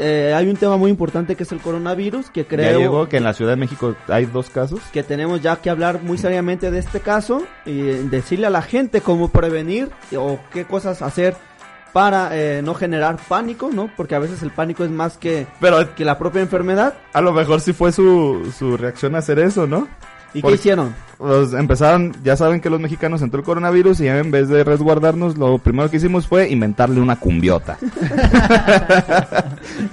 eh, 0.00 0.32
hay 0.34 0.48
un 0.48 0.56
tema 0.56 0.76
muy 0.76 0.90
importante 0.90 1.36
que 1.36 1.42
es 1.42 1.52
el 1.52 1.60
coronavirus, 1.60 2.30
que 2.30 2.42
Ya 2.42 2.48
creo 2.48 2.78
llegó 2.80 3.08
que 3.08 3.18
en 3.18 3.24
la 3.24 3.34
Ciudad 3.34 3.52
de 3.52 3.56
México 3.56 3.94
hay 4.08 4.24
dos 4.24 4.48
casos. 4.50 4.80
que 4.92 5.02
tenemos 5.02 5.42
ya 5.42 5.56
que 5.56 5.68
hablar 5.70 6.02
muy 6.02 6.16
seriamente 6.18 6.70
de 6.70 6.78
este 6.78 7.00
caso 7.00 7.42
y 7.66 7.80
eh, 7.80 8.02
decirle 8.10 8.46
a 8.46 8.50
la 8.50 8.62
gente 8.62 9.00
cómo 9.02 9.28
prevenir 9.28 9.90
o 10.16 10.40
qué 10.52 10.64
cosas 10.64 11.02
hacer 11.02 11.36
para 11.92 12.30
eh, 12.32 12.62
no 12.62 12.74
generar 12.74 13.18
pánico, 13.28 13.70
¿no? 13.72 13.90
Porque 13.96 14.14
a 14.14 14.18
veces 14.18 14.42
el 14.42 14.50
pánico 14.50 14.84
es 14.84 14.90
más 14.90 15.18
que, 15.18 15.46
Pero 15.60 15.94
que 15.94 16.04
la 16.04 16.18
propia 16.18 16.40
enfermedad. 16.40 16.94
a 17.12 17.20
lo 17.20 17.32
mejor 17.32 17.60
sí 17.60 17.72
fue 17.72 17.92
su, 17.92 18.52
su 18.56 18.76
reacción 18.76 19.14
a 19.14 19.18
hacer 19.18 19.38
eso, 19.38 19.66
¿no? 19.66 19.88
¿Y 20.32 20.42
qué 20.42 20.52
hicieron? 20.52 20.94
Los 21.18 21.52
empezaron, 21.54 22.14
ya 22.22 22.36
saben 22.36 22.60
que 22.60 22.70
los 22.70 22.80
mexicanos 22.80 23.20
entró 23.20 23.40
el 23.40 23.44
coronavirus 23.44 24.00
y 24.00 24.08
en 24.08 24.30
vez 24.30 24.48
de 24.48 24.62
resguardarnos, 24.62 25.36
lo 25.36 25.58
primero 25.58 25.90
que 25.90 25.96
hicimos 25.96 26.26
fue 26.26 26.48
inventarle 26.48 27.00
una 27.00 27.16
cumbiota. 27.16 27.76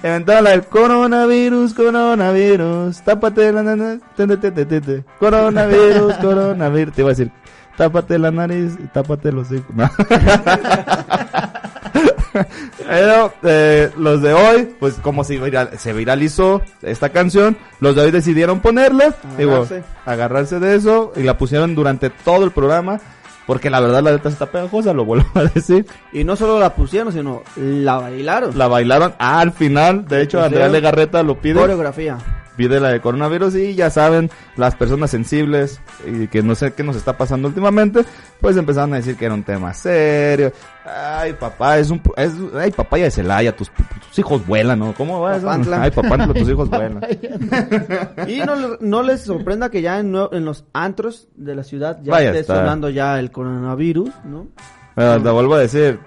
Inventaron 0.04 0.44
la 0.44 0.50
del 0.52 0.64
coronavirus, 0.66 1.74
coronavirus, 1.74 3.02
tápate 3.04 3.52
la 3.52 3.64
nariz, 3.64 4.00
coronavirus, 5.20 6.14
coronavirus, 6.22 6.94
te 6.94 7.02
iba 7.02 7.10
a 7.10 7.14
decir, 7.14 7.32
tápate 7.78 8.18
la 8.20 8.32
nariz 8.32 8.74
y 8.84 8.88
tápate 8.88 9.32
los 9.32 9.52
hijos. 9.52 9.66
No. 9.74 9.90
Pero 12.88 13.34
eh, 13.44 13.90
los 13.98 14.22
de 14.22 14.34
hoy, 14.34 14.76
pues 14.80 14.96
como 14.96 15.24
se, 15.24 15.40
viral- 15.42 15.76
se 15.78 15.92
viralizó 15.94 16.62
esta 16.84 17.10
canción, 17.10 17.58
los 17.80 17.96
de 17.96 18.04
hoy 18.04 18.12
decidieron 18.12 18.60
ponerla, 18.60 19.16
digo, 19.38 19.52
Agarrarse. 19.54 19.84
agarrarse 20.06 20.60
de 20.60 20.76
eso 20.76 21.12
y 21.16 21.24
la 21.24 21.38
pusieron 21.38 21.74
durante 21.76 22.10
todo 22.12 22.44
el 22.44 22.52
programa, 22.52 23.00
porque 23.48 23.70
la 23.72 23.80
verdad 23.80 24.04
la 24.04 24.12
letra 24.12 24.30
está 24.30 24.46
pegajosa, 24.52 24.94
lo 24.94 25.06
vuelvo 25.06 25.26
a 25.34 25.46
decir. 25.46 25.88
Y 26.12 26.24
no 26.24 26.36
solo 26.36 26.60
la 26.60 26.76
pusieron, 26.76 27.12
sino 27.12 27.42
la 27.56 27.98
bailaron. 27.98 28.56
La 28.58 28.68
bailaron 28.68 29.14
al 29.18 29.54
final, 29.54 30.06
de 30.06 30.22
hecho 30.22 30.38
Pusieron 30.38 30.46
Andrea 30.46 30.68
Legarreta 30.68 31.24
lo 31.24 31.40
pide. 31.40 31.56
coreografía. 31.60 32.18
Pide 32.58 32.80
la 32.80 32.90
de 32.90 33.00
coronavirus 33.00 33.56
y 33.56 33.76
ya 33.76 33.90
saben, 33.90 34.30
las 34.58 34.76
personas 34.76 35.12
sensibles 35.12 35.80
y 36.06 36.28
que 36.28 36.42
no 36.42 36.56
sé 36.56 36.74
qué 36.74 36.84
nos 36.84 36.96
está 36.96 37.16
pasando 37.16 37.48
últimamente, 37.48 38.04
pues 38.42 38.58
empezaron 38.58 38.94
a 38.94 38.98
decir 38.98 39.16
que 39.16 39.26
era 39.26 39.34
un 39.34 39.44
tema 39.44 39.74
serio. 39.74 40.52
Ay, 40.84 41.34
papá, 41.34 41.78
es 41.78 41.92
un, 41.92 42.02
es, 42.16 42.34
ay, 42.56 42.72
papá 42.72 42.98
ya 42.98 43.06
de 43.06 43.12
Celaya, 43.12 43.56
tus, 43.56 43.70
tus 43.70 44.20
hijos 44.20 44.46
vuelan, 44.48 44.80
¿no? 44.80 44.94
¿Cómo 44.94 45.22
va 45.22 45.38
eso? 45.38 45.50
Ay, 45.50 45.92
papá, 45.92 46.34
tus 46.34 46.50
hijos 46.50 46.70
vuelan. 46.70 47.06
Y 48.28 48.40
no, 48.40 48.78
no 48.80 49.04
les 49.04 49.22
sorprenda 49.22 49.70
que 49.70 49.82
ya 49.82 50.00
en, 50.00 50.16
en 50.16 50.46
los 50.46 50.66
antros 50.74 51.28
de 51.36 51.56
la 51.56 51.64
ciudad 51.64 52.00
ya 52.02 52.12
Vaya 52.12 52.32
esté 52.32 52.44
sonando 52.44 52.90
ya 52.90 53.20
el 53.20 53.32
coronavirus, 53.32 54.10
¿no? 54.26 54.48
Pero 54.96 55.22
te 55.22 55.30
vuelvo 55.30 55.54
a 55.54 55.60
decir, 55.60 56.00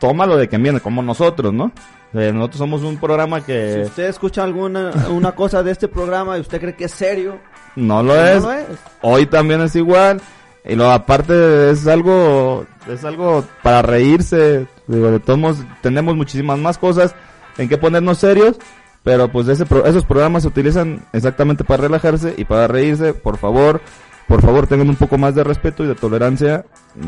tómalo 0.00 0.36
de 0.36 0.48
quien 0.48 0.62
viene, 0.62 0.80
como 0.80 1.00
nosotros, 1.00 1.52
¿no? 1.52 1.70
Eh, 2.14 2.32
nosotros 2.32 2.58
somos 2.58 2.82
un 2.82 2.96
programa 2.98 3.40
Si 3.40 3.46
que 3.46 3.82
usted 3.86 4.04
escucha 4.04 4.44
alguna 4.44 4.92
una 5.10 5.32
cosa 5.32 5.62
de 5.62 5.72
este 5.72 5.88
programa 5.88 6.38
y 6.38 6.40
usted 6.42 6.60
cree 6.60 6.74
que 6.76 6.84
es 6.84 6.92
serio, 6.92 7.38
no 7.76 8.02
lo 8.02 8.14
no 8.14 8.20
es. 8.24 8.42
lo 8.42 8.52
es. 8.52 8.66
Hoy 9.02 9.26
también 9.26 9.60
es 9.62 9.74
igual. 9.76 10.20
Y 10.66 10.76
lo 10.76 10.90
aparte 10.90 11.70
es 11.70 11.86
algo, 11.86 12.64
es 12.88 13.04
algo 13.04 13.44
para 13.62 13.82
reírse. 13.82 14.66
Digo, 14.86 15.10
de 15.10 15.20
todos 15.20 15.38
modos, 15.38 15.58
tenemos 15.82 16.16
muchísimas 16.16 16.58
más 16.58 16.78
cosas 16.78 17.14
en 17.58 17.68
que 17.68 17.76
ponernos 17.76 18.16
serios. 18.18 18.56
Pero 19.02 19.28
pues 19.28 19.46
ese 19.48 19.66
pro- 19.66 19.84
esos 19.84 20.06
programas 20.06 20.44
se 20.44 20.48
utilizan 20.48 21.04
exactamente 21.12 21.64
para 21.64 21.82
relajarse 21.82 22.32
y 22.38 22.44
para 22.46 22.66
reírse. 22.66 23.12
Por 23.12 23.36
favor, 23.36 23.82
por 24.28 24.40
favor 24.42 24.66
tengan 24.66 24.88
un 24.88 24.96
poco 24.96 25.18
más 25.18 25.34
de 25.34 25.44
respeto 25.44 25.84
y 25.84 25.86
de 25.86 25.94
tolerancia. 25.94 26.64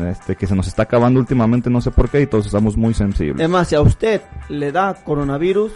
Este, 0.09 0.35
que 0.35 0.47
se 0.47 0.55
nos 0.55 0.67
está 0.67 0.83
acabando 0.83 1.19
últimamente, 1.19 1.69
no 1.69 1.81
sé 1.81 1.91
por 1.91 2.09
qué, 2.09 2.21
y 2.21 2.27
todos 2.27 2.45
estamos 2.45 2.75
muy 2.77 2.93
sensibles. 2.93 3.41
Es 3.43 3.49
más, 3.49 3.67
si 3.69 3.75
a 3.75 3.81
usted 3.81 4.21
le 4.49 4.71
da 4.71 4.93
coronavirus, 4.93 5.71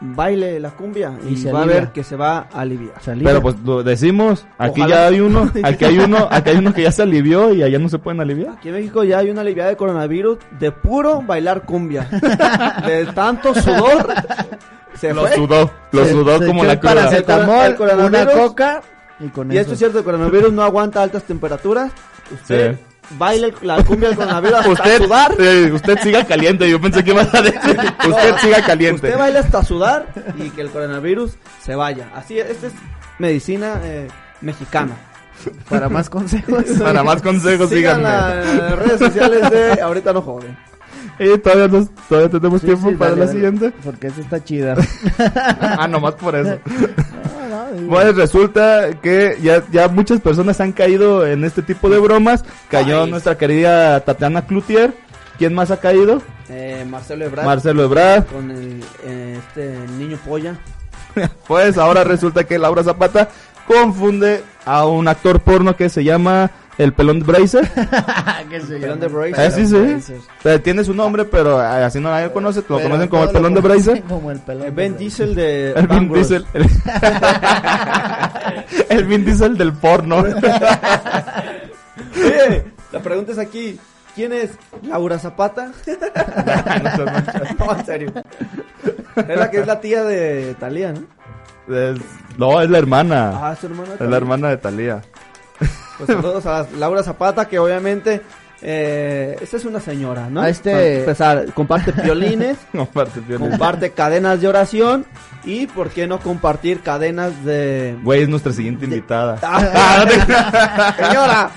baile 0.00 0.60
la 0.60 0.70
cumbia 0.70 1.12
y, 1.28 1.32
Y 1.32 1.36
se 1.38 1.50
va 1.50 1.62
a 1.62 1.66
ver 1.66 1.88
que 1.88 2.04
se 2.04 2.14
va 2.14 2.46
a 2.52 2.60
aliviar. 2.60 2.92
Pero 3.04 3.42
pues 3.42 3.56
lo 3.64 3.82
decimos, 3.82 4.46
aquí 4.56 4.80
Ojalá. 4.82 4.94
ya 4.94 5.06
hay 5.08 5.20
uno, 5.20 5.50
aquí 5.64 5.84
hay 5.86 5.98
uno, 5.98 6.28
aquí 6.30 6.50
hay 6.50 6.56
uno 6.58 6.72
que 6.72 6.82
ya 6.82 6.92
se 6.92 7.02
alivió 7.02 7.52
y 7.52 7.62
allá 7.64 7.78
no 7.80 7.88
se 7.88 7.98
pueden 7.98 8.20
aliviar. 8.20 8.52
Aquí 8.58 8.68
en 8.68 8.74
México 8.74 9.02
ya 9.02 9.18
hay 9.18 9.30
una 9.30 9.40
aliviada 9.40 9.70
de 9.70 9.76
coronavirus 9.76 10.38
de 10.60 10.70
puro 10.70 11.22
bailar 11.22 11.62
cumbia. 11.62 12.06
de 12.86 13.06
tanto 13.14 13.54
sudor. 13.54 14.06
Se 14.94 15.12
Lo 15.14 15.22
fue. 15.22 15.34
sudó, 15.34 15.70
lo 15.92 16.04
Se- 16.04 16.12
sudó 16.12 16.38
se 16.38 16.46
como 16.46 16.64
la 16.64 16.78
cruda. 16.78 16.94
paracetamol, 16.94 17.66
El 17.66 17.74
coronavirus. 17.76 18.12
una 18.12 18.26
coca 18.46 18.82
y 19.20 19.28
con 19.28 19.50
Y 19.50 19.54
eso. 19.54 19.60
esto 19.62 19.72
es 19.74 19.78
cierto, 19.78 19.98
el 19.98 20.04
coronavirus 20.04 20.52
no 20.52 20.62
aguanta 20.62 21.02
altas 21.02 21.24
temperaturas. 21.24 21.90
Usted 22.32 22.76
Sí. 22.76 23.14
baile 23.18 23.54
la 23.62 23.82
cumbia 23.84 24.08
del 24.08 24.18
coronavirus 24.18 24.58
hasta 24.58 24.70
Usted, 24.72 24.98
sudar. 25.02 25.34
eh, 25.38 25.70
usted 25.72 25.98
siga 26.02 26.24
caliente, 26.26 26.68
yo 26.70 26.80
pensé 26.80 27.02
que 27.02 27.10
iba 27.12 27.22
a 27.22 27.42
decir, 27.42 27.76
usted 28.08 28.36
siga 28.40 28.62
caliente. 28.66 29.06
Usted 29.08 29.18
baila 29.18 29.40
hasta 29.40 29.64
sudar 29.64 30.06
y 30.36 30.50
que 30.50 30.60
el 30.60 30.70
coronavirus 30.70 31.36
se 31.62 31.74
vaya. 31.74 32.10
Así 32.14 32.38
es, 32.38 32.50
esta 32.50 32.66
es 32.68 32.72
medicina 33.18 33.80
eh, 33.82 34.08
mexicana. 34.40 34.92
Para 35.68 35.88
más 35.88 36.10
consejos. 36.10 36.64
Para 36.82 37.02
más 37.04 37.22
consejos, 37.22 37.68
Sigan 37.70 37.96
síganme. 37.98 38.58
las 38.58 38.78
redes 38.78 38.98
sociales 38.98 39.50
de 39.50 39.80
Ahorita 39.80 40.12
no 40.12 40.20
joven. 40.20 40.56
Y 41.20 41.38
todavía, 41.38 41.68
nos- 41.68 41.90
todavía 42.08 42.28
tenemos 42.30 42.60
Sí, 42.60 42.66
tiempo 42.66 42.88
sí, 42.90 42.94
para 42.96 43.10
dale, 43.12 43.20
la 43.20 43.26
dale. 43.26 43.38
siguiente. 43.38 43.72
Porque 43.84 44.06
esta 44.08 44.20
está 44.20 44.44
chida. 44.44 44.74
ah, 45.60 45.86
nomás 45.88 46.14
por 46.14 46.34
eso. 46.36 46.58
Pues 47.88 48.14
resulta 48.14 48.90
que 49.00 49.38
ya, 49.40 49.62
ya 49.70 49.88
muchas 49.88 50.20
personas 50.20 50.60
han 50.60 50.72
caído 50.72 51.26
en 51.26 51.44
este 51.44 51.62
tipo 51.62 51.88
de 51.88 51.98
bromas. 51.98 52.44
Cayó 52.68 53.04
Ay. 53.04 53.10
nuestra 53.10 53.38
querida 53.38 54.00
Tatiana 54.00 54.46
Cloutier. 54.46 54.92
¿Quién 55.38 55.54
más 55.54 55.70
ha 55.70 55.78
caído? 55.78 56.20
Eh, 56.48 56.84
Marcelo 56.88 57.24
Ebrard. 57.24 57.46
Marcelo 57.46 57.84
Ebrard. 57.84 58.26
Con 58.26 58.50
el, 58.50 58.82
eh, 59.04 59.38
este 59.38 59.74
niño 59.96 60.18
polla. 60.26 60.56
Pues 61.48 61.78
ahora 61.78 62.04
resulta 62.04 62.44
que 62.44 62.58
Laura 62.58 62.84
Zapata 62.84 63.28
confunde 63.66 64.44
a 64.64 64.86
un 64.86 65.08
actor 65.08 65.40
porno 65.40 65.74
que 65.74 65.88
se 65.88 66.04
llama 66.04 66.50
el 66.78 66.92
pelón 66.92 67.20
Bracer. 67.20 67.68
¿Qué 68.48 68.60
se 68.60 68.78
Pelón 68.78 69.00
de 69.00 69.08
Bracer. 69.08 69.40
Ah, 69.40 69.50
sí, 69.50 69.66
sí. 69.66 69.76
O 69.76 70.42
sea, 70.42 70.62
tiene 70.62 70.84
su 70.84 70.94
nombre, 70.94 71.24
pero 71.24 71.60
eh, 71.60 71.84
así 71.84 71.98
no 72.00 72.08
nadie 72.10 72.26
lo 72.26 72.32
conoce. 72.32 72.60
Lo 72.68 72.76
Pero 72.76 72.88
conocen 72.88 73.08
como 73.08 73.24
el 73.24 73.30
pelón 73.30 73.54
de 73.54 73.60
Bracer. 73.60 74.02
Como 74.02 74.30
el 74.30 74.38
pelón 74.40 74.62
de 74.64 74.70
Ben. 74.70 74.96
Diesel 74.96 75.34
de 75.34 75.72
El 75.76 75.86
Bros. 75.88 76.08
Diesel. 76.14 76.46
El, 76.54 76.66
el 78.98 79.04
Vin 79.04 79.24
Diesel 79.24 79.58
del 79.58 79.72
porno. 79.72 80.18
Oye, 82.16 82.64
la 82.92 83.00
pregunta 83.00 83.32
es 83.32 83.38
aquí. 83.38 83.78
¿Quién 84.14 84.32
es 84.32 84.50
Laura 84.82 85.18
Zapata? 85.18 85.70
no, 87.58 87.76
en 87.76 87.86
serio. 87.86 88.12
Es 89.16 89.38
la 89.38 89.50
que 89.50 89.58
es 89.60 89.66
la 89.66 89.80
tía 89.80 90.02
de 90.02 90.54
Talía, 90.58 90.92
¿no? 90.92 91.02
Es- 91.74 92.00
no, 92.36 92.60
es 92.60 92.68
la 92.70 92.78
hermana. 92.78 93.32
Ah, 93.50 93.54
su 93.54 93.66
hermana. 93.66 93.94
Es 93.94 94.00
la 94.08 94.16
hermana 94.16 94.48
de 94.48 94.56
Talía. 94.56 95.02
Pues 95.98 96.06
saludos 96.08 96.46
a 96.46 96.66
Laura 96.78 97.02
Zapata, 97.02 97.46
que 97.46 97.58
obviamente... 97.58 98.22
Eh, 98.60 99.36
esta 99.40 99.56
es 99.56 99.64
una 99.66 99.78
señora, 99.78 100.28
¿no? 100.28 100.40
A 100.40 100.48
este- 100.48 100.72
Para 100.72 100.92
empezar, 100.94 101.52
comparte 101.54 101.92
violines, 101.92 102.56
Comparte, 103.38 103.90
cadenas 103.92 104.40
de 104.40 104.48
oración 104.48 105.06
y, 105.44 105.68
¿por 105.68 105.90
qué 105.90 106.08
no 106.08 106.18
compartir 106.18 106.80
cadenas 106.80 107.44
de... 107.44 107.96
Güey, 108.02 108.22
es 108.22 108.28
nuestra 108.28 108.52
siguiente 108.52 108.84
invitada. 108.86 109.38
Ah, 109.44 110.04
Señora, 110.98 111.50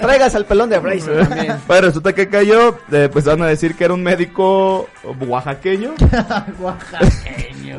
traigas 0.00 0.34
al 0.36 0.46
pelón 0.46 0.70
de 0.70 0.78
Bracer 0.78 1.26
también. 1.28 1.56
Pues 1.66 1.80
resulta 1.80 2.12
que 2.12 2.28
cayó, 2.28 2.78
eh, 2.92 3.08
pues 3.12 3.24
van 3.24 3.42
a 3.42 3.46
decir 3.46 3.74
que 3.74 3.84
era 3.84 3.94
un 3.94 4.04
médico 4.04 4.88
oaxaqueño. 5.26 5.94
Oaxaqueño. 6.60 7.78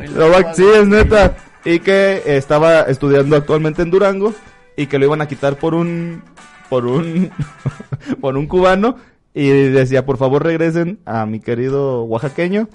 Sí, 0.53 0.65
es 0.75 0.87
neta. 0.87 1.33
Y 1.63 1.79
que 1.79 2.21
estaba 2.25 2.81
estudiando 2.81 3.35
actualmente 3.37 3.81
en 3.81 3.89
Durango 3.89 4.33
y 4.77 4.87
que 4.87 4.99
lo 4.99 5.05
iban 5.05 5.21
a 5.21 5.27
quitar 5.27 5.57
por 5.57 5.73
un 5.73 6.23
por 6.69 6.85
un 6.85 7.31
por 8.21 8.37
un 8.37 8.47
cubano 8.47 8.97
y 9.33 9.49
decía, 9.49 10.05
"Por 10.05 10.17
favor, 10.17 10.43
regresen 10.43 10.99
a 11.05 11.25
mi 11.25 11.39
querido 11.39 12.03
oaxaqueño." 12.03 12.67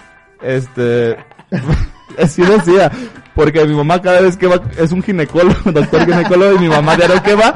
Este 0.42 1.16
así 2.18 2.42
decía, 2.42 2.90
porque 3.34 3.64
mi 3.64 3.74
mamá 3.74 4.00
cada 4.00 4.20
vez 4.20 4.36
que 4.36 4.46
va 4.46 4.60
es 4.78 4.92
un 4.92 5.02
ginecólogo, 5.02 5.58
doctor 5.72 6.04
ginecólogo 6.06 6.56
y 6.56 6.58
mi 6.58 6.68
mamá 6.68 6.96
de 6.96 7.08
lo 7.08 7.22
que 7.22 7.34
va 7.34 7.54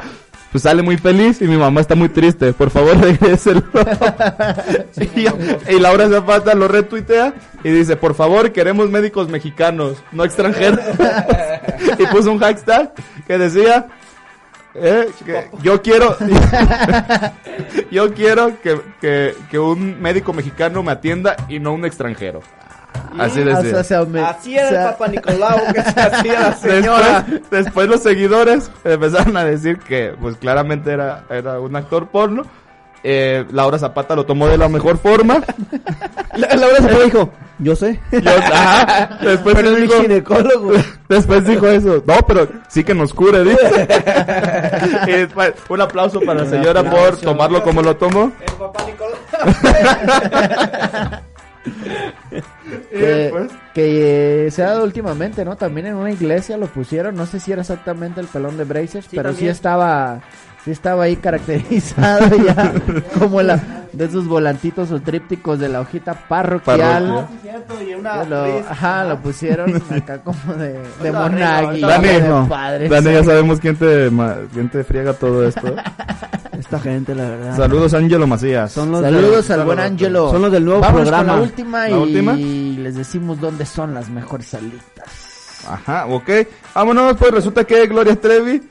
pues 0.55 0.63
sale 0.63 0.81
muy 0.83 0.95
feliz 0.95 1.41
y 1.41 1.49
mi 1.49 1.57
mamá 1.57 1.81
está 1.81 1.95
muy 1.95 2.07
triste. 2.07 2.53
Por 2.53 2.69
favor, 2.69 2.97
regréselo. 2.97 3.61
y, 4.95 5.73
y 5.73 5.79
Laura 5.81 6.07
Zapata 6.07 6.55
lo 6.55 6.69
retuitea 6.69 7.33
y 7.61 7.71
dice, 7.71 7.97
por 7.97 8.15
favor, 8.15 8.53
queremos 8.53 8.89
médicos 8.89 9.27
mexicanos, 9.27 9.97
no 10.13 10.23
extranjeros. 10.23 10.79
y 11.99 12.05
puso 12.05 12.31
un 12.31 12.39
hashtag 12.39 12.93
que 13.27 13.37
decía, 13.37 13.87
eh, 14.75 15.09
que 15.25 15.49
yo 15.61 15.81
quiero, 15.81 16.15
yo 17.91 18.13
quiero 18.13 18.59
que, 18.61 18.79
que, 19.01 19.35
que 19.49 19.59
un 19.59 20.01
médico 20.01 20.33
mexicano 20.33 20.83
me 20.83 20.91
atienda 20.91 21.35
y 21.47 21.59
no 21.59 21.73
un 21.73 21.85
extranjero. 21.85 22.41
Así 23.19 23.41
Ah, 23.41 23.43
o 23.57 23.61
decía. 23.63 23.71
sea, 23.71 23.83
se 23.83 23.95
aume- 23.97 24.25
Así 24.25 24.55
era 24.57 24.67
o 24.67 24.69
sea, 24.69 24.81
el 24.85 24.91
Papa 24.91 25.07
Nicolau 25.07 25.73
que 25.73 25.81
se 25.81 25.99
hacía 26.01 26.39
la 26.39 26.53
señora. 26.55 27.21
Después, 27.27 27.63
después 27.63 27.87
los 27.89 28.03
seguidores 28.03 28.71
empezaron 28.83 29.37
a 29.37 29.43
decir 29.45 29.79
que, 29.79 30.13
pues 30.19 30.35
claramente 30.37 30.91
era, 30.91 31.23
era 31.29 31.59
un 31.59 31.75
actor 31.75 32.07
porno. 32.07 32.43
Eh, 33.03 33.45
Laura 33.51 33.77
Zapata 33.77 34.15
lo 34.15 34.25
tomó 34.25 34.47
de 34.47 34.57
la 34.57 34.67
mejor 34.67 34.97
forma. 34.97 35.41
La- 36.35 36.55
Laura 36.55 36.77
Zapata 36.77 37.03
dijo, 37.03 37.29
yo 37.59 37.75
sé. 37.75 37.99
Yo- 38.11 38.19
ajá. 38.29 39.17
Después 39.21 39.55
Pero 39.55 39.69
es 39.71 39.75
mi 39.75 39.87
dijo, 39.87 40.01
ginecólogo. 40.01 40.71
después 41.09 41.45
dijo 41.45 41.67
eso. 41.67 42.03
No, 42.05 42.15
pero 42.27 42.47
sí 42.67 42.83
que 42.83 42.93
nos 42.93 43.13
cure, 43.13 43.43
dice. 43.43 43.87
Y 45.07 45.11
después, 45.11 45.53
un 45.69 45.81
aplauso 45.81 46.19
para 46.21 46.43
la 46.43 46.49
señora 46.49 46.83
por 46.89 47.17
tomarlo 47.17 47.63
como 47.63 47.81
lo 47.81 47.95
tomó. 47.95 48.31
El 48.41 48.53
Papa 48.53 48.85
Nicolau. 48.85 49.15
Y 52.35 52.97
que, 52.97 53.05
después- 53.05 53.51
que 53.73 54.45
eh, 54.47 54.51
se 54.51 54.63
ha 54.63 54.67
dado 54.71 54.83
últimamente, 54.83 55.43
¿no? 55.45 55.55
También 55.55 55.87
en 55.87 55.95
una 55.95 56.11
iglesia 56.11 56.57
lo 56.57 56.67
pusieron, 56.67 57.15
no 57.15 57.25
sé 57.25 57.39
si 57.39 57.51
era 57.51 57.61
exactamente 57.61 58.19
el 58.21 58.27
pelón 58.27 58.57
de 58.57 58.63
Brazers, 58.65 59.05
Sí, 59.09 59.15
pero 59.15 59.33
sí 59.33 59.47
estaba 59.47 60.21
sí 60.65 60.71
estaba 60.71 61.03
ahí 61.03 61.15
caracterizado 61.15 62.35
ya 62.37 62.73
como 63.19 63.41
la 63.41 63.59
de 63.93 64.03
esos 64.05 64.27
volantitos 64.27 64.91
o 64.91 64.99
trípticos 64.99 65.57
de 65.59 65.69
la 65.69 65.79
hojita 65.79 66.13
parroquial. 66.27 67.27
Y 67.43 67.47
Que 67.47 68.27
lo, 68.29 68.43
ajá, 68.69 69.05
lo 69.05 69.19
pusieron 69.21 69.73
acá 69.89 70.17
como 70.21 70.53
de, 70.55 70.73
de 71.01 71.09
Otra 71.09 71.21
Monagui, 71.29 71.79
Dani, 71.79 72.07
de 72.07 72.21
no. 72.27 72.47
padre. 72.49 72.89
Dani, 72.89 73.13
ya 73.13 73.23
sabemos 73.23 73.59
quién 73.61 73.77
te, 73.77 74.09
ma- 74.09 74.35
quién 74.53 74.69
te 74.69 74.83
friega 74.83 75.13
todo 75.13 75.47
esto. 75.47 75.73
Esta 76.59 76.79
gente, 76.79 77.13
la 77.15 77.23
verdad. 77.29 77.55
Saludos, 77.57 77.93
Ángelo 77.93 78.27
Macías. 78.27 78.71
Son 78.71 78.91
los 78.91 79.01
Saludos 79.01 79.47
de- 79.47 79.53
al 79.53 79.63
buen. 79.65 79.79
Angelo. 79.79 80.31
Son 80.31 80.41
los 80.41 80.51
del 80.51 80.65
nuevo 80.65 80.81
Vamos 80.81 81.01
programa. 81.01 81.31
con 81.31 81.35
la 81.37 81.41
última 81.43 81.79
¿La 81.87 81.89
y 81.89 81.93
última? 81.93 82.33
les 82.33 82.95
decimos 82.95 83.39
dónde 83.39 83.65
son 83.65 83.93
las 83.93 84.09
mejores 84.09 84.47
salitas. 84.47 85.63
Ajá, 85.69 86.05
ok. 86.07 86.29
Vámonos, 86.73 87.15
pues 87.17 87.31
resulta 87.31 87.63
que 87.63 87.85
Gloria 87.87 88.15
Trevi 88.19 88.61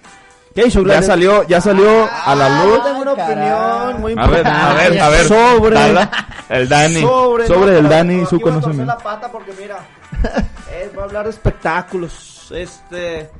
¿Qué 0.54 0.66
hizo 0.66 0.82
ya 0.84 1.02
salió, 1.02 1.42
ya 1.48 1.60
salió 1.60 2.04
a 2.04 2.34
la 2.34 2.46
Ah, 2.46 2.64
luz. 2.64 2.76
yo 2.76 2.82
tengo 2.84 3.02
una 3.02 3.14
caray. 3.16 3.32
opinión 3.50 4.00
muy 4.00 4.12
A 4.12 4.26
ver, 4.26 4.38
importante. 4.38 4.50
a 4.50 4.74
ver, 4.90 5.00
a 5.00 5.08
ver. 5.08 5.24
Sobre. 5.26 5.74
Dala. 5.74 6.10
El 6.48 6.68
Dani. 6.68 7.00
Sobre, 7.00 7.48
no, 7.48 7.64
el 7.68 7.88
Dani 7.88 8.14
y 8.22 8.26
su 8.26 8.38
voy 8.38 8.50
a 8.50 8.52
torcer 8.54 8.62
conocimiento. 8.62 8.84
la 8.84 8.98
pata 8.98 9.32
porque 9.32 9.52
mira, 9.60 9.78
es, 10.82 10.96
va 10.96 11.02
a 11.02 11.04
hablar 11.06 11.24
de 11.24 11.30
espectáculos. 11.30 12.52
este, 12.54 13.30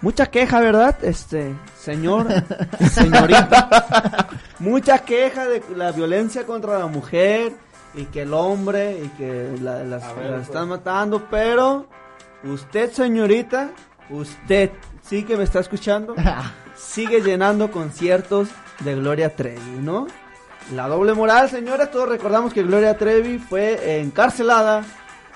mucha 0.00 0.26
queja, 0.26 0.60
¿verdad? 0.60 0.96
Este, 1.02 1.54
señor, 1.80 2.26
señorita, 2.92 4.28
mucha 4.58 4.98
queja 4.98 5.46
de 5.46 5.62
la 5.74 5.92
violencia 5.92 6.44
contra 6.46 6.78
la 6.78 6.86
mujer 6.86 7.52
y 7.94 8.04
que 8.04 8.22
el 8.22 8.34
hombre 8.34 9.00
y 9.04 9.08
que 9.16 9.56
la, 9.60 9.82
las- 9.82 10.04
la 10.16 10.36
están 10.42 10.68
matando, 10.68 11.26
pero 11.30 11.86
usted, 12.44 12.92
señorita, 12.92 13.70
usted, 14.10 14.70
sí 15.08 15.22
que 15.24 15.36
me 15.36 15.44
está 15.44 15.60
escuchando, 15.60 16.14
sigue 16.76 17.20
llenando 17.20 17.70
conciertos 17.70 18.48
de 18.80 18.94
Gloria 18.94 19.34
Trevi, 19.34 19.78
¿no? 19.80 20.06
La 20.74 20.86
doble 20.86 21.14
moral, 21.14 21.48
señores, 21.48 21.90
todos 21.90 22.08
recordamos 22.08 22.52
que 22.52 22.62
Gloria 22.62 22.96
Trevi 22.98 23.38
fue 23.38 24.00
encarcelada 24.00 24.84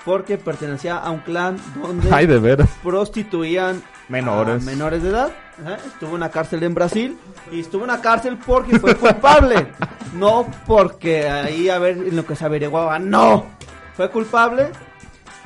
porque 0.05 0.37
pertenecía 0.37 0.97
a 0.97 1.09
un 1.11 1.19
clan 1.19 1.57
donde 1.81 2.13
Ay, 2.13 2.27
de 2.27 2.37
veras. 2.39 2.69
prostituían 2.83 3.81
Menores. 4.09 4.61
a 4.61 4.65
menores 4.65 5.01
de 5.01 5.09
edad. 5.09 5.31
Ajá, 5.59 5.75
Estuvo 5.87 6.09
en 6.09 6.15
una 6.15 6.29
cárcel 6.29 6.61
en 6.63 6.73
Brasil 6.75 7.17
y 7.51 7.61
estuvo 7.61 7.83
en 7.83 7.89
una 7.91 8.01
cárcel 8.01 8.37
porque 8.45 8.79
fue 8.79 8.95
culpable. 8.95 9.67
no 10.13 10.45
porque 10.67 11.27
ahí 11.29 11.69
a 11.69 11.79
ver 11.79 11.97
en 11.97 12.15
lo 12.15 12.25
que 12.25 12.35
se 12.35 12.45
averiguaba. 12.45 12.99
No, 12.99 13.45
fue 13.95 14.09
culpable. 14.11 14.69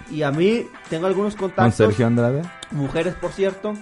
Y 0.09 0.23
a 0.23 0.31
mí 0.31 0.65
tengo 0.89 1.05
algunos 1.07 1.35
Con 1.35 1.49
contactos 1.49 1.75
Sergio 1.75 2.07
Andrade. 2.07 2.41
mujeres 2.71 3.13
por 3.15 3.31
cierto 3.31 3.73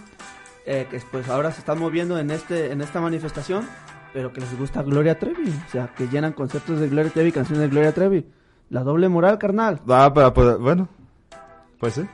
eh, 0.65 0.87
que 0.89 0.99
pues 1.11 1.29
ahora 1.29 1.51
se 1.51 1.59
están 1.59 1.79
moviendo 1.79 2.17
en 2.17 2.31
este 2.31 2.71
en 2.71 2.81
esta 2.81 2.99
manifestación 3.01 3.67
pero 4.13 4.31
que 4.31 4.41
les 4.41 4.57
gusta 4.57 4.81
Gloria 4.83 5.19
Trevi 5.19 5.49
o 5.67 5.71
sea 5.71 5.87
que 5.95 6.07
llenan 6.07 6.33
conciertos 6.33 6.79
de 6.79 6.89
Gloria 6.89 7.11
Trevi 7.11 7.31
canciones 7.31 7.61
de 7.61 7.69
Gloria 7.69 7.93
Trevi 7.93 8.25
la 8.69 8.83
doble 8.83 9.09
moral 9.09 9.37
carnal 9.37 9.79
Ah, 9.87 10.11
pero 10.13 10.33
pues, 10.33 10.57
bueno. 10.57 10.87
Pues 11.79 11.93
sí. 11.93 12.05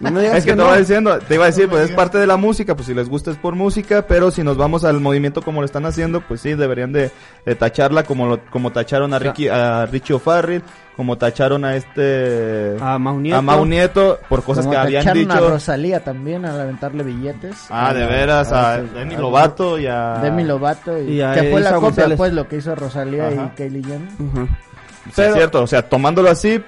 No 0.00 0.10
me 0.12 0.20
digas 0.20 0.36
Es 0.38 0.44
que 0.44 0.50
te 0.52 0.56
no. 0.56 0.64
iba 0.66 0.76
diciendo, 0.76 1.18
te 1.18 1.34
iba 1.34 1.44
a 1.44 1.46
decir, 1.48 1.68
pues 1.68 1.90
es 1.90 1.96
parte 1.96 2.18
de 2.18 2.26
la 2.26 2.36
música, 2.36 2.74
pues 2.76 2.86
si 2.86 2.94
les 2.94 3.08
gusta 3.08 3.30
es 3.32 3.36
por 3.36 3.54
música, 3.56 4.06
pero 4.06 4.30
si 4.30 4.42
nos 4.44 4.56
vamos 4.56 4.84
al 4.84 5.00
movimiento 5.00 5.42
como 5.42 5.60
lo 5.60 5.64
están 5.64 5.86
haciendo, 5.86 6.20
pues 6.20 6.40
sí, 6.40 6.54
deberían 6.54 6.92
de, 6.92 7.10
de 7.44 7.54
tacharla 7.56 8.04
como 8.04 8.26
lo, 8.26 8.40
como 8.50 8.70
tacharon 8.70 9.12
a 9.14 9.18
Ricky, 9.18 9.48
a 9.48 9.86
Richie 9.86 10.14
O'Farrill, 10.14 10.62
como 10.96 11.16
tacharon 11.18 11.64
a 11.64 11.76
este, 11.76 12.76
a 12.80 12.98
Mau 12.98 13.18
Nieto. 13.20 13.38
a 13.38 13.42
Mau 13.42 13.64
Nieto, 13.64 14.18
por 14.28 14.42
cosas 14.42 14.64
Como 14.66 14.72
que 14.72 14.78
habían 14.78 15.04
tacharon 15.04 15.30
a 15.30 15.34
dicho. 15.34 15.48
Rosalía 15.50 16.04
también 16.04 16.44
al 16.44 16.60
aventarle 16.60 17.02
billetes. 17.02 17.56
Ah, 17.70 17.92
de 17.94 18.06
veras, 18.06 18.52
a 18.52 18.78
Demi 18.82 19.16
Lovato 19.16 19.78
y 19.78 19.86
a... 19.86 20.18
Demi 20.22 20.44
Lovato 20.44 21.00
y, 21.00 21.12
Y 21.14 21.20
a 21.22 21.34
que 21.34 21.50
fue 21.50 21.60
la 21.60 21.70
Isa 21.70 21.74
copia 21.74 21.80
González. 21.88 22.16
pues 22.18 22.32
lo 22.32 22.46
que 22.48 22.56
hizo 22.56 22.74
Rosalía 22.74 23.28
Ajá. 23.28 23.50
y 23.52 23.56
Kylie 23.56 23.82
Jenner. 23.84 24.08
Sí, 24.10 25.12
Pero- 25.16 25.28
es 25.28 25.34
cierto, 25.34 25.62
o 25.62 25.66
sea, 25.66 25.82
tomándolo 25.88 26.30
así, 26.30 26.60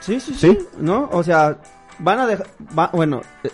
sí, 0.00 0.20
sí, 0.20 0.32
¿Sí? 0.34 0.58
sí 0.58 0.58
no 0.78 1.08
o 1.12 1.22
sea 1.22 1.56
van 2.00 2.18
a 2.20 2.26
dejar 2.26 2.46
va- 2.78 2.90
bueno 2.92 3.20
eh, 3.44 3.50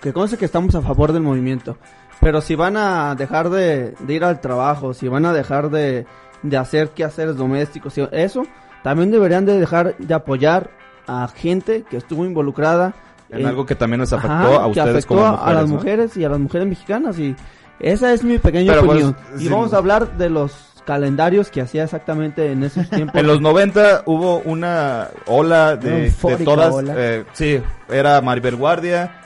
que 0.00 0.12
conste 0.12 0.36
que 0.36 0.44
estamos 0.46 0.74
a 0.74 0.80
favor 0.82 1.12
del 1.12 1.22
movimiento 1.22 1.76
pero 2.20 2.40
si 2.40 2.54
van 2.54 2.76
a 2.76 3.14
dejar 3.14 3.48
de, 3.50 3.94
de 4.00 4.14
ir 4.14 4.24
al 4.24 4.40
trabajo 4.40 4.92
si 4.94 5.08
van 5.08 5.24
a 5.26 5.32
dejar 5.32 5.70
de, 5.70 6.06
de 6.42 6.56
hacer 6.56 6.90
quehaceres 6.90 7.36
domésticos 7.36 7.94
eso 8.12 8.42
también 8.82 9.10
deberían 9.10 9.44
de 9.46 9.58
dejar 9.58 9.96
de 9.98 10.14
apoyar 10.14 10.70
a 11.06 11.28
gente 11.28 11.82
que 11.88 11.96
estuvo 11.98 12.24
involucrada 12.24 12.94
en 13.30 13.46
algo 13.46 13.64
que 13.64 13.74
también 13.76 14.00
les 14.00 14.12
afectó 14.12 14.32
Ajá, 14.34 14.56
a 14.62 14.66
ustedes 14.66 14.88
afectó 14.88 15.14
como 15.14 15.20
mujeres, 15.30 15.46
a 15.46 15.52
las 15.54 15.68
¿no? 15.68 15.74
mujeres 15.76 16.16
y 16.16 16.24
a 16.24 16.28
las 16.28 16.38
mujeres 16.40 16.66
mexicanas 16.68 17.18
y 17.18 17.36
esa 17.78 18.12
es 18.12 18.22
mi 18.24 18.38
pequeña 18.38 18.72
Pero, 18.72 18.86
pues, 18.86 19.04
opinión 19.04 19.16
y 19.38 19.42
sí. 19.44 19.48
vamos 19.48 19.72
a 19.72 19.76
hablar 19.78 20.16
de 20.18 20.28
los 20.30 20.69
calendarios 20.90 21.50
que 21.50 21.60
hacía 21.60 21.84
exactamente 21.84 22.50
en 22.50 22.64
esos 22.64 22.90
tiempos 22.90 23.14
En 23.14 23.24
los 23.28 23.40
90 23.40 24.02
hubo 24.06 24.38
una 24.40 25.06
ola 25.26 25.76
de, 25.76 26.10
de 26.10 26.44
todas. 26.44 26.74
ola. 26.74 26.94
eh, 26.96 27.24
sí, 27.32 27.62
era 27.88 28.20
Maribel 28.20 28.56
Guardia. 28.56 29.19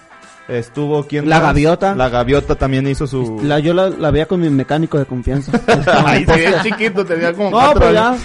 Estuvo 0.47 1.05
quien 1.07 1.27
La 1.29 1.41
Gaviota. 1.41 1.95
La 1.95 2.11
gaviota 2.11 2.55
también 2.55 2.87
hizo 2.87 3.07
su. 3.07 3.41
la, 3.43 3.61
yo 3.61 3.73
la, 3.73 3.89
la 3.89 4.11
veía 4.11 4.27
con 4.27 4.41
mi 4.41 4.51
mecánico 4.51 4.99
de 4.99 5.07
confianza 5.07 5.53
Ahí 6.05 6.27
se 6.27 6.33
veía 6.33 6.63
chiquito, 6.63 7.03
tenía 7.05 7.33
como 7.33 7.51
no 7.51 7.57
cuatro 7.57 7.87
pero 7.87 7.99
años. 7.99 8.21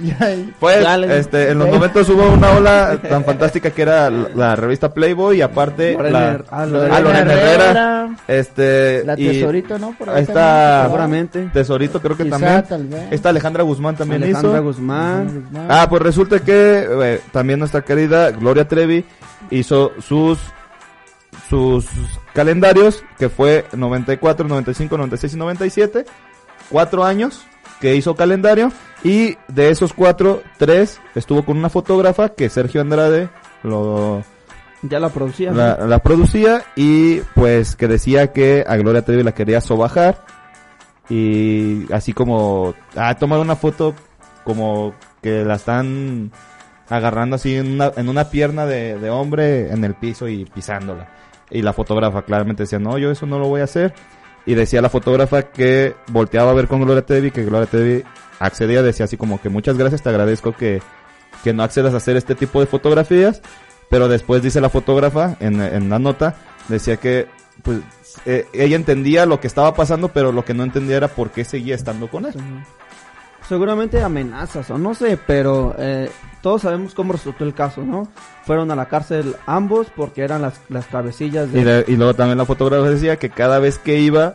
Ya, 0.00 0.36
Pues, 0.60 0.80
Ya 0.82 0.96
le- 0.96 1.18
este, 1.18 1.50
en 1.50 1.58
los 1.58 1.68
90 1.68 2.00
hubo 2.02 2.32
una 2.32 2.50
ola 2.52 2.98
tan 3.08 3.24
fantástica 3.24 3.70
que 3.70 3.82
era 3.82 4.10
la, 4.10 4.28
la 4.34 4.56
revista 4.56 4.94
Playboy 4.94 5.38
y 5.38 5.42
aparte 5.42 5.94
la, 6.00 6.34
Her- 6.38 6.44
ah, 6.50 6.62
ah, 6.62 6.66
Lorena 6.66 7.32
Herrera, 7.32 7.64
Herrera, 7.64 8.08
este, 8.28 9.02
La 9.04 9.14
y 9.18 9.26
Tesorito, 9.26 9.78
¿no? 9.80 9.92
Por 9.98 10.08
ahí 10.10 10.22
está- 10.22 10.84
seguramente 10.84 11.50
Tesorito 11.52 12.00
creo 12.00 12.16
que 12.16 12.24
Quizá, 12.24 12.38
también. 12.38 12.64
tal 12.68 12.86
vez. 12.86 13.02
Esta 13.10 13.30
Alejandra 13.30 13.64
Guzmán 13.64 13.96
también 13.96 14.22
Alejandra 14.22 14.52
hizo. 14.52 14.62
Guzmán 14.62 15.48
Ah, 15.68 15.86
pues 15.90 16.00
resulta 16.00 16.38
que 16.40 16.86
eh, 16.88 17.20
también 17.32 17.58
nuestra 17.58 17.82
querida 17.82 18.30
Gloria 18.30 18.68
Trevi 18.68 19.04
hizo 19.50 19.92
sus 20.00 20.38
sus 21.52 21.86
calendarios, 22.32 23.04
que 23.18 23.28
fue 23.28 23.66
94, 23.74 24.48
95, 24.48 24.96
96 24.96 25.34
y 25.34 25.36
97, 25.36 26.04
cuatro 26.70 27.04
años 27.04 27.44
que 27.78 27.94
hizo 27.94 28.14
calendario 28.14 28.72
y 29.04 29.36
de 29.48 29.68
esos 29.68 29.92
cuatro, 29.92 30.42
tres 30.56 30.98
estuvo 31.14 31.44
con 31.44 31.58
una 31.58 31.68
fotógrafa 31.68 32.30
que 32.30 32.48
Sergio 32.48 32.80
Andrade 32.80 33.28
lo 33.64 34.24
ya 34.80 34.98
la 34.98 35.10
producía 35.10 35.50
¿no? 35.50 35.58
la, 35.58 35.76
la 35.86 35.98
producía 35.98 36.64
y 36.74 37.20
pues 37.34 37.76
que 37.76 37.86
decía 37.86 38.32
que 38.32 38.64
a 38.66 38.76
Gloria 38.76 39.04
Trevi 39.04 39.22
la 39.22 39.32
quería 39.32 39.60
sobajar 39.60 40.24
y 41.10 41.92
así 41.92 42.14
como 42.14 42.74
ah, 42.96 43.14
tomar 43.16 43.40
una 43.40 43.56
foto 43.56 43.94
como 44.42 44.94
que 45.20 45.44
la 45.44 45.56
están 45.56 46.32
agarrando 46.88 47.36
así 47.36 47.56
en 47.56 47.74
una, 47.74 47.92
en 47.94 48.08
una 48.08 48.30
pierna 48.30 48.64
de, 48.64 48.98
de 48.98 49.10
hombre 49.10 49.70
en 49.70 49.84
el 49.84 49.94
piso 49.94 50.28
y 50.28 50.46
pisándola. 50.46 51.21
Y 51.52 51.62
la 51.62 51.72
fotógrafa 51.72 52.22
claramente 52.22 52.64
decía, 52.64 52.78
no, 52.78 52.98
yo 52.98 53.10
eso 53.10 53.26
no 53.26 53.38
lo 53.38 53.48
voy 53.48 53.60
a 53.60 53.64
hacer. 53.64 53.94
Y 54.46 54.54
decía 54.54 54.82
la 54.82 54.88
fotógrafa 54.88 55.42
que 55.42 55.94
volteaba 56.08 56.50
a 56.50 56.54
ver 56.54 56.66
con 56.66 56.82
Gloria 56.82 57.06
Trevi, 57.06 57.30
que 57.30 57.44
Gloria 57.44 57.66
Trevi 57.66 58.02
accedía, 58.40 58.82
decía 58.82 59.04
así 59.04 59.16
como 59.16 59.40
que 59.40 59.48
muchas 59.48 59.78
gracias, 59.78 60.02
te 60.02 60.08
agradezco 60.08 60.52
que, 60.56 60.82
que 61.44 61.52
no 61.52 61.62
accedas 61.62 61.94
a 61.94 61.98
hacer 61.98 62.16
este 62.16 62.34
tipo 62.34 62.58
de 62.60 62.66
fotografías. 62.66 63.42
Pero 63.88 64.08
después 64.08 64.42
dice 64.42 64.60
la 64.60 64.70
fotógrafa 64.70 65.36
en, 65.38 65.60
en 65.60 65.90
la 65.90 65.98
nota, 65.98 66.34
decía 66.68 66.96
que 66.96 67.28
pues 67.62 67.80
eh, 68.26 68.46
ella 68.52 68.76
entendía 68.76 69.26
lo 69.26 69.40
que 69.40 69.46
estaba 69.46 69.74
pasando, 69.74 70.08
pero 70.08 70.32
lo 70.32 70.44
que 70.44 70.54
no 70.54 70.64
entendía 70.64 70.96
era 70.96 71.08
por 71.08 71.30
qué 71.30 71.44
seguía 71.44 71.74
estando 71.74 72.08
con 72.08 72.26
él. 72.26 72.34
Seguramente 73.48 74.02
amenazas 74.02 74.70
o 74.70 74.78
no 74.78 74.94
sé 74.94 75.18
pero 75.26 75.74
eh, 75.78 76.10
todos 76.42 76.62
sabemos 76.62 76.94
cómo 76.94 77.12
resultó 77.12 77.44
el 77.44 77.54
caso 77.54 77.82
no 77.82 78.08
fueron 78.44 78.70
a 78.70 78.76
la 78.76 78.86
cárcel 78.86 79.36
ambos 79.46 79.88
porque 79.94 80.22
eran 80.22 80.42
las, 80.42 80.60
las 80.68 80.86
cabecillas 80.86 81.52
de 81.52 81.60
Y, 81.60 81.64
de- 81.64 81.84
y 81.88 81.96
luego 81.96 82.14
también 82.14 82.38
la 82.38 82.44
fotógrafa 82.46 82.88
decía 82.88 83.16
que 83.16 83.30
cada 83.30 83.58
vez 83.58 83.78
que 83.78 83.98
iba, 84.00 84.34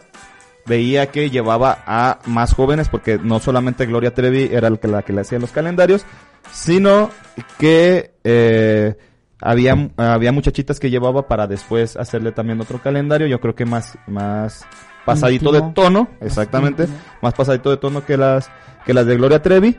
veía 0.65 1.07
que 1.07 1.29
llevaba 1.29 1.79
a 1.85 2.19
más 2.25 2.53
jóvenes, 2.53 2.89
porque 2.89 3.17
no 3.21 3.39
solamente 3.39 3.85
Gloria 3.85 4.13
Trevi 4.13 4.49
era 4.51 4.67
el 4.67 4.79
que, 4.79 4.87
la 4.87 5.01
que 5.03 5.13
le 5.13 5.21
hacía 5.21 5.39
los 5.39 5.51
calendarios, 5.51 6.05
sino 6.51 7.09
que 7.57 8.11
eh, 8.23 8.95
había, 9.41 9.89
había 9.97 10.31
muchachitas 10.31 10.79
que 10.79 10.89
llevaba 10.89 11.27
para 11.27 11.47
después 11.47 11.95
hacerle 11.97 12.31
también 12.31 12.59
otro 12.61 12.81
calendario, 12.81 13.27
yo 13.27 13.39
creo 13.39 13.55
que 13.55 13.65
más, 13.65 13.97
más 14.07 14.65
pasadito 15.05 15.49
Íntimo. 15.49 15.67
de 15.67 15.73
tono, 15.73 16.07
exactamente, 16.21 16.83
íntimo. 16.83 16.99
más 17.21 17.33
pasadito 17.33 17.69
de 17.69 17.77
tono 17.77 18.05
que 18.05 18.17
las, 18.17 18.49
que 18.87 18.93
las 18.95 19.05
de 19.05 19.15
Gloria 19.17 19.43
Trevi. 19.43 19.77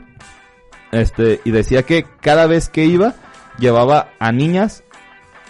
Este, 0.91 1.41
y 1.43 1.51
decía 1.51 1.83
que 1.83 2.05
cada 2.21 2.47
vez 2.47 2.69
que 2.69 2.85
iba, 2.85 3.13
llevaba 3.59 4.09
a 4.19 4.31
niñas 4.31 4.83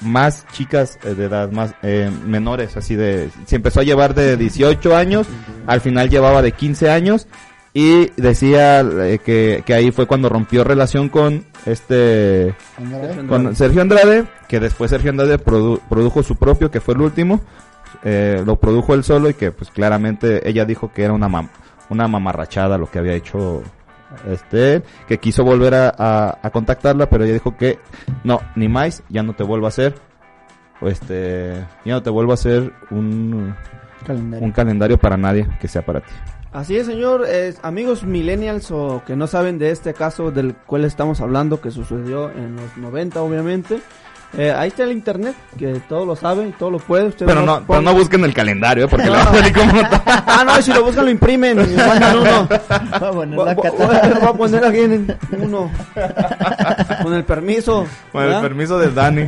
más 0.02 0.45
chicas 0.52 0.98
eh, 1.03 1.14
de 1.14 1.26
edad 1.26 1.52
más 1.52 1.73
eh, 1.84 2.10
menores, 2.26 2.76
así 2.77 2.95
de, 2.95 3.30
se 3.45 3.57
empezó 3.57 3.81
a 3.81 3.84
llevar 3.84 4.15
de 4.15 4.36
18 4.38 4.95
años, 4.95 5.27
al 5.68 5.81
final 5.81 6.10
llevaba 6.10 6.41
de 6.41 6.52
15 6.53 6.90
años 6.90 7.27
y 7.73 8.07
decía 8.15 8.80
eh, 8.81 9.19
que, 9.23 9.64
que 9.65 9.73
ahí 9.73 9.91
fue 9.91 10.07
cuando 10.07 10.27
rompió 10.30 10.64
relación 10.64 11.07
con 11.10 11.45
este, 11.65 12.53
con 13.27 13.56
Sergio 13.56 13.81
Andrade, 13.81 14.26
que 14.48 14.60
después 14.60 14.90
Sergio 14.90 15.11
Andrade 15.11 15.38
produ- 15.38 15.80
produjo 15.90 16.23
su 16.23 16.36
propio, 16.38 16.72
que 16.72 16.80
fue 16.81 16.95
el 16.95 17.02
último, 17.02 17.41
eh, 18.03 18.41
lo 18.45 18.56
produjo 18.57 18.94
él 18.94 19.03
solo 19.03 19.30
y 19.30 19.34
que 19.36 19.52
pues 19.52 19.69
claramente 19.69 20.48
ella 20.49 20.64
dijo 20.65 20.91
que 20.94 21.03
era 21.03 21.14
una 21.14 21.27
mam- 21.30 21.49
una 21.90 22.07
mamarrachada 22.07 22.78
lo 22.78 22.90
que 22.90 22.99
había 22.99 23.14
hecho 23.14 23.61
este 24.28 24.82
que 25.07 25.18
quiso 25.20 25.44
volver 25.44 25.74
a, 25.76 25.94
a- 25.98 26.38
a 26.41 26.49
contactarla 26.49 27.10
pero 27.10 27.24
ella 27.24 27.34
dijo 27.34 27.56
que 27.57 27.80
no 28.24 28.41
ni 28.56 28.68
más 28.68 29.03
ya 29.10 29.22
no 29.24 29.34
te 29.34 29.44
vuelvo 29.44 29.66
a 29.66 29.70
hacer 29.70 29.95
este 30.82 31.53
ya 31.86 31.94
no 31.94 32.03
te 32.03 32.10
vuelvo 32.10 32.32
a 32.32 32.36
hacer 32.36 32.72
un, 32.91 33.53
Calendario. 34.06 34.45
un 34.45 34.52
calendario 34.52 34.98
para 34.98 35.18
nadie 35.18 35.48
que 35.60 35.68
sea 35.68 35.84
para 35.86 36.02
ti 36.02 36.11
Así 36.52 36.76
es, 36.76 36.88
señor. 36.88 37.26
Eh, 37.28 37.53
amigos 37.61 38.03
millennials 38.03 38.72
o 38.72 39.03
que 39.06 39.16
no 39.16 39.28
saben 39.28 39.60
de 39.60 39.70
este 39.70 39.94
caso 39.94 40.32
del 40.32 40.56
cual 40.56 40.84
estamos 40.84 41.22
hablando, 41.22 41.61
que 41.61 41.70
sucedió 41.70 42.32
en 42.32 42.56
los 42.56 42.76
90, 42.76 43.22
obviamente. 43.22 43.82
Eh, 44.38 44.52
ahí 44.56 44.68
está 44.68 44.84
el 44.84 44.92
internet, 44.92 45.34
que 45.58 45.82
todo 45.90 46.06
lo 46.06 46.16
sabe 46.16 46.48
y 46.48 46.52
todo 46.52 46.70
lo 46.70 46.78
puede. 46.78 47.06
Usted 47.08 47.26
pero 47.26 47.42
no 47.42 47.64
pero 47.66 47.82
no 47.82 47.94
busquen 47.96 48.24
el 48.24 48.34
calendario 48.34 48.86
¿eh? 48.86 48.88
porque 48.88 49.06
le 49.06 49.12
va 49.18 49.24
a 49.24 49.34
salir 49.34 49.52
como 49.54 49.72
Ah, 50.06 50.44
no, 50.46 50.60
y 50.60 50.62
si 50.62 50.72
lo 50.72 50.84
buscan 50.84 51.06
lo 51.06 51.12
imprimen 51.12 51.60
y 51.60 51.76
mandan 51.76 52.18
uno. 52.20 52.48
Va 52.70 52.76
a 53.10 53.12
poner 53.12 53.36
Voy 53.36 53.56
voy- 53.56 53.72
voy 53.80 54.30
a 54.30 54.34
poner 54.34 54.66
aquí 54.66 54.80
en 54.82 55.18
uno. 55.42 55.72
Con 57.02 57.14
el 57.16 57.24
permiso. 57.24 57.88
con 58.12 58.24
el 58.24 58.42
permiso 58.42 58.78
de 58.78 58.92
Dani 58.92 59.28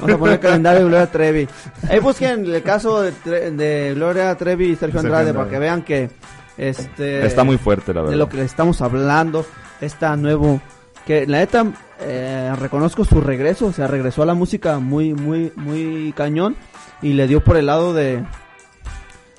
Vamos 0.00 0.14
a 0.14 0.18
poner 0.18 0.40
calendario 0.40 0.80
de 0.80 0.86
Gloria 0.88 1.06
Trevi. 1.06 1.48
Ahí 1.88 1.98
busquen 2.00 2.46
el 2.46 2.62
caso 2.62 3.02
de, 3.02 3.12
Tre- 3.12 3.50
de 3.54 3.92
Gloria 3.94 4.34
Trevi 4.36 4.70
y 4.70 4.76
Sergio 4.76 5.00
Andrade 5.00 5.32
para 5.34 5.48
que 5.50 5.58
vean 5.58 5.82
que 5.82 6.10
este 6.56 7.24
Está 7.26 7.44
muy 7.44 7.58
fuerte, 7.58 7.92
la 7.92 8.00
de 8.00 8.06
verdad. 8.06 8.18
lo 8.18 8.28
que 8.28 8.38
le 8.38 8.44
estamos 8.44 8.80
hablando, 8.80 9.44
está 9.80 10.16
nuevo 10.16 10.60
que 11.06 11.26
la 11.26 11.38
neta 11.38 11.66
eh, 12.00 12.52
reconozco 12.58 13.04
su 13.04 13.20
regreso, 13.20 13.66
o 13.66 13.72
sea, 13.72 13.86
regresó 13.86 14.22
a 14.22 14.26
la 14.26 14.34
música 14.34 14.78
muy 14.78 15.14
muy 15.14 15.52
muy 15.56 16.12
cañón 16.16 16.56
y 17.02 17.12
le 17.12 17.26
dio 17.26 17.42
por 17.44 17.56
el 17.56 17.66
lado 17.66 17.92
de 17.94 18.22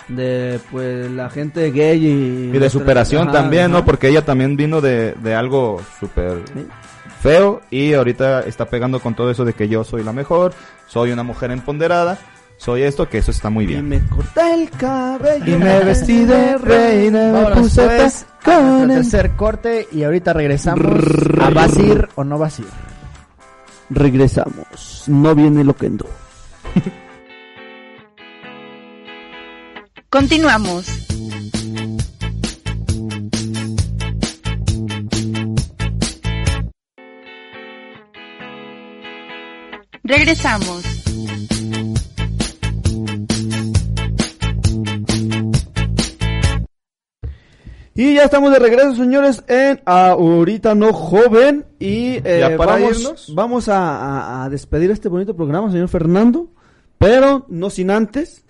de 0.07 0.59
pues 0.71 1.09
la 1.11 1.29
gente 1.29 1.71
gay 1.71 1.97
y 2.05 2.55
Y 2.55 2.59
de 2.59 2.69
superación 2.69 3.23
Ajá, 3.29 3.39
también, 3.41 3.71
¿no? 3.71 3.83
Porque 3.85 4.07
ella 4.09 4.23
también 4.23 4.55
vino 4.55 4.79
de, 4.81 5.13
de 5.13 5.33
algo 5.35 5.81
súper 5.99 6.43
Sí. 6.53 6.67
feo 7.21 7.61
y 7.71 7.93
ahorita 7.93 8.41
está 8.41 8.65
pegando 8.65 8.99
con 8.99 9.15
todo 9.15 9.31
eso 9.31 9.45
de 9.45 9.53
que 9.53 9.67
yo 9.67 9.83
soy 9.83 10.03
la 10.03 10.13
mejor, 10.13 10.53
soy 10.85 11.11
una 11.11 11.23
mujer 11.23 11.49
empoderada, 11.49 12.19
soy 12.57 12.83
esto, 12.83 13.07
que 13.09 13.17
eso 13.19 13.31
está 13.31 13.49
muy 13.49 13.65
y 13.65 13.67
bien. 13.67 13.87
me 13.89 14.05
corté 14.07 14.53
el 14.53 14.69
cabello 14.69 15.55
Y 15.55 15.57
me 15.57 15.79
vestí 15.83 16.25
de 16.25 16.57
reina, 16.57 17.19
me 17.27 17.31
Vámonos 17.33 17.59
puse 17.59 17.85
pues 17.85 18.25
nuestro 18.45 18.87
tercer 18.87 19.31
corte 19.35 19.87
y 19.91 20.03
ahorita 20.03 20.33
regresamos 20.33 20.85
a 21.41 21.49
vas 21.49 21.77
a 21.77 21.81
ir 21.81 22.07
o 22.15 22.23
no 22.23 22.37
vas 22.37 22.59
a 22.59 22.61
ir. 22.61 22.67
regresamos 23.89 25.03
no 25.07 25.35
viene 25.35 25.63
lo 25.63 25.75
que 25.75 25.87
ando 25.87 26.07
Continuamos. 30.09 30.85
Regresamos. 40.03 40.83
Y 47.97 48.15
ya 48.15 48.25
estamos 48.25 48.51
de 48.51 48.59
regreso, 48.59 48.93
señores, 48.95 49.41
en 49.47 49.81
Ahorita 49.85 50.75
No 50.75 50.91
Joven. 50.91 51.65
Y 51.79 52.15
eh, 52.25 52.39
¿Ya 52.41 52.57
para 52.57 52.73
vamos, 52.73 52.99
irnos? 52.99 53.33
vamos 53.33 53.69
a, 53.69 53.97
a- 53.97 54.43
a 54.43 54.49
despedir 54.49 54.91
este 54.91 55.07
bonito 55.07 55.33
programa, 55.35 55.71
señor 55.71 55.87
Fernando. 55.87 56.49
Pero 56.97 57.45
no 57.47 57.69
sin 57.69 57.91
antes 57.91 58.43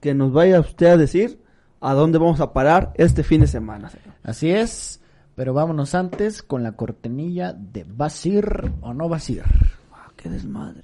que 0.00 0.12
nos 0.12 0.32
vaya 0.32 0.58
usted 0.58 0.86
a 0.86 0.96
decir 0.96 1.38
a 1.80 1.94
dónde 1.94 2.18
vamos 2.18 2.40
a 2.40 2.52
parar 2.52 2.92
este 2.96 3.22
fin 3.22 3.42
de 3.42 3.46
semana. 3.46 3.90
señor. 3.90 4.14
Así 4.24 4.50
es, 4.50 5.00
pero 5.36 5.54
vámonos 5.54 5.94
antes 5.94 6.42
con 6.42 6.64
la 6.64 6.72
cortenilla 6.72 7.52
de 7.52 7.84
vas 7.88 8.24
a 8.24 8.28
ir 8.28 8.72
o 8.80 8.92
no 8.92 9.08
vas 9.08 9.28
a 9.28 9.32
ir. 9.32 9.42
Ah, 9.92 10.08
qué 10.16 10.28
desmadre. 10.28 10.82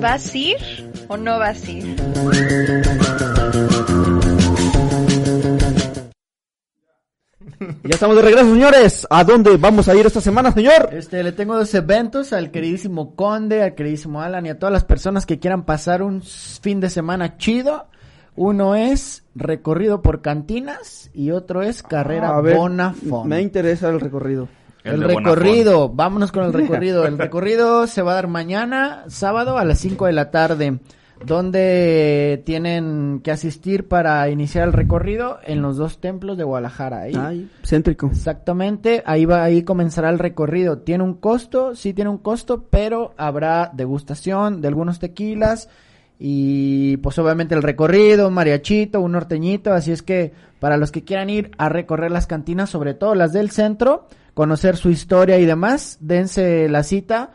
¿Vas 0.00 0.32
a 0.34 0.38
ir 0.38 0.56
o 1.08 1.16
no 1.18 1.38
vas 1.38 1.62
a 1.64 1.70
ir? 1.70 1.96
Ya 7.82 7.90
estamos 7.90 8.16
de 8.16 8.22
regreso, 8.22 8.50
señores. 8.50 9.06
¿A 9.10 9.24
dónde 9.24 9.56
vamos 9.56 9.88
a 9.88 9.94
ir 9.94 10.06
esta 10.06 10.20
semana, 10.20 10.52
señor? 10.52 10.90
Este, 10.92 11.22
le 11.22 11.32
tengo 11.32 11.56
dos 11.56 11.72
eventos 11.74 12.32
al 12.32 12.50
queridísimo 12.50 13.14
Conde, 13.14 13.62
al 13.62 13.74
queridísimo 13.74 14.20
Alan 14.20 14.46
y 14.46 14.50
a 14.50 14.58
todas 14.58 14.72
las 14.72 14.84
personas 14.84 15.26
que 15.26 15.38
quieran 15.38 15.64
pasar 15.64 16.02
un 16.02 16.22
fin 16.22 16.80
de 16.80 16.90
semana 16.90 17.36
chido. 17.36 17.86
Uno 18.36 18.74
es 18.74 19.24
recorrido 19.34 20.02
por 20.02 20.22
cantinas 20.22 21.10
y 21.12 21.32
otro 21.32 21.62
es 21.62 21.82
carrera 21.82 22.36
A 22.36 22.40
ver, 22.40 22.56
Bonafont. 22.56 23.26
Me 23.26 23.42
interesa 23.42 23.90
el 23.90 24.00
recorrido. 24.00 24.48
El, 24.82 25.02
recorrido, 25.02 25.90
vámonos 25.90 26.32
con 26.32 26.44
el 26.44 26.52
recorrido. 26.54 27.04
El 27.04 27.18
recorrido 27.18 27.86
se 27.86 28.00
va 28.00 28.12
a 28.12 28.14
dar 28.14 28.28
mañana, 28.28 29.04
sábado 29.08 29.58
a 29.58 29.64
las 29.64 29.78
5 29.80 30.06
de 30.06 30.12
la 30.12 30.30
tarde, 30.30 30.78
donde 31.24 32.42
tienen 32.46 33.20
que 33.22 33.30
asistir 33.30 33.88
para 33.88 34.28
iniciar 34.30 34.66
el 34.66 34.72
recorrido 34.72 35.38
en 35.44 35.62
los 35.62 35.76
dos 35.76 35.98
templos 36.00 36.38
de 36.38 36.44
Guadalajara. 36.44 37.02
Ahí. 37.02 37.14
Ay, 37.16 37.50
céntrico. 37.62 38.06
Exactamente, 38.06 39.02
ahí 39.06 39.24
va, 39.24 39.42
ahí 39.42 39.62
comenzará 39.62 40.10
el 40.10 40.18
recorrido. 40.18 40.78
Tiene 40.78 41.04
un 41.04 41.14
costo, 41.14 41.74
sí 41.74 41.92
tiene 41.92 42.10
un 42.10 42.18
costo, 42.18 42.64
pero 42.70 43.14
habrá 43.16 43.70
degustación 43.72 44.60
de 44.60 44.68
algunos 44.68 44.98
tequilas 44.98 45.68
y 46.22 46.98
pues 46.98 47.18
obviamente 47.18 47.54
el 47.54 47.62
recorrido, 47.62 48.28
un 48.28 48.34
mariachito, 48.34 49.00
un 49.00 49.12
norteñito, 49.12 49.72
así 49.72 49.90
es 49.90 50.02
que 50.02 50.32
para 50.58 50.76
los 50.76 50.92
que 50.92 51.02
quieran 51.02 51.30
ir 51.30 51.50
a 51.56 51.70
recorrer 51.70 52.10
las 52.10 52.26
cantinas, 52.26 52.68
sobre 52.68 52.92
todo 52.92 53.14
las 53.14 53.32
del 53.32 53.50
centro, 53.50 54.06
conocer 54.34 54.76
su 54.76 54.90
historia 54.90 55.38
y 55.38 55.46
demás, 55.46 55.96
dense 56.00 56.68
la 56.68 56.82
cita. 56.82 57.30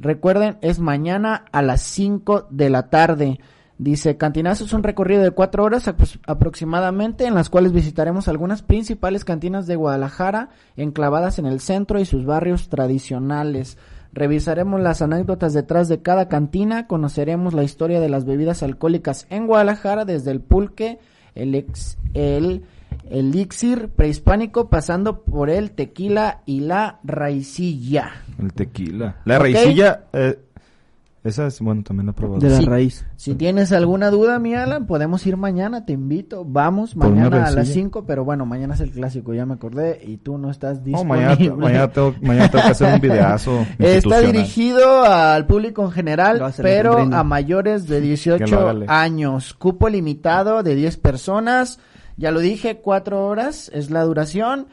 Recuerden, 0.00 0.56
es 0.62 0.78
mañana 0.78 1.44
a 1.52 1.62
las 1.62 1.82
5 1.82 2.46
de 2.50 2.70
la 2.70 2.88
tarde. 2.88 3.38
Dice, 3.76 4.16
Cantinazo 4.16 4.64
es 4.64 4.72
un 4.72 4.82
recorrido 4.82 5.22
de 5.22 5.30
cuatro 5.30 5.64
horas 5.64 5.88
apro- 5.88 6.20
aproximadamente, 6.26 7.26
en 7.26 7.34
las 7.34 7.48
cuales 7.48 7.72
visitaremos 7.72 8.28
algunas 8.28 8.62
principales 8.62 9.24
cantinas 9.24 9.66
de 9.66 9.76
Guadalajara, 9.76 10.50
enclavadas 10.76 11.38
en 11.38 11.46
el 11.46 11.60
centro 11.60 11.98
y 11.98 12.04
sus 12.04 12.24
barrios 12.26 12.68
tradicionales. 12.68 13.78
Revisaremos 14.12 14.80
las 14.80 15.02
anécdotas 15.02 15.54
detrás 15.54 15.88
de 15.88 16.02
cada 16.02 16.28
cantina, 16.28 16.86
conoceremos 16.86 17.54
la 17.54 17.62
historia 17.62 18.00
de 18.00 18.08
las 18.08 18.24
bebidas 18.24 18.62
alcohólicas 18.62 19.26
en 19.30 19.46
Guadalajara, 19.46 20.04
desde 20.04 20.30
el 20.30 20.40
pulque, 20.40 20.98
el, 21.34 21.54
ex, 21.54 21.96
el 22.14 22.64
elixir 23.10 23.88
prehispánico, 23.90 24.68
pasando 24.70 25.22
por 25.22 25.50
el 25.50 25.72
tequila 25.72 26.40
y 26.46 26.60
la 26.60 27.00
raicilla. 27.04 28.10
El 28.38 28.52
tequila. 28.52 29.16
La 29.24 29.38
raicilla, 29.38 30.04
eh, 30.12 30.38
esa 31.22 31.46
es, 31.48 31.60
bueno, 31.60 31.82
también 31.82 32.06
la 32.06 32.12
he 32.12 32.14
probado. 32.14 32.40
De 32.40 32.48
la 32.48 32.56
Sí. 32.58 32.64
raíz. 32.64 33.04
Si 33.16 33.34
tienes 33.34 33.72
alguna 33.72 34.08
duda, 34.10 34.38
mi 34.38 34.54
Alan, 34.54 34.86
podemos 34.86 35.26
ir 35.26 35.36
mañana, 35.36 35.84
te 35.84 35.92
invito. 35.92 36.46
Vamos 36.46 36.94
Por 36.94 37.10
mañana 37.10 37.36
a 37.36 37.40
las 37.40 37.54
rencilla. 37.56 37.74
5, 37.74 38.04
pero 38.06 38.24
bueno, 38.24 38.46
mañana 38.46 38.72
es 38.72 38.80
el 38.80 38.90
clásico, 38.90 39.34
ya 39.34 39.44
me 39.44 39.52
acordé, 39.54 40.00
y 40.02 40.16
tú 40.16 40.38
no 40.38 40.50
estás 40.50 40.78
No, 40.78 40.84
disponible. 40.84 41.26
mañana, 41.36 41.56
mañana, 41.56 41.88
tengo, 41.88 42.14
mañana 42.22 42.50
tengo 42.50 42.64
que 42.64 42.70
hacer 42.70 42.94
un 42.94 43.00
videazo. 43.02 43.66
Está 43.78 44.20
dirigido 44.22 45.02
al 45.04 45.44
público 45.46 45.84
en 45.84 45.90
general, 45.90 46.42
pero 46.62 46.96
a 46.98 47.22
mayores 47.22 47.86
de 47.86 47.96
Que 47.96 48.00
lo 48.00 48.06
18 48.06 48.58
hágale. 48.58 48.86
años. 48.88 49.52
Cupo 49.52 49.90
limitado 49.90 50.62
de 50.62 50.74
10 50.74 50.96
personas. 50.96 51.78
Ya 52.20 52.30
lo 52.30 52.40
dije, 52.40 52.76
4 52.76 53.26
horas 53.26 53.70
es 53.72 53.90
la 53.90 54.02
duración. 54.02 54.68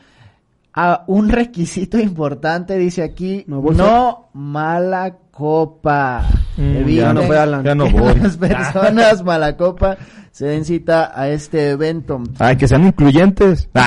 A 0.73 1.05
un 1.07 1.29
requisito 1.41 1.97
importante, 1.97 2.77
dice 2.77 3.03
aquí, 3.03 3.45
No, 3.47 4.29
mala 4.33 5.15
copa. 5.31 6.25
Mm, 6.57 6.85
ya 6.89 7.13
no 7.13 7.23
fue 7.23 7.39
Alan. 7.39 7.63
Ya 7.63 7.73
no 7.73 7.89
voy. 7.89 8.15
las 8.15 8.35
personas 8.35 9.23
mala 9.23 9.55
copa 9.55 9.97
se 10.37 10.45
den 10.45 10.65
cita 10.65 11.11
a 11.19 11.29
este 11.29 11.71
evento. 11.71 12.21
Ay, 12.37 12.57
que 12.57 12.67
sean 12.67 12.85
incluyentes. 12.85 13.67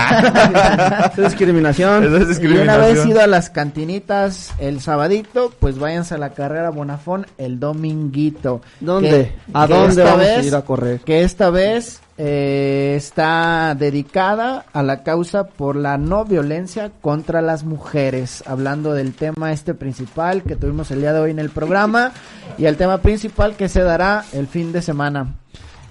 Es 1.16 1.16
discriminación. 1.16 2.02
Eso 2.04 2.16
es 2.16 2.20
Y 2.22 2.22
una 2.22 2.26
discriminación. 2.28 2.80
vez 2.94 3.06
ido 3.06 3.20
a 3.20 3.26
las 3.28 3.50
cantinitas 3.50 4.52
el 4.58 4.80
sabadito, 4.80 5.52
pues 5.60 5.78
váyanse 5.78 6.14
a 6.14 6.18
la 6.18 6.30
carrera 6.30 6.70
Bonafón 6.70 7.26
el 7.38 7.60
dominguito. 7.60 8.62
¿Dónde? 8.80 9.10
Que- 9.10 9.32
¿A 9.54 9.66
que 9.68 9.74
dónde 9.74 9.90
esta 9.90 10.04
vamos 10.04 10.26
a 10.26 10.36
vez- 10.36 10.46
ir 10.46 10.54
a 10.56 10.62
correr? 10.62 11.00
Que 11.00 11.22
esta 11.22 11.50
vez 11.50 12.00
eh, 12.18 12.94
está 12.96 13.76
dedicada 13.78 14.64
a 14.72 14.82
la 14.82 15.02
causa 15.04 15.44
por 15.44 15.76
la 15.76 15.98
no 15.98 16.24
violencia 16.24 16.90
contra 17.00 17.42
las 17.42 17.62
mujeres. 17.64 18.42
Hablando 18.46 18.92
del 18.92 19.14
tema 19.14 19.52
este 19.52 19.74
principal 19.74 20.42
que 20.42 20.56
tuvimos 20.56 20.90
el 20.90 21.00
día 21.00 21.12
de 21.12 21.20
hoy 21.20 21.30
en 21.30 21.38
el 21.38 21.50
programa 21.50 22.10
y 22.58 22.64
el 22.64 22.76
tema 22.76 22.98
principal 22.98 23.54
que 23.54 23.68
se 23.68 23.82
dará 23.82 24.24
el 24.32 24.48
fin 24.48 24.72
de 24.72 24.82
semana. 24.82 25.34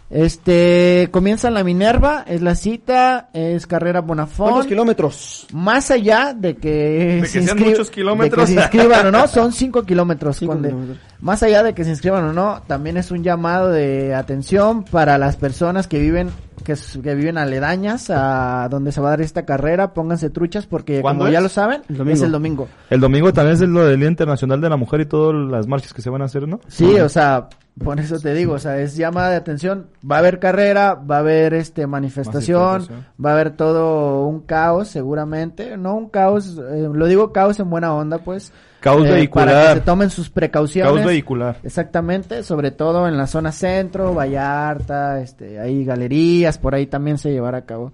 Este 0.09 1.09
comienza 1.11 1.49
en 1.49 1.53
la 1.53 1.63
Minerva, 1.63 2.25
es 2.27 2.41
la 2.41 2.55
cita, 2.55 3.29
es 3.33 3.67
carrera 3.67 4.01
Bonafón. 4.01 4.49
¿Cuántos 4.49 4.67
kilómetros? 4.67 5.47
Más 5.53 5.91
allá 5.91 6.33
de 6.33 6.55
que, 6.55 7.19
que 7.21 7.27
se 7.27 7.43
sean 7.43 7.59
muchos 7.59 7.91
kilómetros. 7.91 8.49
de 8.49 8.55
que 8.55 8.59
se 8.59 8.65
inscriban 8.65 9.07
o 9.07 9.11
no, 9.11 9.27
son 9.27 9.53
5 9.53 9.83
kilómetros. 9.83 10.37
Cinco 10.37 10.57
kilómetros. 10.57 10.97
Más 11.21 11.43
allá 11.43 11.63
de 11.63 11.73
que 11.73 11.83
se 11.83 11.89
inscriban 11.89 12.23
o 12.23 12.33
no, 12.33 12.61
también 12.67 12.95
es 12.97 13.11
un 13.11 13.23
llamado 13.23 13.69
de 13.69 14.15
atención 14.15 14.83
para 14.83 15.17
las 15.17 15.35
personas 15.35 15.87
que 15.87 15.99
viven 15.99 16.29
que, 16.63 17.15
viven 17.15 17.37
aledañas 17.37 18.09
a 18.09 18.67
donde 18.69 18.91
se 18.91 19.01
va 19.01 19.07
a 19.07 19.11
dar 19.11 19.21
esta 19.21 19.45
carrera. 19.45 19.93
Pónganse 19.93 20.29
truchas 20.29 20.65
porque 20.65 21.01
¿Cuándo 21.01 21.25
como 21.25 21.31
ya 21.31 21.41
lo 21.41 21.49
saben, 21.49 21.81
El 21.89 22.07
es 22.09 22.21
el 22.21 22.31
domingo. 22.31 22.67
El 22.89 22.99
domingo 22.99 23.33
también 23.33 23.55
es 23.55 23.61
lo 23.61 23.85
del 23.85 23.99
Día 23.99 24.09
Internacional 24.09 24.61
de 24.61 24.69
la 24.69 24.77
Mujer 24.77 25.01
y 25.01 25.05
todas 25.05 25.35
las 25.49 25.67
marchas 25.67 25.93
que 25.93 26.01
se 26.01 26.09
van 26.09 26.21
a 26.21 26.25
hacer, 26.25 26.47
¿no? 26.47 26.59
Sí, 26.67 26.99
o 26.99 27.09
sea, 27.09 27.49
por 27.83 27.99
eso 27.99 28.19
te 28.19 28.33
digo, 28.33 28.53
o 28.53 28.59
sea, 28.59 28.79
es 28.79 28.95
llamada 28.95 29.31
de 29.31 29.37
atención. 29.37 29.87
Va 30.09 30.17
a 30.17 30.19
haber 30.19 30.39
carrera, 30.39 30.93
va 30.95 31.17
a 31.17 31.19
haber 31.19 31.53
este 31.53 31.87
manifestación, 31.87 32.61
Manifestación. 32.61 33.05
va 33.23 33.29
a 33.29 33.33
haber 33.33 33.51
todo 33.51 34.25
un 34.25 34.41
caos, 34.41 34.89
seguramente. 34.89 35.77
No 35.77 35.95
un 35.95 36.09
caos, 36.09 36.57
eh, 36.57 36.89
lo 36.91 37.05
digo 37.07 37.31
caos 37.31 37.59
en 37.59 37.69
buena 37.69 37.93
onda, 37.93 38.19
pues. 38.19 38.51
Caos 38.79 38.99
eh, 38.99 39.01
Para 39.01 39.09
que 39.09 39.15
vehicular. 39.15 39.73
se 39.75 39.81
tomen 39.81 40.09
sus 40.09 40.29
precauciones. 40.29 40.91
Caos 40.91 41.05
vehicular. 41.05 41.57
Exactamente, 41.63 42.43
sobre 42.43 42.71
todo 42.71 43.07
en 43.07 43.17
la 43.17 43.27
zona 43.27 43.51
centro, 43.51 44.13
Vallarta, 44.13 45.19
este, 45.21 45.59
hay 45.59 45.83
galerías, 45.83 46.57
por 46.57 46.75
ahí 46.75 46.85
también 46.85 47.17
se 47.17 47.31
llevará 47.31 47.59
a 47.59 47.65
cabo. 47.65 47.91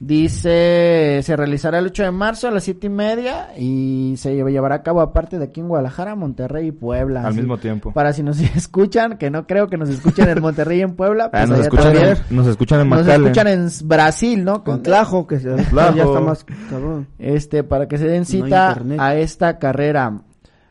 Dice, 0.00 1.20
se 1.22 1.36
realizará 1.36 1.78
el 1.78 1.86
8 1.86 2.02
de 2.04 2.10
marzo 2.10 2.48
a 2.48 2.50
las 2.50 2.64
siete 2.64 2.88
y 2.88 2.90
media 2.90 3.48
y 3.56 4.14
se 4.18 4.34
llevará 4.34 4.76
a 4.76 4.82
cabo 4.82 5.00
aparte 5.00 5.38
de 5.38 5.44
aquí 5.46 5.60
en 5.60 5.68
Guadalajara, 5.68 6.14
Monterrey 6.14 6.68
y 6.68 6.72
Puebla. 6.72 7.20
Al 7.20 7.26
Así, 7.28 7.38
mismo 7.38 7.58
tiempo. 7.58 7.92
Para 7.92 8.12
si 8.12 8.22
nos 8.22 8.38
escuchan, 8.56 9.16
que 9.18 9.30
no 9.30 9.46
creo 9.46 9.68
que 9.68 9.76
nos 9.76 9.88
escuchen 9.88 10.28
en 10.28 10.40
Monterrey 10.42 10.78
y 10.78 10.82
en 10.82 10.94
Puebla, 10.96 11.26
Ah, 11.26 11.30
pues 11.30 11.48
nos, 11.48 11.58
allá 11.58 11.62
escuchan 11.64 11.92
también. 11.94 12.16
en, 12.30 12.36
nos 12.36 12.46
escuchan 12.46 12.80
en 12.80 12.88
Nos 12.90 13.06
escuchan 13.08 13.46
en 13.48 13.68
Brasil, 13.84 14.44
¿no? 14.44 14.64
Con 14.64 14.82
Tlajo, 14.82 15.26
que 15.26 15.38
se- 15.38 15.54
Tlajo. 15.54 15.96
ya 15.96 16.04
está 16.04 16.20
más 16.20 16.44
cabrón. 16.68 17.06
Este, 17.18 17.64
para 17.64 17.88
que 17.88 17.98
se 17.98 18.06
den 18.06 18.24
cita 18.24 18.76
a 18.98 19.14
esta 19.16 19.58
carrera. 19.58 20.20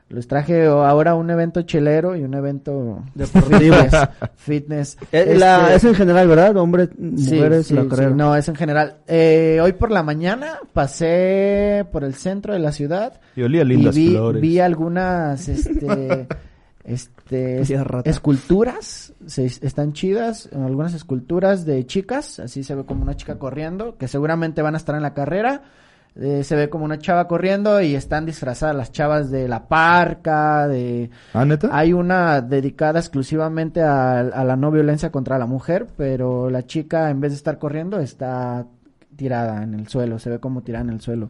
Les 0.10 0.28
traje 0.28 0.66
ahora 0.68 1.16
un 1.16 1.30
evento 1.32 1.64
chelero 1.64 2.16
y 2.16 2.24
un 2.24 2.34
evento 2.36 3.04
Deportivo. 3.16 3.76
fitness. 4.36 4.96
la- 5.12 5.74
Este, 5.74 5.76
es 5.76 5.84
en 5.86 5.96
general, 5.96 6.28
¿verdad? 6.28 6.56
Hombres, 6.58 6.90
sí, 7.18 7.34
mujeres, 7.36 7.68
sí, 7.68 7.74
la 7.74 7.84
sí, 7.84 7.88
carrera. 7.90 8.10
no, 8.12 8.36
es 8.36 8.48
en 8.48 8.56
general. 8.56 8.98
Eh, 9.08 9.60
hoy 9.64 9.74
por 9.74 9.90
la 9.90 10.04
mañana 10.04 10.60
pasé 10.72 11.86
por 11.92 12.04
el 12.04 12.14
centro 12.14 12.54
de 12.54 12.60
la 12.60 12.72
ciudad 12.72 13.20
Y 13.36 13.42
olía 13.42 13.64
y 13.64 13.66
lindas 13.66 13.96
vi, 13.96 14.12
flores. 14.12 14.42
vi 14.42 14.60
algunas, 14.60 15.48
este, 15.50 16.28
este, 16.84 17.64
esculturas, 18.06 19.14
se- 19.26 19.46
están 19.46 19.94
chidas, 19.94 20.50
algunas 20.54 20.94
esculturas 20.94 21.66
de 21.66 21.86
chicas, 21.88 22.40
así 22.40 22.64
se 22.64 22.76
ve 22.76 22.86
como 22.86 23.02
una 23.04 23.16
chica 23.16 23.40
corriendo, 23.40 23.98
que 23.98 24.08
seguramente 24.08 24.62
van 24.62 24.76
a 24.76 24.78
estar 24.78 24.96
en 24.96 25.02
la 25.02 25.14
carrera. 25.14 25.64
Eh, 26.16 26.44
se 26.44 26.56
ve 26.56 26.70
como 26.70 26.86
una 26.86 27.00
chava 27.00 27.28
corriendo 27.28 27.82
y 27.82 27.96
están 27.96 28.26
disfrazadas 28.26 28.76
las 28.76 28.92
chavas 28.92 29.32
de 29.32 29.48
la 29.48 29.68
parca, 29.68 30.68
de... 30.68 31.10
¿Ah, 31.34 31.44
neta? 31.44 31.70
Hay 31.72 31.92
una 31.92 32.42
dedicada 32.42 33.00
exclusivamente 33.00 33.82
a, 33.82 34.20
a 34.20 34.44
la 34.44 34.56
no 34.56 34.70
violencia 34.70 35.12
contra 35.12 35.40
la 35.40 35.48
mujer, 35.48 35.88
pero 35.98 36.52
la 36.52 36.68
chica 36.68 37.10
en 37.10 37.20
vez 37.20 37.32
de 37.32 37.38
estar 37.38 37.58
corriendo 37.58 38.00
está 38.00 38.68
tirada 39.16 39.64
en 39.64 39.74
el 39.74 39.88
suelo, 39.88 40.20
se 40.20 40.30
ve 40.30 40.40
como 40.40 40.62
tirada 40.62 40.84
en 40.84 40.92
el 40.92 41.02
suelo. 41.02 41.30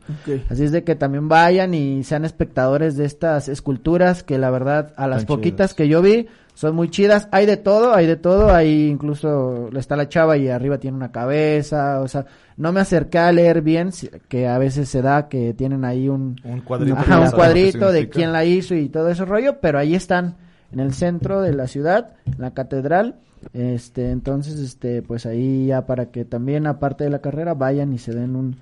Así 0.49 0.63
es 0.63 0.71
de 0.71 0.83
que 0.83 0.95
también 0.95 1.29
vayan 1.29 1.73
y 1.73 2.03
sean 2.03 2.25
espectadores 2.25 2.97
de 2.97 3.05
estas 3.05 3.47
esculturas 3.49 4.23
que 4.23 4.37
la 4.37 4.49
verdad 4.49 4.93
a 4.97 5.07
las 5.07 5.25
poquitas 5.25 5.71
chidas. 5.71 5.73
que 5.73 5.87
yo 5.87 6.01
vi 6.01 6.27
son 6.53 6.75
muy 6.75 6.89
chidas. 6.89 7.27
Hay 7.31 7.45
de 7.45 7.57
todo, 7.57 7.93
hay 7.93 8.05
de 8.05 8.15
todo, 8.15 8.53
hay 8.53 8.87
incluso 8.87 9.69
está 9.75 9.95
la 9.95 10.09
chava 10.09 10.37
y 10.37 10.49
arriba 10.49 10.77
tiene 10.77 10.97
una 10.97 11.11
cabeza, 11.11 12.01
o 12.01 12.07
sea, 12.07 12.25
no 12.57 12.71
me 12.71 12.81
acerqué 12.81 13.17
a 13.19 13.31
leer 13.31 13.61
bien 13.61 13.89
que 14.27 14.47
a 14.47 14.57
veces 14.57 14.89
se 14.89 15.01
da 15.01 15.27
que 15.27 15.53
tienen 15.53 15.85
ahí 15.85 16.09
un 16.09 16.35
Un 16.43 16.61
cuadrito. 16.61 16.95
Ajá, 16.95 17.19
un 17.19 17.23
Ajá, 17.27 17.35
cuadrito 17.35 17.91
de 17.91 18.09
quién 18.09 18.31
la 18.31 18.45
hizo 18.45 18.75
y 18.75 18.89
todo 18.89 19.09
ese 19.09 19.25
rollo, 19.25 19.59
pero 19.59 19.79
ahí 19.79 19.95
están 19.95 20.35
en 20.71 20.79
el 20.79 20.93
centro 20.93 21.41
de 21.41 21.53
la 21.53 21.67
ciudad, 21.67 22.13
en 22.25 22.39
la 22.39 22.51
catedral. 22.51 23.15
Este, 23.53 24.11
entonces, 24.11 24.57
este, 24.59 25.01
pues 25.01 25.25
ahí 25.25 25.67
ya 25.67 25.85
para 25.85 26.11
que 26.11 26.23
también 26.23 26.65
aparte 26.65 27.03
de 27.03 27.09
la 27.09 27.19
carrera 27.19 27.53
vayan 27.53 27.91
y 27.93 27.97
se 27.97 28.13
den 28.13 28.35
un, 28.35 28.57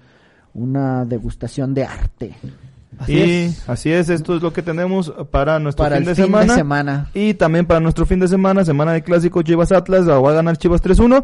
una 0.53 1.05
degustación 1.05 1.73
de 1.73 1.85
arte 1.85 2.35
Así 3.01 3.13
y 3.13 3.21
es. 3.45 3.69
así 3.69 3.91
es, 3.91 4.09
esto 4.09 4.35
es 4.35 4.41
lo 4.41 4.53
que 4.53 4.61
tenemos 4.61 5.11
para 5.31 5.59
nuestro 5.59 5.83
para 5.85 5.97
fin, 5.97 6.05
de, 6.05 6.15
fin 6.15 6.25
semana. 6.25 6.53
de 6.53 6.59
semana. 6.59 7.09
Y 7.13 7.33
también 7.33 7.65
para 7.65 7.79
nuestro 7.79 8.05
fin 8.05 8.19
de 8.19 8.27
semana, 8.27 8.63
semana 8.65 8.93
de 8.93 9.01
clásico 9.03 9.41
Chivas 9.41 9.71
Atlas, 9.71 10.05
la 10.05 10.19
va 10.19 10.29
a 10.31 10.33
ganar 10.33 10.57
Chivas 10.57 10.81
3-1. 10.83 11.23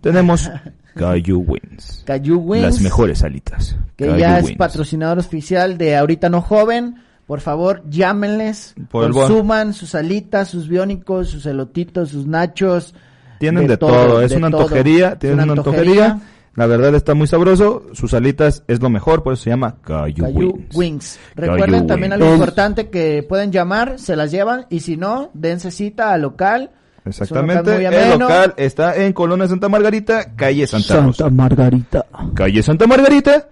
Tenemos 0.00 0.50
Cayu 0.96 1.38
Wins. 1.46 2.02
Cayu 2.06 2.38
Wings, 2.38 2.64
Las 2.64 2.80
mejores 2.80 3.22
alitas. 3.22 3.76
que 3.96 4.06
Cayu 4.06 4.18
ya 4.18 4.38
es 4.38 4.46
Wins. 4.46 4.58
patrocinador 4.58 5.18
oficial 5.18 5.78
de 5.78 5.96
Ahorita 5.96 6.28
No 6.28 6.40
Joven. 6.42 6.96
Por 7.26 7.40
favor, 7.40 7.82
llámenles, 7.88 8.74
Por 8.90 9.04
el 9.04 9.12
bon. 9.12 9.26
consuman 9.28 9.72
sus 9.74 9.94
alitas, 9.94 10.48
sus 10.48 10.68
biónicos, 10.68 11.28
sus 11.28 11.46
elotitos, 11.46 12.10
sus 12.10 12.26
nachos. 12.26 12.94
Tienen 13.38 13.62
de, 13.62 13.68
de 13.70 13.76
todo, 13.76 13.90
todo, 13.92 14.22
es 14.22 14.32
de 14.32 14.36
una 14.36 14.50
todo. 14.50 14.62
antojería, 14.62 15.18
tienen 15.18 15.38
una 15.38 15.52
una 15.52 15.52
antojería. 15.60 16.04
antojería. 16.06 16.31
La 16.54 16.66
verdad 16.66 16.94
está 16.94 17.14
muy 17.14 17.26
sabroso, 17.26 17.86
sus 17.92 18.12
alitas 18.12 18.62
es 18.68 18.82
lo 18.82 18.90
mejor, 18.90 19.22
por 19.22 19.32
eso 19.32 19.44
se 19.44 19.50
llama 19.50 19.76
Cayu. 19.82 20.66
Wings. 20.74 21.18
Cayu 21.34 21.50
Recuerden 21.50 21.86
también 21.86 22.12
Wings. 22.12 22.22
algo 22.22 22.34
importante 22.34 22.90
que 22.90 23.24
pueden 23.26 23.52
llamar, 23.52 23.98
se 23.98 24.16
las 24.16 24.30
llevan 24.30 24.66
y 24.68 24.80
si 24.80 24.98
no, 24.98 25.30
dense 25.32 25.70
cita 25.70 26.12
al 26.12 26.22
local. 26.22 26.70
Exactamente, 27.04 27.78
local 27.82 27.94
el 27.94 28.18
local 28.18 28.54
está 28.58 28.94
en 28.96 29.12
Colonia 29.12 29.48
Santa 29.48 29.68
Margarita, 29.68 30.36
calle 30.36 30.66
Santa, 30.66 31.00
Rosa. 31.00 31.30
Margarita. 31.30 32.06
Calle 32.34 32.62
Santa 32.62 32.86
Margarita, 32.86 33.48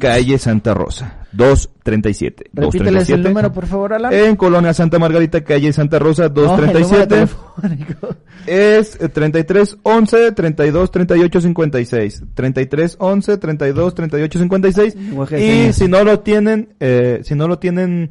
calle 0.00 0.38
Santa 0.38 0.74
Rosa, 0.74 1.21
237. 1.32 2.50
Repíteles 2.52 3.08
el 3.10 3.22
237. 3.22 3.28
número, 3.28 3.52
por 3.52 3.66
favor, 3.66 3.92
Alan. 3.94 4.12
En 4.12 4.36
Colonia 4.36 4.74
Santa 4.74 4.98
Margarita, 4.98 5.42
calle 5.42 5.72
Santa 5.72 5.98
Rosa, 5.98 6.28
No, 6.28 6.28
el 6.28 6.34
número 6.34 6.66
237. 6.78 7.14
telefónico. 7.14 8.16
es 8.46 9.00
eh, 9.00 9.08
33 9.08 9.78
11 9.82 10.32
32 10.32 10.90
38 10.90 11.40
56. 11.40 12.22
33 12.34 12.96
11 12.98 13.36
32 13.38 13.94
38 13.94 14.38
56. 14.38 14.94
Lenguaje 14.94 15.36
de 15.36 15.68
Y 15.68 15.72
si 15.72 15.88
no 15.88 16.04
lo 16.04 16.20
tienen, 16.20 16.74
eh, 16.80 17.20
si 17.24 17.34
no 17.34 17.48
lo 17.48 17.58
tienen, 17.58 18.10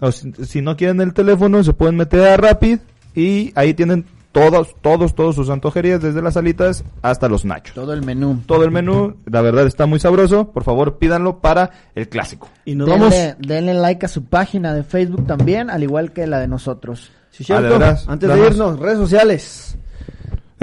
o 0.00 0.12
si, 0.12 0.32
si 0.44 0.62
no 0.62 0.76
quieren 0.76 1.00
el 1.00 1.12
teléfono, 1.12 1.62
se 1.64 1.72
pueden 1.72 1.96
meter 1.96 2.20
a 2.28 2.36
Rapid 2.36 2.78
y 3.14 3.52
ahí 3.54 3.74
tienen 3.74 4.04
todos, 4.32 4.74
todos, 4.80 5.14
todos 5.14 5.34
sus 5.36 5.50
antojerías, 5.50 6.00
desde 6.02 6.22
las 6.22 6.36
alitas 6.36 6.84
hasta 7.02 7.28
los 7.28 7.44
nachos. 7.44 7.74
Todo 7.74 7.92
el 7.92 8.02
menú. 8.02 8.40
Todo 8.46 8.64
el 8.64 8.70
menú, 8.70 9.16
la 9.26 9.42
verdad 9.42 9.66
está 9.66 9.86
muy 9.86 9.98
sabroso. 10.00 10.50
Por 10.50 10.64
favor, 10.64 10.98
pídanlo 10.98 11.38
para 11.40 11.70
el 11.94 12.08
clásico. 12.08 12.48
Y 12.64 12.74
nos 12.74 12.88
vamos. 12.88 13.10
Denle, 13.10 13.36
denle 13.38 13.74
like 13.74 14.06
a 14.06 14.08
su 14.08 14.24
página 14.24 14.74
de 14.74 14.82
Facebook 14.82 15.26
también, 15.26 15.70
al 15.70 15.82
igual 15.82 16.12
que 16.12 16.26
la 16.26 16.40
de 16.40 16.48
nosotros. 16.48 17.10
Sí, 17.30 17.44
Ah, 17.50 17.60
cierto. 17.60 18.10
Antes 18.10 18.28
de 18.28 18.46
irnos, 18.46 18.78
redes 18.78 18.98
sociales. 18.98 19.76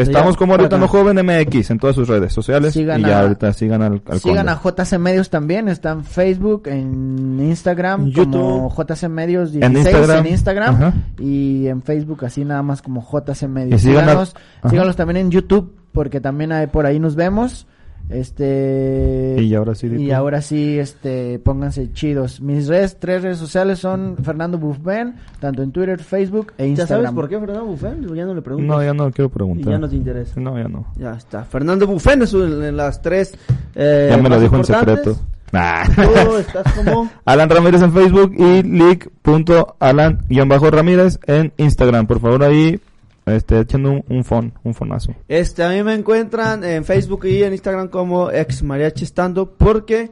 Estamos 0.02 0.34
Ya, 0.36 0.38
como 0.40 0.54
ahorita 0.54 0.76
acá. 0.76 0.78
no 0.82 0.88
joven 0.88 1.18
MX 1.26 1.72
en 1.72 1.80
todas 1.80 1.96
sus 1.96 2.08
redes 2.08 2.34
sociales. 2.34 2.74
Sigan 2.74 3.02
y 3.02 3.04
ya 3.06 3.20
a- 3.20 3.22
ahorita 3.24 3.54
sigan 3.54 3.82
al, 3.82 4.02
al 4.08 4.20
Sigan 4.20 4.46
conde. 4.48 4.52
a 4.52 4.84
JC 4.86 4.98
Medios 5.00 5.30
también, 5.30 5.68
está 5.68 5.92
en 5.92 6.04
Facebook, 6.04 6.64
en 6.68 7.40
Instagram, 7.40 8.06
En 8.08 8.14
como 8.14 8.70
YouTube. 8.70 8.86
JC 8.96 9.10
Medios 9.10 9.54
En 9.54 9.74
16 9.74 9.86
Instagram. 9.96 10.26
en 10.26 10.32
Instagram 10.32 10.76
Ajá. 10.76 10.94
y 11.20 11.68
en 11.68 11.82
Facebook 11.82 12.26
así 12.26 12.46
nada 12.46 12.64
más 12.64 12.82
como 12.82 13.02
JC 13.02 13.48
Medios. 13.48 13.82
Y 13.82 13.88
sigan 13.88 14.06
a- 14.06 14.08
Síganos, 14.12 14.36
síganos 14.70 14.96
también 14.96 15.18
en 15.18 15.32
YouTube 15.32 15.76
porque 15.92 16.22
también 16.22 16.52
hay, 16.52 16.68
por 16.68 16.86
ahí 16.86 17.00
nos 17.00 17.16
vemos. 17.16 17.68
Este 18.10 19.38
Y 19.40 19.54
ahora 19.56 19.76
sí, 19.76 19.88
y 19.88 20.12
ahora 20.12 20.42
sí 20.42 20.78
este 20.80 21.40
pónganse 21.40 21.92
chidos. 21.94 22.42
Mis 22.42 22.68
redes, 22.68 22.98
tres 23.00 23.22
redes 23.22 23.38
sociales 23.38 23.80
son 23.80 24.18
Fernando 24.24 24.58
Buffben, 24.58 25.16
tanto 25.40 25.62
en 25.64 25.72
Twitter, 25.72 26.00
Facebook 26.04 26.52
e 26.58 26.64
¿Ya 26.64 26.68
Instagram. 26.70 27.04
sabes 27.04 27.12
por 27.16 27.30
qué 27.30 27.40
Fernando 27.40 27.66
Bufén? 27.66 28.14
Ya 28.16 28.26
no 28.26 28.34
le 28.34 28.42
pregunto. 28.42 28.68
No, 28.74 28.84
ya 28.84 28.94
no 28.94 29.10
quiero 29.12 29.30
Y 29.30 29.34
preguntar. 29.34 29.72
ya 29.74 29.78
no 29.80 29.88
te 29.88 29.96
interesa. 29.96 30.38
No, 30.40 30.58
ya 30.58 30.68
no. 30.68 30.86
Ya 30.98 31.14
está. 31.14 31.44
Fernando 31.46 31.86
Bufén 31.88 32.22
es 32.24 32.34
un- 32.34 32.64
en 32.64 32.76
las 32.76 33.02
tres. 33.02 33.34
Eh, 33.76 34.08
ya 34.10 34.18
me 34.18 34.28
lo 34.30 34.38
dijo 34.40 34.56
en 34.58 34.66
secreto. 34.66 35.16
Nah. 35.52 35.84
Tú 35.96 36.38
estás 36.38 36.74
como. 36.74 37.10
Alan 37.26 37.50
Ramírez 37.50 37.82
en 37.82 37.92
Facebook 37.94 38.34
y 38.38 38.62
leak.alan-ramírez 38.64 41.20
en 41.26 41.52
Instagram. 41.58 42.06
Por 42.08 42.20
favor, 42.20 42.44
ahí 42.44 42.80
este, 43.26 43.60
echando 43.60 43.92
un, 43.92 44.06
un 44.10 44.24
fon, 44.24 44.54
un 44.64 44.74
fonazo. 44.74 45.14
Este, 45.28 45.64
a 45.64 45.70
mí 45.70 45.84
me 45.84 45.94
encuentran 45.94 46.64
en 46.64 46.86
Facebook 46.86 47.26
y 47.26 47.44
en 47.44 47.54
Instagram 47.54 47.90
como 47.90 48.32
ex 48.32 48.64
mariachi 48.64 49.04
estando 49.04 49.52
porque 49.52 50.12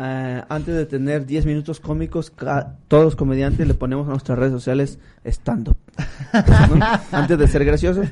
eh, 0.00 0.42
antes 0.48 0.76
de 0.76 0.86
tener 0.86 1.26
10 1.26 1.44
minutos 1.44 1.80
cómicos, 1.80 2.32
todos 2.86 3.04
los 3.04 3.16
comediantes 3.16 3.66
le 3.66 3.74
ponemos 3.74 4.06
a 4.06 4.10
nuestras 4.10 4.38
redes 4.38 4.52
sociales 4.52 5.00
stand 5.24 5.74
Antes 7.10 7.36
de 7.36 7.48
ser 7.48 7.64
graciosos, 7.64 8.06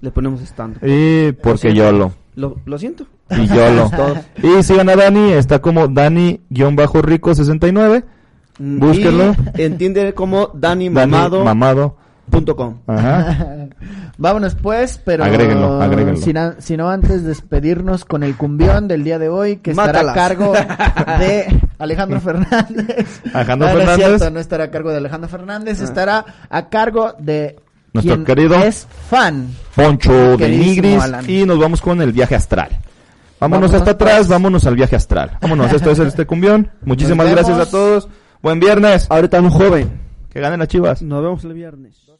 le 0.00 0.10
ponemos 0.12 0.40
stand 0.42 0.78
Y 0.82 1.32
porque 1.32 1.74
yo 1.74 1.90
lo. 1.90 2.12
Lo, 2.36 2.60
lo 2.64 2.78
siento. 2.78 3.08
Y 3.30 3.48
yo 3.48 3.68
lo. 3.72 3.90
Y 4.58 4.62
sigan 4.62 4.88
a 4.88 4.94
Dani, 4.94 5.32
está 5.32 5.60
como 5.60 5.88
Dani-Rico69. 5.88 8.04
Mm, 8.60 8.78
Búsquenlo. 8.78 9.34
Y 9.56 9.62
en 9.62 9.76
Tinder 9.76 10.14
como 10.14 10.52
Dani. 10.54 10.88
Mamado. 10.88 11.96
Ajá. 12.86 13.36
Vámonos 14.18 14.54
pues, 14.54 15.00
pero 15.04 15.24
Agréguenlo, 15.24 15.80
agréguenlo. 15.82 16.20
Si, 16.20 16.32
na- 16.32 16.54
si 16.58 16.76
no 16.76 16.88
antes 16.88 17.24
despedirnos 17.24 18.04
con 18.04 18.22
el 18.22 18.36
cumbión 18.36 18.86
del 18.88 19.02
día 19.04 19.18
de 19.18 19.28
hoy 19.28 19.56
que 19.56 19.72
estará 19.72 20.00
a 20.12 20.14
cargo 20.14 20.52
de 21.18 21.60
Alejandro 21.78 22.20
Fernández. 22.20 23.20
Alejandro 23.32 23.68
No, 23.68 23.74
no 23.74 23.80
es 23.80 23.86
Fernández. 23.86 24.06
cierto, 24.18 24.30
no 24.30 24.40
estará 24.40 24.64
a 24.64 24.70
cargo 24.70 24.90
de 24.90 24.96
Alejandro 24.98 25.28
Fernández, 25.28 25.80
estará 25.80 26.24
a 26.48 26.68
cargo 26.68 27.14
de 27.18 27.56
Nuestro 27.92 28.14
quien 28.14 28.24
querido 28.24 28.54
es 28.56 28.86
fan. 29.10 29.48
Poncho 29.74 30.36
de 30.36 30.48
Nigris 30.48 31.02
Alan. 31.02 31.24
y 31.28 31.44
nos 31.44 31.58
vamos 31.58 31.80
con 31.80 32.00
el 32.00 32.12
viaje 32.12 32.34
astral. 32.36 32.68
Vámonos, 33.40 33.70
Vámonos, 33.70 33.74
hasta 33.74 33.90
atrás, 33.90 34.16
pues. 34.18 34.28
vámonos 34.28 34.66
al 34.66 34.74
viaje 34.76 34.96
astral. 34.96 35.32
Vámonos, 35.40 35.72
esto 35.72 35.90
es 35.90 35.98
este 35.98 36.24
cumbión. 36.24 36.70
Muchísimas 36.84 37.28
gracias 37.28 37.58
a 37.58 37.66
todos. 37.66 38.08
Buen 38.42 38.60
viernes. 38.60 39.06
Ahorita 39.10 39.40
un 39.40 39.50
joven. 39.50 40.03
Que 40.34 40.40
ganen 40.40 40.58
las 40.58 40.68
chivas. 40.68 41.00
Nos 41.00 41.22
vemos 41.22 41.44
el 41.44 41.54
viernes. 41.54 42.10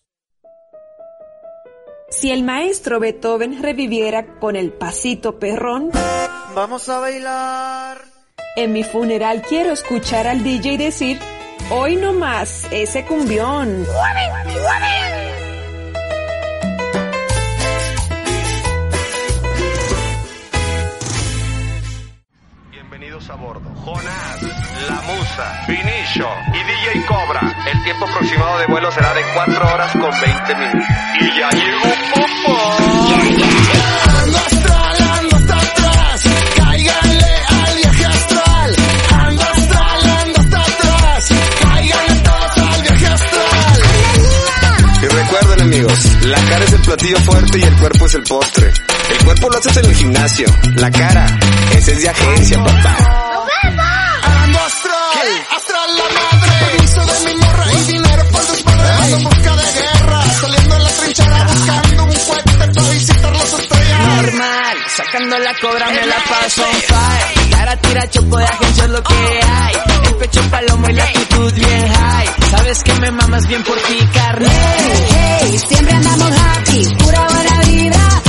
Si 2.10 2.30
el 2.30 2.44
maestro 2.44 3.00
Beethoven 3.00 3.60
reviviera 3.60 4.38
con 4.38 4.54
el 4.54 4.72
pasito 4.72 5.40
perrón, 5.40 5.90
Vamos 6.54 6.88
a 6.88 7.00
bailar. 7.00 7.98
en 8.54 8.72
mi 8.72 8.84
funeral 8.84 9.42
quiero 9.42 9.72
escuchar 9.72 10.28
al 10.28 10.44
DJ 10.44 10.78
decir, 10.78 11.18
hoy 11.70 11.96
no 11.96 12.12
más 12.12 12.68
ese 12.70 13.04
cumbión. 13.04 13.84
pasajeros 23.14 23.30
a 23.30 23.34
bordo. 23.34 23.70
Jonás, 23.84 24.40
La 24.88 25.00
Musa, 25.02 25.64
Vinicio 25.66 26.28
y 26.48 26.58
DJ 26.58 27.06
Cobra. 27.06 27.40
El 27.72 27.82
tiempo 27.84 28.06
aproximado 28.06 28.58
de 28.58 28.66
vuelo 28.66 28.90
será 28.92 29.14
de 29.14 29.22
4 29.32 29.72
horas 29.72 29.92
con 29.92 30.10
20 30.10 30.54
minutos. 30.54 30.88
Y 31.20 31.38
ya 31.38 31.50
llegó 31.50 31.94
Popo. 32.14 32.76
Ando 34.18 34.38
astral, 34.38 34.96
ando 35.18 35.36
hasta 35.36 35.56
atrás. 35.56 36.24
Cáiganle 36.56 37.36
al 37.48 37.76
viaje 37.76 38.04
astral. 38.04 38.76
Ando 39.10 39.42
astral, 39.42 40.06
ando 40.22 40.40
hasta 40.40 40.60
atrás. 40.60 41.28
Cáiganle 41.62 42.20
todos 42.20 42.58
al 42.58 42.82
viaje 42.82 43.06
astral. 43.06 43.80
Y 45.02 45.06
recuerden 45.06 45.60
amigos, 45.62 46.24
la 46.24 46.38
cara 46.38 46.64
es 46.64 46.72
el 46.72 46.80
platillo 46.80 47.18
fuerte 47.20 47.58
y 47.58 47.62
el 47.62 47.76
cuerpo 47.76 48.06
es 48.06 48.14
el 48.14 48.22
postre. 48.22 48.72
El 49.10 49.24
cuerpo 49.24 49.48
lo 49.48 49.58
haces 49.58 49.76
en 49.76 49.84
el 49.86 49.94
gimnasio, 49.94 50.46
la 50.76 50.90
cara, 50.90 51.26
ese 51.72 51.92
es 51.92 52.02
de 52.02 52.08
agencia, 52.08 52.58
papá. 52.58 53.34
Astral. 55.56 55.90
La 55.98 56.04
madre. 56.04 56.52
Permiso 56.70 57.00
de 57.04 57.32
mi 57.32 57.40
morra 57.40 57.72
y 57.72 57.92
dinero 57.92 58.24
por 58.30 58.46
desmadre. 58.46 58.90
Ando 58.90 59.16
en 59.16 59.24
busca 59.24 59.56
de 59.56 59.72
guerra, 59.72 60.24
saliendo 60.40 60.76
en 60.76 60.84
la 60.84 60.90
trinchera 60.90 61.44
buscando 61.44 62.04
un 62.04 62.14
cohete 62.14 62.52
para 62.58 62.90
visitar 62.90 63.32
las 63.36 63.52
estrellas. 63.52 64.06
normal 64.22 64.76
Sacando 64.96 65.38
la 65.38 65.54
cobra 65.60 65.86
me 65.90 66.06
la 66.06 66.16
paso. 66.16 66.62
En 66.66 66.80
fire 66.82 67.50
Cara 67.50 67.76
tira 67.76 68.10
choco 68.10 68.36
de 68.36 68.44
agencia 68.44 68.84
es 68.84 68.90
lo 68.90 69.02
que 69.02 69.14
hay. 69.14 69.74
El 70.08 70.14
pecho 70.16 70.40
palomo 70.50 70.88
y 70.88 70.92
la 70.92 71.04
actitud 71.04 71.52
bien 71.54 71.92
high. 71.92 72.28
Sabes 72.50 72.82
que 72.84 72.94
me 72.94 73.10
mamas 73.10 73.46
bien 73.46 73.62
por 73.64 73.76
ti 73.76 73.98
carne 74.12 74.48
Hey, 75.40 75.58
siempre 75.68 75.94
andamos 75.94 76.30
happy, 76.30 76.88
pura 76.98 77.26
buena 77.28 77.60
vibra, 77.62 78.22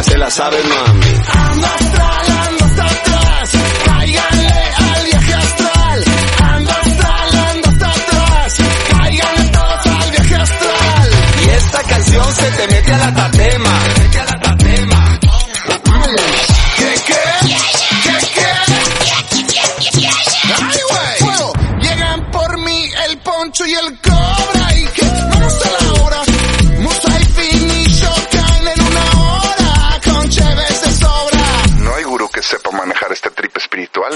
Ya 0.00 0.04
se 0.04 0.16
la 0.16 0.30
saben, 0.30 0.66
mami. 0.66 1.14
Ando 1.28 1.66
astral, 1.66 2.26
ando 2.48 2.64
hasta 2.64 2.84
atrás. 2.86 3.50
Cáiganle 3.84 4.48
al 4.78 5.04
viaje 5.04 5.34
astral. 5.34 6.04
Ando 6.42 6.70
astral, 6.70 7.34
ando 7.50 7.68
hasta 7.68 7.90
atrás. 7.90 8.56
Cáiganle 8.96 9.48
todos 9.50 9.86
al 9.86 10.10
viaje 10.10 10.34
astral. 10.36 11.10
Y 11.44 11.50
esta 11.50 11.82
canción 11.82 12.32
se 12.32 12.50
te 12.50 12.68
mete 12.68 12.92
a 12.94 12.98
la 12.98 13.14
tatema. 13.14 13.99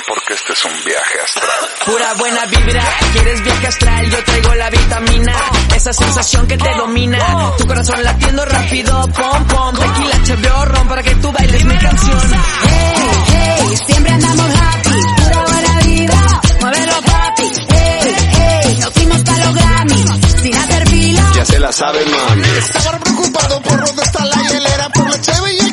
Porque 0.07 0.35
este 0.35 0.53
es 0.53 0.65
un 0.65 0.85
viaje 0.85 1.21
astral. 1.23 1.69
Pura 1.87 2.15
buena 2.15 2.47
vibra, 2.47 2.85
quieres 3.13 3.43
viaje 3.45 3.67
astral, 3.67 4.11
yo 4.11 4.25
traigo 4.25 4.55
la 4.55 4.71
vitamina 4.71 5.37
Esa 5.77 5.93
sensación 5.93 6.47
que 6.47 6.57
te 6.57 6.75
domina 6.77 7.53
Tu 7.59 7.67
corazón 7.67 8.03
latiendo 8.03 8.45
rápido, 8.45 9.09
pom 9.09 9.45
pom 9.47 9.75
Tequila, 9.75 10.23
cheveo, 10.25 10.65
ron 10.65 10.89
para 10.89 11.03
que 11.03 11.15
tú 11.17 11.31
bailes 11.33 11.65
mi 11.65 11.77
canción 11.77 12.21
Hey, 12.65 13.25
hey, 13.27 13.77
siempre 13.87 14.13
andamos 14.13 14.51
happy, 14.61 15.23
pura 15.23 15.45
buena 15.45 15.79
vibra, 15.81 16.41
muévelo 16.61 16.93
papi. 17.03 17.51
Hey, 17.69 18.17
hey, 18.31 18.79
nos 18.81 18.93
fuimos 18.93 19.23
para 19.23 19.45
los 19.45 19.55
Grammy, 19.55 20.05
sin 20.43 20.55
hacer 20.57 20.89
fila. 20.89 21.33
Ya 21.37 21.45
se 21.45 21.59
la 21.61 21.73
saben, 21.73 22.11
mami. 22.11 22.43
Estaba 22.59 22.99
preocupado 22.99 23.63
por 23.63 23.85
dónde 23.85 24.03
está 24.03 24.25
la 24.25 24.43
hielera, 24.49 24.89
por 24.91 25.11
la 25.11 25.21
cheve 25.21 25.64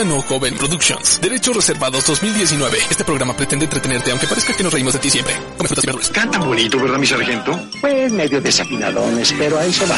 No 0.00 0.22
Joven 0.22 0.56
Productions. 0.56 1.20
Derechos 1.20 1.54
reservados 1.54 2.06
2019. 2.06 2.78
Este 2.90 3.04
programa 3.04 3.36
pretende 3.36 3.66
entretenerte 3.66 4.10
aunque 4.10 4.26
parezca 4.26 4.56
que 4.56 4.62
nos 4.62 4.72
reímos 4.72 4.94
de 4.94 4.98
ti 4.98 5.10
siempre. 5.10 5.34
Come 5.56 5.68
frutas 5.68 5.84
y 5.84 5.86
verduras. 5.86 6.12
Bonito, 6.44 6.78
¿verdad, 6.80 6.98
mi 6.98 7.06
sargento? 7.06 7.60
Pues 7.80 8.10
medio 8.10 8.40
desafinadones, 8.40 9.32
pero 9.38 9.58
ahí 9.58 9.72
se 9.72 9.86
va. 9.86 9.96